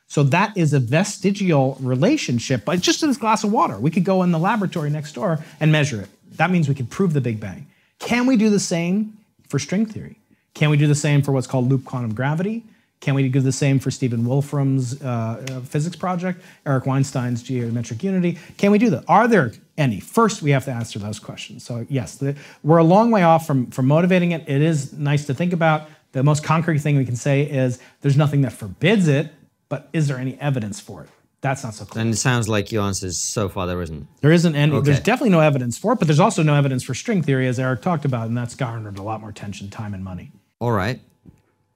So 0.07 0.23
that 0.23 0.57
is 0.57 0.73
a 0.73 0.79
vestigial 0.79 1.77
relationship, 1.81 2.65
but 2.65 2.81
just 2.81 3.03
in 3.03 3.09
this 3.09 3.19
glass 3.19 3.43
of 3.43 3.51
water. 3.51 3.79
We 3.79 3.91
could 3.91 4.05
go 4.05 4.23
in 4.23 4.31
the 4.31 4.39
laboratory 4.39 4.89
next 4.89 5.15
door 5.15 5.41
and 5.59 5.73
measure 5.73 6.01
it. 6.01 6.09
That 6.37 6.51
means 6.51 6.69
we 6.69 6.75
could 6.75 6.89
prove 6.89 7.15
the 7.15 7.21
Big 7.21 7.41
Bang. 7.41 7.67
Can 7.99 8.27
we 8.27 8.37
do 8.37 8.49
the 8.49 8.61
same 8.61 9.19
for 9.49 9.59
string 9.59 9.87
theory? 9.87 10.17
Can 10.55 10.71
we 10.71 10.77
do 10.77 10.87
the 10.87 10.95
same 10.95 11.23
for 11.23 11.33
what's 11.33 11.49
called 11.49 11.69
loop 11.69 11.85
quantum 11.85 12.15
gravity? 12.15 12.63
Can 13.01 13.15
we 13.15 13.29
do 13.29 13.41
the 13.41 13.51
same 13.51 13.81
for 13.81 13.91
Stephen 13.91 14.25
Wolfram's 14.25 15.03
uh, 15.03 15.45
uh, 15.51 15.61
physics 15.63 15.97
project, 15.97 16.41
Eric 16.65 16.87
Weinstein's 16.87 17.43
geometric 17.43 18.05
unity? 18.05 18.39
Can 18.59 18.71
we 18.71 18.79
do 18.79 18.91
that? 18.91 19.03
Are 19.09 19.27
there 19.27 19.53
any? 19.77 19.99
First, 19.99 20.41
we 20.43 20.53
have 20.53 20.65
to 20.67 20.71
answer 20.71 21.01
those 21.01 21.19
questions. 21.19 21.65
So 21.65 21.85
yes, 21.89 22.15
the, 22.15 22.37
we're 22.63 22.79
a 22.79 22.85
long 22.85 23.11
way 23.11 23.25
off 23.25 23.45
from, 23.47 23.67
from 23.73 23.87
motivating 23.89 24.31
it. 24.31 24.49
It 24.49 24.63
is 24.63 24.93
nice 24.93 25.27
to 25.27 25.35
think 25.35 25.53
about. 25.53 25.89
The 26.13 26.23
most 26.23 26.45
concrete 26.45 26.79
thing 26.79 26.97
we 26.97 27.05
can 27.05 27.17
say 27.17 27.43
is 27.43 27.79
there's 28.01 28.17
nothing 28.17 28.43
that 28.43 28.53
forbids 28.53 29.09
it, 29.09 29.31
but 29.69 29.89
is 29.93 30.09
there 30.09 30.19
any 30.19 30.39
evidence 30.41 30.79
for 30.79 31.03
it? 31.03 31.11
That's 31.41 31.65
not 31.65 31.75
so 31.75 31.85
clear. 31.85 32.03
And 32.03 32.15
it 32.15 32.19
sounds 32.19 32.49
like 32.49 32.71
your 32.71 32.85
answer 32.85 33.07
is 33.07 33.19
so 33.19 33.49
far 33.49 33.67
there 33.67 33.83
isn't. 33.83 34.07
There 34.21 34.31
isn't 34.31 34.55
any. 34.55 34.81
There's 34.81 35.01
definitely 35.01 35.31
no 35.31 35.41
evidence 35.41 35.77
for 35.77 35.93
it, 35.95 35.99
but 35.99 36.07
there's 36.07 36.21
also 36.21 36.43
no 36.43 36.55
evidence 36.55 36.85
for 36.85 36.95
string 36.95 37.23
theory, 37.23 37.49
as 37.49 37.59
Eric 37.59 37.83
talked 37.83 38.05
about, 38.05 38.29
and 38.29 38.37
that's 38.37 38.55
garnered 38.55 38.99
a 38.99 39.03
lot 39.03 39.21
more 39.21 39.31
attention, 39.31 39.69
time, 39.69 39.93
and 39.93 40.05
money. 40.05 40.31
All 40.61 40.71
right. 40.71 41.01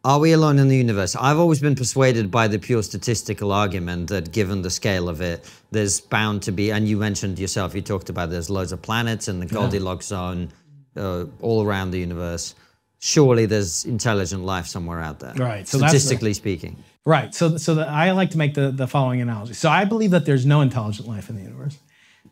Are 0.04 0.20
we 0.20 0.30
alone 0.30 0.60
in 0.60 0.68
the 0.68 0.76
universe? 0.76 1.16
I've 1.16 1.40
always 1.40 1.58
been 1.58 1.74
persuaded 1.74 2.30
by 2.30 2.46
the 2.46 2.60
pure 2.60 2.84
statistical 2.84 3.50
argument 3.50 4.08
that 4.10 4.30
given 4.30 4.62
the 4.62 4.70
scale 4.70 5.08
of 5.08 5.20
it, 5.20 5.50
there's 5.72 6.00
bound 6.00 6.42
to 6.42 6.52
be, 6.52 6.70
and 6.70 6.86
you 6.86 6.96
mentioned 6.96 7.40
yourself, 7.40 7.74
you 7.74 7.82
talked 7.82 8.08
about 8.08 8.30
there's 8.30 8.48
loads 8.48 8.70
of 8.70 8.80
planets 8.80 9.26
in 9.26 9.40
the 9.40 9.46
Goldilocks 9.46 10.06
zone 10.06 10.52
uh, 10.96 11.24
all 11.40 11.64
around 11.64 11.90
the 11.90 11.98
universe. 11.98 12.54
Surely 13.06 13.46
there's 13.46 13.84
intelligent 13.84 14.44
life 14.44 14.66
somewhere 14.66 15.00
out 15.00 15.20
there. 15.20 15.34
Right, 15.34 15.66
so 15.68 15.78
that's 15.78 15.92
the- 15.92 15.98
statistically 16.00 16.34
speaking. 16.34 16.76
Right. 17.04 17.32
So, 17.32 17.56
so 17.56 17.76
the, 17.76 17.86
I 17.86 18.10
like 18.10 18.30
to 18.32 18.38
make 18.38 18.54
the, 18.54 18.72
the 18.72 18.88
following 18.88 19.20
analogy. 19.20 19.54
So 19.54 19.70
I 19.70 19.84
believe 19.84 20.10
that 20.10 20.24
there's 20.26 20.44
no 20.44 20.60
intelligent 20.60 21.06
life 21.06 21.30
in 21.30 21.36
the 21.36 21.42
universe. 21.42 21.78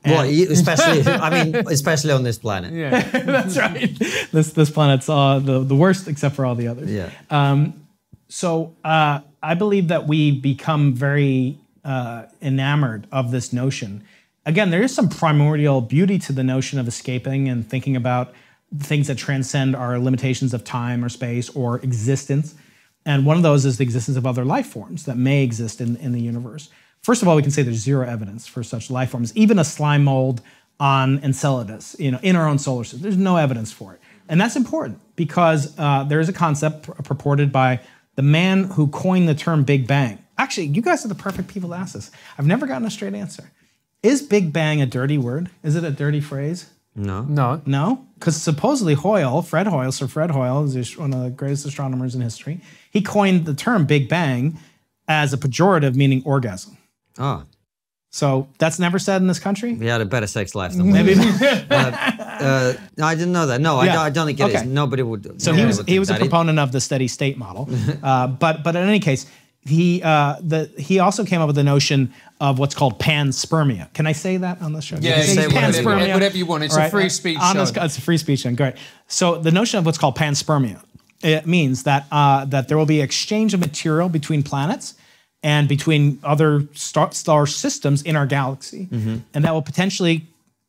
Well, 0.05 0.25
especially, 0.29 1.07
I 1.29 1.31
mean, 1.45 1.55
especially 1.69 2.11
on 2.11 2.25
this 2.25 2.39
planet. 2.39 2.73
Yeah. 2.73 2.91
That's 3.35 3.57
right. 3.57 3.97
this 4.33 4.53
this 4.53 4.71
planet's 4.71 5.09
uh, 5.09 5.39
the 5.39 5.61
the 5.61 5.77
worst 5.77 6.09
except 6.09 6.35
for 6.35 6.45
all 6.45 6.57
the 6.57 6.67
others. 6.69 6.91
Yeah. 6.91 7.11
Um, 7.31 7.87
So 8.29 8.75
uh, 8.85 9.21
I 9.43 9.55
believe 9.55 9.89
that 9.89 10.09
we 10.09 10.33
become 10.41 10.93
very 10.93 11.57
uh, 11.85 12.25
enamored 12.43 13.07
of 13.13 13.31
this 13.31 13.53
notion. 13.53 14.03
Again, 14.45 14.71
there 14.71 14.83
is 14.83 14.93
some 14.95 15.09
primordial 15.09 15.81
beauty 15.83 16.19
to 16.27 16.33
the 16.33 16.43
notion 16.43 16.81
of 16.81 16.89
escaping 16.89 17.49
and 17.49 17.65
thinking 17.67 17.95
about 17.97 18.35
things 18.81 19.07
that 19.07 19.19
transcend 19.19 19.77
our 19.77 19.99
limitations 19.99 20.55
of 20.55 20.65
time 20.65 21.05
or 21.05 21.09
space 21.09 21.49
or 21.51 21.79
existence. 21.81 22.55
And 23.07 23.27
one 23.27 23.37
of 23.37 23.43
those 23.43 23.65
is 23.65 23.79
the 23.79 23.85
existence 23.85 24.17
of 24.17 24.27
other 24.27 24.45
life 24.45 24.67
forms 24.67 25.05
that 25.05 25.17
may 25.17 25.43
exist 25.43 25.81
in, 25.81 25.97
in 25.97 26.13
the 26.13 26.21
universe. 26.21 26.71
First 27.03 27.21
of 27.23 27.29
all, 27.29 27.37
we 27.37 27.43
can 27.43 27.51
say 27.51 27.63
there's 27.63 27.77
zero 27.77 28.07
evidence 28.09 28.47
for 28.47 28.63
such 28.63 28.91
life 28.91 29.11
forms. 29.11 29.37
Even 29.37 29.59
a 29.59 29.65
slime 29.65 30.05
mold 30.05 30.41
on 30.81 31.19
Enceladus, 31.23 31.95
you 31.99 32.11
know, 32.11 32.19
in 32.23 32.35
our 32.35 32.49
own 32.49 32.59
solar 32.59 32.83
system, 32.85 33.03
there's 33.03 33.17
no 33.17 33.37
evidence 33.37 33.71
for 33.71 33.95
it. 33.95 34.01
And 34.29 34.41
that's 34.41 34.57
important 34.57 35.01
because 35.15 35.75
uh, 35.79 36.05
there 36.05 36.19
is 36.19 36.29
a 36.29 36.33
concept 36.33 36.85
pr- 36.85 36.93
purported 37.03 37.53
by 37.53 37.81
the 38.17 38.23
man 38.23 38.65
who 38.65 38.89
coined 38.89 39.29
the 39.29 39.35
term 39.35 39.65
Big 39.65 39.87
Bang. 39.87 40.19
Actually, 40.39 40.69
you 40.69 40.83
guys 40.83 41.05
are 41.05 41.09
the 41.09 41.15
perfect 41.15 41.49
people 41.49 41.69
to 41.71 41.77
ask 41.77 41.95
this. 41.95 42.11
I've 42.39 42.47
never 42.47 42.67
gotten 42.67 42.87
a 42.87 42.91
straight 42.91 43.15
answer. 43.15 43.51
Is 44.03 44.23
Big 44.23 44.53
Bang 44.53 44.81
a 44.81 44.87
dirty 44.87 45.19
word? 45.19 45.51
Is 45.63 45.77
it 45.77 45.85
a 45.85 45.91
dirty 45.91 46.21
phrase? 46.21 46.71
No. 46.95 47.23
No. 47.23 47.63
No, 47.67 48.07
because 48.25 48.41
supposedly 48.41 48.95
Hoyle, 48.95 49.43
Fred 49.43 49.67
Hoyle, 49.67 49.93
Sir 49.93 50.07
Fred 50.07 50.31
Hoyle, 50.31 50.65
is 50.65 50.97
one 50.97 51.13
of 51.13 51.23
the 51.23 51.29
greatest 51.29 51.67
astronomers 51.67 52.15
in 52.15 52.23
history. 52.23 52.63
He 52.91 53.03
coined 53.03 53.45
the 53.45 53.53
term 53.53 53.85
Big 53.85 54.09
Bang 54.09 54.59
as 55.07 55.35
a 55.35 55.37
pejorative 55.37 55.95
meaning 55.95 56.23
orgasm. 56.25 56.79
Oh, 57.19 57.45
So 58.09 58.49
that's 58.59 58.79
never 58.79 58.99
said 58.99 59.21
in 59.21 59.29
this 59.29 59.39
country. 59.39 59.75
we 59.75 59.89
had 59.89 60.01
a 60.01 60.07
better 60.07 60.27
sex 60.27 60.55
life 60.55 60.73
than 60.73 60.87
we 60.87 60.93
Maybe. 60.95 61.15
Uh, 62.35 62.75
I 63.01 63.15
didn't 63.15 63.33
know 63.33 63.47
that. 63.47 63.61
No, 63.61 63.79
I, 63.79 63.85
Yeah. 63.85 63.93
don't, 63.93 64.03
I 64.03 64.11
don't 64.11 64.27
think 64.27 64.41
it 64.41 64.49
is. 64.49 64.57
Okay. 64.57 64.67
Nobody 64.67 65.03
would. 65.05 65.41
So 65.41 65.53
he 65.53 65.65
was 65.65 65.81
he 65.87 66.01
was 66.01 66.11
a 66.11 66.17
proponent 66.17 66.59
of 66.59 66.73
the 66.73 66.81
steady 66.81 67.07
state 67.07 67.39
model, 67.39 67.69
uh, 68.03 68.27
but 68.27 68.65
but 68.65 68.75
in 68.75 68.89
any 68.89 68.99
case, 68.99 69.27
he 69.67 70.03
uh, 70.03 70.37
the 70.41 70.71
he 70.79 70.99
also 70.99 71.25
came 71.25 71.41
up 71.41 71.47
with 71.47 71.57
the 71.57 71.65
notion 71.65 72.13
of 72.41 72.59
what's 72.59 72.75
called 72.75 72.99
panspermia. 72.99 73.93
Can 73.95 74.07
I 74.07 74.13
say 74.13 74.37
that 74.37 74.61
on 74.61 74.73
the 74.73 74.83
show? 74.83 74.97
Yeah, 75.01 75.23
say 75.23 75.47
whatever- 75.47 75.67
panspermia? 75.79 76.13
whatever 76.15 76.37
you 76.37 76.47
want. 76.47 76.65
It's 76.65 76.77
a 76.77 76.91
free 76.91 77.09
speech 77.09 77.39
On 77.41 77.57
this- 77.57 77.73
it's 77.75 77.99
a 77.99 78.01
free 78.01 78.19
speech. 78.19 78.43
Then 78.45 78.55
great. 78.55 78.75
So 79.09 79.37
the 79.39 79.51
notion 79.51 79.79
of 79.79 79.87
what's 79.87 79.99
called 79.99 80.17
panspermia 80.17 80.81
it 81.23 81.47
means 81.47 81.85
that 81.85 82.07
uh, 82.13 82.45
that 82.47 82.69
there 82.69 82.77
will 82.77 82.87
be 82.87 83.01
exchange 83.01 83.55
of 83.55 83.61
material 83.61 84.09
between 84.09 84.43
planets 84.43 84.95
and 85.43 85.69
between 85.69 86.19
other 86.23 86.67
star, 86.75 87.13
star 87.13 87.47
systems 87.47 88.03
in 88.03 88.17
our 88.17 88.27
galaxy, 88.27 88.89
and 88.93 89.45
that 89.45 89.53
will 89.55 89.63
potentially 89.63 90.27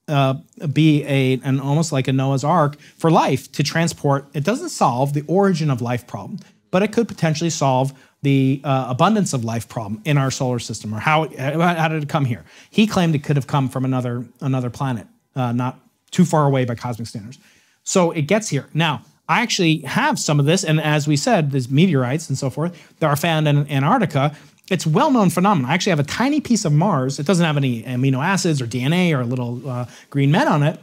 uh, 0.07 0.35
be 0.71 1.03
a 1.03 1.39
an 1.43 1.59
almost 1.59 1.91
like 1.91 2.07
a 2.07 2.13
Noah's 2.13 2.43
Ark 2.43 2.77
for 2.97 3.09
life 3.11 3.51
to 3.53 3.63
transport. 3.63 4.25
It 4.33 4.43
doesn't 4.45 4.69
solve 4.69 5.13
the 5.13 5.23
origin 5.27 5.69
of 5.69 5.81
life 5.81 6.05
problem, 6.07 6.39
but 6.76 6.84
it 6.84 6.91
could 6.91 7.07
potentially 7.07 7.49
solve 7.49 7.93
the 8.21 8.59
uh, 8.65 8.88
abundance 8.89 9.32
of 9.32 9.45
life 9.45 9.69
problem 9.69 10.01
in 10.03 10.17
our 10.17 10.30
solar 10.30 10.59
system, 10.59 10.93
or 10.93 10.99
how 10.99 11.23
it, 11.23 11.39
how 11.39 11.88
did 11.88 12.03
it 12.03 12.09
come 12.09 12.26
here? 12.26 12.43
He 12.69 12.86
claimed 12.86 13.15
it 13.15 13.23
could 13.23 13.38
have 13.38 13.47
come 13.47 13.69
from 13.69 13.86
another 13.86 14.26
another 14.41 14.69
planet, 14.69 15.07
uh, 15.38 15.53
not 15.53 15.80
too 16.11 16.26
far 16.26 16.45
away 16.45 16.65
by 16.65 16.76
cosmic 16.76 17.07
standards. 17.07 17.39
So 17.86 18.11
it 18.11 18.23
gets 18.23 18.49
here 18.49 18.67
now. 18.73 19.03
I 19.30 19.41
actually 19.41 19.78
have 19.84 20.19
some 20.19 20.38
of 20.38 20.45
this, 20.45 20.65
and 20.65 20.82
as 20.82 21.07
we 21.07 21.15
said, 21.15 21.51
there's 21.51 21.69
meteorites 21.69 22.28
and 22.28 22.38
so 22.38 22.49
forth 22.49 22.76
that 22.99 23.07
are 23.07 23.15
found 23.15 23.47
in 23.47 23.71
Antarctica. 23.71 24.36
It's 24.69 24.86
well-known 24.86 25.30
phenomenon. 25.30 25.71
I 25.71 25.76
actually 25.76 25.91
have 25.91 26.01
a 26.01 26.03
tiny 26.03 26.41
piece 26.41 26.65
of 26.65 26.73
Mars. 26.73 27.19
It 27.19 27.26
doesn't 27.26 27.45
have 27.45 27.55
any 27.55 27.84
amino 27.84 28.21
acids 28.21 28.61
or 28.61 28.67
DNA 28.67 29.17
or 29.17 29.23
little 29.23 29.65
uh, 29.65 29.86
green 30.09 30.30
men 30.30 30.49
on 30.49 30.61
it, 30.61 30.78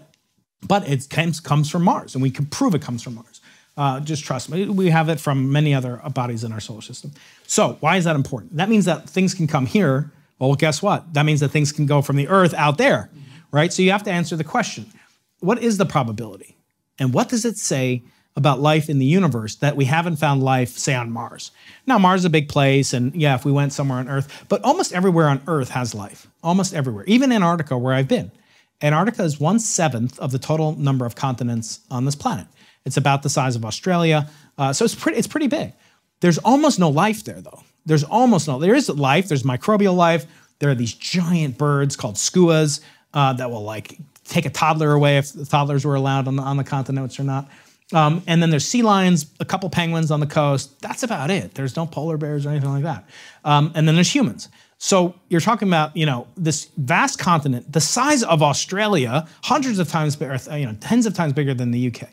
but 0.66 0.88
it 0.88 1.10
comes 1.10 1.68
from 1.68 1.82
Mars, 1.82 2.14
and 2.14 2.22
we 2.22 2.30
can 2.30 2.46
prove 2.46 2.74
it 2.74 2.80
comes 2.80 3.02
from 3.02 3.16
Mars. 3.16 3.31
Uh, 3.76 4.00
just 4.00 4.24
trust 4.24 4.50
me. 4.50 4.66
We 4.68 4.90
have 4.90 5.08
it 5.08 5.18
from 5.18 5.50
many 5.50 5.74
other 5.74 5.96
bodies 6.12 6.44
in 6.44 6.52
our 6.52 6.60
solar 6.60 6.82
system. 6.82 7.12
So 7.46 7.78
why 7.80 7.96
is 7.96 8.04
that 8.04 8.16
important? 8.16 8.56
That 8.56 8.68
means 8.68 8.84
that 8.84 9.08
things 9.08 9.32
can 9.34 9.46
come 9.46 9.66
here. 9.66 10.10
Well, 10.38 10.54
guess 10.54 10.82
what? 10.82 11.14
That 11.14 11.24
means 11.24 11.40
that 11.40 11.48
things 11.48 11.72
can 11.72 11.86
go 11.86 12.02
from 12.02 12.16
the 12.16 12.28
Earth 12.28 12.52
out 12.54 12.76
there, 12.76 13.08
right? 13.50 13.72
So 13.72 13.82
you 13.82 13.92
have 13.92 14.02
to 14.04 14.10
answer 14.10 14.36
the 14.36 14.44
question: 14.44 14.86
What 15.40 15.62
is 15.62 15.78
the 15.78 15.86
probability, 15.86 16.56
and 16.98 17.14
what 17.14 17.28
does 17.28 17.44
it 17.44 17.56
say 17.56 18.02
about 18.34 18.60
life 18.60 18.88
in 18.88 18.98
the 18.98 19.06
universe 19.06 19.56
that 19.56 19.76
we 19.76 19.84
haven't 19.84 20.16
found 20.16 20.42
life, 20.42 20.70
say, 20.70 20.94
on 20.94 21.10
Mars? 21.10 21.50
Now, 21.86 21.98
Mars 21.98 22.22
is 22.22 22.24
a 22.24 22.30
big 22.30 22.48
place, 22.48 22.92
and 22.92 23.14
yeah, 23.14 23.34
if 23.34 23.44
we 23.44 23.52
went 23.52 23.72
somewhere 23.72 23.98
on 23.98 24.08
Earth, 24.08 24.46
but 24.48 24.62
almost 24.64 24.92
everywhere 24.92 25.28
on 25.28 25.40
Earth 25.46 25.70
has 25.70 25.94
life. 25.94 26.26
Almost 26.42 26.74
everywhere, 26.74 27.04
even 27.06 27.30
Antarctica, 27.30 27.78
where 27.78 27.94
I've 27.94 28.08
been. 28.08 28.32
Antarctica 28.82 29.22
is 29.22 29.38
one 29.38 29.60
seventh 29.60 30.18
of 30.18 30.32
the 30.32 30.40
total 30.40 30.76
number 30.76 31.06
of 31.06 31.14
continents 31.14 31.80
on 31.90 32.04
this 32.04 32.16
planet. 32.16 32.48
It's 32.84 32.96
about 32.96 33.22
the 33.22 33.28
size 33.28 33.56
of 33.56 33.64
Australia, 33.64 34.28
uh, 34.58 34.72
so 34.72 34.84
it's 34.84 34.94
pretty. 34.94 35.18
It's 35.18 35.28
pretty 35.28 35.48
big. 35.48 35.72
There's 36.20 36.38
almost 36.38 36.78
no 36.78 36.88
life 36.88 37.24
there, 37.24 37.40
though. 37.40 37.62
There's 37.86 38.04
almost 38.04 38.48
no. 38.48 38.58
There 38.58 38.74
is 38.74 38.88
life. 38.88 39.28
There's 39.28 39.42
microbial 39.42 39.96
life. 39.96 40.26
There 40.58 40.70
are 40.70 40.74
these 40.74 40.94
giant 40.94 41.58
birds 41.58 41.96
called 41.96 42.14
skuas 42.14 42.80
uh, 43.14 43.32
that 43.34 43.50
will 43.50 43.64
like 43.64 43.98
take 44.24 44.46
a 44.46 44.50
toddler 44.50 44.92
away 44.92 45.18
if 45.18 45.32
the 45.32 45.44
toddlers 45.44 45.84
were 45.84 45.96
allowed 45.96 46.28
on 46.28 46.36
the, 46.36 46.42
on 46.42 46.56
the 46.56 46.64
continent, 46.64 47.18
are 47.18 47.24
not. 47.24 47.48
Um, 47.92 48.22
and 48.26 48.40
then 48.40 48.50
there's 48.50 48.66
sea 48.66 48.82
lions, 48.82 49.26
a 49.40 49.44
couple 49.44 49.68
penguins 49.68 50.10
on 50.10 50.20
the 50.20 50.26
coast. 50.26 50.80
That's 50.80 51.02
about 51.02 51.30
it. 51.30 51.54
There's 51.54 51.76
no 51.76 51.86
polar 51.86 52.16
bears 52.16 52.46
or 52.46 52.50
anything 52.50 52.70
like 52.70 52.84
that. 52.84 53.04
Um, 53.44 53.72
and 53.74 53.86
then 53.86 53.96
there's 53.96 54.14
humans. 54.14 54.48
So 54.78 55.14
you're 55.28 55.40
talking 55.40 55.68
about, 55.68 55.96
you 55.96 56.06
know, 56.06 56.26
this 56.36 56.68
vast 56.76 57.18
continent, 57.18 57.70
the 57.70 57.80
size 57.80 58.22
of 58.22 58.42
Australia, 58.42 59.28
hundreds 59.42 59.78
of 59.78 59.88
times 59.88 60.18
you 60.20 60.66
know, 60.66 60.76
tens 60.80 61.06
of 61.06 61.14
times 61.14 61.32
bigger 61.32 61.54
than 61.54 61.70
the 61.70 61.88
UK. 61.88 62.08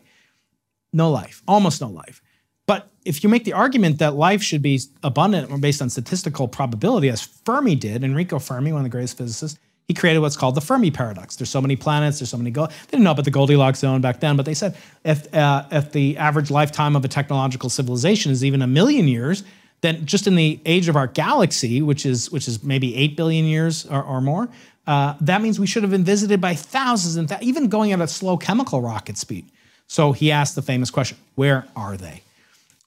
No 0.94 1.12
life, 1.12 1.44
almost 1.48 1.82
no 1.82 1.88
life. 1.88 2.22
But 2.66 2.92
if 3.04 3.24
you 3.24 3.30
make 3.30 3.46
the 3.46 3.54
argument 3.54 4.00
that 4.00 4.16
life 4.16 4.44
should 4.44 4.62
be 4.62 4.80
abundant 5.04 5.52
or 5.52 5.58
based 5.58 5.82
on 5.82 5.90
statistical 5.90 6.48
probability, 6.48 7.10
as 7.10 7.22
Fermi 7.22 7.76
did, 7.76 8.04
Enrico 8.04 8.40
Fermi, 8.40 8.72
one 8.72 8.82
of 8.82 8.84
the 8.84 8.90
greatest 8.90 9.18
physicists, 9.18 9.60
he 9.88 9.96
created 9.96 10.20
what's 10.20 10.38
called 10.38 10.54
the 10.54 10.62
Fermi 10.62 10.92
paradox. 10.92 11.36
There's 11.36 11.50
so 11.50 11.62
many 11.62 11.76
planets, 11.76 12.20
there's 12.20 12.30
so 12.30 12.38
many. 12.38 12.52
Go- 12.52 12.68
they 12.68 12.92
didn't 12.92 13.04
know 13.04 13.12
about 13.12 13.26
the 13.26 13.32
Goldilocks 13.32 13.80
zone 13.80 14.02
back 14.02 14.20
then, 14.20 14.38
but 14.38 14.46
they 14.46 14.54
said 14.54 14.78
if 15.04 15.34
uh, 15.34 15.66
if 15.72 15.92
the 15.94 16.16
average 16.18 16.52
lifetime 16.52 16.96
of 16.96 17.04
a 17.04 17.08
technological 17.08 17.72
civilization 17.72 18.32
is 18.32 18.46
even 18.46 18.62
a 18.62 18.68
million 18.68 19.08
years, 19.08 19.44
then 19.82 20.06
just 20.06 20.28
in 20.28 20.36
the 20.36 20.60
age 20.68 20.90
of 20.90 20.96
our 20.96 21.08
galaxy, 21.08 21.82
which 21.82 22.06
is 22.06 22.32
which 22.32 22.48
is 22.48 22.64
maybe 22.64 22.96
eight 22.96 23.18
billion 23.18 23.46
years 23.46 23.88
or, 23.88 24.04
or 24.04 24.22
more, 24.22 24.48
uh, 24.86 25.16
that 25.22 25.42
means 25.42 25.60
we 25.60 25.66
should 25.66 25.82
have 25.82 25.92
been 25.92 26.04
visited 26.04 26.40
by 26.40 26.54
thousands 26.54 27.16
and 27.16 27.28
th- 27.28 27.42
even 27.42 27.68
going 27.68 27.92
at 27.92 28.00
a 28.00 28.08
slow 28.08 28.38
chemical 28.38 28.82
rocket 28.82 29.18
speed. 29.18 29.50
So 29.90 30.14
he 30.14 30.32
asked 30.32 30.56
the 30.56 30.62
famous 30.62 30.90
question: 30.90 31.18
Where 31.36 31.66
are 31.76 31.98
they? 31.98 32.24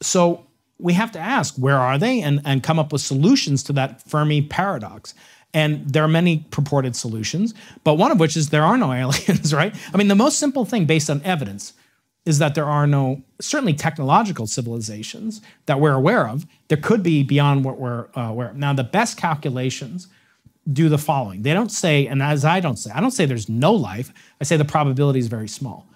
So 0.00 0.46
we 0.82 0.92
have 0.94 1.12
to 1.12 1.18
ask, 1.18 1.54
where 1.56 1.78
are 1.78 1.96
they? 1.96 2.20
And, 2.20 2.40
and 2.44 2.62
come 2.62 2.78
up 2.78 2.92
with 2.92 3.00
solutions 3.00 3.62
to 3.64 3.72
that 3.74 4.02
Fermi 4.02 4.42
paradox. 4.42 5.14
And 5.54 5.88
there 5.88 6.02
are 6.02 6.08
many 6.08 6.44
purported 6.50 6.96
solutions, 6.96 7.54
but 7.84 7.94
one 7.94 8.10
of 8.10 8.18
which 8.18 8.36
is 8.36 8.50
there 8.50 8.64
are 8.64 8.76
no 8.76 8.92
aliens, 8.92 9.54
right? 9.54 9.74
I 9.94 9.96
mean, 9.96 10.08
the 10.08 10.14
most 10.14 10.38
simple 10.38 10.64
thing 10.64 10.84
based 10.84 11.08
on 11.08 11.22
evidence 11.22 11.74
is 12.24 12.38
that 12.38 12.54
there 12.54 12.66
are 12.66 12.86
no, 12.86 13.22
certainly 13.40 13.74
technological 13.74 14.46
civilizations 14.46 15.40
that 15.66 15.80
we're 15.80 15.94
aware 15.94 16.28
of. 16.28 16.46
There 16.68 16.78
could 16.78 17.02
be 17.02 17.22
beyond 17.22 17.64
what 17.64 17.78
we're 17.78 18.06
uh, 18.16 18.22
aware 18.22 18.50
of. 18.50 18.56
Now, 18.56 18.72
the 18.72 18.84
best 18.84 19.16
calculations 19.16 20.08
do 20.72 20.88
the 20.88 20.98
following 20.98 21.42
they 21.42 21.52
don't 21.52 21.72
say, 21.72 22.06
and 22.06 22.22
as 22.22 22.44
I 22.44 22.60
don't 22.60 22.76
say, 22.76 22.92
I 22.92 23.00
don't 23.00 23.10
say 23.10 23.26
there's 23.26 23.48
no 23.48 23.72
life, 23.72 24.12
I 24.40 24.44
say 24.44 24.56
the 24.56 24.64
probability 24.64 25.18
is 25.18 25.26
very 25.26 25.48
small 25.48 25.86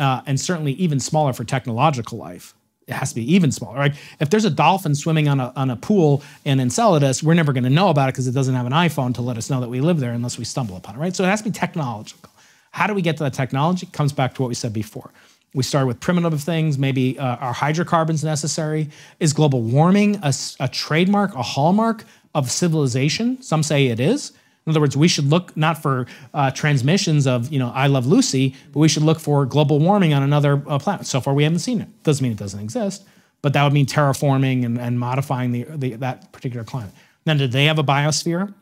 uh, 0.00 0.22
and 0.26 0.40
certainly 0.40 0.72
even 0.72 0.98
smaller 0.98 1.32
for 1.32 1.44
technological 1.44 2.18
life. 2.18 2.54
It 2.88 2.94
has 2.94 3.10
to 3.10 3.16
be 3.16 3.34
even 3.34 3.52
smaller. 3.52 3.78
Right? 3.78 3.94
If 4.18 4.30
there's 4.30 4.44
a 4.44 4.50
dolphin 4.50 4.96
swimming 4.96 5.28
on 5.28 5.38
a, 5.38 5.52
on 5.54 5.70
a 5.70 5.76
pool 5.76 6.22
in 6.44 6.58
Enceladus, 6.58 7.22
we're 7.22 7.34
never 7.34 7.52
going 7.52 7.64
to 7.64 7.70
know 7.70 7.88
about 7.88 8.08
it 8.08 8.12
because 8.14 8.26
it 8.26 8.32
doesn't 8.32 8.54
have 8.54 8.66
an 8.66 8.72
iPhone 8.72 9.14
to 9.14 9.22
let 9.22 9.36
us 9.36 9.48
know 9.48 9.60
that 9.60 9.68
we 9.68 9.80
live 9.80 10.00
there 10.00 10.12
unless 10.12 10.38
we 10.38 10.44
stumble 10.44 10.76
upon 10.76 10.96
it. 10.96 10.98
Right? 10.98 11.14
So 11.14 11.22
it 11.22 11.28
has 11.28 11.42
to 11.42 11.50
be 11.50 11.52
technological. 11.52 12.30
How 12.72 12.86
do 12.86 12.94
we 12.94 13.02
get 13.02 13.16
to 13.18 13.24
that 13.24 13.34
technology? 13.34 13.86
It 13.86 13.92
comes 13.92 14.12
back 14.12 14.34
to 14.34 14.42
what 14.42 14.48
we 14.48 14.54
said 14.54 14.72
before. 14.72 15.10
We 15.54 15.64
start 15.64 15.86
with 15.86 16.00
primitive 16.00 16.40
things. 16.40 16.78
Maybe 16.78 17.18
uh, 17.18 17.36
are 17.36 17.52
hydrocarbons 17.52 18.22
necessary? 18.22 18.88
Is 19.18 19.32
global 19.32 19.60
warming 19.62 20.20
a 20.22 20.68
trademark, 20.68 21.34
a 21.34 21.42
hallmark 21.42 22.04
of 22.34 22.50
civilization? 22.50 23.42
Some 23.42 23.64
say 23.64 23.86
it 23.88 23.98
is. 23.98 24.32
In 24.70 24.74
other 24.74 24.82
words, 24.82 24.96
we 24.96 25.08
should 25.08 25.24
look 25.24 25.56
not 25.56 25.82
for 25.82 26.06
uh, 26.32 26.52
transmissions 26.52 27.26
of, 27.26 27.52
you 27.52 27.58
know, 27.58 27.72
I 27.74 27.88
love 27.88 28.06
Lucy, 28.06 28.54
but 28.72 28.78
we 28.78 28.86
should 28.86 29.02
look 29.02 29.18
for 29.18 29.44
global 29.44 29.80
warming 29.80 30.14
on 30.14 30.22
another 30.22 30.62
uh, 30.68 30.78
planet. 30.78 31.06
So 31.06 31.20
far, 31.20 31.34
we 31.34 31.42
haven't 31.42 31.58
seen 31.58 31.80
it. 31.80 31.88
Doesn't 32.04 32.22
mean 32.22 32.30
it 32.30 32.38
doesn't 32.38 32.60
exist, 32.60 33.04
but 33.42 33.52
that 33.54 33.64
would 33.64 33.72
mean 33.72 33.86
terraforming 33.86 34.64
and, 34.64 34.78
and 34.78 35.00
modifying 35.00 35.50
the, 35.50 35.64
the, 35.64 35.96
that 35.96 36.30
particular 36.30 36.62
climate. 36.62 36.92
Then, 37.24 37.36
did 37.36 37.50
they 37.50 37.64
have 37.64 37.80
a 37.80 37.82
biosphere? 37.82 38.54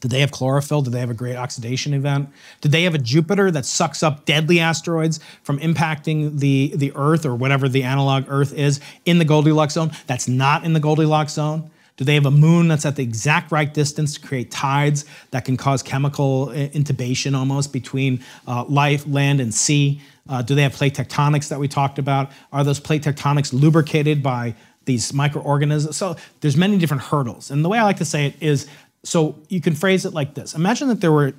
Did 0.00 0.10
they 0.10 0.20
have 0.20 0.30
chlorophyll? 0.30 0.82
Did 0.82 0.92
they 0.92 1.00
have 1.00 1.10
a 1.10 1.14
great 1.14 1.36
oxidation 1.36 1.94
event? 1.94 2.28
Did 2.60 2.72
they 2.72 2.82
have 2.82 2.94
a 2.94 2.98
Jupiter 2.98 3.50
that 3.50 3.64
sucks 3.64 4.02
up 4.02 4.26
deadly 4.26 4.60
asteroids 4.60 5.20
from 5.42 5.58
impacting 5.60 6.38
the, 6.38 6.72
the 6.74 6.92
Earth 6.94 7.24
or 7.24 7.34
whatever 7.34 7.66
the 7.66 7.82
analog 7.82 8.24
Earth 8.28 8.52
is 8.52 8.78
in 9.06 9.18
the 9.18 9.24
Goldilocks 9.24 9.74
zone 9.74 9.92
that's 10.06 10.28
not 10.28 10.64
in 10.64 10.74
the 10.74 10.80
Goldilocks 10.80 11.32
zone? 11.32 11.70
Do 12.00 12.04
they 12.04 12.14
have 12.14 12.24
a 12.24 12.30
moon 12.30 12.66
that's 12.66 12.86
at 12.86 12.96
the 12.96 13.02
exact 13.02 13.52
right 13.52 13.74
distance 13.74 14.14
to 14.14 14.26
create 14.26 14.50
tides 14.50 15.04
that 15.32 15.44
can 15.44 15.58
cause 15.58 15.82
chemical 15.82 16.48
uh, 16.48 16.54
intubation 16.68 17.36
almost 17.36 17.74
between 17.74 18.24
uh, 18.48 18.64
life, 18.64 19.06
land, 19.06 19.38
and 19.38 19.52
sea? 19.52 20.00
Uh, 20.26 20.40
do 20.40 20.54
they 20.54 20.62
have 20.62 20.72
plate 20.72 20.94
tectonics 20.94 21.48
that 21.50 21.60
we 21.60 21.68
talked 21.68 21.98
about? 21.98 22.30
Are 22.54 22.64
those 22.64 22.80
plate 22.80 23.02
tectonics 23.02 23.52
lubricated 23.52 24.22
by 24.22 24.54
these 24.86 25.12
microorganisms? 25.12 25.94
So 25.94 26.16
there's 26.40 26.56
many 26.56 26.78
different 26.78 27.02
hurdles. 27.02 27.50
And 27.50 27.62
the 27.62 27.68
way 27.68 27.76
I 27.76 27.82
like 27.82 27.98
to 27.98 28.06
say 28.06 28.24
it 28.24 28.34
is, 28.40 28.66
so 29.04 29.38
you 29.50 29.60
can 29.60 29.74
phrase 29.74 30.06
it 30.06 30.14
like 30.14 30.32
this. 30.32 30.54
Imagine 30.54 30.88
that 30.88 31.02
there 31.02 31.12
were 31.12 31.34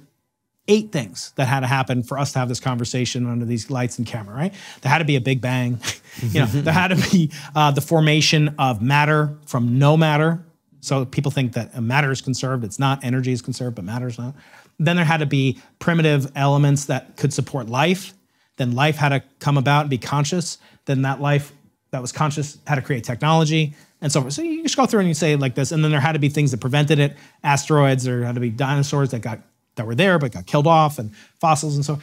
eight 0.67 0.91
things 0.91 1.33
that 1.37 1.47
had 1.47 1.61
to 1.61 1.67
happen 1.67 2.03
for 2.03 2.19
us 2.19 2.33
to 2.33 2.39
have 2.39 2.49
this 2.49 2.59
conversation 2.59 3.25
under 3.25 3.45
these 3.45 3.71
lights 3.71 3.97
and 3.97 4.05
camera, 4.05 4.35
right? 4.35 4.53
There 4.81 4.91
had 4.91 4.99
to 4.99 5.05
be 5.05 5.15
a 5.15 5.21
big 5.21 5.41
bang. 5.41 5.79
you 6.21 6.41
know, 6.41 6.45
there 6.45 6.71
had 6.71 6.89
to 6.89 7.11
be 7.11 7.31
uh, 7.55 7.71
the 7.71 7.81
formation 7.81 8.53
of 8.59 8.79
matter 8.79 9.35
from 9.47 9.79
no 9.79 9.97
matter, 9.97 10.45
so 10.81 11.05
people 11.05 11.31
think 11.31 11.53
that 11.53 11.79
matter 11.81 12.11
is 12.11 12.21
conserved. 12.21 12.63
It's 12.63 12.79
not. 12.79 13.03
Energy 13.03 13.31
is 13.31 13.41
conserved, 13.41 13.75
but 13.75 13.85
matter 13.85 14.07
is 14.07 14.17
not. 14.17 14.35
Then 14.79 14.95
there 14.95 15.05
had 15.05 15.19
to 15.19 15.25
be 15.25 15.59
primitive 15.79 16.31
elements 16.35 16.85
that 16.85 17.15
could 17.17 17.31
support 17.33 17.69
life. 17.69 18.13
Then 18.57 18.73
life 18.73 18.97
had 18.97 19.09
to 19.09 19.23
come 19.39 19.57
about 19.57 19.81
and 19.81 19.89
be 19.89 19.97
conscious. 19.97 20.57
Then 20.85 21.03
that 21.03 21.21
life 21.21 21.53
that 21.91 22.01
was 22.01 22.11
conscious 22.11 22.57
had 22.65 22.75
to 22.75 22.81
create 22.81 23.03
technology 23.03 23.75
and 24.01 24.11
so 24.11 24.21
forth. 24.21 24.33
So 24.33 24.41
you 24.41 24.63
just 24.63 24.75
go 24.75 24.85
through 24.85 25.01
and 25.01 25.07
you 25.07 25.13
say 25.13 25.35
like 25.35 25.55
this. 25.55 25.71
And 25.71 25.83
then 25.83 25.91
there 25.91 25.99
had 25.99 26.13
to 26.13 26.19
be 26.19 26.29
things 26.29 26.51
that 26.51 26.57
prevented 26.57 26.99
it, 26.99 27.15
asteroids, 27.43 28.03
there 28.03 28.23
had 28.23 28.35
to 28.35 28.41
be 28.41 28.49
dinosaurs 28.49 29.11
that 29.11 29.21
got 29.21 29.39
that 29.75 29.85
were 29.85 29.95
there 29.95 30.19
but 30.19 30.33
got 30.33 30.45
killed 30.45 30.67
off, 30.67 30.99
and 30.99 31.15
fossils 31.39 31.75
and 31.75 31.85
so. 31.85 31.99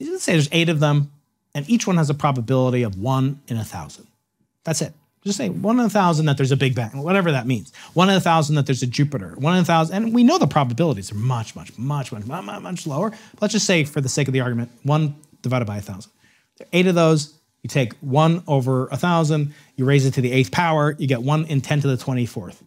Let's 0.00 0.22
say 0.22 0.32
there's 0.32 0.48
eight 0.52 0.68
of 0.68 0.80
them, 0.80 1.12
and 1.54 1.68
each 1.68 1.86
one 1.86 1.96
has 1.98 2.08
a 2.08 2.14
probability 2.14 2.82
of 2.82 2.98
one 2.98 3.40
in 3.48 3.56
a 3.56 3.64
thousand. 3.64 4.06
That's 4.64 4.82
it. 4.82 4.94
Just 5.24 5.36
say 5.36 5.50
one 5.50 5.78
in 5.78 5.84
a 5.84 5.90
thousand 5.90 6.26
that 6.26 6.38
there's 6.38 6.52
a 6.52 6.56
Big 6.56 6.74
Bang, 6.74 7.02
whatever 7.02 7.30
that 7.32 7.46
means. 7.46 7.72
One 7.92 8.08
in 8.08 8.16
a 8.16 8.20
thousand 8.20 8.54
that 8.54 8.64
there's 8.64 8.82
a 8.82 8.86
Jupiter. 8.86 9.34
One 9.36 9.54
in 9.54 9.62
a 9.62 9.64
thousand, 9.66 9.96
and 9.96 10.14
we 10.14 10.24
know 10.24 10.38
the 10.38 10.46
probabilities 10.46 11.12
are 11.12 11.16
much, 11.16 11.54
much, 11.54 11.76
much, 11.76 12.10
much, 12.10 12.24
much, 12.24 12.62
much 12.62 12.86
lower. 12.86 13.10
But 13.10 13.42
let's 13.42 13.52
just 13.52 13.66
say, 13.66 13.84
for 13.84 14.00
the 14.00 14.08
sake 14.08 14.28
of 14.28 14.32
the 14.32 14.40
argument, 14.40 14.70
one 14.82 15.14
divided 15.42 15.66
by 15.66 15.76
a 15.76 15.82
thousand. 15.82 16.10
There 16.56 16.66
are 16.66 16.70
eight 16.72 16.86
of 16.86 16.94
those. 16.94 17.38
You 17.62 17.68
take 17.68 17.92
one 18.00 18.42
over 18.46 18.88
a 18.88 18.96
thousand, 18.96 19.52
you 19.76 19.84
raise 19.84 20.06
it 20.06 20.14
to 20.14 20.22
the 20.22 20.32
eighth 20.32 20.50
power, 20.50 20.96
you 20.98 21.06
get 21.06 21.22
one 21.22 21.44
in 21.44 21.60
10 21.60 21.82
to 21.82 21.88
the 21.88 22.02
24th. 22.02 22.62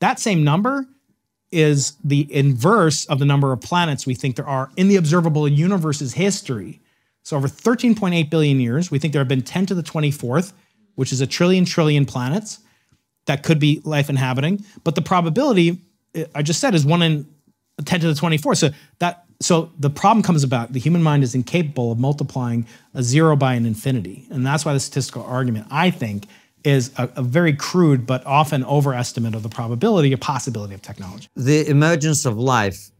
That 0.00 0.18
same 0.18 0.42
number 0.42 0.84
is 1.52 1.96
the 2.02 2.26
inverse 2.34 3.04
of 3.06 3.20
the 3.20 3.24
number 3.24 3.52
of 3.52 3.60
planets 3.60 4.04
we 4.04 4.16
think 4.16 4.34
there 4.34 4.48
are 4.48 4.70
in 4.76 4.88
the 4.88 4.96
observable 4.96 5.46
universe's 5.46 6.14
history. 6.14 6.80
So, 7.22 7.36
over 7.36 7.46
13.8 7.46 8.28
billion 8.28 8.58
years, 8.58 8.90
we 8.90 8.98
think 8.98 9.12
there 9.12 9.20
have 9.20 9.28
been 9.28 9.42
10 9.42 9.66
to 9.66 9.74
the 9.74 9.82
24th 9.82 10.52
which 10.96 11.12
is 11.12 11.20
a 11.20 11.26
trillion 11.26 11.64
trillion 11.64 12.04
planets 12.04 12.58
that 13.26 13.42
could 13.42 13.58
be 13.58 13.80
life 13.84 14.10
inhabiting. 14.10 14.64
But 14.82 14.94
the 14.94 15.02
probability, 15.02 15.80
I 16.34 16.42
just 16.42 16.60
said, 16.60 16.74
is 16.74 16.84
one 16.84 17.02
in 17.02 17.28
10 17.84 18.00
to 18.00 18.08
the 18.08 18.14
24. 18.14 18.54
So 18.56 18.70
that 18.98 19.24
so 19.40 19.70
the 19.78 19.90
problem 19.90 20.22
comes 20.22 20.42
about 20.42 20.72
the 20.72 20.80
human 20.80 21.02
mind 21.02 21.22
is 21.22 21.34
incapable 21.34 21.92
of 21.92 21.98
multiplying 21.98 22.66
a 22.94 23.02
zero 23.02 23.36
by 23.36 23.52
an 23.54 23.66
infinity. 23.66 24.26
And 24.30 24.46
that's 24.46 24.64
why 24.64 24.72
the 24.72 24.80
statistical 24.80 25.24
argument, 25.24 25.66
I 25.70 25.90
think, 25.90 26.26
is 26.64 26.90
a, 26.96 27.10
a, 27.16 27.22
very 27.22 27.52
crude 27.52 28.06
but 28.06 28.24
often 28.24 28.64
overestimate 28.64 29.34
of 29.34 29.42
the 29.42 29.50
probability 29.50 30.12
or 30.12 30.16
possibility 30.16 30.72
of 30.74 30.80
technology. 30.80 31.28
The 31.36 31.68
emergence 31.68 32.24
of 32.24 32.38
life 32.38 32.90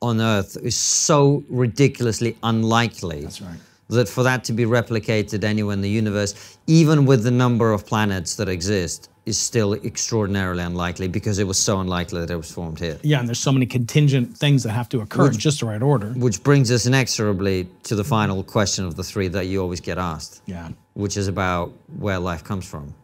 on 0.00 0.20
Earth 0.20 0.56
is 0.62 0.76
so 0.76 1.44
ridiculously 1.50 2.38
unlikely. 2.42 3.20
That's 3.20 3.42
right 3.42 3.60
that 3.96 4.08
for 4.08 4.22
that 4.22 4.44
to 4.44 4.52
be 4.52 4.64
replicated 4.64 5.44
anywhere 5.44 5.74
in 5.74 5.80
the 5.80 5.88
universe, 5.88 6.58
even 6.66 7.06
with 7.06 7.22
the 7.24 7.30
number 7.30 7.72
of 7.72 7.86
planets 7.86 8.36
that 8.36 8.48
exist, 8.48 9.08
is 9.24 9.38
still 9.38 9.74
extraordinarily 9.74 10.62
unlikely 10.62 11.06
because 11.06 11.38
it 11.38 11.46
was 11.46 11.58
so 11.58 11.80
unlikely 11.80 12.20
that 12.20 12.30
it 12.30 12.36
was 12.36 12.50
formed 12.50 12.78
here. 12.80 12.98
Yeah, 13.02 13.20
and 13.20 13.28
there's 13.28 13.38
so 13.38 13.52
many 13.52 13.66
contingent 13.66 14.36
things 14.36 14.64
that 14.64 14.72
have 14.72 14.88
to 14.90 15.00
occur 15.00 15.24
which, 15.24 15.34
in 15.34 15.38
just 15.38 15.60
the 15.60 15.66
right 15.66 15.82
order. 15.82 16.08
Which 16.08 16.42
brings 16.42 16.72
us 16.72 16.86
inexorably 16.86 17.68
to 17.84 17.94
the 17.94 18.04
final 18.04 18.42
question 18.42 18.84
of 18.84 18.96
the 18.96 19.04
three 19.04 19.28
that 19.28 19.46
you 19.46 19.62
always 19.62 19.80
get 19.80 19.98
asked. 19.98 20.42
Yeah. 20.46 20.70
Which 20.94 21.16
is 21.16 21.28
about 21.28 21.72
where 21.98 22.18
life 22.18 22.42
comes 22.42 22.68
from. 22.68 22.94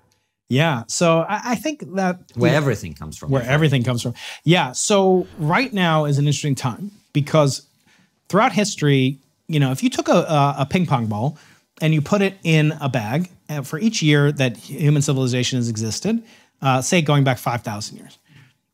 Yeah, 0.48 0.84
so 0.88 1.20
I, 1.28 1.52
I 1.52 1.54
think 1.56 1.94
that 1.94 2.20
where 2.34 2.54
everything 2.54 2.94
comes 2.94 3.18
from. 3.18 3.30
Where 3.30 3.42
everything 3.42 3.84
comes 3.84 4.02
from. 4.02 4.14
Yeah, 4.44 4.72
so 4.72 5.26
right 5.38 5.72
now 5.72 6.06
is 6.06 6.16
an 6.16 6.26
interesting 6.26 6.54
time 6.54 6.90
because 7.12 7.66
throughout 8.30 8.52
history, 8.52 9.18
you 9.48 9.58
know, 9.58 9.72
if 9.72 9.82
you 9.82 9.90
took 9.90 10.08
a, 10.08 10.56
a, 10.58 10.66
ping 10.68 10.86
pong 10.86 11.06
ball 11.06 11.38
and 11.80 11.94
you 11.94 12.02
put 12.02 12.22
it 12.22 12.34
in 12.44 12.72
a 12.80 12.88
bag 12.88 13.30
uh, 13.48 13.62
for 13.62 13.78
each 13.78 14.02
year 14.02 14.30
that 14.30 14.56
human 14.56 15.02
civilization 15.02 15.56
has 15.56 15.68
existed, 15.68 16.22
uh, 16.60 16.82
say 16.82 17.00
going 17.00 17.24
back 17.24 17.38
5,000 17.38 17.96
years, 17.96 18.18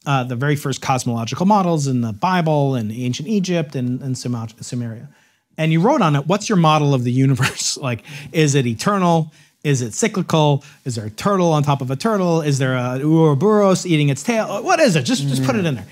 uh, 0.05 0.25
the 0.25 0.37
very 0.37 0.57
first 0.57 0.83
cosmological 0.83 1.47
models 1.47 1.87
in 1.87 2.01
the 2.01 2.13
Bible 2.13 2.75
and 2.75 2.91
ancient 2.93 3.29
Egypt 3.29 3.77
and, 3.77 4.03
and 4.03 4.17
Sumeria, 4.17 5.09
and 5.57 5.73
you 5.73 5.81
wrote 5.81 6.03
on 6.03 6.17
it, 6.17 6.27
what's 6.27 6.49
your 6.49 6.59
model 6.59 6.93
of 6.93 7.05
the 7.05 7.13
universe? 7.13 7.77
like, 7.79 8.05
is 8.33 8.55
it 8.55 8.67
eternal? 8.67 9.33
Is 9.63 9.81
it 9.81 9.95
cyclical? 9.95 10.63
Is 10.85 10.97
there 10.97 11.07
a 11.07 11.11
turtle 11.11 11.53
on 11.53 11.63
top 11.63 11.81
of 11.81 11.91
a 11.91 11.97
turtle? 11.97 12.43
Is 12.43 12.59
there 12.59 12.75
a 12.75 13.01
Ouroboros 13.03 13.87
eating 13.87 14.11
its 14.11 14.23
tail? 14.23 14.63
What 14.63 14.81
is 14.81 14.97
it? 14.97 15.05
Just, 15.05 15.27
just 15.27 15.45
put 15.45 15.57
it 15.57 15.65
in 15.65 15.77
there 15.77 15.87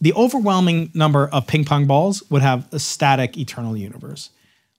the 0.00 0.12
overwhelming 0.14 0.90
number 0.94 1.28
of 1.28 1.46
ping 1.46 1.64
pong 1.64 1.86
balls 1.86 2.22
would 2.30 2.42
have 2.42 2.66
a 2.72 2.78
static 2.78 3.36
eternal 3.36 3.76
universe. 3.76 4.30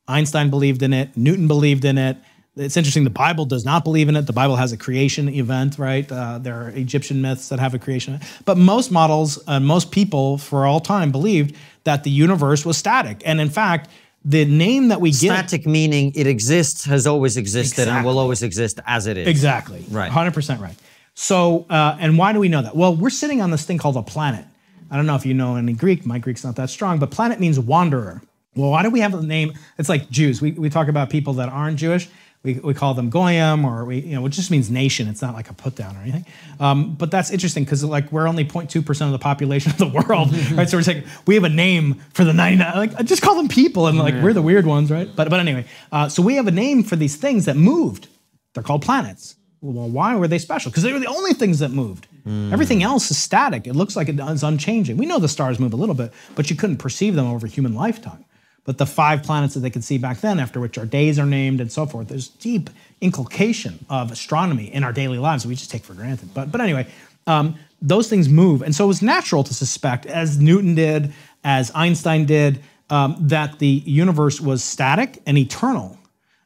Einstein 0.08 0.50
believed 0.50 0.82
in 0.82 0.94
it, 0.94 1.16
Newton 1.16 1.48
believed 1.48 1.86
in 1.86 1.98
it. 1.98 2.18
It's 2.58 2.76
interesting, 2.76 3.06
the 3.06 3.10
Bible 3.10 3.46
does 3.46 3.64
not 3.64 3.86
believe 3.86 4.10
in 4.10 4.16
it. 4.18 4.28
The 4.28 4.34
Bible 4.34 4.58
has 4.58 4.74
a 4.74 4.78
creation 4.78 5.30
event, 5.30 5.78
right? 5.78 6.12
Uh, 6.12 6.38
there 6.38 6.64
are 6.64 6.70
Egyptian 6.70 7.22
myths 7.22 7.48
that 7.48 7.60
have 7.60 7.74
a 7.74 7.80
creation. 7.80 8.20
But 8.44 8.58
most 8.58 8.92
models, 8.92 9.42
uh, 9.48 9.62
most 9.62 9.92
people 9.92 10.38
for 10.38 10.66
all 10.66 10.82
time 10.82 11.14
believed 11.14 11.56
that 11.86 12.04
the 12.04 12.10
universe 12.10 12.66
was 12.66 12.76
static. 12.76 13.22
And 13.26 13.40
in 13.40 13.50
fact, 13.50 13.90
the 14.26 14.44
name 14.46 14.90
that 14.90 15.00
we 15.00 15.14
static 15.14 15.48
Static 15.50 15.66
meaning 15.66 16.12
it 16.14 16.28
exists, 16.28 16.86
has 16.86 17.08
always 17.08 17.38
existed, 17.38 17.84
exactly. 17.84 17.98
and 17.98 18.06
will 18.06 18.20
always 18.20 18.44
exist 18.44 18.80
as 18.86 19.08
it 19.08 19.18
is. 19.18 19.28
Exactly. 19.28 19.86
Right. 19.90 20.12
100% 20.12 20.60
right. 20.60 20.76
So, 21.14 21.66
uh, 21.70 21.98
and 22.00 22.18
why 22.18 22.34
do 22.34 22.40
we 22.40 22.50
know 22.50 22.62
that? 22.62 22.76
Well, 22.76 22.96
we're 22.96 23.10
sitting 23.10 23.42
on 23.42 23.52
this 23.52 23.66
thing 23.66 23.78
called 23.78 23.98
a 23.98 24.04
planet. 24.04 24.46
I 24.92 24.98
don't 24.98 25.06
know 25.06 25.16
if 25.16 25.26
you 25.26 25.34
know 25.34 25.56
any 25.56 25.74
Greek. 25.74 26.06
My 26.06 26.20
Greek's 26.20 26.44
not 26.44 26.58
that 26.58 26.70
strong, 26.70 27.00
but 27.00 27.10
planet 27.10 27.40
means 27.40 27.58
wanderer. 27.58 28.22
Well, 28.56 28.72
why 28.72 28.84
do 28.84 28.90
we 28.90 29.00
have 29.00 29.14
the 29.14 29.22
name? 29.22 29.54
It's 29.78 29.88
like 29.88 30.10
Jews. 30.10 30.42
We, 30.42 30.52
we 30.52 30.70
talk 30.70 30.90
about 30.90 31.10
people 31.10 31.34
that 31.36 31.48
aren't 31.48 31.78
Jewish. 31.78 32.10
We, 32.44 32.56
we 32.56 32.74
call 32.74 32.96
them 32.96 33.10
goyim, 33.10 33.64
or 33.64 33.86
we, 33.86 34.00
you 34.00 34.16
know, 34.16 34.26
it 34.26 34.32
just 34.32 34.52
means 34.52 34.70
nation. 34.70 35.08
It's 35.08 35.22
not 35.22 35.36
like 35.36 35.50
a 35.50 35.54
put 35.54 35.76
down 35.76 35.96
or 35.96 36.02
anything. 36.02 36.26
Um, 36.60 36.96
but 36.96 37.12
that's 37.12 37.30
interesting 37.32 37.64
because 37.64 37.84
like 37.84 38.12
we're 38.12 38.28
only 38.28 38.44
0.2 38.44 38.86
percent 38.86 39.08
of 39.08 39.14
the 39.14 39.24
population 39.24 39.72
of 39.72 39.78
the 39.78 39.88
world, 40.08 40.36
right? 40.52 40.68
So 40.68 40.78
we're 40.78 40.84
saying 40.84 41.04
we 41.28 41.36
have 41.36 41.44
a 41.44 41.50
name 41.50 42.02
for 42.14 42.26
the 42.26 42.34
99. 42.34 42.76
Like 42.76 43.06
just 43.06 43.22
call 43.22 43.36
them 43.36 43.48
people, 43.48 43.88
and 43.88 43.98
like 43.98 44.16
we're 44.16 44.34
the 44.34 44.42
weird 44.42 44.66
ones, 44.66 44.92
right? 44.92 45.08
But 45.16 45.30
but 45.30 45.40
anyway, 45.40 45.66
uh, 45.92 46.10
so 46.10 46.22
we 46.22 46.36
have 46.36 46.48
a 46.48 46.52
name 46.52 46.84
for 46.84 46.96
these 46.96 47.16
things 47.16 47.46
that 47.46 47.56
moved. 47.56 48.08
They're 48.54 48.64
called 48.64 48.82
planets. 48.82 49.36
Well, 49.62 49.90
why 49.90 50.16
were 50.16 50.28
they 50.28 50.40
special? 50.40 50.72
Because 50.72 50.84
they 50.84 50.92
were 50.92 51.00
the 51.00 51.06
only 51.08 51.34
things 51.34 51.60
that 51.60 51.70
moved. 51.70 52.08
Mm. 52.28 52.52
Everything 52.52 52.82
else 52.82 53.12
is 53.12 53.18
static. 53.18 53.68
It 53.68 53.74
looks 53.74 53.96
like 53.96 54.10
it's 54.10 54.44
unchanging. 54.44 54.98
We 54.98 55.06
know 55.06 55.20
the 55.20 55.28
stars 55.28 55.60
move 55.60 55.74
a 55.74 55.76
little 55.76 55.94
bit, 55.94 56.12
but 56.36 56.50
you 56.50 56.56
couldn't 56.56 56.78
perceive 56.78 57.16
them 57.16 57.28
over 57.28 57.46
human 57.46 57.76
lifetime. 57.76 58.26
But 58.64 58.78
the 58.78 58.86
five 58.86 59.24
planets 59.24 59.54
that 59.54 59.62
they 59.62 59.70
could 59.70 59.84
see 59.84 59.98
back 59.98 60.22
then, 60.22 60.40
after 60.40 60.60
which 60.60 60.78
our 60.78 60.86
days 60.86 61.18
are 61.20 61.26
named 61.26 61.62
and 61.62 61.72
so 61.72 61.86
forth, 61.86 62.08
there's 62.08 62.28
deep 62.28 62.70
inculcation 63.02 63.86
of 63.90 64.12
astronomy 64.12 64.72
in 64.74 64.84
our 64.84 64.94
daily 64.94 65.18
lives 65.18 65.44
that 65.44 65.50
we 65.50 65.56
just 65.56 65.72
take 65.72 65.84
for 65.84 65.94
granted. 65.94 66.34
But, 66.34 66.52
but 66.52 66.62
anyway, 66.62 66.88
um, 67.28 67.56
those 67.82 68.08
things 68.08 68.30
move. 68.30 68.62
And 68.62 68.76
so 68.76 68.86
it 68.86 68.88
was 68.88 69.02
natural 69.02 69.44
to 69.44 69.54
suspect, 69.54 70.06
as 70.06 70.40
Newton 70.40 70.76
did, 70.76 71.14
as 71.44 71.72
Einstein 71.74 72.26
did, 72.26 72.62
um, 72.90 73.16
that 73.20 73.60
the 73.60 73.68
universe 73.68 74.40
was 74.40 74.64
static 74.64 75.22
and 75.26 75.38
eternal. 75.38 75.98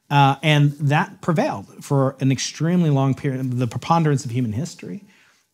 Uh, 0.10 0.36
and 0.44 0.74
that 0.74 1.22
prevailed 1.22 1.84
for 1.84 2.16
an 2.20 2.32
extremely 2.32 2.90
long 2.90 3.14
period, 3.14 3.52
the 3.54 3.68
preponderance 3.68 4.24
of 4.24 4.32
human 4.32 4.54
history. 4.54 5.04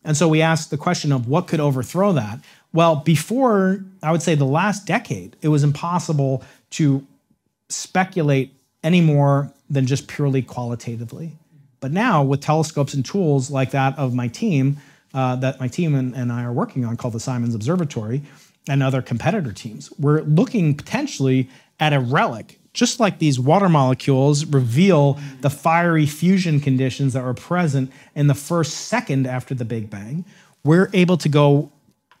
And 0.04 0.16
so 0.16 0.28
we 0.28 0.42
asked 0.42 0.70
the 0.70 0.76
question 0.76 1.12
of 1.12 1.28
what 1.28 1.48
could 1.48 1.60
overthrow 1.60 2.12
that. 2.12 2.40
Well, 2.72 2.96
before, 2.96 3.84
I 4.02 4.12
would 4.12 4.22
say, 4.22 4.34
the 4.34 4.44
last 4.44 4.86
decade, 4.86 5.36
it 5.42 5.48
was 5.48 5.62
impossible 5.62 6.42
to 6.70 7.06
speculate 7.68 8.52
any 8.82 9.00
more 9.00 9.52
than 9.70 9.86
just 9.86 10.08
purely 10.08 10.42
qualitatively. 10.42 11.32
But 11.80 11.92
now, 11.92 12.22
with 12.22 12.40
telescopes 12.40 12.94
and 12.94 13.04
tools 13.04 13.50
like 13.50 13.70
that 13.70 13.98
of 13.98 14.14
my 14.14 14.28
team, 14.28 14.78
uh, 15.14 15.36
that 15.36 15.60
my 15.60 15.68
team 15.68 15.94
and, 15.94 16.14
and 16.14 16.32
I 16.32 16.44
are 16.44 16.52
working 16.52 16.84
on, 16.84 16.96
called 16.96 17.14
the 17.14 17.20
Simons 17.20 17.54
Observatory, 17.54 18.22
and 18.68 18.82
other 18.82 19.02
competitor 19.02 19.52
teams, 19.52 19.92
we're 19.98 20.22
looking 20.22 20.74
potentially 20.74 21.48
at 21.80 21.92
a 21.92 22.00
relic 22.00 22.60
just 22.72 23.00
like 23.00 23.18
these 23.18 23.38
water 23.38 23.68
molecules 23.68 24.44
reveal 24.46 25.18
the 25.40 25.50
fiery 25.50 26.06
fusion 26.06 26.60
conditions 26.60 27.12
that 27.12 27.22
were 27.22 27.34
present 27.34 27.92
in 28.14 28.26
the 28.26 28.34
first 28.34 28.72
second 28.72 29.26
after 29.26 29.54
the 29.54 29.64
Big 29.64 29.90
Bang, 29.90 30.24
we're 30.64 30.90
able 30.92 31.16
to 31.18 31.28
go 31.28 31.70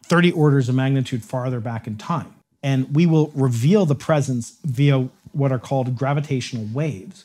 30 0.04 0.32
orders 0.32 0.68
of 0.68 0.74
magnitude 0.74 1.24
farther 1.24 1.60
back 1.60 1.86
in 1.86 1.96
time. 1.96 2.34
And 2.62 2.94
we 2.94 3.06
will 3.06 3.32
reveal 3.34 3.86
the 3.86 3.94
presence 3.94 4.58
via 4.64 5.08
what 5.32 5.52
are 5.52 5.58
called 5.58 5.96
gravitational 5.96 6.66
waves. 6.72 7.24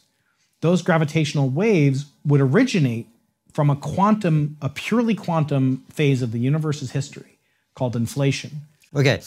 Those 0.62 0.82
gravitational 0.82 1.50
waves 1.50 2.06
would 2.26 2.42
originate 2.42 3.08
from 3.54 3.70
a 3.70 3.76
quantum, 3.76 4.58
a 4.62 4.70
purely 4.70 5.16
quantum 5.16 5.84
phase 5.90 6.22
of 6.22 6.32
the 6.32 6.40
universe's 6.40 6.92
history 6.92 7.38
called 7.76 7.96
inflation. 7.96 8.52
Okay, 8.96 9.22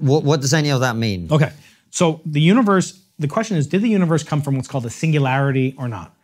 what, 0.00 0.22
what 0.22 0.40
does 0.40 0.52
any 0.52 0.70
of 0.70 0.80
that 0.80 0.96
mean? 0.96 1.28
Okay, 1.30 1.52
so 1.90 2.20
the 2.24 2.40
universe, 2.40 3.00
the 3.18 3.28
question 3.28 3.56
is 3.56 3.66
did 3.66 3.82
the 3.82 3.88
universe 3.88 4.22
come 4.22 4.42
from 4.42 4.56
what's 4.56 4.68
called 4.68 4.86
a 4.86 4.90
singularity 4.90 5.74
or 5.78 5.88
not? 5.88 6.14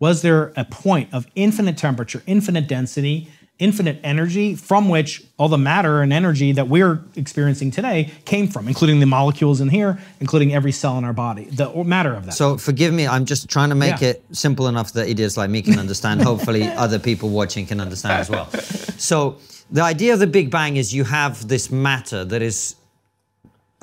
Was 0.00 0.22
there 0.22 0.52
a 0.56 0.64
point 0.64 1.12
of 1.14 1.26
infinite 1.34 1.76
temperature, 1.78 2.22
infinite 2.26 2.66
density, 2.68 3.28
infinite 3.60 4.00
energy 4.02 4.56
from 4.56 4.88
which 4.88 5.22
all 5.38 5.48
the 5.48 5.56
matter 5.56 6.02
and 6.02 6.12
energy 6.12 6.50
that 6.52 6.66
we're 6.68 7.00
experiencing 7.14 7.70
today 7.70 8.10
came 8.24 8.48
from, 8.48 8.66
including 8.66 8.98
the 8.98 9.06
molecules 9.06 9.60
in 9.60 9.68
here, 9.68 9.96
including 10.20 10.52
every 10.52 10.72
cell 10.72 10.98
in 10.98 11.04
our 11.04 11.12
body, 11.12 11.44
the 11.44 11.72
matter 11.84 12.12
of 12.12 12.26
that. 12.26 12.32
So 12.32 12.58
forgive 12.58 12.92
me, 12.92 13.06
I'm 13.06 13.24
just 13.24 13.48
trying 13.48 13.68
to 13.68 13.76
make 13.76 14.00
Yeah. 14.00 14.08
it 14.08 14.24
simple 14.32 14.66
enough 14.66 14.92
that 14.94 15.08
idiots 15.08 15.36
like 15.36 15.50
me 15.50 15.62
can 15.62 15.78
understand. 15.78 16.22
Hopefully, 16.30 16.64
other 16.66 16.98
people 16.98 17.28
watching 17.30 17.64
can 17.64 17.80
understand 17.80 18.14
as 18.20 18.28
well. 18.28 18.50
So 18.98 19.36
the 19.70 19.82
idea 19.82 20.12
of 20.14 20.18
the 20.18 20.26
Big 20.26 20.50
Bang 20.50 20.76
is 20.76 20.92
you 20.92 21.04
have 21.04 21.46
this 21.46 21.70
matter 21.70 22.24
that 22.24 22.42
is. 22.42 22.74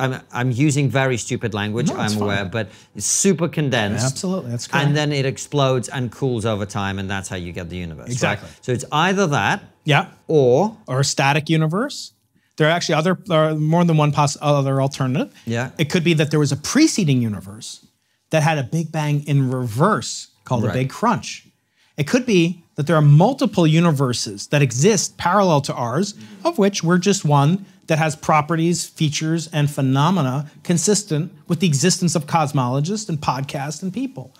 I'm, 0.01 0.21
I'm 0.31 0.51
using 0.51 0.89
very 0.89 1.17
stupid 1.17 1.53
language, 1.53 1.89
No, 1.89 1.97
I'm 1.97 2.21
aware, 2.21 2.37
fine. 2.43 2.49
but 2.49 2.69
it's 2.95 3.05
super 3.05 3.47
condensed. 3.47 4.05
Absolutely, 4.05 4.51
that's 4.51 4.67
correct. 4.67 4.87
And 4.87 4.95
then 4.97 5.11
it 5.11 5.25
explodes 5.25 5.87
and 5.89 6.11
cools 6.11 6.45
over 6.45 6.65
time, 6.65 6.99
and 6.99 7.09
that's 7.09 7.29
how 7.29 7.35
you 7.37 7.51
get 7.51 7.69
the 7.69 7.77
universe. 7.77 8.07
right? 8.07 8.11
Exactly. 8.11 8.49
So 8.61 8.71
it's 8.71 8.85
either 8.91 9.27
that 9.27 9.63
yeah, 9.85 10.07
or 10.27 10.77
or 10.87 10.99
a 10.99 11.03
static 11.03 11.49
universe. 11.49 12.13
There 12.57 12.67
are 12.67 12.71
actually 12.71 12.95
other, 12.95 13.17
there 13.25 13.39
are 13.49 13.55
more 13.55 13.83
than 13.85 13.97
one 13.97 14.11
poss- 14.11 14.37
other 14.41 14.81
alternative. 14.81 15.33
Yeah. 15.45 15.71
It 15.79 15.89
could 15.89 16.03
be 16.03 16.13
that 16.15 16.29
there 16.31 16.39
was 16.39 16.51
a 16.51 16.57
preceding 16.57 17.21
universe 17.21 17.85
that 18.29 18.43
had 18.43 18.57
a 18.59 18.63
Big 18.63 18.91
Bang 18.91 19.23
in 19.27 19.49
reverse 19.49 20.27
called 20.43 20.63
Right. 20.63 20.71
a 20.71 20.73
Big 20.79 20.89
Crunch. 20.89 21.47
It 21.97 22.07
could 22.07 22.25
be 22.25 22.63
that 22.75 22.85
there 22.87 22.95
are 22.95 23.01
multiple 23.01 23.65
universes 23.65 24.47
that 24.47 24.61
exist 24.61 25.17
parallel 25.17 25.61
to 25.61 25.73
ours, 25.73 26.13
of 26.45 26.57
which 26.57 26.83
we're 26.83 26.97
just 26.99 27.25
one 27.25 27.65
that 27.87 27.97
has 27.97 28.15
properties, 28.15 28.87
features, 28.87 29.47
and 29.51 29.69
phenomena 29.69 30.49
consistent 30.63 31.31
with 31.47 31.59
the 31.59 31.67
existence 31.67 32.15
of 32.15 32.25
cosmologists 32.25 33.09
and 33.09 33.19
podcasts 33.19 33.81
and 33.83 33.93
people, 33.93 34.33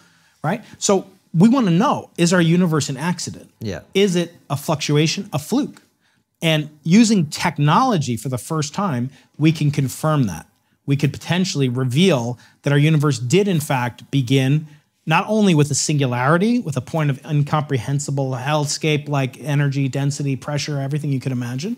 right? 0.43 0.63
So 0.77 1.07
we 1.34 1.49
want 1.49 1.68
to 1.68 1.72
know 1.72 2.09
is 2.18 2.34
our 2.34 2.41
universe 2.41 2.89
an 2.89 2.97
accident? 2.97 3.49
Yeah. 3.59 3.81
Is 3.93 4.15
it 4.15 4.35
a 4.49 4.57
fluctuation, 4.57 5.30
a 5.34 5.39
fluke? 5.39 5.81
And 6.41 6.69
using 6.84 7.27
technology 7.27 8.18
for 8.18 8.30
the 8.30 8.38
first 8.38 8.73
time, 8.73 9.11
we 9.38 9.51
can 9.51 9.69
confirm 9.69 10.23
that. 10.23 10.47
We 10.85 10.95
could 10.95 11.13
potentially 11.13 11.69
reveal 11.69 12.39
that 12.63 12.73
our 12.73 12.80
universe 12.80 13.19
did, 13.19 13.47
in 13.47 13.59
fact, 13.59 14.09
begin 14.11 14.68
not 15.05 15.26
only 15.27 15.55
with 15.55 15.69
a 15.72 15.76
singularity, 15.76 16.59
with 16.59 16.77
a 16.77 16.81
point 16.81 17.09
of 17.09 17.23
incomprehensible 17.26 18.31
hellscape 18.31 19.07
like 19.09 19.39
energy, 19.41 19.88
density, 19.88 20.35
pressure, 20.35 20.80
everything 20.80 21.11
you 21.11 21.19
could 21.19 21.31
imagine, 21.31 21.77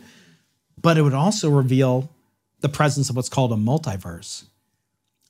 but 0.84 0.98
it 0.98 1.02
would 1.02 1.16
also 1.16 1.50
reveal 1.50 2.12
the 2.60 2.70
presence 2.70 3.10
of 3.10 3.16
what's 3.16 3.30
called 3.30 3.52
a 3.52 3.56
multiverse. 3.56 4.44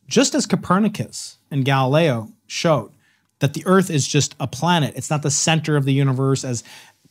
Just 0.07 0.35
as 0.35 0.45
Copernicus 0.45 1.38
and 1.49 1.63
Galileo 1.63 2.34
showed 2.47 2.91
that 3.39 3.53
the 3.53 3.63
Earth 3.65 3.89
is 3.89 4.05
just 4.05 4.35
a 4.39 4.47
planet, 4.47 4.93
it's 4.97 5.09
not 5.09 5.21
the 5.21 5.31
center 5.31 5.77
of 5.77 5.85
the 5.85 5.93
universe 5.93 6.43
as 6.43 6.63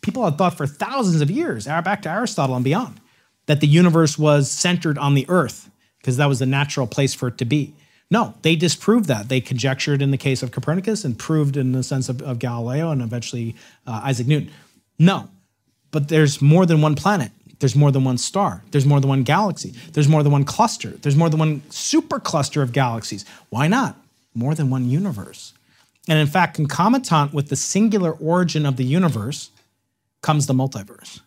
people 0.02 0.24
had 0.24 0.36
thought 0.36 0.56
for 0.56 0.66
thousands 0.66 1.22
of 1.22 1.30
years, 1.30 1.64
back 1.64 2.02
to 2.02 2.10
Aristotle 2.10 2.56
and 2.56 2.64
beyond, 2.64 3.00
that 3.46 3.60
the 3.60 3.66
universe 3.66 4.18
was 4.18 4.50
centered 4.50 4.98
on 4.98 5.14
the 5.14 5.24
Earth 5.28 5.70
because 5.98 6.16
that 6.18 6.26
was 6.26 6.40
the 6.40 6.46
natural 6.46 6.86
place 6.86 7.14
for 7.14 7.28
it 7.28 7.38
to 7.38 7.44
be. 7.44 7.74
No, 8.10 8.34
they 8.42 8.56
disproved 8.56 9.06
that. 9.06 9.28
They 9.28 9.40
conjectured 9.40 10.02
in 10.02 10.10
the 10.10 10.18
case 10.18 10.42
of 10.42 10.50
Copernicus 10.50 11.04
and 11.04 11.18
proved 11.18 11.56
in 11.56 11.72
the 11.72 11.82
sense 11.82 12.08
of, 12.08 12.20
of 12.20 12.38
Galileo 12.38 12.90
and 12.90 13.00
eventually 13.00 13.54
uh, 13.86 14.02
Isaac 14.04 14.26
Newton. 14.26 14.50
No, 14.98 15.30
but 15.92 16.08
there's 16.08 16.42
more 16.42 16.66
than 16.66 16.82
one 16.82 16.94
planet. 16.94 17.30
There's 17.62 17.76
more 17.76 17.92
than 17.92 18.02
one 18.02 18.18
star. 18.18 18.64
There's 18.72 18.84
more 18.84 18.98
than 18.98 19.08
one 19.08 19.22
galaxy. 19.22 19.72
There's 19.92 20.08
more 20.08 20.24
than 20.24 20.32
one 20.32 20.42
cluster. 20.44 20.90
There's 20.90 21.14
more 21.14 21.30
than 21.30 21.38
one 21.38 21.60
supercluster 21.70 22.60
of 22.60 22.72
galaxies. 22.72 23.24
Why 23.50 23.68
not? 23.68 23.96
More 24.34 24.56
than 24.56 24.68
one 24.68 24.90
universe. 24.90 25.52
And 26.08 26.18
in 26.18 26.26
fact, 26.26 26.56
concomitant 26.56 27.32
with 27.32 27.50
the 27.50 27.54
singular 27.54 28.10
origin 28.14 28.66
of 28.66 28.78
the 28.78 28.84
universe 28.84 29.52
comes 30.22 30.48
the 30.48 30.54
multiverse. 30.54 31.20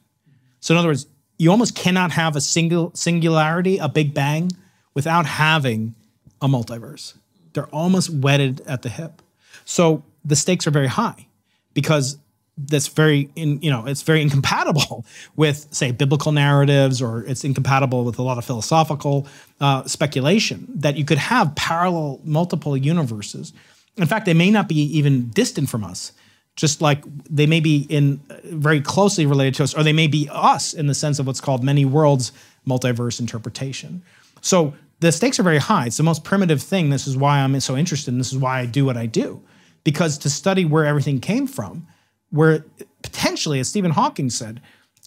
So 0.60 0.74
in 0.74 0.78
other 0.78 0.90
words, 0.90 1.07
you 1.38 1.52
almost 1.52 1.74
cannot 1.74 2.12
have 2.12 2.36
a 2.36 2.41
single 2.41 2.91
singularity, 2.95 3.78
a 3.78 3.88
big 3.88 4.14
bang, 4.14 4.52
without 4.94 5.26
having 5.26 5.95
a 6.41 6.49
multiverse. 6.49 7.14
They're 7.53 7.68
almost 7.68 8.10
wedded 8.10 8.60
at 8.68 8.82
the 8.82 8.90
hip. 8.90 9.22
So 9.64 10.03
the 10.26 10.36
stakes 10.36 10.68
are 10.68 10.72
very 10.72 10.88
high 10.88 11.28
because 11.74 12.18
that's 12.57 12.88
very 12.88 13.30
in, 13.36 13.61
you 13.61 13.69
know 13.69 13.86
it's 13.86 14.02
very 14.02 14.22
incompatible 14.27 15.06
with 15.36 15.68
say 15.72 15.91
biblical 15.91 16.32
narratives 16.32 17.02
or 17.02 17.23
it's 17.23 17.44
incompatible 17.44 18.03
with 18.03 18.18
a 18.18 18.22
lot 18.22 18.38
of 18.38 18.45
philosophical 18.45 19.27
uh, 19.60 19.84
speculation 19.86 20.68
that 20.73 20.95
you 20.98 21.06
could 21.06 21.18
have 21.18 21.53
parallel 21.56 22.19
multiple 22.23 22.76
universes. 22.77 23.53
In 23.98 24.06
fact 24.06 24.26
they 24.26 24.34
may 24.34 24.52
not 24.52 24.68
be 24.68 24.82
even 24.98 25.30
distant 25.30 25.69
from 25.69 25.84
us 25.84 26.11
just 26.56 26.82
like 26.82 27.03
they 27.30 27.45
may 27.45 27.60
be 27.60 27.86
in 27.90 28.22
uh, 28.30 28.36
very 28.45 28.80
closely 28.80 29.26
related 29.26 29.56
to 29.56 29.64
us 29.64 29.73
or 29.73 29.84
they 29.84 29.94
may 29.94 30.07
be 30.07 30.30
us 30.32 30.73
in 30.73 30.88
the 30.88 30.94
sense 30.94 31.19
of 31.19 31.27
what's 31.27 31.41
called 31.41 31.64
many 31.64 31.84
worlds 31.84 32.32
multiverse 32.68 33.19
interpretation. 33.19 34.02
So 34.41 34.73
the 35.02 35.11
stakes 35.11 35.40
are 35.40 35.44
very 35.44 35.57
high. 35.57 35.88
It's 35.88 35.98
the 35.98 36.03
most 36.03 36.23
primitive 36.23 36.61
thing. 36.61 36.90
This 36.90 37.07
is 37.07 37.18
why 37.18 37.40
i'm 37.40 37.60
so 37.60 37.76
interested. 37.76 38.14
And 38.14 38.19
this 38.19 38.32
is 38.32 38.38
why 38.38 38.60
i 38.60 38.65
do 38.65 38.86
what 38.86 38.95
i 38.95 39.06
do. 39.06 39.41
Because 39.84 40.18
to 40.19 40.30
study 40.30 40.65
where 40.65 40.86
everything 40.86 41.19
came 41.19 41.45
from 41.45 41.86
where 42.30 42.65
potentially, 43.02 43.60
as 43.60 43.69
Stephen 43.69 43.91
Hawking 43.91 44.30
said, 44.30 44.61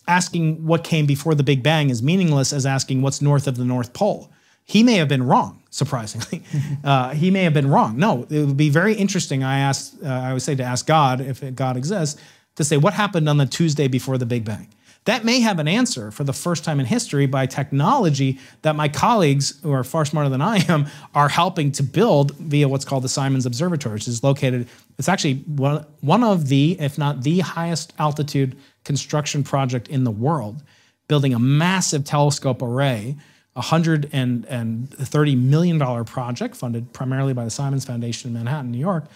asking 0.06 0.64
what 0.64 0.82
came 0.82 1.06
before 1.06 1.34
the 1.34 1.42
Big 1.42 1.62
Bang 1.62 1.90
is 1.90 2.02
meaningless 2.02 2.52
as 2.52 2.64
asking 2.64 3.02
what's 3.02 3.20
north 3.20 3.46
of 3.46 3.56
the 3.56 3.64
North 3.64 3.92
Pole. 3.92 4.32
He 4.64 4.82
may 4.82 4.94
have 4.94 5.08
been 5.08 5.22
wrong, 5.22 5.62
surprisingly. 5.70 6.42
uh, 6.84 7.10
he 7.10 7.30
may 7.30 7.44
have 7.44 7.54
been 7.54 7.70
wrong. 7.70 7.96
No, 7.98 8.26
it 8.28 8.44
would 8.44 8.56
be 8.56 8.70
very 8.70 8.94
interesting. 8.94 9.42
I 9.42 9.60
asked, 9.60 9.96
uh, 10.02 10.08
I 10.08 10.32
would 10.32 10.42
say 10.42 10.54
to 10.54 10.62
ask 10.62 10.86
God, 10.86 11.20
if 11.20 11.42
God 11.54 11.76
exists, 11.76 12.20
to 12.56 12.64
say 12.64 12.76
what 12.76 12.92
happened 12.92 13.28
on 13.28 13.36
the 13.36 13.46
Tuesday 13.46 13.88
before 13.88 14.18
the 14.18 14.26
Big 14.26 14.44
Bang. 14.44 14.68
That 15.08 15.24
may 15.24 15.40
have 15.40 15.58
an 15.58 15.66
answer 15.68 16.10
for 16.10 16.22
the 16.22 16.34
first 16.34 16.64
time 16.64 16.80
in 16.80 16.84
history 16.84 17.24
by 17.24 17.46
technology 17.46 18.38
that 18.60 18.76
my 18.76 18.90
colleagues, 18.90 19.58
who 19.62 19.72
are 19.72 19.82
far 19.82 20.04
smarter 20.04 20.28
than 20.28 20.42
I 20.42 20.58
am, 20.68 20.86
are 21.14 21.30
helping 21.30 21.72
to 21.72 21.82
build 21.82 22.32
via 22.32 22.68
what's 22.68 22.84
called 22.84 23.04
the 23.04 23.08
Simons 23.08 23.46
Observatory, 23.46 23.94
which 23.94 24.06
is 24.06 24.22
located, 24.22 24.68
it's 24.98 25.08
actually 25.08 25.36
one, 25.46 26.22
of 26.22 26.48
the, 26.48 26.78
if 26.78 26.98
not 26.98 27.22
the 27.22 27.38
highest 27.38 27.94
altitude 27.98 28.54
construction 28.84 29.42
project 29.42 29.88
in 29.88 30.04
the 30.04 30.10
world, 30.10 30.62
building 31.08 31.32
a 31.32 31.38
massive 31.38 32.04
telescope 32.04 32.60
array, 32.60 33.16
a 33.56 33.62
$130 33.62 35.38
million 35.38 36.04
project 36.04 36.54
funded 36.54 36.92
primarily 36.92 37.32
by 37.32 37.44
the 37.44 37.50
Simons 37.50 37.86
Foundation 37.86 38.28
in 38.28 38.34
Manhattan, 38.34 38.70
New 38.70 38.76
York. 38.76 39.06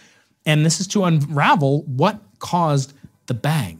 And 0.43 0.65
this 0.65 0.79
is 0.79 0.87
to 0.87 1.03
unravel 1.03 1.83
what 1.83 2.19
caused 2.39 2.93
the 3.27 3.35
bang. 3.35 3.77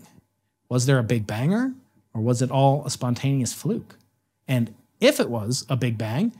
Was 0.69 0.85
there 0.85 0.99
a 0.99 1.03
big 1.03 1.25
banger? 1.25 1.73
Or 2.13 2.21
was 2.21 2.41
it 2.41 2.51
all 2.51 2.85
a 2.85 2.89
spontaneous 2.89 3.53
fluke? 3.53 3.97
And 4.47 4.73
if 4.99 5.19
it 5.19 5.29
was 5.29 5.65
a 5.69 5.75
big 5.75 5.97
bang, 5.97 6.33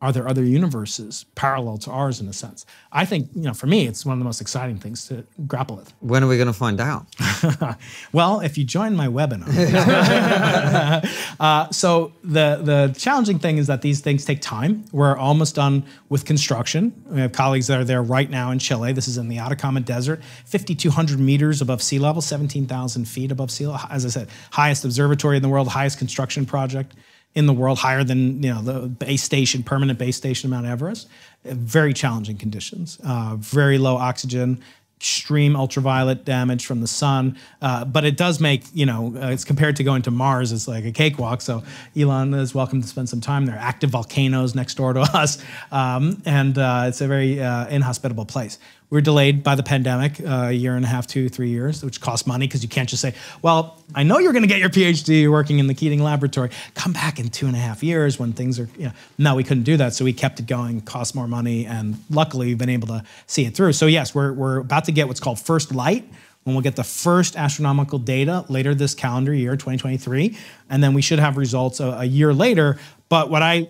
are 0.00 0.12
there 0.12 0.28
other 0.28 0.44
universes 0.44 1.26
parallel 1.34 1.76
to 1.78 1.90
ours 1.90 2.20
in 2.20 2.28
a 2.28 2.32
sense? 2.32 2.64
I 2.92 3.04
think, 3.04 3.30
you 3.34 3.42
know, 3.42 3.54
for 3.54 3.66
me, 3.66 3.88
it's 3.88 4.06
one 4.06 4.12
of 4.12 4.20
the 4.20 4.24
most 4.24 4.40
exciting 4.40 4.78
things 4.78 5.08
to 5.08 5.24
grapple 5.48 5.76
with. 5.76 5.92
when 6.00 6.22
are 6.22 6.28
we 6.28 6.36
going 6.36 6.46
to 6.46 6.52
find 6.52 6.80
out? 6.80 7.06
Well, 8.12 8.40
if 8.40 8.56
you 8.56 8.64
join 8.64 8.96
my 8.96 9.06
webinar. 9.06 9.48
uh, 11.40 11.70
so 11.70 12.12
the, 12.24 12.60
the 12.62 12.94
challenging 12.98 13.38
thing 13.38 13.58
is 13.58 13.66
that 13.66 13.82
these 13.82 14.00
things 14.00 14.24
take 14.24 14.40
time. 14.40 14.84
We're 14.92 15.16
almost 15.16 15.54
done 15.54 15.84
with 16.08 16.24
construction. 16.24 16.92
We 17.06 17.20
have 17.20 17.32
colleagues 17.32 17.66
that 17.66 17.78
are 17.78 17.84
there 17.84 18.02
right 18.02 18.28
now 18.28 18.50
in 18.50 18.58
Chile. 18.58 18.92
This 18.92 19.08
is 19.08 19.18
in 19.18 19.28
the 19.28 19.38
Atacama 19.38 19.80
Desert, 19.80 20.22
5,200 20.46 21.20
meters 21.20 21.60
above 21.60 21.82
sea 21.82 21.98
level, 21.98 22.22
17,000 22.22 23.04
feet 23.04 23.30
above 23.30 23.50
sea 23.50 23.66
level. 23.66 23.86
As 23.90 24.04
I 24.04 24.08
said, 24.08 24.28
highest 24.50 24.84
observatory 24.84 25.36
in 25.36 25.42
the 25.42 25.48
world, 25.48 25.68
highest 25.68 25.98
construction 25.98 26.46
project 26.46 26.94
in 27.34 27.46
the 27.46 27.52
world, 27.52 27.78
higher 27.78 28.04
than 28.04 28.42
you 28.42 28.52
know 28.52 28.62
the 28.62 28.88
base 28.88 29.22
station, 29.22 29.62
permanent 29.62 29.98
base 29.98 30.16
station, 30.16 30.48
of 30.48 30.50
Mount 30.52 30.66
Everest. 30.66 31.08
Very 31.44 31.94
challenging 31.94 32.36
conditions. 32.36 32.98
Uh, 33.04 33.36
very 33.38 33.78
low 33.78 33.96
oxygen, 33.96 34.60
extreme 34.96 35.54
ultraviolet 35.54 36.24
damage 36.24 36.66
from 36.66 36.80
the 36.80 36.88
sun. 36.88 37.36
Uh, 37.62 37.84
but 37.84 38.04
it 38.04 38.16
does 38.16 38.40
make 38.40 38.64
you 38.74 38.84
know 38.84 39.14
uh, 39.16 39.28
it's 39.28 39.44
compared 39.44 39.76
to 39.76 39.84
going 39.84 40.02
to 40.02 40.10
Mars, 40.10 40.50
it's 40.50 40.66
like 40.66 40.84
a 40.84 40.92
cakewalk. 40.92 41.40
So 41.40 41.62
Elon 41.96 42.34
is 42.34 42.54
welcome 42.54 42.82
to 42.82 42.88
spend 42.88 43.08
some 43.08 43.20
time 43.20 43.46
there. 43.46 43.56
Active 43.56 43.90
volcanoes 43.90 44.54
next 44.54 44.74
door 44.74 44.92
to 44.92 45.00
us, 45.14 45.42
um, 45.70 46.20
and 46.26 46.58
uh, 46.58 46.86
it's 46.88 47.00
a 47.00 47.06
very 47.06 47.40
uh, 47.40 47.68
inhospitable 47.68 48.26
place. 48.26 48.58
We 48.90 48.96
were 48.96 49.02
delayed 49.02 49.42
by 49.42 49.54
the 49.54 49.62
pandemic 49.62 50.18
uh, 50.18 50.46
a 50.46 50.52
year 50.52 50.74
and 50.74 50.82
a 50.82 50.88
half, 50.88 51.06
two, 51.06 51.28
three 51.28 51.50
years, 51.50 51.84
which 51.84 52.00
cost 52.00 52.26
money 52.26 52.46
because 52.46 52.62
you 52.62 52.70
can't 52.70 52.88
just 52.88 53.02
say, 53.02 53.14
well, 53.42 53.82
I 53.94 54.02
know 54.02 54.18
you're 54.18 54.32
going 54.32 54.44
to 54.44 54.48
get 54.48 54.60
your 54.60 54.70
PhD 54.70 55.30
working 55.30 55.58
in 55.58 55.66
the 55.66 55.74
Keating 55.74 56.02
Laboratory. 56.02 56.48
Come 56.74 56.94
back 56.94 57.18
in 57.18 57.28
two 57.28 57.46
and 57.46 57.54
a 57.54 57.58
half 57.58 57.82
years 57.82 58.18
when 58.18 58.32
things 58.32 58.58
are, 58.58 58.68
you 58.78 58.86
know. 58.86 58.92
No, 59.18 59.34
we 59.34 59.44
couldn't 59.44 59.64
do 59.64 59.76
that. 59.76 59.92
So 59.92 60.06
we 60.06 60.14
kept 60.14 60.40
it 60.40 60.46
going, 60.46 60.80
cost 60.80 61.14
more 61.14 61.28
money, 61.28 61.66
and 61.66 62.02
luckily 62.08 62.46
we've 62.46 62.56
been 62.56 62.70
able 62.70 62.88
to 62.88 63.04
see 63.26 63.44
it 63.44 63.54
through. 63.54 63.74
So, 63.74 63.84
yes, 63.84 64.14
we're, 64.14 64.32
we're 64.32 64.58
about 64.58 64.84
to 64.84 64.92
get 64.92 65.06
what's 65.06 65.20
called 65.20 65.38
first 65.38 65.74
light 65.74 66.08
when 66.44 66.54
we'll 66.54 66.62
get 66.62 66.76
the 66.76 66.84
first 66.84 67.36
astronomical 67.36 67.98
data 67.98 68.46
later 68.48 68.74
this 68.74 68.94
calendar 68.94 69.34
year, 69.34 69.52
2023. 69.52 70.34
And 70.70 70.82
then 70.82 70.94
we 70.94 71.02
should 71.02 71.18
have 71.18 71.36
results 71.36 71.78
a, 71.78 71.88
a 71.88 72.04
year 72.06 72.32
later. 72.32 72.78
But 73.10 73.28
what 73.28 73.42
I 73.42 73.68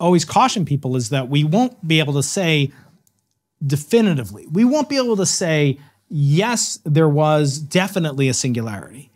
always 0.00 0.24
caution 0.24 0.64
people 0.64 0.96
is 0.96 1.10
that 1.10 1.28
we 1.28 1.44
won't 1.44 1.86
be 1.86 1.98
able 1.98 2.14
to 2.14 2.22
say 2.22 2.72
definitively, 3.64 4.46
we 4.50 4.64
won't 4.64 4.88
be 4.88 4.96
able 4.96 5.16
to 5.16 5.26
say, 5.26 5.78
yes, 6.08 6.78
there 6.84 7.08
was 7.08 7.58
definitely 7.58 8.28
a 8.28 8.34
singularity. 8.34 9.10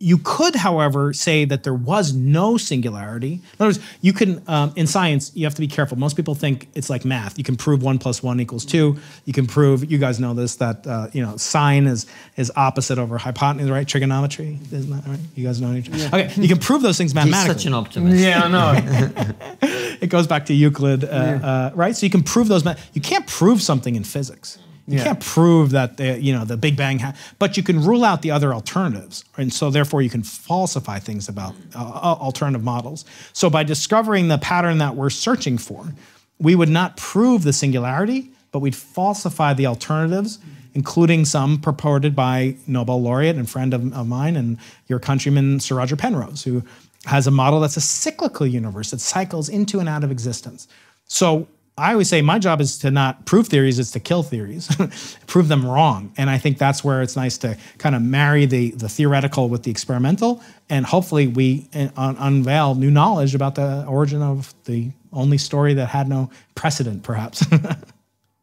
You 0.00 0.18
could, 0.18 0.54
however, 0.54 1.12
say 1.12 1.44
that 1.46 1.64
there 1.64 1.74
was 1.74 2.12
no 2.12 2.56
singularity. 2.56 3.32
In 3.32 3.40
other 3.58 3.66
words, 3.68 3.80
you 4.00 4.12
can, 4.12 4.42
um, 4.46 4.72
in 4.76 4.86
science, 4.86 5.32
you 5.34 5.44
have 5.44 5.56
to 5.56 5.60
be 5.60 5.66
careful. 5.66 5.98
Most 5.98 6.14
people 6.14 6.36
think 6.36 6.68
it's 6.74 6.88
like 6.88 7.04
math. 7.04 7.36
You 7.36 7.42
can 7.42 7.56
prove 7.56 7.82
one 7.82 7.98
plus 7.98 8.22
one 8.22 8.38
equals 8.38 8.64
two. 8.64 8.96
You 9.24 9.32
can 9.32 9.48
prove, 9.48 9.90
you 9.90 9.98
guys 9.98 10.20
know 10.20 10.34
this, 10.34 10.56
that 10.56 10.86
uh, 10.86 11.08
you 11.12 11.22
know 11.22 11.36
sine 11.36 11.86
is 11.86 12.06
is 12.36 12.52
opposite 12.54 12.98
over 12.98 13.18
hypotenuse, 13.18 13.70
right? 13.70 13.88
Trigonometry, 13.88 14.58
isn't 14.70 14.90
that 14.90 15.04
right? 15.08 15.20
You 15.34 15.44
guys 15.44 15.60
know 15.60 15.72
other. 15.72 16.06
Okay, 16.06 16.32
you 16.40 16.48
can 16.48 16.58
prove 16.58 16.82
those 16.82 16.96
things 16.96 17.12
mathematically. 17.14 17.54
He's 17.54 17.62
such 17.62 17.66
an 17.66 17.74
optimist. 17.74 18.22
Yeah, 18.22 18.44
I 18.44 18.48
know. 18.48 19.26
it 20.00 20.10
goes 20.10 20.28
back 20.28 20.46
to 20.46 20.54
Euclid, 20.54 21.04
uh, 21.04 21.08
uh, 21.08 21.70
right? 21.74 21.96
So 21.96 22.06
you 22.06 22.10
can 22.10 22.22
prove 22.22 22.46
those. 22.48 22.64
You 22.92 23.00
can't 23.00 23.26
prove 23.26 23.62
something 23.62 23.96
in 23.96 24.04
physics. 24.04 24.58
You 24.88 24.96
Yeah. 24.98 25.04
can't 25.04 25.20
prove 25.20 25.70
that 25.70 25.98
the, 25.98 26.18
you 26.20 26.32
know 26.32 26.44
the 26.46 26.56
Big 26.56 26.74
Bang, 26.76 27.00
but 27.38 27.56
you 27.58 27.62
can 27.62 27.84
rule 27.84 28.04
out 28.04 28.22
the 28.22 28.30
other 28.30 28.54
alternatives, 28.54 29.22
and 29.36 29.52
so 29.52 29.70
therefore 29.70 30.00
you 30.02 30.08
can 30.10 30.22
falsify 30.22 30.98
things 30.98 31.28
about 31.28 31.54
uh, 31.76 31.78
uh, 31.78 32.16
alternative 32.26 32.64
models. 32.64 33.04
So 33.34 33.50
by 33.50 33.64
discovering 33.64 34.28
the 34.28 34.38
pattern 34.38 34.78
that 34.78 34.96
we're 34.96 35.10
searching 35.10 35.58
for, 35.58 35.92
we 36.38 36.54
would 36.54 36.70
not 36.70 36.96
prove 36.96 37.42
the 37.42 37.52
singularity, 37.52 38.30
but 38.50 38.60
we'd 38.60 38.74
falsify 38.76 39.52
the 39.52 39.66
alternatives, 39.66 40.38
including 40.72 41.26
some 41.26 41.60
purported 41.60 42.16
by 42.16 42.56
Nobel 42.66 43.02
laureate 43.02 43.36
and 43.36 43.48
friend 43.48 43.74
of, 43.74 43.92
of 43.92 44.06
mine 44.08 44.36
and 44.36 44.56
your 44.86 44.98
countryman 45.00 45.60
Sir 45.60 45.74
Roger 45.74 45.96
Penrose, 45.96 46.44
who 46.44 46.62
has 47.04 47.26
a 47.26 47.30
model 47.30 47.60
that's 47.60 47.76
a 47.76 47.80
cyclical 47.82 48.46
universe 48.46 48.90
that 48.92 49.00
cycles 49.00 49.48
into 49.50 49.80
and 49.80 49.88
out 49.88 50.02
of 50.02 50.10
existence. 50.10 50.66
So 51.06 51.46
I 51.78 51.92
always 51.92 52.08
say 52.08 52.20
my 52.22 52.38
job 52.38 52.60
is 52.60 52.76
to 52.78 52.90
not 52.90 53.24
prove 53.24 53.48
theories, 53.48 53.78
it's 53.78 53.92
to 53.92 54.00
kill 54.00 54.22
theories, 54.22 54.68
prove 55.26 55.48
them 55.48 55.64
wrong. 55.64 56.12
And 56.16 56.28
I 56.28 56.38
think 56.38 56.58
that's 56.58 56.82
where 56.82 57.02
it's 57.02 57.16
nice 57.16 57.38
to 57.38 57.56
kind 57.78 57.94
of 57.94 58.02
marry 58.02 58.46
the, 58.46 58.72
the 58.72 58.88
theoretical 58.88 59.48
with 59.48 59.62
the 59.62 59.70
experimental. 59.70 60.42
And 60.68 60.84
hopefully 60.84 61.28
we 61.28 61.68
uh, 61.74 61.88
un- 61.96 62.16
unveil 62.18 62.74
new 62.74 62.90
knowledge 62.90 63.34
about 63.34 63.54
the 63.54 63.86
origin 63.86 64.22
of 64.22 64.52
the 64.64 64.90
only 65.12 65.38
story 65.38 65.74
that 65.74 65.86
had 65.86 66.08
no 66.08 66.30
precedent, 66.54 67.02
perhaps. 67.02 67.46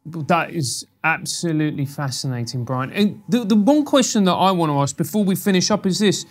That 0.06 0.52
is 0.52 0.86
absolutely 1.02 1.84
fascinating, 1.84 2.62
Brian. 2.62 2.92
And 2.92 3.22
the, 3.28 3.44
the 3.44 3.56
one 3.56 3.84
question 3.84 4.22
that 4.24 4.34
I 4.34 4.52
want 4.52 4.70
to 4.70 4.78
ask 4.78 4.96
before 4.96 5.24
we 5.24 5.34
finish 5.34 5.68
up 5.68 5.84
is 5.84 5.98
this. 5.98 6.24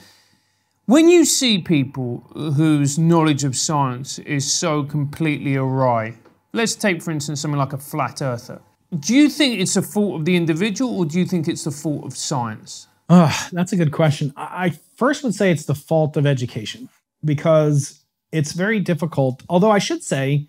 When 0.86 1.10
you 1.10 1.26
see 1.26 1.57
people 1.57 2.19
whose 2.34 2.98
knowledge 2.98 3.44
of 3.44 3.57
science 3.57 4.19
is 4.19 4.49
so 4.49 4.84
completely 4.84 5.57
awry, 5.57 6.14
let's 6.56 6.76
take, 6.76 7.02
for 7.02 7.11
instance, 7.11 7.41
something 7.41 7.60
like 7.60 7.73
a 7.73 7.77
flat 7.77 8.22
earther. 8.22 8.61
Do 8.98 9.14
you 9.15 9.30
think 9.30 9.60
it's 9.60 9.76
a 9.76 9.82
fault 9.82 10.19
of 10.19 10.26
the 10.26 10.36
individual 10.36 10.98
or 10.99 11.06
do 11.06 11.19
you 11.19 11.26
think 11.26 11.48
it's 11.48 11.64
the 11.65 11.72
fault 11.72 12.06
of 12.06 12.15
science? 12.15 12.88
Ah, 13.10 13.49
that's 13.52 13.72
a 13.73 13.76
good 13.76 13.91
question. 13.91 14.34
I 14.36 14.65
I 14.65 14.69
first 14.95 15.23
would 15.23 15.36
say 15.36 15.52
it's 15.52 15.65
the 15.65 15.76
fault 15.76 16.18
of 16.18 16.26
education 16.26 16.90
because 17.23 18.03
it's 18.32 18.53
very 18.53 18.80
difficult. 18.80 19.44
Although 19.49 19.72
I 19.72 19.80
should 19.80 20.03
say, 20.03 20.48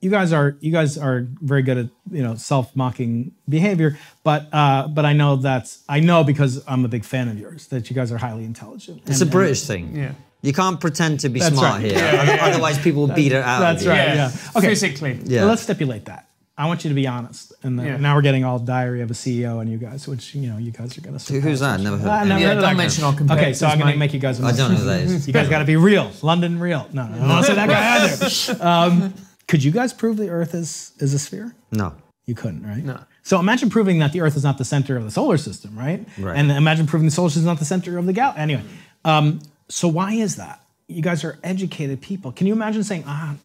you 0.00 0.10
guys 0.10 0.32
are 0.32 0.56
you 0.60 0.70
guys 0.72 0.96
are 0.98 1.26
very 1.42 1.62
good 1.62 1.78
at 1.78 1.88
you 2.10 2.22
know 2.22 2.34
self 2.36 2.74
mocking 2.76 3.32
behavior. 3.48 3.98
But 4.22 4.48
uh, 4.52 4.88
but 4.88 5.04
I 5.04 5.12
know 5.14 5.36
that's 5.36 5.82
I 5.88 6.00
know 6.00 6.24
because 6.24 6.62
I'm 6.68 6.84
a 6.84 6.88
big 6.88 7.04
fan 7.04 7.28
of 7.28 7.38
yours 7.38 7.66
that 7.68 7.88
you 7.90 7.96
guys 7.96 8.12
are 8.12 8.18
highly 8.18 8.44
intelligent. 8.44 9.02
It's 9.06 9.20
And- 9.20 9.28
a 9.30 9.32
British 9.32 9.62
thing. 9.64 9.96
Yeah. 9.96 10.12
You 10.44 10.52
can't 10.52 10.78
pretend 10.80 11.20
to 11.20 11.28
be 11.28 11.40
That's 11.40 11.54
smart 11.56 11.82
right. 11.82 11.90
here. 11.92 12.38
Otherwise, 12.42 12.78
people 12.78 13.06
will 13.06 13.14
beat 13.14 13.32
it 13.32 13.42
out 13.42 13.60
That's 13.60 13.80
of 13.82 13.86
you. 13.86 13.90
right. 13.92 14.14
Yeah. 14.14 14.30
Okay. 14.56 14.68
Physically. 14.68 15.18
Yeah. 15.24 15.40
Well, 15.40 15.48
let's 15.50 15.62
stipulate 15.62 16.04
that. 16.06 16.28
I 16.56 16.66
want 16.66 16.84
you 16.84 16.90
to 16.90 16.94
be 16.94 17.06
honest. 17.08 17.52
And 17.64 17.76
then, 17.78 17.86
Yeah. 17.86 17.96
now 17.96 18.14
we're 18.14 18.22
getting 18.22 18.44
all 18.44 18.58
diary 18.60 19.00
of 19.00 19.10
a 19.10 19.14
CEO 19.14 19.60
and 19.60 19.68
you 19.68 19.78
guys, 19.78 20.06
which 20.06 20.34
you 20.36 20.48
know 20.48 20.56
you 20.58 20.70
guys 20.70 20.96
are 20.96 21.00
going 21.00 21.18
to. 21.18 21.40
Who's 21.40 21.60
that? 21.60 21.80
Never 21.80 21.96
heard. 21.96 22.06
Of 22.22 22.28
never. 22.28 22.40
Yeah, 22.40 22.54
heard 22.54 22.60
don't 22.60 22.76
mention 22.76 23.02
guy. 23.02 23.32
our 23.32 23.38
Okay, 23.38 23.54
so 23.54 23.66
I'm 23.66 23.78
going 23.78 23.86
mate. 23.88 23.92
to 23.94 23.98
make 23.98 24.12
you 24.14 24.20
guys. 24.20 24.40
I 24.40 24.52
don't 24.52 24.70
know 24.72 24.76
who 24.78 24.84
that 24.84 25.00
is. 25.06 25.26
You 25.26 25.32
guys 25.32 25.48
got 25.48 25.58
to 25.58 25.64
be 25.64 25.76
real, 25.76 26.12
London 26.22 26.60
real. 26.60 26.86
No, 26.92 27.08
no, 27.08 27.24
I 27.24 27.28
don't 27.28 27.42
say 27.44 27.54
that 27.54 27.68
guy 27.68 28.04
either. 28.04 28.64
Um, 28.64 29.14
could 29.48 29.64
you 29.64 29.72
guys 29.72 29.92
prove 29.92 30.16
the 30.16 30.28
Earth 30.28 30.54
is 30.54 30.92
is 31.00 31.12
a 31.14 31.18
sphere? 31.18 31.54
No. 31.72 31.94
You 32.26 32.34
couldn't, 32.34 32.64
right? 32.66 32.84
No. 32.84 33.00
So 33.22 33.40
imagine 33.40 33.68
proving 33.68 33.98
that 33.98 34.12
the 34.12 34.20
Earth 34.20 34.36
is 34.36 34.44
not 34.44 34.56
the 34.58 34.64
center 34.64 34.96
of 34.96 35.04
the 35.04 35.10
solar 35.10 35.36
system, 35.38 35.76
right? 35.76 36.06
Right. 36.18 36.36
And 36.38 36.50
imagine 36.52 36.86
proving 36.86 37.06
the 37.06 37.10
solar 37.14 37.30
system 37.30 37.42
is 37.42 37.46
not 37.46 37.58
the 37.58 37.64
center 37.64 37.98
of 37.98 38.06
the 38.06 38.12
galaxy. 38.12 38.40
Anyway, 38.42 38.62
um, 39.04 39.40
so 39.68 39.88
why 39.88 40.12
is 40.12 40.36
that? 40.36 40.60
You 40.86 41.02
guys 41.02 41.24
are 41.24 41.38
educated 41.42 42.00
people. 42.00 42.32
Can 42.32 42.46
you 42.46 42.52
imagine 42.52 42.84
saying, 42.84 43.04
ah, 43.06 43.36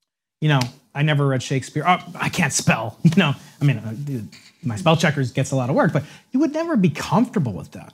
you 0.41 0.49
know, 0.49 0.59
I 0.93 1.03
never 1.03 1.27
read 1.27 1.41
Shakespeare. 1.43 1.83
Oh, 1.87 1.99
I 2.15 2.29
can't 2.29 2.53
spell. 2.53 2.97
You 3.03 3.11
know, 3.15 3.33
I 3.61 3.65
mean, 3.65 3.77
uh, 3.77 4.21
my 4.63 4.75
spell 4.75 4.95
checkers 4.95 5.31
gets 5.31 5.51
a 5.51 5.55
lot 5.55 5.69
of 5.69 5.75
work, 5.75 5.93
but 5.93 6.03
you 6.31 6.39
would 6.39 6.53
never 6.53 6.75
be 6.75 6.89
comfortable 6.89 7.53
with 7.53 7.71
that. 7.71 7.93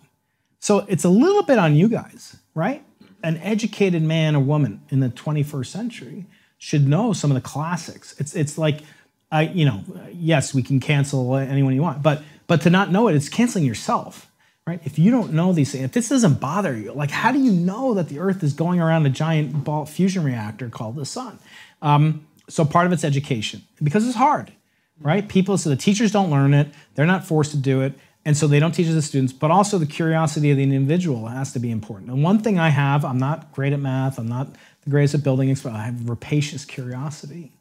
So 0.59 0.79
it's 0.87 1.03
a 1.03 1.09
little 1.09 1.43
bit 1.43 1.59
on 1.59 1.75
you 1.75 1.87
guys, 1.87 2.37
right? 2.53 2.83
An 3.23 3.37
educated 3.37 4.03
man 4.03 4.35
or 4.35 4.39
woman 4.39 4.81
in 4.89 4.99
the 4.99 5.09
21st 5.09 5.67
century 5.67 6.25
should 6.57 6.87
know 6.87 7.13
some 7.13 7.31
of 7.31 7.35
the 7.35 7.41
classics. 7.41 8.15
It's 8.19 8.35
it's 8.35 8.57
like, 8.57 8.81
I 9.31 9.43
you 9.43 9.65
know, 9.65 9.83
yes, 10.11 10.53
we 10.53 10.63
can 10.63 10.79
cancel 10.79 11.35
anyone 11.35 11.75
you 11.75 11.81
want, 11.81 12.01
but 12.01 12.23
but 12.47 12.61
to 12.61 12.69
not 12.69 12.91
know 12.91 13.07
it, 13.07 13.15
it's 13.15 13.29
canceling 13.29 13.65
yourself, 13.65 14.31
right? 14.67 14.81
If 14.83 14.97
you 14.97 15.11
don't 15.11 15.33
know 15.33 15.53
these 15.53 15.71
things, 15.71 15.83
if 15.83 15.91
this 15.91 16.09
doesn't 16.09 16.39
bother 16.39 16.75
you, 16.75 16.91
like 16.93 17.11
how 17.11 17.31
do 17.31 17.39
you 17.39 17.51
know 17.51 17.93
that 17.93 18.09
the 18.09 18.19
Earth 18.19 18.43
is 18.43 18.53
going 18.53 18.81
around 18.81 19.05
a 19.05 19.09
giant 19.09 19.63
ball 19.63 19.85
fusion 19.85 20.23
reactor 20.23 20.69
called 20.69 20.95
the 20.95 21.05
sun? 21.05 21.37
Um, 21.81 22.25
so 22.49 22.65
part 22.65 22.87
of 22.87 22.91
it's 22.91 23.03
education 23.03 23.61
because 23.83 24.07
it's 24.07 24.17
hard, 24.17 24.51
right? 24.99 25.27
People, 25.27 25.57
so 25.57 25.69
the 25.69 25.75
teachers 25.75 26.11
don't 26.11 26.31
learn 26.31 26.53
it, 26.53 26.69
they're 26.95 27.05
not 27.05 27.25
forced 27.25 27.51
to 27.51 27.57
do 27.57 27.81
it, 27.81 27.93
and 28.23 28.35
so 28.35 28.47
they 28.47 28.59
don't 28.59 28.71
teach 28.71 28.87
it 28.87 28.89
to 28.89 28.95
the 28.95 29.01
students. 29.03 29.33
But 29.33 29.51
also 29.51 29.77
the 29.77 29.85
curiosity 29.85 30.49
of 30.49 30.57
the 30.57 30.63
individual 30.63 31.27
has 31.27 31.53
to 31.53 31.59
be 31.59 31.69
important. 31.69 32.09
And 32.09 32.23
one 32.23 32.39
thing 32.39 32.57
I 32.57 32.69
have, 32.69 33.05
I'm 33.05 33.19
not 33.19 33.51
great 33.51 33.71
at 33.71 33.79
math, 33.79 34.17
I'm 34.17 34.27
not 34.27 34.55
the 34.83 34.89
greatest 34.89 35.13
at 35.13 35.23
building, 35.23 35.49
exp- 35.49 35.71
I 35.71 35.83
have 35.83 36.09
rapacious 36.09 36.65
curiosity, 36.65 37.51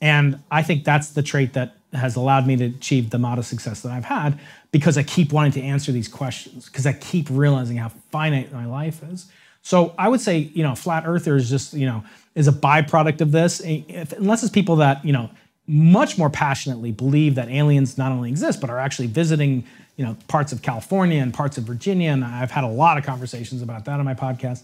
and 0.00 0.40
I 0.50 0.62
think 0.62 0.84
that's 0.84 1.10
the 1.10 1.22
trait 1.22 1.54
that 1.54 1.76
has 1.92 2.16
allowed 2.16 2.46
me 2.46 2.56
to 2.56 2.66
achieve 2.66 3.10
the 3.10 3.18
modest 3.18 3.48
success 3.48 3.80
that 3.80 3.92
I've 3.92 4.04
had 4.04 4.38
because 4.70 4.98
I 4.98 5.02
keep 5.02 5.32
wanting 5.32 5.52
to 5.52 5.62
answer 5.62 5.90
these 5.90 6.08
questions 6.08 6.66
because 6.66 6.86
I 6.86 6.92
keep 6.92 7.26
realizing 7.30 7.78
how 7.78 7.88
finite 8.10 8.52
my 8.52 8.66
life 8.66 9.02
is. 9.02 9.26
So 9.62 9.94
I 9.98 10.08
would 10.08 10.20
say, 10.20 10.38
you 10.38 10.62
know, 10.62 10.74
flat 10.74 11.04
earther 11.06 11.36
is 11.36 11.50
just, 11.50 11.74
you 11.74 11.86
know, 11.86 12.04
is 12.34 12.48
a 12.48 12.52
byproduct 12.52 13.20
of 13.20 13.32
this. 13.32 13.60
If, 13.64 14.12
unless 14.12 14.42
it's 14.42 14.52
people 14.52 14.76
that, 14.76 15.04
you 15.04 15.12
know, 15.12 15.30
much 15.66 16.16
more 16.16 16.30
passionately 16.30 16.92
believe 16.92 17.34
that 17.34 17.48
aliens 17.48 17.98
not 17.98 18.12
only 18.12 18.30
exist, 18.30 18.60
but 18.60 18.70
are 18.70 18.78
actually 18.78 19.08
visiting, 19.08 19.64
you 19.96 20.04
know, 20.04 20.16
parts 20.28 20.52
of 20.52 20.62
California 20.62 21.20
and 21.20 21.34
parts 21.34 21.58
of 21.58 21.64
Virginia. 21.64 22.10
And 22.10 22.24
I've 22.24 22.50
had 22.50 22.64
a 22.64 22.68
lot 22.68 22.96
of 22.96 23.04
conversations 23.04 23.60
about 23.60 23.84
that 23.86 23.98
on 23.98 24.04
my 24.04 24.14
podcast. 24.14 24.62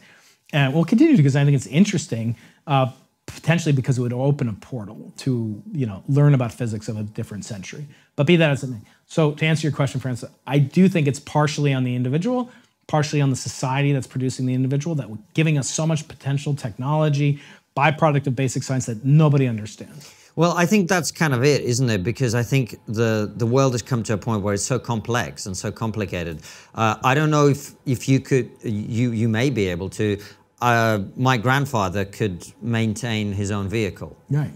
And 0.53 0.73
we'll 0.73 0.85
continue 0.85 1.17
because 1.17 1.37
I 1.37 1.45
think 1.45 1.57
it's 1.57 1.67
interesting, 1.67 2.37
uh, 2.67 2.91
potentially 3.27 3.73
because 3.73 3.99
it 3.99 4.03
would 4.03 4.13
open 4.13 4.49
a 4.49 4.53
portal 4.55 5.13
to, 5.19 5.63
you 5.73 5.87
know, 5.87 6.03
learn 6.09 6.35
about 6.35 6.53
physics 6.53 6.89
of 6.89 6.99
a 6.99 7.03
different 7.03 7.45
century. 7.45 7.87
But 8.17 8.27
be 8.27 8.37
that 8.37 8.51
as 8.51 8.63
it 8.65 8.69
may. 8.69 8.81
So 9.07 9.33
to 9.33 9.47
answer 9.47 9.67
your 9.67 9.75
question, 9.75 10.01
Francis, 10.01 10.31
I 10.47 10.59
do 10.59 10.89
think 10.89 11.07
it's 11.07 11.21
partially 11.21 11.73
on 11.73 11.85
the 11.85 11.95
individual, 11.95 12.51
partially 12.87 13.21
on 13.21 13.31
the 13.31 13.37
society 13.37 13.93
that's 13.93 14.07
producing 14.07 14.47
the 14.47 14.55
individual, 14.55 14.95
that 14.97 15.09
giving 15.35 15.59
us 15.59 15.69
so 15.71 15.87
much 15.87 16.07
potential 16.09 16.55
technology, 16.55 17.41
byproduct 17.77 18.27
of 18.27 18.37
basic 18.37 18.63
science 18.63 18.87
that 18.87 19.05
nobody 19.05 19.47
understands. 19.47 20.15
Well, 20.37 20.53
I 20.57 20.67
think 20.67 20.89
that's 20.89 21.13
kind 21.13 21.33
of 21.33 21.45
it, 21.45 21.63
isn't 21.63 21.89
it? 21.89 22.03
Because 22.03 22.35
I 22.35 22.43
think 22.43 22.77
the 22.87 23.33
the 23.37 23.47
world 23.47 23.73
has 23.73 23.83
come 23.83 24.03
to 24.05 24.15
a 24.15 24.19
point 24.19 24.43
where 24.43 24.55
it's 24.55 24.65
so 24.65 24.81
complex 24.81 25.47
and 25.47 25.57
so 25.57 25.71
complicated. 25.71 26.41
Uh, 26.75 26.97
I 27.05 27.15
don't 27.15 27.31
know 27.31 27.49
if 27.49 27.73
if 27.87 28.09
you 28.09 28.19
could, 28.19 28.51
you 28.63 29.13
you 29.13 29.29
may 29.29 29.51
be 29.51 29.69
able 29.69 29.89
to. 29.91 30.19
Uh, 30.65 30.99
my 31.31 31.37
grandfather 31.47 32.03
could 32.19 32.39
maintain 32.63 33.25
his 33.43 33.51
own 33.51 33.67
vehicle. 33.69 34.13
Right. 34.31 34.55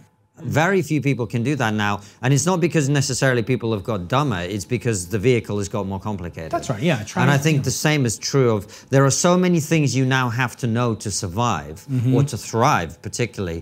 Very 0.61 0.83
few 0.91 1.01
people 1.09 1.27
can 1.35 1.43
do 1.43 1.55
that 1.57 1.75
now, 1.75 1.95
and 2.23 2.33
it's 2.33 2.47
not 2.47 2.61
because 2.61 2.89
necessarily 2.89 3.43
people 3.43 3.69
have 3.77 3.83
got 3.93 4.01
dumber. 4.17 4.41
It's 4.55 4.65
because 4.77 4.99
the 5.15 5.19
vehicle 5.31 5.57
has 5.59 5.69
got 5.69 5.85
more 5.93 5.99
complicated. 6.11 6.53
That's 6.53 6.71
right, 6.71 6.81
yeah, 6.91 7.03
try 7.03 7.23
and 7.23 7.31
I 7.31 7.39
think 7.39 7.65
the 7.65 7.77
same 7.89 8.07
is 8.07 8.17
true 8.31 8.51
of 8.57 8.61
there 8.95 9.05
are 9.05 9.11
so 9.29 9.33
many 9.37 9.61
things 9.61 9.97
you 9.97 10.05
now 10.07 10.27
have 10.43 10.55
to 10.63 10.67
know 10.67 10.95
to 11.05 11.11
survive 11.11 11.77
Mm-hmm. 11.91 12.15
or 12.15 12.23
to 12.33 12.37
thrive, 12.51 12.93
particularly 13.03 13.61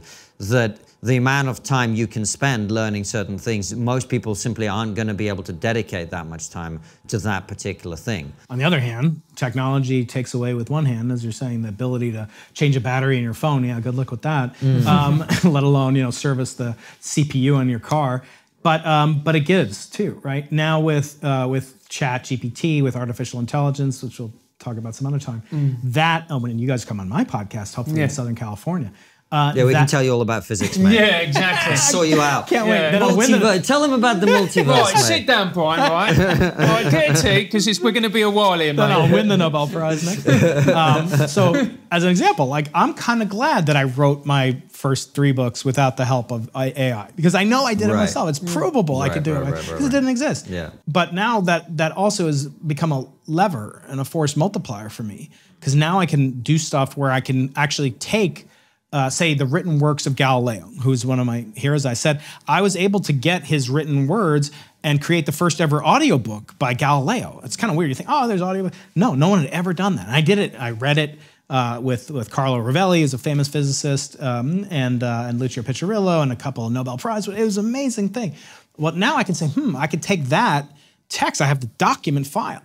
that 0.52 0.70
the 1.06 1.16
amount 1.16 1.48
of 1.48 1.62
time 1.62 1.94
you 1.94 2.06
can 2.06 2.24
spend 2.26 2.70
learning 2.70 3.04
certain 3.04 3.38
things, 3.38 3.74
most 3.74 4.08
people 4.08 4.34
simply 4.34 4.66
aren't 4.68 4.94
going 4.94 5.08
to 5.08 5.14
be 5.14 5.28
able 5.28 5.44
to 5.44 5.52
dedicate 5.52 6.10
that 6.10 6.26
much 6.26 6.50
time 6.50 6.80
to 7.08 7.18
that 7.18 7.46
particular 7.48 7.96
thing. 7.96 8.32
On 8.50 8.58
the 8.58 8.64
other 8.64 8.80
hand, 8.80 9.22
technology 9.36 10.04
takes 10.04 10.34
away 10.34 10.54
with 10.54 10.68
one 10.70 10.84
hand, 10.84 11.12
as 11.12 11.22
you're 11.22 11.32
saying, 11.32 11.62
the 11.62 11.68
ability 11.68 12.12
to 12.12 12.28
change 12.54 12.76
a 12.76 12.80
battery 12.80 13.16
in 13.18 13.22
your 13.22 13.34
phone. 13.34 13.64
Yeah, 13.64 13.78
good 13.80 13.94
luck 13.94 14.10
with 14.10 14.22
that. 14.22 14.54
Um, 14.86 15.24
let 15.44 15.62
alone 15.62 15.94
you 15.96 16.02
know 16.02 16.10
service 16.10 16.54
the 16.54 16.76
CPU 17.00 17.56
on 17.56 17.68
your 17.68 17.80
car. 17.80 18.22
But 18.62 18.84
um, 18.84 19.20
but 19.22 19.36
it 19.36 19.40
gives 19.40 19.88
too, 19.88 20.20
right? 20.24 20.50
Now 20.50 20.80
with 20.80 21.22
uh, 21.24 21.46
with 21.48 21.88
Chat 21.88 22.24
GPT, 22.24 22.82
with 22.82 22.96
artificial 22.96 23.38
intelligence, 23.38 24.02
which 24.02 24.18
we'll 24.18 24.32
talk 24.58 24.76
about 24.76 24.94
some 24.96 25.06
other 25.06 25.20
time. 25.20 25.42
That 25.84 26.26
oh, 26.30 26.38
when 26.38 26.58
you 26.58 26.66
guys 26.66 26.84
come 26.84 26.98
on 26.98 27.08
my 27.08 27.22
podcast, 27.24 27.74
hopefully 27.74 27.98
Yeah. 27.98 28.04
in 28.04 28.10
Southern 28.10 28.34
California. 28.34 28.90
Uh, 29.32 29.52
Yeah, 29.56 29.64
we 29.64 29.72
can 29.72 29.88
tell 29.88 30.02
you 30.04 30.12
all 30.12 30.20
about 30.20 30.44
physics, 30.44 30.78
mate. 30.82 30.94
Yeah, 30.94 31.18
exactly. 31.18 31.74
Sort 31.76 32.06
you 32.06 32.20
out. 32.20 32.46
Can't 32.46 32.66
wait. 32.68 32.76
Yeah. 32.76 32.98
Then 32.98 33.16
win 33.16 33.32
the- 33.32 33.58
Tell 33.60 33.80
them 33.82 33.92
about 33.92 34.20
the 34.20 34.26
multiverse, 34.26 34.66
Right, 34.68 34.94
mate. 34.94 35.02
sit 35.02 35.26
down, 35.26 35.52
Brian. 35.52 35.80
Right, 35.90 36.16
right, 36.58 36.90
get 36.90 37.18
a 37.18 37.22
tea 37.22 37.44
because 37.44 37.80
we're 37.80 37.90
going 37.90 38.04
to 38.04 38.08
be 38.10 38.22
a 38.22 38.30
while 38.30 38.58
here, 38.58 38.72
then 38.72 38.92
I'll 38.92 39.08
mate. 39.08 39.14
win 39.14 39.28
the 39.28 39.36
Nobel 39.36 39.66
Prize 39.66 40.04
next. 40.04 40.68
um, 40.68 41.08
so, 41.28 41.54
as 41.90 42.04
an 42.04 42.10
example, 42.10 42.46
like 42.46 42.68
I'm 42.72 42.94
kind 42.94 43.20
of 43.20 43.28
glad 43.28 43.66
that 43.66 43.76
I 43.76 43.84
wrote 43.84 44.24
my 44.26 44.62
first 44.70 45.14
three 45.14 45.32
books 45.32 45.64
without 45.64 45.96
the 45.96 46.04
help 46.04 46.30
of 46.30 46.48
AI 46.54 47.10
because 47.16 47.34
I 47.34 47.42
know 47.44 47.64
I 47.64 47.74
did 47.74 47.88
it 47.90 47.94
myself. 47.94 48.28
It's 48.28 48.38
provable 48.38 49.00
I 49.00 49.08
could 49.08 49.24
do 49.24 49.32
right, 49.32 49.40
it 49.40 49.44
right, 49.44 49.50
because 49.54 49.72
right, 49.72 49.82
it 49.82 49.90
didn't 49.90 50.08
exist. 50.10 50.46
Yeah. 50.46 50.70
But 50.86 51.14
now 51.14 51.40
that 51.42 51.76
that 51.78 51.92
also 51.92 52.26
has 52.26 52.46
become 52.46 52.92
a 52.92 53.06
lever 53.26 53.82
and 53.88 53.98
a 54.00 54.04
force 54.04 54.36
multiplier 54.36 54.88
for 54.88 55.02
me 55.02 55.30
because 55.58 55.74
now 55.74 55.98
I 55.98 56.06
can 56.06 56.42
do 56.42 56.58
stuff 56.58 56.96
where 56.96 57.10
I 57.10 57.20
can 57.20 57.52
actually 57.56 57.90
take. 57.90 58.46
Uh, 58.92 59.10
say 59.10 59.34
the 59.34 59.44
written 59.44 59.78
works 59.80 60.06
of 60.06 60.14
Galileo, 60.14 60.70
who's 60.82 61.04
one 61.04 61.18
of 61.18 61.26
my 61.26 61.44
heroes. 61.56 61.84
I 61.84 61.94
said 61.94 62.22
I 62.46 62.62
was 62.62 62.76
able 62.76 63.00
to 63.00 63.12
get 63.12 63.44
his 63.44 63.68
written 63.68 64.06
words 64.06 64.52
and 64.82 65.02
create 65.02 65.26
the 65.26 65.32
first 65.32 65.60
ever 65.60 65.84
audiobook 65.84 66.56
by 66.58 66.72
Galileo. 66.72 67.40
It's 67.42 67.56
kind 67.56 67.72
of 67.72 67.76
weird. 67.76 67.88
You 67.88 67.96
think, 67.96 68.08
oh, 68.10 68.28
there's 68.28 68.40
audio. 68.40 68.70
No, 68.94 69.14
no 69.14 69.28
one 69.28 69.40
had 69.40 69.50
ever 69.50 69.72
done 69.72 69.96
that. 69.96 70.06
And 70.06 70.14
I 70.14 70.20
did 70.20 70.38
it. 70.38 70.54
I 70.58 70.70
read 70.70 70.98
it 70.98 71.18
uh, 71.50 71.80
with 71.82 72.10
with 72.10 72.30
Carlo 72.30 72.58
Rovelli, 72.58 73.00
who's 73.00 73.14
a 73.14 73.18
famous 73.18 73.48
physicist, 73.48 74.20
um, 74.22 74.66
and 74.70 75.02
uh, 75.02 75.26
and 75.26 75.38
Lucio 75.38 75.62
Piccirillo, 75.62 76.22
and 76.22 76.32
a 76.32 76.36
couple 76.36 76.66
of 76.66 76.72
Nobel 76.72 76.98
Prize. 76.98 77.26
It 77.28 77.42
was 77.42 77.58
an 77.58 77.66
amazing 77.66 78.10
thing. 78.10 78.34
Well, 78.76 78.94
now 78.94 79.16
I 79.16 79.24
can 79.24 79.34
say, 79.34 79.48
hmm, 79.48 79.74
I 79.76 79.86
could 79.86 80.02
take 80.02 80.24
that 80.26 80.68
text. 81.08 81.40
I 81.40 81.46
have 81.46 81.60
the 81.60 81.66
document 81.78 82.26
file, 82.26 82.62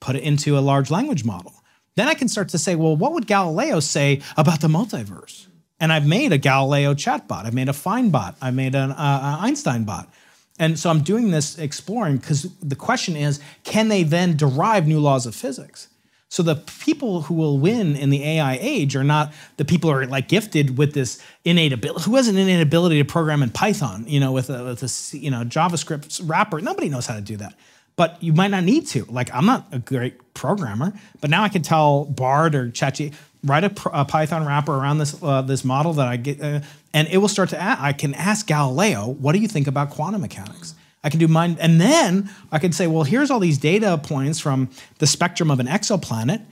put 0.00 0.16
it 0.16 0.22
into 0.22 0.58
a 0.58 0.60
large 0.60 0.90
language 0.90 1.24
model. 1.24 1.54
Then 1.94 2.08
I 2.08 2.14
can 2.14 2.28
start 2.28 2.48
to 2.50 2.58
say, 2.58 2.74
well, 2.74 2.96
what 2.96 3.12
would 3.12 3.26
Galileo 3.26 3.80
say 3.80 4.22
about 4.36 4.60
the 4.60 4.68
multiverse? 4.68 5.46
And 5.82 5.92
I've 5.92 6.06
made 6.06 6.32
a 6.32 6.38
Galileo 6.38 6.94
chatbot. 6.94 7.44
I've 7.44 7.54
made 7.54 7.68
a 7.68 7.72
Fine 7.72 8.10
bot. 8.10 8.36
I 8.40 8.52
made 8.52 8.76
an 8.76 8.92
uh, 8.92 9.38
Einstein 9.40 9.82
bot. 9.82 10.08
And 10.56 10.78
so 10.78 10.88
I'm 10.88 11.02
doing 11.02 11.32
this 11.32 11.58
exploring 11.58 12.18
because 12.18 12.44
the 12.60 12.76
question 12.76 13.16
is, 13.16 13.40
can 13.64 13.88
they 13.88 14.04
then 14.04 14.36
derive 14.36 14.86
new 14.86 15.00
laws 15.00 15.26
of 15.26 15.34
physics? 15.34 15.88
So 16.28 16.44
the 16.44 16.54
people 16.54 17.22
who 17.22 17.34
will 17.34 17.58
win 17.58 17.96
in 17.96 18.10
the 18.10 18.22
AI 18.22 18.58
age 18.60 18.94
are 18.94 19.02
not 19.02 19.32
the 19.56 19.64
people 19.64 19.90
who 19.90 19.96
are 19.96 20.06
like 20.06 20.28
gifted 20.28 20.78
with 20.78 20.94
this 20.94 21.20
innate 21.44 21.72
ability. 21.72 22.04
Who 22.04 22.14
has 22.14 22.28
an 22.28 22.38
innate 22.38 22.62
ability 22.62 22.98
to 22.98 23.04
program 23.04 23.42
in 23.42 23.50
Python? 23.50 24.04
You 24.06 24.20
know, 24.20 24.30
with 24.30 24.50
a, 24.50 24.64
with 24.64 24.82
a 24.84 25.18
you 25.18 25.32
know 25.32 25.42
JavaScript 25.42 26.22
wrapper. 26.24 26.60
Nobody 26.60 26.90
knows 26.90 27.06
how 27.06 27.16
to 27.16 27.20
do 27.20 27.36
that. 27.38 27.54
But 27.96 28.22
you 28.22 28.32
might 28.32 28.52
not 28.52 28.62
need 28.62 28.86
to. 28.88 29.04
Like 29.06 29.34
I'm 29.34 29.46
not 29.46 29.66
a 29.72 29.80
great 29.80 30.32
programmer, 30.32 30.92
but 31.20 31.28
now 31.28 31.42
I 31.42 31.48
can 31.48 31.62
tell 31.62 32.04
Bard 32.04 32.54
or 32.54 32.68
ChatGPT 32.70 33.14
write 33.44 33.64
a, 33.64 33.90
a 33.92 34.04
Python 34.04 34.46
wrapper 34.46 34.72
around 34.72 34.98
this 34.98 35.20
uh, 35.22 35.42
this 35.42 35.64
model 35.64 35.92
that 35.94 36.08
I 36.08 36.16
get, 36.16 36.40
uh, 36.40 36.60
and 36.94 37.08
it 37.08 37.18
will 37.18 37.28
start 37.28 37.50
to. 37.50 37.62
I 37.62 37.92
can 37.92 38.14
ask 38.14 38.46
Galileo, 38.46 39.06
"What 39.06 39.32
do 39.32 39.38
you 39.38 39.48
think 39.48 39.66
about 39.66 39.90
quantum 39.90 40.20
mechanics?" 40.20 40.74
I 41.04 41.10
can 41.10 41.18
do 41.18 41.26
mine, 41.26 41.56
and 41.60 41.80
then 41.80 42.30
I 42.50 42.58
can 42.58 42.72
say, 42.72 42.86
"Well, 42.86 43.02
here's 43.04 43.30
all 43.30 43.40
these 43.40 43.58
data 43.58 43.98
points 43.98 44.38
from 44.38 44.70
the 44.98 45.06
spectrum 45.06 45.50
of 45.50 45.60
an 45.60 45.66
exoplanet, 45.66 46.44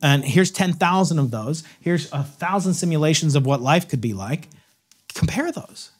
and 0.00 0.24
here's 0.24 0.50
ten 0.50 0.72
thousand 0.72 1.18
of 1.18 1.30
those. 1.30 1.62
Here's 1.80 2.12
a 2.12 2.22
thousand 2.22 2.74
simulations 2.74 3.34
of 3.34 3.46
what 3.46 3.60
life 3.60 3.88
could 3.88 4.00
be 4.00 4.12
like. 4.12 4.48
Compare 5.14 5.52
those." 5.52 5.90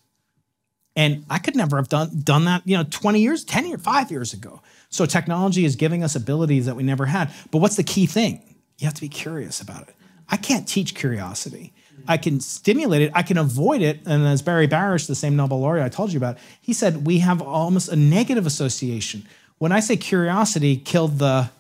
And 0.95 1.25
I 1.31 1.39
could 1.39 1.57
never 1.57 1.77
have 1.77 1.89
done 1.89 2.21
done 2.23 2.45
that, 2.45 2.63
you 2.67 2.77
know, 2.77 2.85
20 2.85 3.19
years, 3.19 3.45
10 3.45 3.67
years, 3.67 3.81
five 3.81 4.11
years 4.11 4.35
ago. 4.35 4.61
So 4.91 5.07
technology 5.07 5.65
is 5.65 5.75
giving 5.75 6.05
us 6.05 6.15
abilities 6.15 6.67
that 6.67 6.77
we 6.77 6.83
never 6.83 7.07
had. 7.07 7.33
But 7.51 7.59
what's 7.59 7.77
the 7.77 7.83
key 7.83 8.05
thing? 8.05 8.43
You 8.79 8.85
have 8.85 8.95
to 8.95 9.01
be 9.01 9.09
curious 9.09 9.63
about 9.63 9.89
it. 9.89 9.95
I 10.33 10.39
can't 10.39 10.67
teach 10.67 10.95
curiosity. 10.95 11.73
I 12.09 12.17
can 12.17 12.41
stimulate 12.41 13.03
it. 13.03 13.13
I 13.15 13.23
can 13.23 13.37
avoid 13.39 13.83
it. 13.83 14.01
And 14.07 14.27
as 14.27 14.43
Barry 14.43 14.67
Barish, 14.67 15.07
the 15.07 15.15
same 15.15 15.37
Nobel 15.37 15.61
laureate 15.61 15.85
I 15.85 15.89
told 15.89 16.13
you 16.13 16.17
about, 16.17 16.39
he 16.61 16.73
said 16.73 17.07
we 17.07 17.19
have 17.19 17.41
almost 17.41 17.89
a 17.89 17.97
negative 17.97 18.47
association. 18.47 19.27
When 19.59 19.71
I 19.71 19.81
say 19.81 19.97
curiosity 19.97 20.77
killed 20.77 21.19
the 21.19 21.51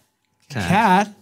cat, 0.48 1.14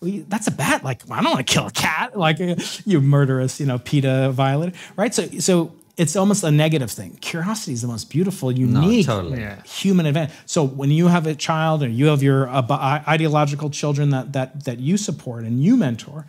well, 0.00 0.22
that's 0.28 0.46
a 0.46 0.52
bad. 0.52 0.84
Like 0.84 1.02
I 1.10 1.20
don't 1.22 1.32
want 1.32 1.46
to 1.46 1.52
kill 1.52 1.66
a 1.66 1.72
cat. 1.72 2.16
Like 2.16 2.38
you 2.84 3.00
murderous, 3.00 3.58
you 3.60 3.66
know, 3.66 3.78
PETA 3.78 4.30
violator, 4.32 4.76
right? 4.96 5.14
So, 5.14 5.26
so 5.38 5.72
it's 5.96 6.16
almost 6.16 6.44
a 6.44 6.50
negative 6.50 6.90
thing. 6.90 7.16
Curiosity 7.20 7.72
is 7.72 7.82
the 7.82 7.88
most 7.88 8.10
beautiful, 8.10 8.52
unique 8.52 9.06
totally. 9.06 9.40
Human 9.64 10.06
event. 10.06 10.32
So 10.46 10.64
when 10.64 10.90
you 10.90 11.08
have 11.08 11.26
a 11.26 11.34
child 11.34 11.82
or 11.82 11.88
you 11.88 12.06
have 12.06 12.22
your 12.22 12.48
uh, 12.48 13.02
ideological 13.08 13.70
children 13.70 14.10
that 14.10 14.32
that 14.32 14.64
that 14.64 14.78
you 14.78 14.96
support 14.96 15.44
and 15.44 15.62
you 15.62 15.76
mentor, 15.76 16.26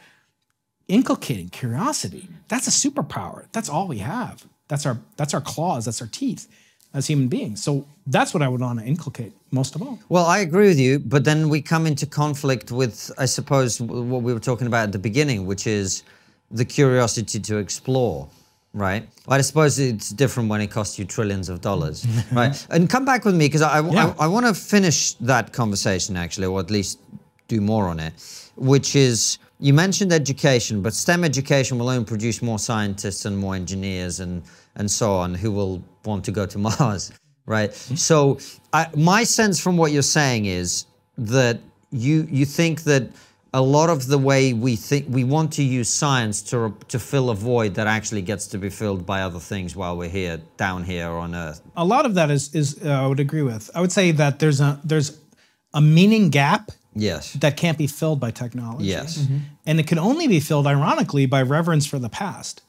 inculcating 0.92 1.50
curiosity, 1.50 2.28
that's 2.48 2.68
a 2.68 2.72
superpower. 2.72 3.46
That's 3.54 3.70
all 3.70 3.88
we 3.88 4.00
have. 4.00 4.46
That's 4.68 4.86
our 4.86 4.98
that's 5.18 5.34
our 5.34 5.42
claws. 5.42 5.86
That's 5.86 6.02
our 6.02 6.08
teeth 6.08 6.48
as 6.94 7.08
human 7.08 7.28
beings. 7.30 7.64
So 7.64 7.86
that's 8.06 8.34
what 8.34 8.44
I 8.44 8.48
would 8.48 8.62
want 8.62 8.80
to 8.80 8.86
inculcate 8.86 9.34
most 9.52 9.76
of 9.76 9.82
all. 9.82 9.98
Well, 10.10 10.26
I 10.26 10.40
agree 10.40 10.68
with 10.68 10.80
you, 10.80 11.00
but 11.00 11.24
then 11.24 11.48
we 11.50 11.62
come 11.62 11.88
into 11.88 12.06
conflict 12.06 12.72
with, 12.72 13.12
I 13.18 13.26
suppose, 13.26 13.80
what 13.80 14.22
we 14.24 14.34
were 14.34 14.40
talking 14.42 14.68
about 14.68 14.84
at 14.84 14.92
the 14.92 15.00
beginning, 15.00 15.46
which 15.46 15.68
is 15.68 16.04
the 16.52 16.66
curiosity 16.66 17.40
to 17.40 17.58
explore, 17.58 18.28
right? 18.74 19.08
I 19.30 19.40
suppose 19.42 19.80
it's 19.80 20.10
different 20.10 20.50
when 20.50 20.60
it 20.60 20.70
costs 20.72 21.00
you 21.00 21.06
trillions 21.06 21.48
of 21.48 21.62
dollars, 21.62 22.06
right? 22.34 22.56
And 22.70 22.90
come 22.90 23.06
back 23.06 23.24
with 23.24 23.36
me 23.36 23.46
because 23.48 23.62
I, 23.62 23.80
Yeah. 23.80 24.14
I, 24.20 24.26
I 24.26 24.28
want 24.28 24.46
to 24.46 24.54
finish 24.54 25.14
that 25.22 25.54
conversation 25.54 26.18
actually, 26.18 26.48
or 26.48 26.60
at 26.60 26.70
least 26.70 27.00
do 27.48 27.62
more 27.62 27.88
on 27.88 28.00
it, 28.02 28.14
which 28.58 28.96
is 28.98 29.38
you 29.62 29.74
mentioned 29.74 30.12
education, 30.12 30.82
but 30.82 30.94
STEM 30.94 31.24
education 31.24 31.78
will 31.78 31.90
only 31.90 32.04
produce 32.04 32.42
more 32.42 32.60
scientists 32.60 33.26
and 33.26 33.38
more 33.38 33.56
engineers 33.56 34.20
and 34.20 34.44
and 34.76 34.90
so 34.90 35.14
on 35.14 35.34
who 35.36 35.52
will 35.52 35.84
want 36.04 36.26
to 36.26 36.32
go 36.32 36.46
to 36.46 36.58
Mars, 36.68 37.12
right? 37.46 37.74
So 37.74 38.40
I, 38.74 38.88
my 38.96 39.24
sense 39.24 39.60
from 39.60 39.78
what 39.78 39.92
you're 39.92 40.02
saying 40.02 40.46
is 40.46 40.86
that 41.18 41.60
you 41.92 42.28
you 42.30 42.46
think 42.46 42.84
that 42.84 43.04
a 43.54 43.62
lot 43.62 43.90
of 43.90 44.08
the 44.08 44.18
way 44.18 44.54
we 44.54 44.76
think 44.76 45.06
we 45.10 45.24
want 45.24 45.54
to 45.54 45.64
use 45.64 45.90
science 45.90 46.42
to 46.42 46.76
to 46.88 46.98
fill 46.98 47.30
a 47.30 47.36
void 47.36 47.76
that 47.76 47.86
actually 47.86 48.24
gets 48.24 48.48
to 48.48 48.58
be 48.58 48.70
filled 48.70 49.06
by 49.06 49.22
other 49.22 49.40
things 49.40 49.76
while 49.76 49.96
we're 49.96 50.10
here 50.10 50.40
down 50.58 50.84
here 50.84 51.10
on 51.10 51.36
Earth. 51.36 51.62
a 51.76 51.86
lot 51.86 52.06
of 52.06 52.16
that 52.16 52.32
is 52.32 52.56
is 52.56 52.80
uh, 52.84 52.90
I 52.90 53.06
would 53.06 53.20
agree 53.20 53.44
with. 53.44 53.70
I 53.76 53.82
would 53.82 53.92
say 53.92 54.12
that 54.12 54.40
there's 54.40 54.60
a 54.60 54.80
there's 54.84 55.20
a 55.74 55.82
meaning 55.82 56.30
gap 56.30 56.72
Yes. 56.94 57.34
that 57.34 57.56
can't 57.58 57.78
be 57.78 57.88
filled 57.88 58.20
by 58.20 58.32
technology. 58.32 58.86
Yes. 58.86 59.26
And 59.66 59.80
it 59.80 59.88
can 59.88 59.98
only 60.00 60.28
be 60.28 60.40
filled, 60.40 60.68
ironically, 60.68 61.26
by 61.26 61.42
reverence 61.42 61.86
for 61.86 62.00
the 62.00 62.10
past. 62.10 62.62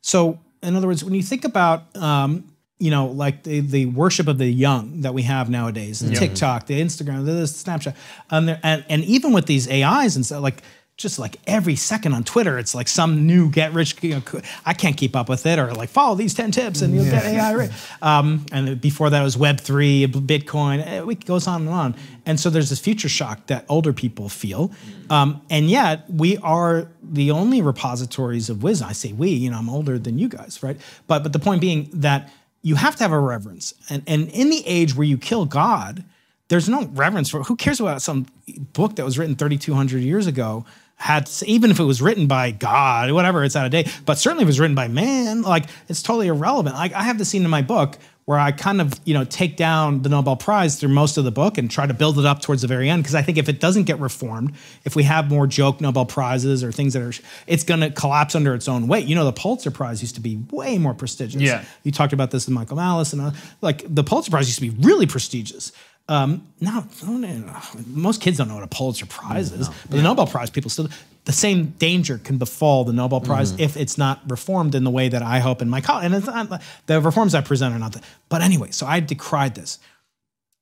So, 0.00 0.38
in 0.62 0.76
other 0.76 0.86
words, 0.86 1.02
when 1.04 1.14
you 1.14 1.22
think 1.22 1.44
about, 1.44 1.94
um, 1.96 2.44
you 2.78 2.90
know, 2.90 3.06
like 3.06 3.42
the, 3.44 3.60
the 3.60 3.86
worship 3.86 4.28
of 4.28 4.38
the 4.38 4.46
young 4.46 5.00
that 5.02 5.14
we 5.14 5.22
have 5.22 5.48
nowadays, 5.50 6.00
the 6.00 6.14
TikTok, 6.14 6.66
the 6.66 6.80
Instagram, 6.80 7.24
the 7.24 7.32
Snapchat, 7.44 7.94
and, 8.30 8.48
there- 8.48 8.60
and 8.62 8.84
and 8.88 9.04
even 9.04 9.32
with 9.32 9.46
these 9.46 9.68
AIs 9.70 10.16
and 10.16 10.24
stuff, 10.26 10.42
like 10.42 10.62
just 10.96 11.18
like 11.18 11.36
every 11.46 11.74
second 11.74 12.14
on 12.14 12.22
Twitter, 12.22 12.56
it's 12.56 12.72
like 12.74 12.86
some 12.86 13.26
new 13.26 13.50
get 13.50 13.72
rich. 13.72 13.96
You 14.02 14.16
know, 14.16 14.22
I 14.64 14.74
can't 14.74 14.96
keep 14.96 15.16
up 15.16 15.28
with 15.28 15.44
it, 15.44 15.58
or 15.58 15.72
like 15.74 15.88
follow 15.88 16.14
these 16.14 16.34
ten 16.34 16.52
tips 16.52 16.82
and 16.82 16.94
you'll 16.94 17.04
get 17.10 17.24
AI 17.24 17.52
rich. 17.52 17.72
Um, 18.00 18.46
and 18.52 18.80
before 18.80 19.10
that, 19.10 19.22
was 19.22 19.36
Web 19.36 19.58
three, 19.60 20.06
Bitcoin. 20.06 20.86
eh, 20.86 21.04
It 21.10 21.24
goes 21.24 21.46
on 21.48 21.62
and 21.62 21.70
on. 21.70 21.94
And 22.26 22.38
so 22.38 22.48
there's 22.48 22.70
this 22.70 22.78
future 22.78 23.08
shock 23.08 23.46
that 23.48 23.64
older 23.68 23.92
people 23.92 24.28
feel, 24.28 24.70
um, 25.10 25.42
and 25.50 25.68
yet 25.68 26.08
we 26.08 26.38
are 26.38 26.88
the 27.02 27.32
only 27.32 27.60
repositories 27.60 28.48
of 28.48 28.62
wisdom. 28.62 28.88
I 28.88 28.92
say 28.92 29.12
we, 29.12 29.30
you 29.30 29.50
know, 29.50 29.58
I'm 29.58 29.68
older 29.68 29.98
than 29.98 30.18
you 30.18 30.28
guys, 30.28 30.62
right? 30.62 30.76
But 31.06 31.22
but 31.24 31.32
the 31.32 31.38
point 31.40 31.60
being 31.60 31.90
that 31.94 32.30
you 32.62 32.76
have 32.76 32.94
to 32.96 33.02
have 33.04 33.12
a 33.12 33.18
reverence, 33.18 33.74
and 33.90 34.02
and 34.06 34.28
in 34.28 34.48
the 34.48 34.64
age 34.66 34.94
where 34.94 35.06
you 35.06 35.18
kill 35.18 35.44
God, 35.44 36.04
there's 36.48 36.68
no 36.68 36.84
reverence 36.94 37.28
for 37.30 37.42
who 37.42 37.56
cares 37.56 37.80
about 37.80 38.00
some 38.00 38.26
book 38.72 38.96
that 38.96 39.04
was 39.04 39.18
written 39.18 39.34
3200 39.34 40.00
years 40.02 40.26
ago 40.26 40.64
had 40.96 41.30
even 41.46 41.70
if 41.70 41.80
it 41.80 41.84
was 41.84 42.00
written 42.00 42.26
by 42.26 42.50
God, 42.50 43.12
whatever, 43.12 43.44
it's 43.44 43.56
out 43.56 43.66
of 43.66 43.72
date. 43.72 43.92
But 44.06 44.18
certainly 44.18 44.42
if 44.42 44.46
it 44.46 44.50
was 44.50 44.60
written 44.60 44.74
by 44.74 44.88
man, 44.88 45.42
like 45.42 45.66
it's 45.88 46.02
totally 46.02 46.28
irrelevant. 46.28 46.76
Like 46.76 46.92
I 46.92 47.02
have 47.02 47.18
the 47.18 47.24
scene 47.24 47.44
in 47.44 47.50
my 47.50 47.62
book 47.62 47.98
where 48.24 48.38
I 48.38 48.52
kind 48.52 48.80
of, 48.80 48.98
you 49.04 49.12
know, 49.12 49.24
take 49.24 49.56
down 49.56 50.00
the 50.00 50.08
Nobel 50.08 50.36
Prize 50.36 50.80
through 50.80 50.88
most 50.88 51.18
of 51.18 51.24
the 51.24 51.30
book 51.30 51.58
and 51.58 51.70
try 51.70 51.86
to 51.86 51.92
build 51.92 52.18
it 52.18 52.24
up 52.24 52.40
towards 52.40 52.62
the 52.62 52.68
very 52.68 52.88
end. 52.88 53.02
Because 53.02 53.14
I 53.14 53.20
think 53.20 53.36
if 53.36 53.50
it 53.50 53.60
doesn't 53.60 53.82
get 53.84 54.00
reformed, 54.00 54.54
if 54.84 54.96
we 54.96 55.02
have 55.02 55.28
more 55.28 55.46
joke 55.46 55.80
Nobel 55.80 56.06
Prizes 56.06 56.64
or 56.64 56.72
things 56.72 56.94
that 56.94 57.02
are, 57.02 57.12
it's 57.46 57.64
going 57.64 57.80
to 57.80 57.90
collapse 57.90 58.34
under 58.34 58.54
its 58.54 58.66
own 58.66 58.88
weight. 58.88 59.06
You 59.06 59.14
know, 59.14 59.26
the 59.26 59.32
Pulitzer 59.32 59.70
Prize 59.70 60.00
used 60.00 60.14
to 60.14 60.22
be 60.22 60.38
way 60.50 60.78
more 60.78 60.94
prestigious. 60.94 61.42
Yeah. 61.42 61.64
You 61.82 61.92
talked 61.92 62.14
about 62.14 62.30
this 62.30 62.46
with 62.46 62.54
Michael 62.54 62.76
Malice 62.76 63.12
and 63.12 63.20
uh, 63.20 63.32
like 63.60 63.82
the 63.86 64.04
Pulitzer 64.04 64.30
Prize 64.30 64.46
used 64.46 64.58
to 64.58 64.70
be 64.70 64.70
really 64.86 65.06
prestigious. 65.06 65.72
Um, 66.08 66.46
now, 66.60 66.86
uh, 67.02 67.62
most 67.86 68.20
kids 68.20 68.38
don't 68.38 68.48
know 68.48 68.56
what 68.56 68.64
a 68.64 68.68
Pulitzer 68.68 69.06
Prize 69.06 69.50
mm, 69.50 69.60
is, 69.60 69.68
but 69.68 69.90
the 69.90 70.02
Nobel 70.02 70.26
Prize 70.26 70.50
people 70.50 70.70
still. 70.70 70.88
The 71.24 71.32
same 71.32 71.68
danger 71.78 72.18
can 72.18 72.36
befall 72.36 72.84
the 72.84 72.92
Nobel 72.92 73.22
mm. 73.22 73.24
Prize 73.24 73.58
if 73.58 73.78
it's 73.78 73.96
not 73.96 74.20
reformed 74.28 74.74
in 74.74 74.84
the 74.84 74.90
way 74.90 75.08
that 75.08 75.22
I 75.22 75.38
hope 75.38 75.62
in 75.62 75.70
my 75.70 75.80
college. 75.80 76.04
And 76.04 76.14
it's 76.14 76.26
not, 76.26 76.62
the 76.84 77.00
reforms 77.00 77.34
I 77.34 77.40
present 77.40 77.74
are 77.74 77.78
not 77.78 77.92
that. 77.94 78.04
But 78.28 78.42
anyway, 78.42 78.70
so 78.70 78.86
I 78.86 79.00
decried 79.00 79.54
this. 79.54 79.78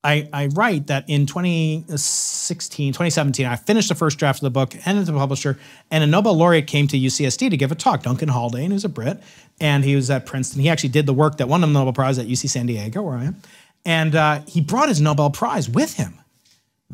I, 0.05 0.28
I 0.32 0.47
write 0.47 0.89
that 0.89 1.05
in 1.09 1.27
2016, 1.27 2.93
2017, 2.93 3.47
I 3.47 3.55
finished 3.55 3.89
the 3.89 3.94
first 3.94 4.19
draft 4.19 4.40
of 4.40 4.44
the 4.44 4.51
book, 4.51 4.73
handed 4.73 5.02
it 5.02 5.06
to 5.06 5.12
the 5.12 5.19
publisher, 5.19 5.59
and 5.93 6.02
a 6.02 6.09
Nobel 6.09 6.35
laureate 6.35 6.66
came 6.66 6.89
to 6.89 6.98
UCSD 6.98 7.51
to 7.51 7.56
give 7.56 7.70
a 7.70 7.77
talk, 7.77 8.02
Duncan 8.02 8.28
Haldane, 8.28 8.73
who's 8.73 8.85
a 8.85 8.89
Brit, 8.89 9.20
and 9.60 9.85
he 9.85 9.94
was 9.94 10.10
at 10.10 10.27
Princeton. 10.27 10.60
He 10.60 10.69
actually 10.69 10.89
did 10.89 11.06
the 11.06 11.12
work 11.12 11.36
that 11.39 11.48
won 11.48 11.62
him 11.62 11.73
the 11.73 11.78
Nobel 11.78 11.93
Prize 11.93 12.19
at 12.19 12.27
UC 12.27 12.48
San 12.48 12.66
Diego, 12.66 13.01
where 13.01 13.16
I 13.16 13.24
am. 13.27 13.36
And 13.85 14.15
uh, 14.15 14.41
he 14.47 14.61
brought 14.61 14.89
his 14.89 15.01
Nobel 15.01 15.31
Prize 15.31 15.69
with 15.69 15.95
him. 15.95 16.19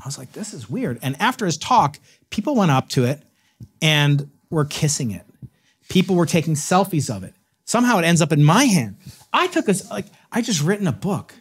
I 0.02 0.06
was 0.06 0.18
like, 0.18 0.32
this 0.32 0.54
is 0.54 0.70
weird. 0.70 0.98
And 1.02 1.20
after 1.20 1.44
his 1.44 1.56
talk, 1.56 1.98
people 2.30 2.54
went 2.54 2.70
up 2.70 2.88
to 2.90 3.04
it 3.04 3.22
and 3.82 4.30
were 4.50 4.64
kissing 4.64 5.10
it. 5.10 5.26
People 5.88 6.16
were 6.16 6.26
taking 6.26 6.54
selfies 6.54 7.14
of 7.14 7.24
it. 7.24 7.34
Somehow 7.64 7.98
it 7.98 8.04
ends 8.04 8.22
up 8.22 8.32
in 8.32 8.44
my 8.44 8.64
hand. 8.64 8.96
I 9.32 9.48
took 9.48 9.68
a, 9.68 9.74
like, 9.90 10.06
I 10.32 10.40
just 10.40 10.62
written 10.62 10.86
a 10.86 10.92
book 10.92 11.34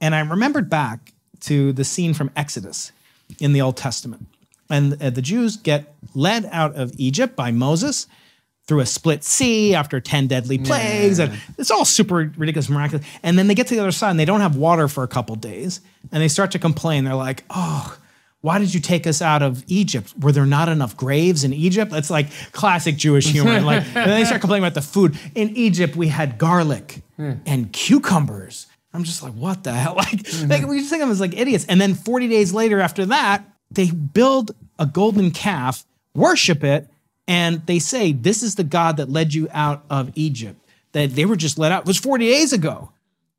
and 0.00 0.14
I 0.14 0.20
remembered 0.20 0.68
back 0.68 1.12
to 1.40 1.72
the 1.72 1.84
scene 1.84 2.14
from 2.14 2.30
Exodus 2.34 2.90
in 3.38 3.52
the 3.52 3.60
Old 3.60 3.76
Testament. 3.76 4.26
And 4.70 5.00
uh, 5.00 5.10
the 5.10 5.22
Jews 5.22 5.56
get 5.56 5.94
led 6.14 6.46
out 6.50 6.74
of 6.74 6.92
Egypt 6.96 7.36
by 7.36 7.50
Moses 7.50 8.06
through 8.66 8.80
a 8.80 8.86
split 8.86 9.22
sea 9.24 9.74
after 9.74 10.00
10 10.00 10.26
deadly 10.26 10.58
plagues. 10.58 11.18
And 11.18 11.38
it's 11.58 11.70
all 11.70 11.84
super 11.84 12.32
ridiculous, 12.36 12.68
miraculous. 12.68 13.06
And 13.22 13.38
then 13.38 13.46
they 13.46 13.54
get 13.54 13.66
to 13.68 13.74
the 13.74 13.80
other 13.80 13.92
side 13.92 14.10
and 14.10 14.18
they 14.18 14.24
don't 14.24 14.40
have 14.40 14.56
water 14.56 14.88
for 14.88 15.04
a 15.04 15.08
couple 15.08 15.36
days. 15.36 15.80
And 16.12 16.22
they 16.22 16.28
start 16.28 16.52
to 16.52 16.58
complain. 16.58 17.04
They're 17.04 17.14
like, 17.14 17.44
oh, 17.50 17.96
why 18.40 18.58
did 18.58 18.74
you 18.74 18.80
take 18.80 19.06
us 19.06 19.22
out 19.22 19.42
of 19.42 19.64
Egypt? 19.68 20.14
Were 20.18 20.32
there 20.32 20.46
not 20.46 20.68
enough 20.68 20.96
graves 20.96 21.44
in 21.44 21.52
Egypt? 21.52 21.90
That's 21.90 22.10
like 22.10 22.28
classic 22.52 22.96
Jewish 22.96 23.26
humor. 23.26 23.60
like, 23.60 23.82
and 23.86 23.94
then 23.94 24.20
they 24.20 24.24
start 24.24 24.40
complaining 24.40 24.64
about 24.64 24.74
the 24.74 24.82
food. 24.82 25.18
In 25.34 25.56
Egypt, 25.56 25.96
we 25.96 26.08
had 26.08 26.38
garlic 26.38 27.02
hmm. 27.16 27.32
and 27.46 27.72
cucumbers. 27.72 28.66
I'm 28.92 29.04
just 29.04 29.22
like, 29.22 29.32
what 29.32 29.64
the 29.64 29.72
hell? 29.72 29.94
Like, 29.96 30.26
like, 30.46 30.62
hmm. 30.62 30.68
we 30.68 30.78
just 30.78 30.90
think 30.90 31.02
of 31.02 31.08
them 31.08 31.12
as 31.12 31.20
like 31.20 31.36
idiots. 31.36 31.66
And 31.66 31.80
then 31.80 31.94
40 31.94 32.28
days 32.28 32.52
later 32.52 32.80
after 32.80 33.06
that, 33.06 33.44
they 33.70 33.90
build 33.90 34.54
a 34.78 34.86
golden 34.86 35.30
calf, 35.30 35.84
worship 36.14 36.62
it, 36.64 36.88
and 37.26 37.64
they 37.66 37.78
say, 37.78 38.12
This 38.12 38.42
is 38.42 38.54
the 38.54 38.64
God 38.64 38.96
that 38.98 39.10
led 39.10 39.34
you 39.34 39.48
out 39.52 39.84
of 39.90 40.10
Egypt. 40.14 40.60
That 40.92 41.10
they 41.14 41.24
were 41.24 41.36
just 41.36 41.58
let 41.58 41.72
out. 41.72 41.82
It 41.82 41.86
was 41.86 41.98
40 41.98 42.24
days 42.24 42.52
ago. 42.52 42.90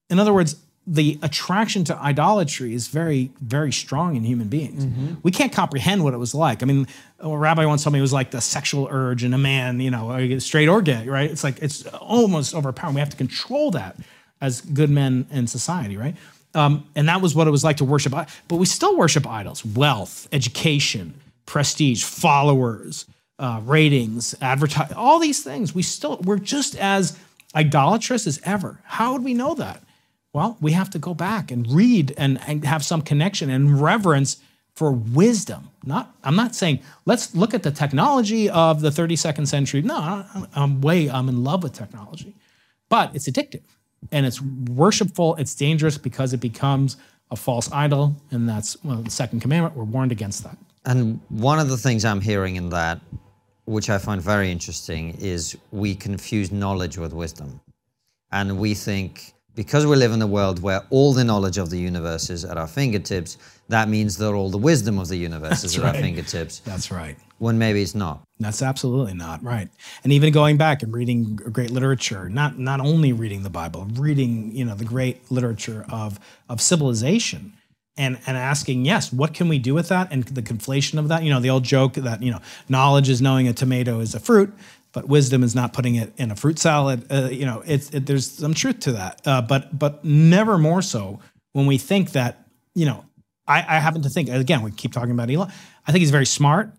In 0.10 0.20
other 0.20 0.34
words, 0.34 0.58
the 0.88 1.18
attraction 1.24 1.84
to 1.86 1.98
idolatry 1.98 2.74
is 2.74 2.88
very, 2.90 3.32
very 3.42 3.72
strong 3.72 4.16
in 4.16 4.24
human 4.24 4.50
beings. 4.50 4.86
We 5.24 5.32
can't 5.32 5.52
comprehend 5.52 6.04
what 6.04 6.14
it 6.14 6.18
was 6.18 6.36
like. 6.36 6.62
I 6.62 6.68
mean, 6.68 6.88
a 7.20 7.36
rabbi 7.36 7.66
once 7.66 7.84
told 7.84 7.94
me 7.94 8.00
it 8.00 8.04
was 8.04 8.14
like 8.14 8.30
the 8.32 8.42
sexual 8.42 8.88
urge 8.92 9.24
in 9.24 9.34
a 9.34 9.38
man, 9.38 9.80
you 9.80 9.90
know, 9.90 10.38
straight 10.40 10.68
or 10.68 10.84
gay, 10.84 11.08
right? 11.08 11.32
It's 11.32 11.44
like, 11.44 11.60
it's 11.64 11.88
almost 11.88 12.54
overpowering. 12.54 12.96
We 12.96 13.00
have 13.00 13.10
to 13.10 13.18
control 13.18 13.72
that 13.72 13.98
as 14.42 14.62
good 14.62 14.92
men 14.92 15.26
in 15.32 15.48
society, 15.48 15.98
right? 15.98 16.16
Um, 16.54 16.88
and 16.96 17.10
that 17.10 17.22
was 17.22 17.34
what 17.34 17.48
it 17.48 17.52
was 17.52 17.64
like 17.64 17.78
to 17.78 17.86
worship. 17.86 18.12
But 18.12 18.56
we 18.56 18.66
still 18.66 18.96
worship 18.96 19.26
idols 19.26 19.66
wealth, 19.66 20.28
education, 20.32 21.20
prestige, 21.48 22.04
followers, 22.04 23.06
uh, 23.40 23.62
ratings, 23.64 24.36
advertise, 24.42 24.92
all 24.94 25.20
these 25.20 25.44
things. 25.44 25.76
We 25.76 25.82
still, 25.82 26.18
we're 26.24 26.40
just 26.40 26.76
as 26.76 27.18
idolatrous 27.56 28.28
as 28.28 28.40
ever. 28.44 28.80
How 28.84 29.14
would 29.14 29.24
we 29.24 29.34
know 29.34 29.56
that? 29.56 29.82
Well, 30.34 30.58
we 30.60 30.74
have 30.74 30.90
to 30.92 31.00
go 31.00 31.14
back 31.14 31.52
and 31.52 31.70
read 31.72 32.14
and, 32.18 32.40
and 32.48 32.66
have 32.66 32.84
some 32.84 33.02
connection 33.02 33.50
and 33.50 33.82
reverence 33.82 34.38
for 34.76 34.92
wisdom. 34.92 35.70
Not, 35.86 36.14
I'm 36.24 36.36
not 36.36 36.56
saying 36.56 36.80
let's 37.06 37.34
look 37.34 37.54
at 37.54 37.64
the 37.64 37.72
technology 37.72 38.50
of 38.50 38.82
the 38.82 38.90
32nd 38.90 39.48
century. 39.48 39.82
No, 39.82 39.96
I'm, 39.98 40.48
I'm 40.54 40.82
way, 40.82 41.10
I'm 41.10 41.30
in 41.30 41.44
love 41.44 41.64
with 41.64 41.74
technology, 41.74 42.36
but 42.90 43.16
it's 43.16 43.30
addictive 43.30 43.64
and 44.12 44.26
it's 44.26 44.42
worshipful. 44.42 45.36
It's 45.36 45.56
dangerous 45.56 45.98
because 45.98 46.34
it 46.34 46.42
becomes 46.42 46.98
a 47.32 47.36
false 47.36 47.72
idol, 47.72 48.16
and 48.32 48.48
that's 48.48 48.82
well, 48.84 48.98
the 48.98 49.10
second 49.10 49.40
commandment. 49.40 49.76
We're 49.76 49.84
warned 49.84 50.12
against 50.12 50.44
that. 50.44 50.58
And 50.86 51.20
one 51.30 51.60
of 51.60 51.70
the 51.70 51.78
things 51.78 52.06
I'm 52.06 52.22
hearing 52.22 52.56
in 52.56 52.70
that, 52.70 53.00
which 53.66 53.90
I 53.90 53.98
find 53.98 54.22
very 54.22 54.52
interesting, 54.52 55.16
is 55.20 55.58
we 55.72 55.96
confuse 55.96 56.52
knowledge 56.52 56.98
with 56.98 57.14
wisdom. 57.14 57.62
And 58.32 58.60
we 58.60 58.74
think 58.74 59.34
because 59.56 59.86
we 59.86 59.96
live 59.96 60.12
in 60.12 60.22
a 60.22 60.28
world 60.28 60.62
where 60.62 60.82
all 60.90 61.14
the 61.14 61.24
knowledge 61.24 61.58
of 61.58 61.70
the 61.70 61.80
universe 61.80 62.30
is 62.30 62.44
at 62.44 62.58
our 62.58 62.68
fingertips, 62.68 63.38
that 63.70 63.88
means 63.88 64.18
that 64.18 64.34
all 64.34 64.50
the 64.50 64.58
wisdom 64.58 65.00
of 65.00 65.08
the 65.08 65.16
universe 65.16 65.64
is 65.64 65.78
at 65.78 65.86
our 65.86 65.94
fingertips, 65.94 66.60
That's 66.60 66.92
right. 66.92 67.18
when 67.40 67.58
maybe 67.58 67.82
it's 67.82 67.96
not. 67.96 68.22
That's 68.40 68.62
absolutely 68.62 69.14
not 69.14 69.42
right. 69.44 69.70
And 70.04 70.12
even 70.12 70.34
going 70.34 70.58
back 70.58 70.84
and 70.84 70.94
reading 70.94 71.38
great 71.38 71.72
literature, 71.72 72.30
not 72.30 72.60
not 72.60 72.82
only 72.82 73.14
reading 73.14 73.44
the 73.44 73.50
Bible, 73.50 73.88
reading 73.94 74.54
you 74.54 74.66
know 74.66 74.76
the 74.76 74.86
great 74.86 75.32
literature 75.32 75.86
of 75.90 76.20
of 76.50 76.62
civilization, 76.62 77.54
and 77.98 78.20
and 78.28 78.38
asking, 78.38 78.86
yes, 78.86 79.12
what 79.12 79.34
can 79.34 79.48
we 79.48 79.60
do 79.60 79.74
with 79.74 79.90
that? 79.90 80.12
And 80.12 80.24
the 80.24 80.42
conflation 80.42 81.00
of 81.00 81.08
that, 81.10 81.24
you 81.24 81.30
know, 81.30 81.40
the 81.40 81.50
old 81.50 81.64
joke 81.64 81.94
that 81.94 82.22
you 82.22 82.32
know 82.32 82.40
knowledge 82.70 83.10
is 83.10 83.22
knowing 83.22 83.48
a 83.48 83.54
tomato 83.54 84.00
is 84.00 84.16
a 84.16 84.20
fruit, 84.20 84.54
but 84.92 85.08
wisdom 85.08 85.44
is 85.44 85.56
not 85.56 85.74
putting 85.74 85.96
it 85.96 86.14
in 86.18 86.32
a 86.32 86.36
fruit 86.36 86.60
salad. 86.60 87.06
Uh, 87.12 87.30
you 87.32 87.46
know, 87.46 87.64
it's 87.66 87.90
it, 87.92 88.06
there's 88.06 88.30
some 88.30 88.54
truth 88.54 88.80
to 88.82 88.94
that, 88.94 89.22
uh, 89.26 89.42
but 89.42 89.78
but 89.78 90.04
never 90.04 90.58
more 90.58 90.82
so 90.82 91.20
when 91.54 91.66
we 91.66 91.78
think 91.78 92.12
that 92.12 92.48
you 92.74 92.86
know. 92.86 93.06
I, 93.48 93.60
I 93.60 93.80
happen 93.80 94.02
to 94.02 94.10
think 94.10 94.28
again. 94.28 94.64
We 94.64 94.72
keep 94.72 94.92
talking 94.92 95.12
about 95.12 95.30
Elon. 95.30 95.52
I 95.86 95.92
think 95.92 96.00
he's 96.00 96.10
very 96.10 96.26
smart. 96.26 96.72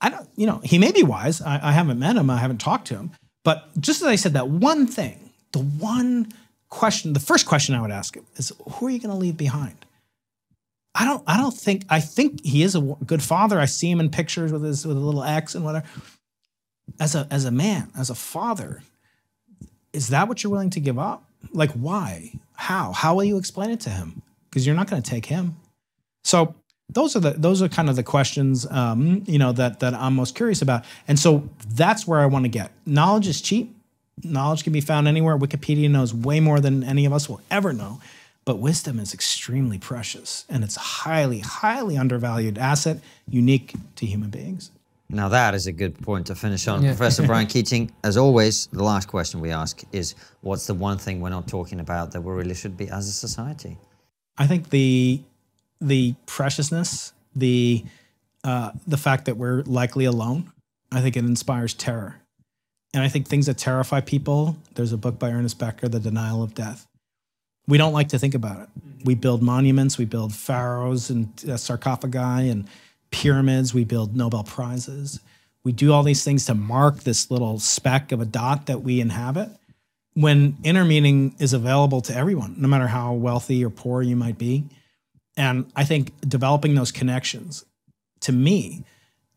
I 0.00 0.08
don't, 0.08 0.28
you 0.36 0.46
know, 0.46 0.60
he 0.62 0.78
may 0.78 0.92
be 0.92 1.02
wise. 1.02 1.42
I, 1.42 1.70
I 1.70 1.72
haven't 1.72 1.98
met 1.98 2.14
him. 2.14 2.30
I 2.30 2.36
haven't 2.36 2.60
talked 2.60 2.86
to 2.88 2.94
him. 2.94 3.10
But 3.44 3.68
just 3.80 4.02
as 4.02 4.06
I 4.06 4.14
said, 4.14 4.34
that 4.34 4.48
one 4.48 4.86
thing, 4.86 5.30
the 5.50 5.58
one 5.58 6.32
question, 6.68 7.12
the 7.12 7.18
first 7.18 7.46
question 7.46 7.74
I 7.74 7.82
would 7.82 7.90
ask 7.90 8.16
him 8.16 8.24
is, 8.36 8.52
who 8.70 8.86
are 8.86 8.90
you 8.90 9.00
going 9.00 9.10
to 9.10 9.16
leave 9.16 9.36
behind? 9.36 9.74
I 10.94 11.04
don't, 11.04 11.22
I 11.26 11.36
don't 11.38 11.56
think, 11.56 11.84
I 11.88 12.00
think 12.00 12.44
he 12.44 12.62
is 12.62 12.74
a 12.74 12.80
good 12.80 13.22
father. 13.22 13.58
I 13.58 13.64
see 13.64 13.90
him 13.90 14.00
in 14.00 14.10
pictures 14.10 14.52
with 14.52 14.62
his, 14.62 14.86
with 14.86 14.96
a 14.96 15.00
little 15.00 15.24
X 15.24 15.54
and 15.54 15.64
whatever. 15.64 15.86
As 17.00 17.14
a, 17.14 17.26
as 17.30 17.44
a 17.44 17.50
man, 17.50 17.90
as 17.96 18.10
a 18.10 18.14
father, 18.14 18.82
is 19.92 20.08
that 20.08 20.28
what 20.28 20.42
you're 20.42 20.50
willing 20.50 20.70
to 20.70 20.80
give 20.80 20.98
up? 20.98 21.24
Like, 21.52 21.70
why? 21.72 22.32
How? 22.54 22.92
How 22.92 23.14
will 23.14 23.24
you 23.24 23.38
explain 23.38 23.70
it 23.70 23.80
to 23.80 23.90
him? 23.90 24.22
Because 24.48 24.66
you're 24.66 24.76
not 24.76 24.90
going 24.90 25.02
to 25.02 25.10
take 25.10 25.26
him. 25.26 25.56
So 26.24 26.54
those 26.92 27.16
are 27.16 27.20
the 27.20 27.30
those 27.30 27.62
are 27.62 27.68
kind 27.68 27.88
of 27.88 27.96
the 27.96 28.02
questions 28.02 28.66
um, 28.70 29.24
you 29.26 29.38
know 29.38 29.52
that 29.52 29.80
that 29.80 29.94
I'm 29.94 30.14
most 30.14 30.34
curious 30.34 30.62
about, 30.62 30.84
and 31.08 31.18
so 31.18 31.48
that's 31.74 32.06
where 32.06 32.20
I 32.20 32.26
want 32.26 32.44
to 32.44 32.48
get. 32.48 32.70
Knowledge 32.86 33.28
is 33.28 33.40
cheap. 33.40 33.74
Knowledge 34.22 34.62
can 34.62 34.72
be 34.72 34.80
found 34.80 35.08
anywhere. 35.08 35.36
Wikipedia 35.36 35.90
knows 35.90 36.14
way 36.14 36.38
more 36.38 36.60
than 36.60 36.84
any 36.84 37.06
of 37.06 37.12
us 37.12 37.28
will 37.28 37.40
ever 37.50 37.72
know, 37.72 38.00
but 38.44 38.58
wisdom 38.58 38.98
is 38.98 39.14
extremely 39.14 39.78
precious, 39.78 40.44
and 40.48 40.64
it's 40.64 40.76
a 40.76 40.80
highly, 40.80 41.40
highly 41.40 41.96
undervalued 41.96 42.58
asset, 42.58 42.98
unique 43.28 43.74
to 43.96 44.06
human 44.06 44.30
beings. 44.30 44.70
Now 45.08 45.28
that 45.28 45.54
is 45.54 45.66
a 45.66 45.72
good 45.72 46.00
point 46.00 46.26
to 46.28 46.34
finish 46.34 46.66
on. 46.66 46.82
Professor 46.82 47.26
Brian 47.26 47.46
Keating, 47.52 47.92
as 48.02 48.16
always, 48.16 48.66
the 48.72 48.82
last 48.82 49.08
question 49.08 49.40
we 49.40 49.50
ask 49.50 49.82
is 49.92 50.14
what's 50.40 50.66
the 50.66 50.74
one 50.74 50.96
thing 50.96 51.20
we're 51.20 51.28
not 51.28 51.46
talking 51.46 51.80
about 51.80 52.12
that 52.12 52.22
we 52.22 52.32
really 52.32 52.54
should 52.54 52.76
be 52.78 52.88
as 52.88 53.08
a 53.08 53.12
society? 53.12 53.76
I 54.38 54.46
think 54.46 54.70
the 54.70 55.20
the 55.82 56.14
preciousness, 56.24 57.12
the 57.36 57.84
uh, 58.42 58.72
the 58.86 58.96
fact 58.96 59.26
that 59.26 59.36
we're 59.36 59.62
likely 59.64 60.06
alone, 60.06 60.50
I 60.90 61.02
think 61.02 61.16
it 61.16 61.24
inspires 61.24 61.74
terror, 61.74 62.16
and 62.94 63.02
I 63.02 63.08
think 63.08 63.28
things 63.28 63.46
that 63.46 63.58
terrify 63.58 64.00
people. 64.00 64.56
There's 64.74 64.92
a 64.92 64.96
book 64.96 65.18
by 65.18 65.30
Ernest 65.30 65.58
Becker, 65.58 65.88
The 65.88 66.00
Denial 66.00 66.42
of 66.42 66.54
Death. 66.54 66.86
We 67.68 67.78
don't 67.78 67.92
like 67.92 68.08
to 68.08 68.18
think 68.18 68.34
about 68.34 68.60
it. 68.60 68.68
We 69.04 69.14
build 69.14 69.42
monuments, 69.42 69.98
we 69.98 70.04
build 70.04 70.34
pharaohs 70.34 71.10
and 71.10 71.28
uh, 71.48 71.56
sarcophagi 71.56 72.48
and 72.48 72.68
pyramids. 73.12 73.72
We 73.72 73.84
build 73.84 74.16
Nobel 74.16 74.42
prizes. 74.42 75.20
We 75.64 75.70
do 75.70 75.92
all 75.92 76.02
these 76.02 76.24
things 76.24 76.46
to 76.46 76.54
mark 76.54 77.00
this 77.00 77.30
little 77.30 77.60
speck 77.60 78.10
of 78.10 78.20
a 78.20 78.24
dot 78.24 78.66
that 78.66 78.82
we 78.82 79.00
inhabit. 79.00 79.50
When 80.14 80.56
inner 80.64 80.84
meaning 80.84 81.36
is 81.38 81.52
available 81.52 82.00
to 82.02 82.14
everyone, 82.14 82.56
no 82.58 82.68
matter 82.68 82.88
how 82.88 83.14
wealthy 83.14 83.64
or 83.64 83.70
poor 83.70 84.02
you 84.02 84.16
might 84.16 84.38
be, 84.38 84.64
and 85.36 85.70
I 85.76 85.84
think 85.84 86.12
developing 86.28 86.74
those 86.74 86.92
connections, 86.92 87.64
to 88.20 88.32
me, 88.32 88.84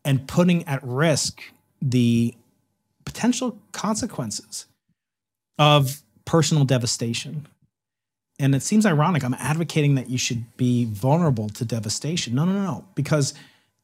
and 0.04 0.26
putting 0.28 0.64
at 0.64 0.82
risk 0.82 1.42
the 1.80 2.34
potential 3.04 3.58
consequences 3.72 4.66
of 5.58 6.02
personal 6.24 6.64
devastation. 6.64 7.46
And 8.38 8.54
it 8.54 8.62
seems 8.62 8.84
ironic. 8.84 9.24
I'm 9.24 9.34
advocating 9.34 9.94
that 9.94 10.10
you 10.10 10.18
should 10.18 10.56
be 10.56 10.84
vulnerable 10.84 11.48
to 11.50 11.64
devastation. 11.64 12.34
No, 12.34 12.44
no, 12.44 12.52
no, 12.52 12.62
no. 12.62 12.84
Because 12.94 13.32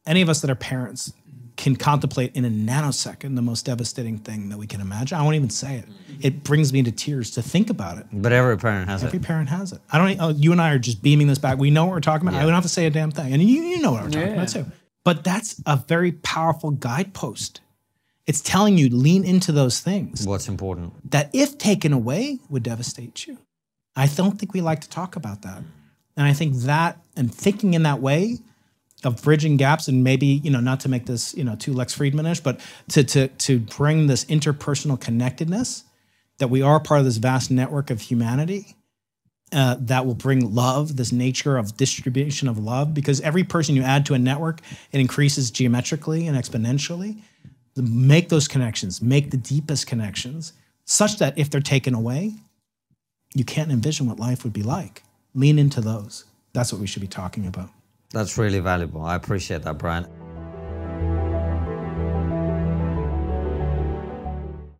any 0.05 0.21
of 0.21 0.29
us 0.29 0.41
that 0.41 0.49
are 0.51 0.55
parents 0.55 1.11
can 1.55 1.75
contemplate 1.75 2.35
in 2.35 2.45
a 2.45 2.49
nanosecond 2.49 3.35
the 3.35 3.41
most 3.41 3.65
devastating 3.65 4.17
thing 4.17 4.49
that 4.49 4.57
we 4.57 4.65
can 4.67 4.81
imagine. 4.81 5.17
I 5.17 5.21
won't 5.23 5.35
even 5.35 5.49
say 5.51 5.77
it. 5.77 5.85
It 6.19 6.43
brings 6.43 6.73
me 6.73 6.81
to 6.83 6.91
tears 6.91 7.31
to 7.31 7.41
think 7.43 7.69
about 7.69 7.97
it. 7.99 8.07
But 8.11 8.31
every 8.31 8.57
parent 8.57 8.89
has 8.89 9.03
Every 9.03 9.17
it. 9.17 9.19
Every 9.19 9.27
parent 9.27 9.49
has 9.49 9.71
it. 9.71 9.79
I 9.91 9.97
don't. 9.99 10.19
Oh, 10.19 10.29
you 10.29 10.51
and 10.51 10.59
I 10.61 10.71
are 10.73 10.79
just 10.79 11.01
beaming 11.03 11.27
this 11.27 11.37
back. 11.39 11.57
We 11.59 11.69
know 11.69 11.85
what 11.85 11.91
we're 11.93 11.99
talking 11.99 12.27
about. 12.27 12.39
I 12.39 12.43
don't 12.43 12.53
have 12.53 12.63
to 12.63 12.69
say 12.69 12.85
a 12.87 12.89
damn 12.89 13.11
thing, 13.11 13.33
and 13.33 13.41
you, 13.41 13.61
you 13.63 13.81
know 13.81 13.91
what 13.91 14.03
we're 14.03 14.09
talking 14.09 14.27
Yeah. 14.29 14.33
about 14.33 14.49
too. 14.49 14.65
But 15.03 15.23
that's 15.23 15.61
a 15.65 15.77
very 15.77 16.11
powerful 16.13 16.71
guidepost. 16.71 17.61
It's 18.25 18.41
telling 18.41 18.77
you 18.77 18.89
lean 18.89 19.23
into 19.25 19.51
those 19.51 19.79
things 19.79 20.25
What's 20.25 20.47
important? 20.47 21.11
that, 21.11 21.29
if 21.33 21.57
taken 21.57 21.91
away, 21.93 22.39
would 22.49 22.63
devastate 22.63 23.27
you. 23.27 23.37
I 23.95 24.07
don't 24.07 24.39
think 24.39 24.53
we 24.53 24.61
like 24.61 24.81
to 24.81 24.89
talk 24.89 25.15
about 25.15 25.41
that, 25.43 25.61
and 26.17 26.27
I 26.27 26.33
think 26.33 26.55
that 26.61 26.99
and 27.15 27.33
thinking 27.33 27.73
in 27.73 27.83
that 27.83 28.01
way 28.01 28.39
of 29.03 29.21
bridging 29.21 29.57
gaps 29.57 29.87
and 29.87 30.03
maybe 30.03 30.25
you 30.25 30.49
know 30.49 30.59
not 30.59 30.79
to 30.81 30.89
make 30.89 31.05
this 31.05 31.35
you 31.35 31.43
know 31.43 31.55
too 31.55 31.73
Lex 31.73 31.95
Fridmanish, 31.97 32.41
but 32.41 32.59
to 32.89 33.03
to 33.03 33.27
to 33.27 33.59
bring 33.59 34.07
this 34.07 34.25
interpersonal 34.25 34.99
connectedness 34.99 35.83
that 36.39 36.49
we 36.49 36.61
are 36.61 36.79
part 36.79 36.99
of 36.99 37.05
this 37.05 37.17
vast 37.17 37.51
network 37.51 37.89
of 37.89 38.01
humanity 38.01 38.75
uh, 39.53 39.75
that 39.79 40.05
will 40.05 40.15
bring 40.15 40.53
love, 40.53 40.97
this 40.97 41.11
nature 41.11 41.57
of 41.57 41.77
distribution 41.77 42.47
of 42.47 42.57
love, 42.57 42.93
because 42.93 43.21
every 43.21 43.43
person 43.43 43.75
you 43.75 43.83
add 43.83 44.05
to 44.07 44.13
a 44.13 44.19
network, 44.19 44.59
it 44.91 44.99
increases 44.99 45.51
geometrically 45.51 46.27
and 46.27 46.37
exponentially. 46.37 47.21
Make 47.75 48.29
those 48.29 48.47
connections, 48.47 49.01
make 49.01 49.31
the 49.31 49.37
deepest 49.37 49.87
connections, 49.87 50.53
such 50.85 51.17
that 51.19 51.37
if 51.37 51.49
they're 51.49 51.61
taken 51.61 51.93
away, 51.93 52.33
you 53.33 53.43
can't 53.43 53.71
envision 53.71 54.07
what 54.07 54.19
life 54.19 54.43
would 54.43 54.53
be 54.53 54.63
like. 54.63 55.03
Lean 55.33 55.57
into 55.57 55.81
those. 55.81 56.25
That's 56.53 56.71
what 56.71 56.79
we 56.79 56.87
should 56.87 57.01
be 57.01 57.07
talking 57.07 57.47
about. 57.47 57.69
That's 58.11 58.37
really 58.37 58.59
valuable. 58.59 59.01
I 59.01 59.15
appreciate 59.15 59.63
that, 59.63 59.79
Brian. 59.79 60.05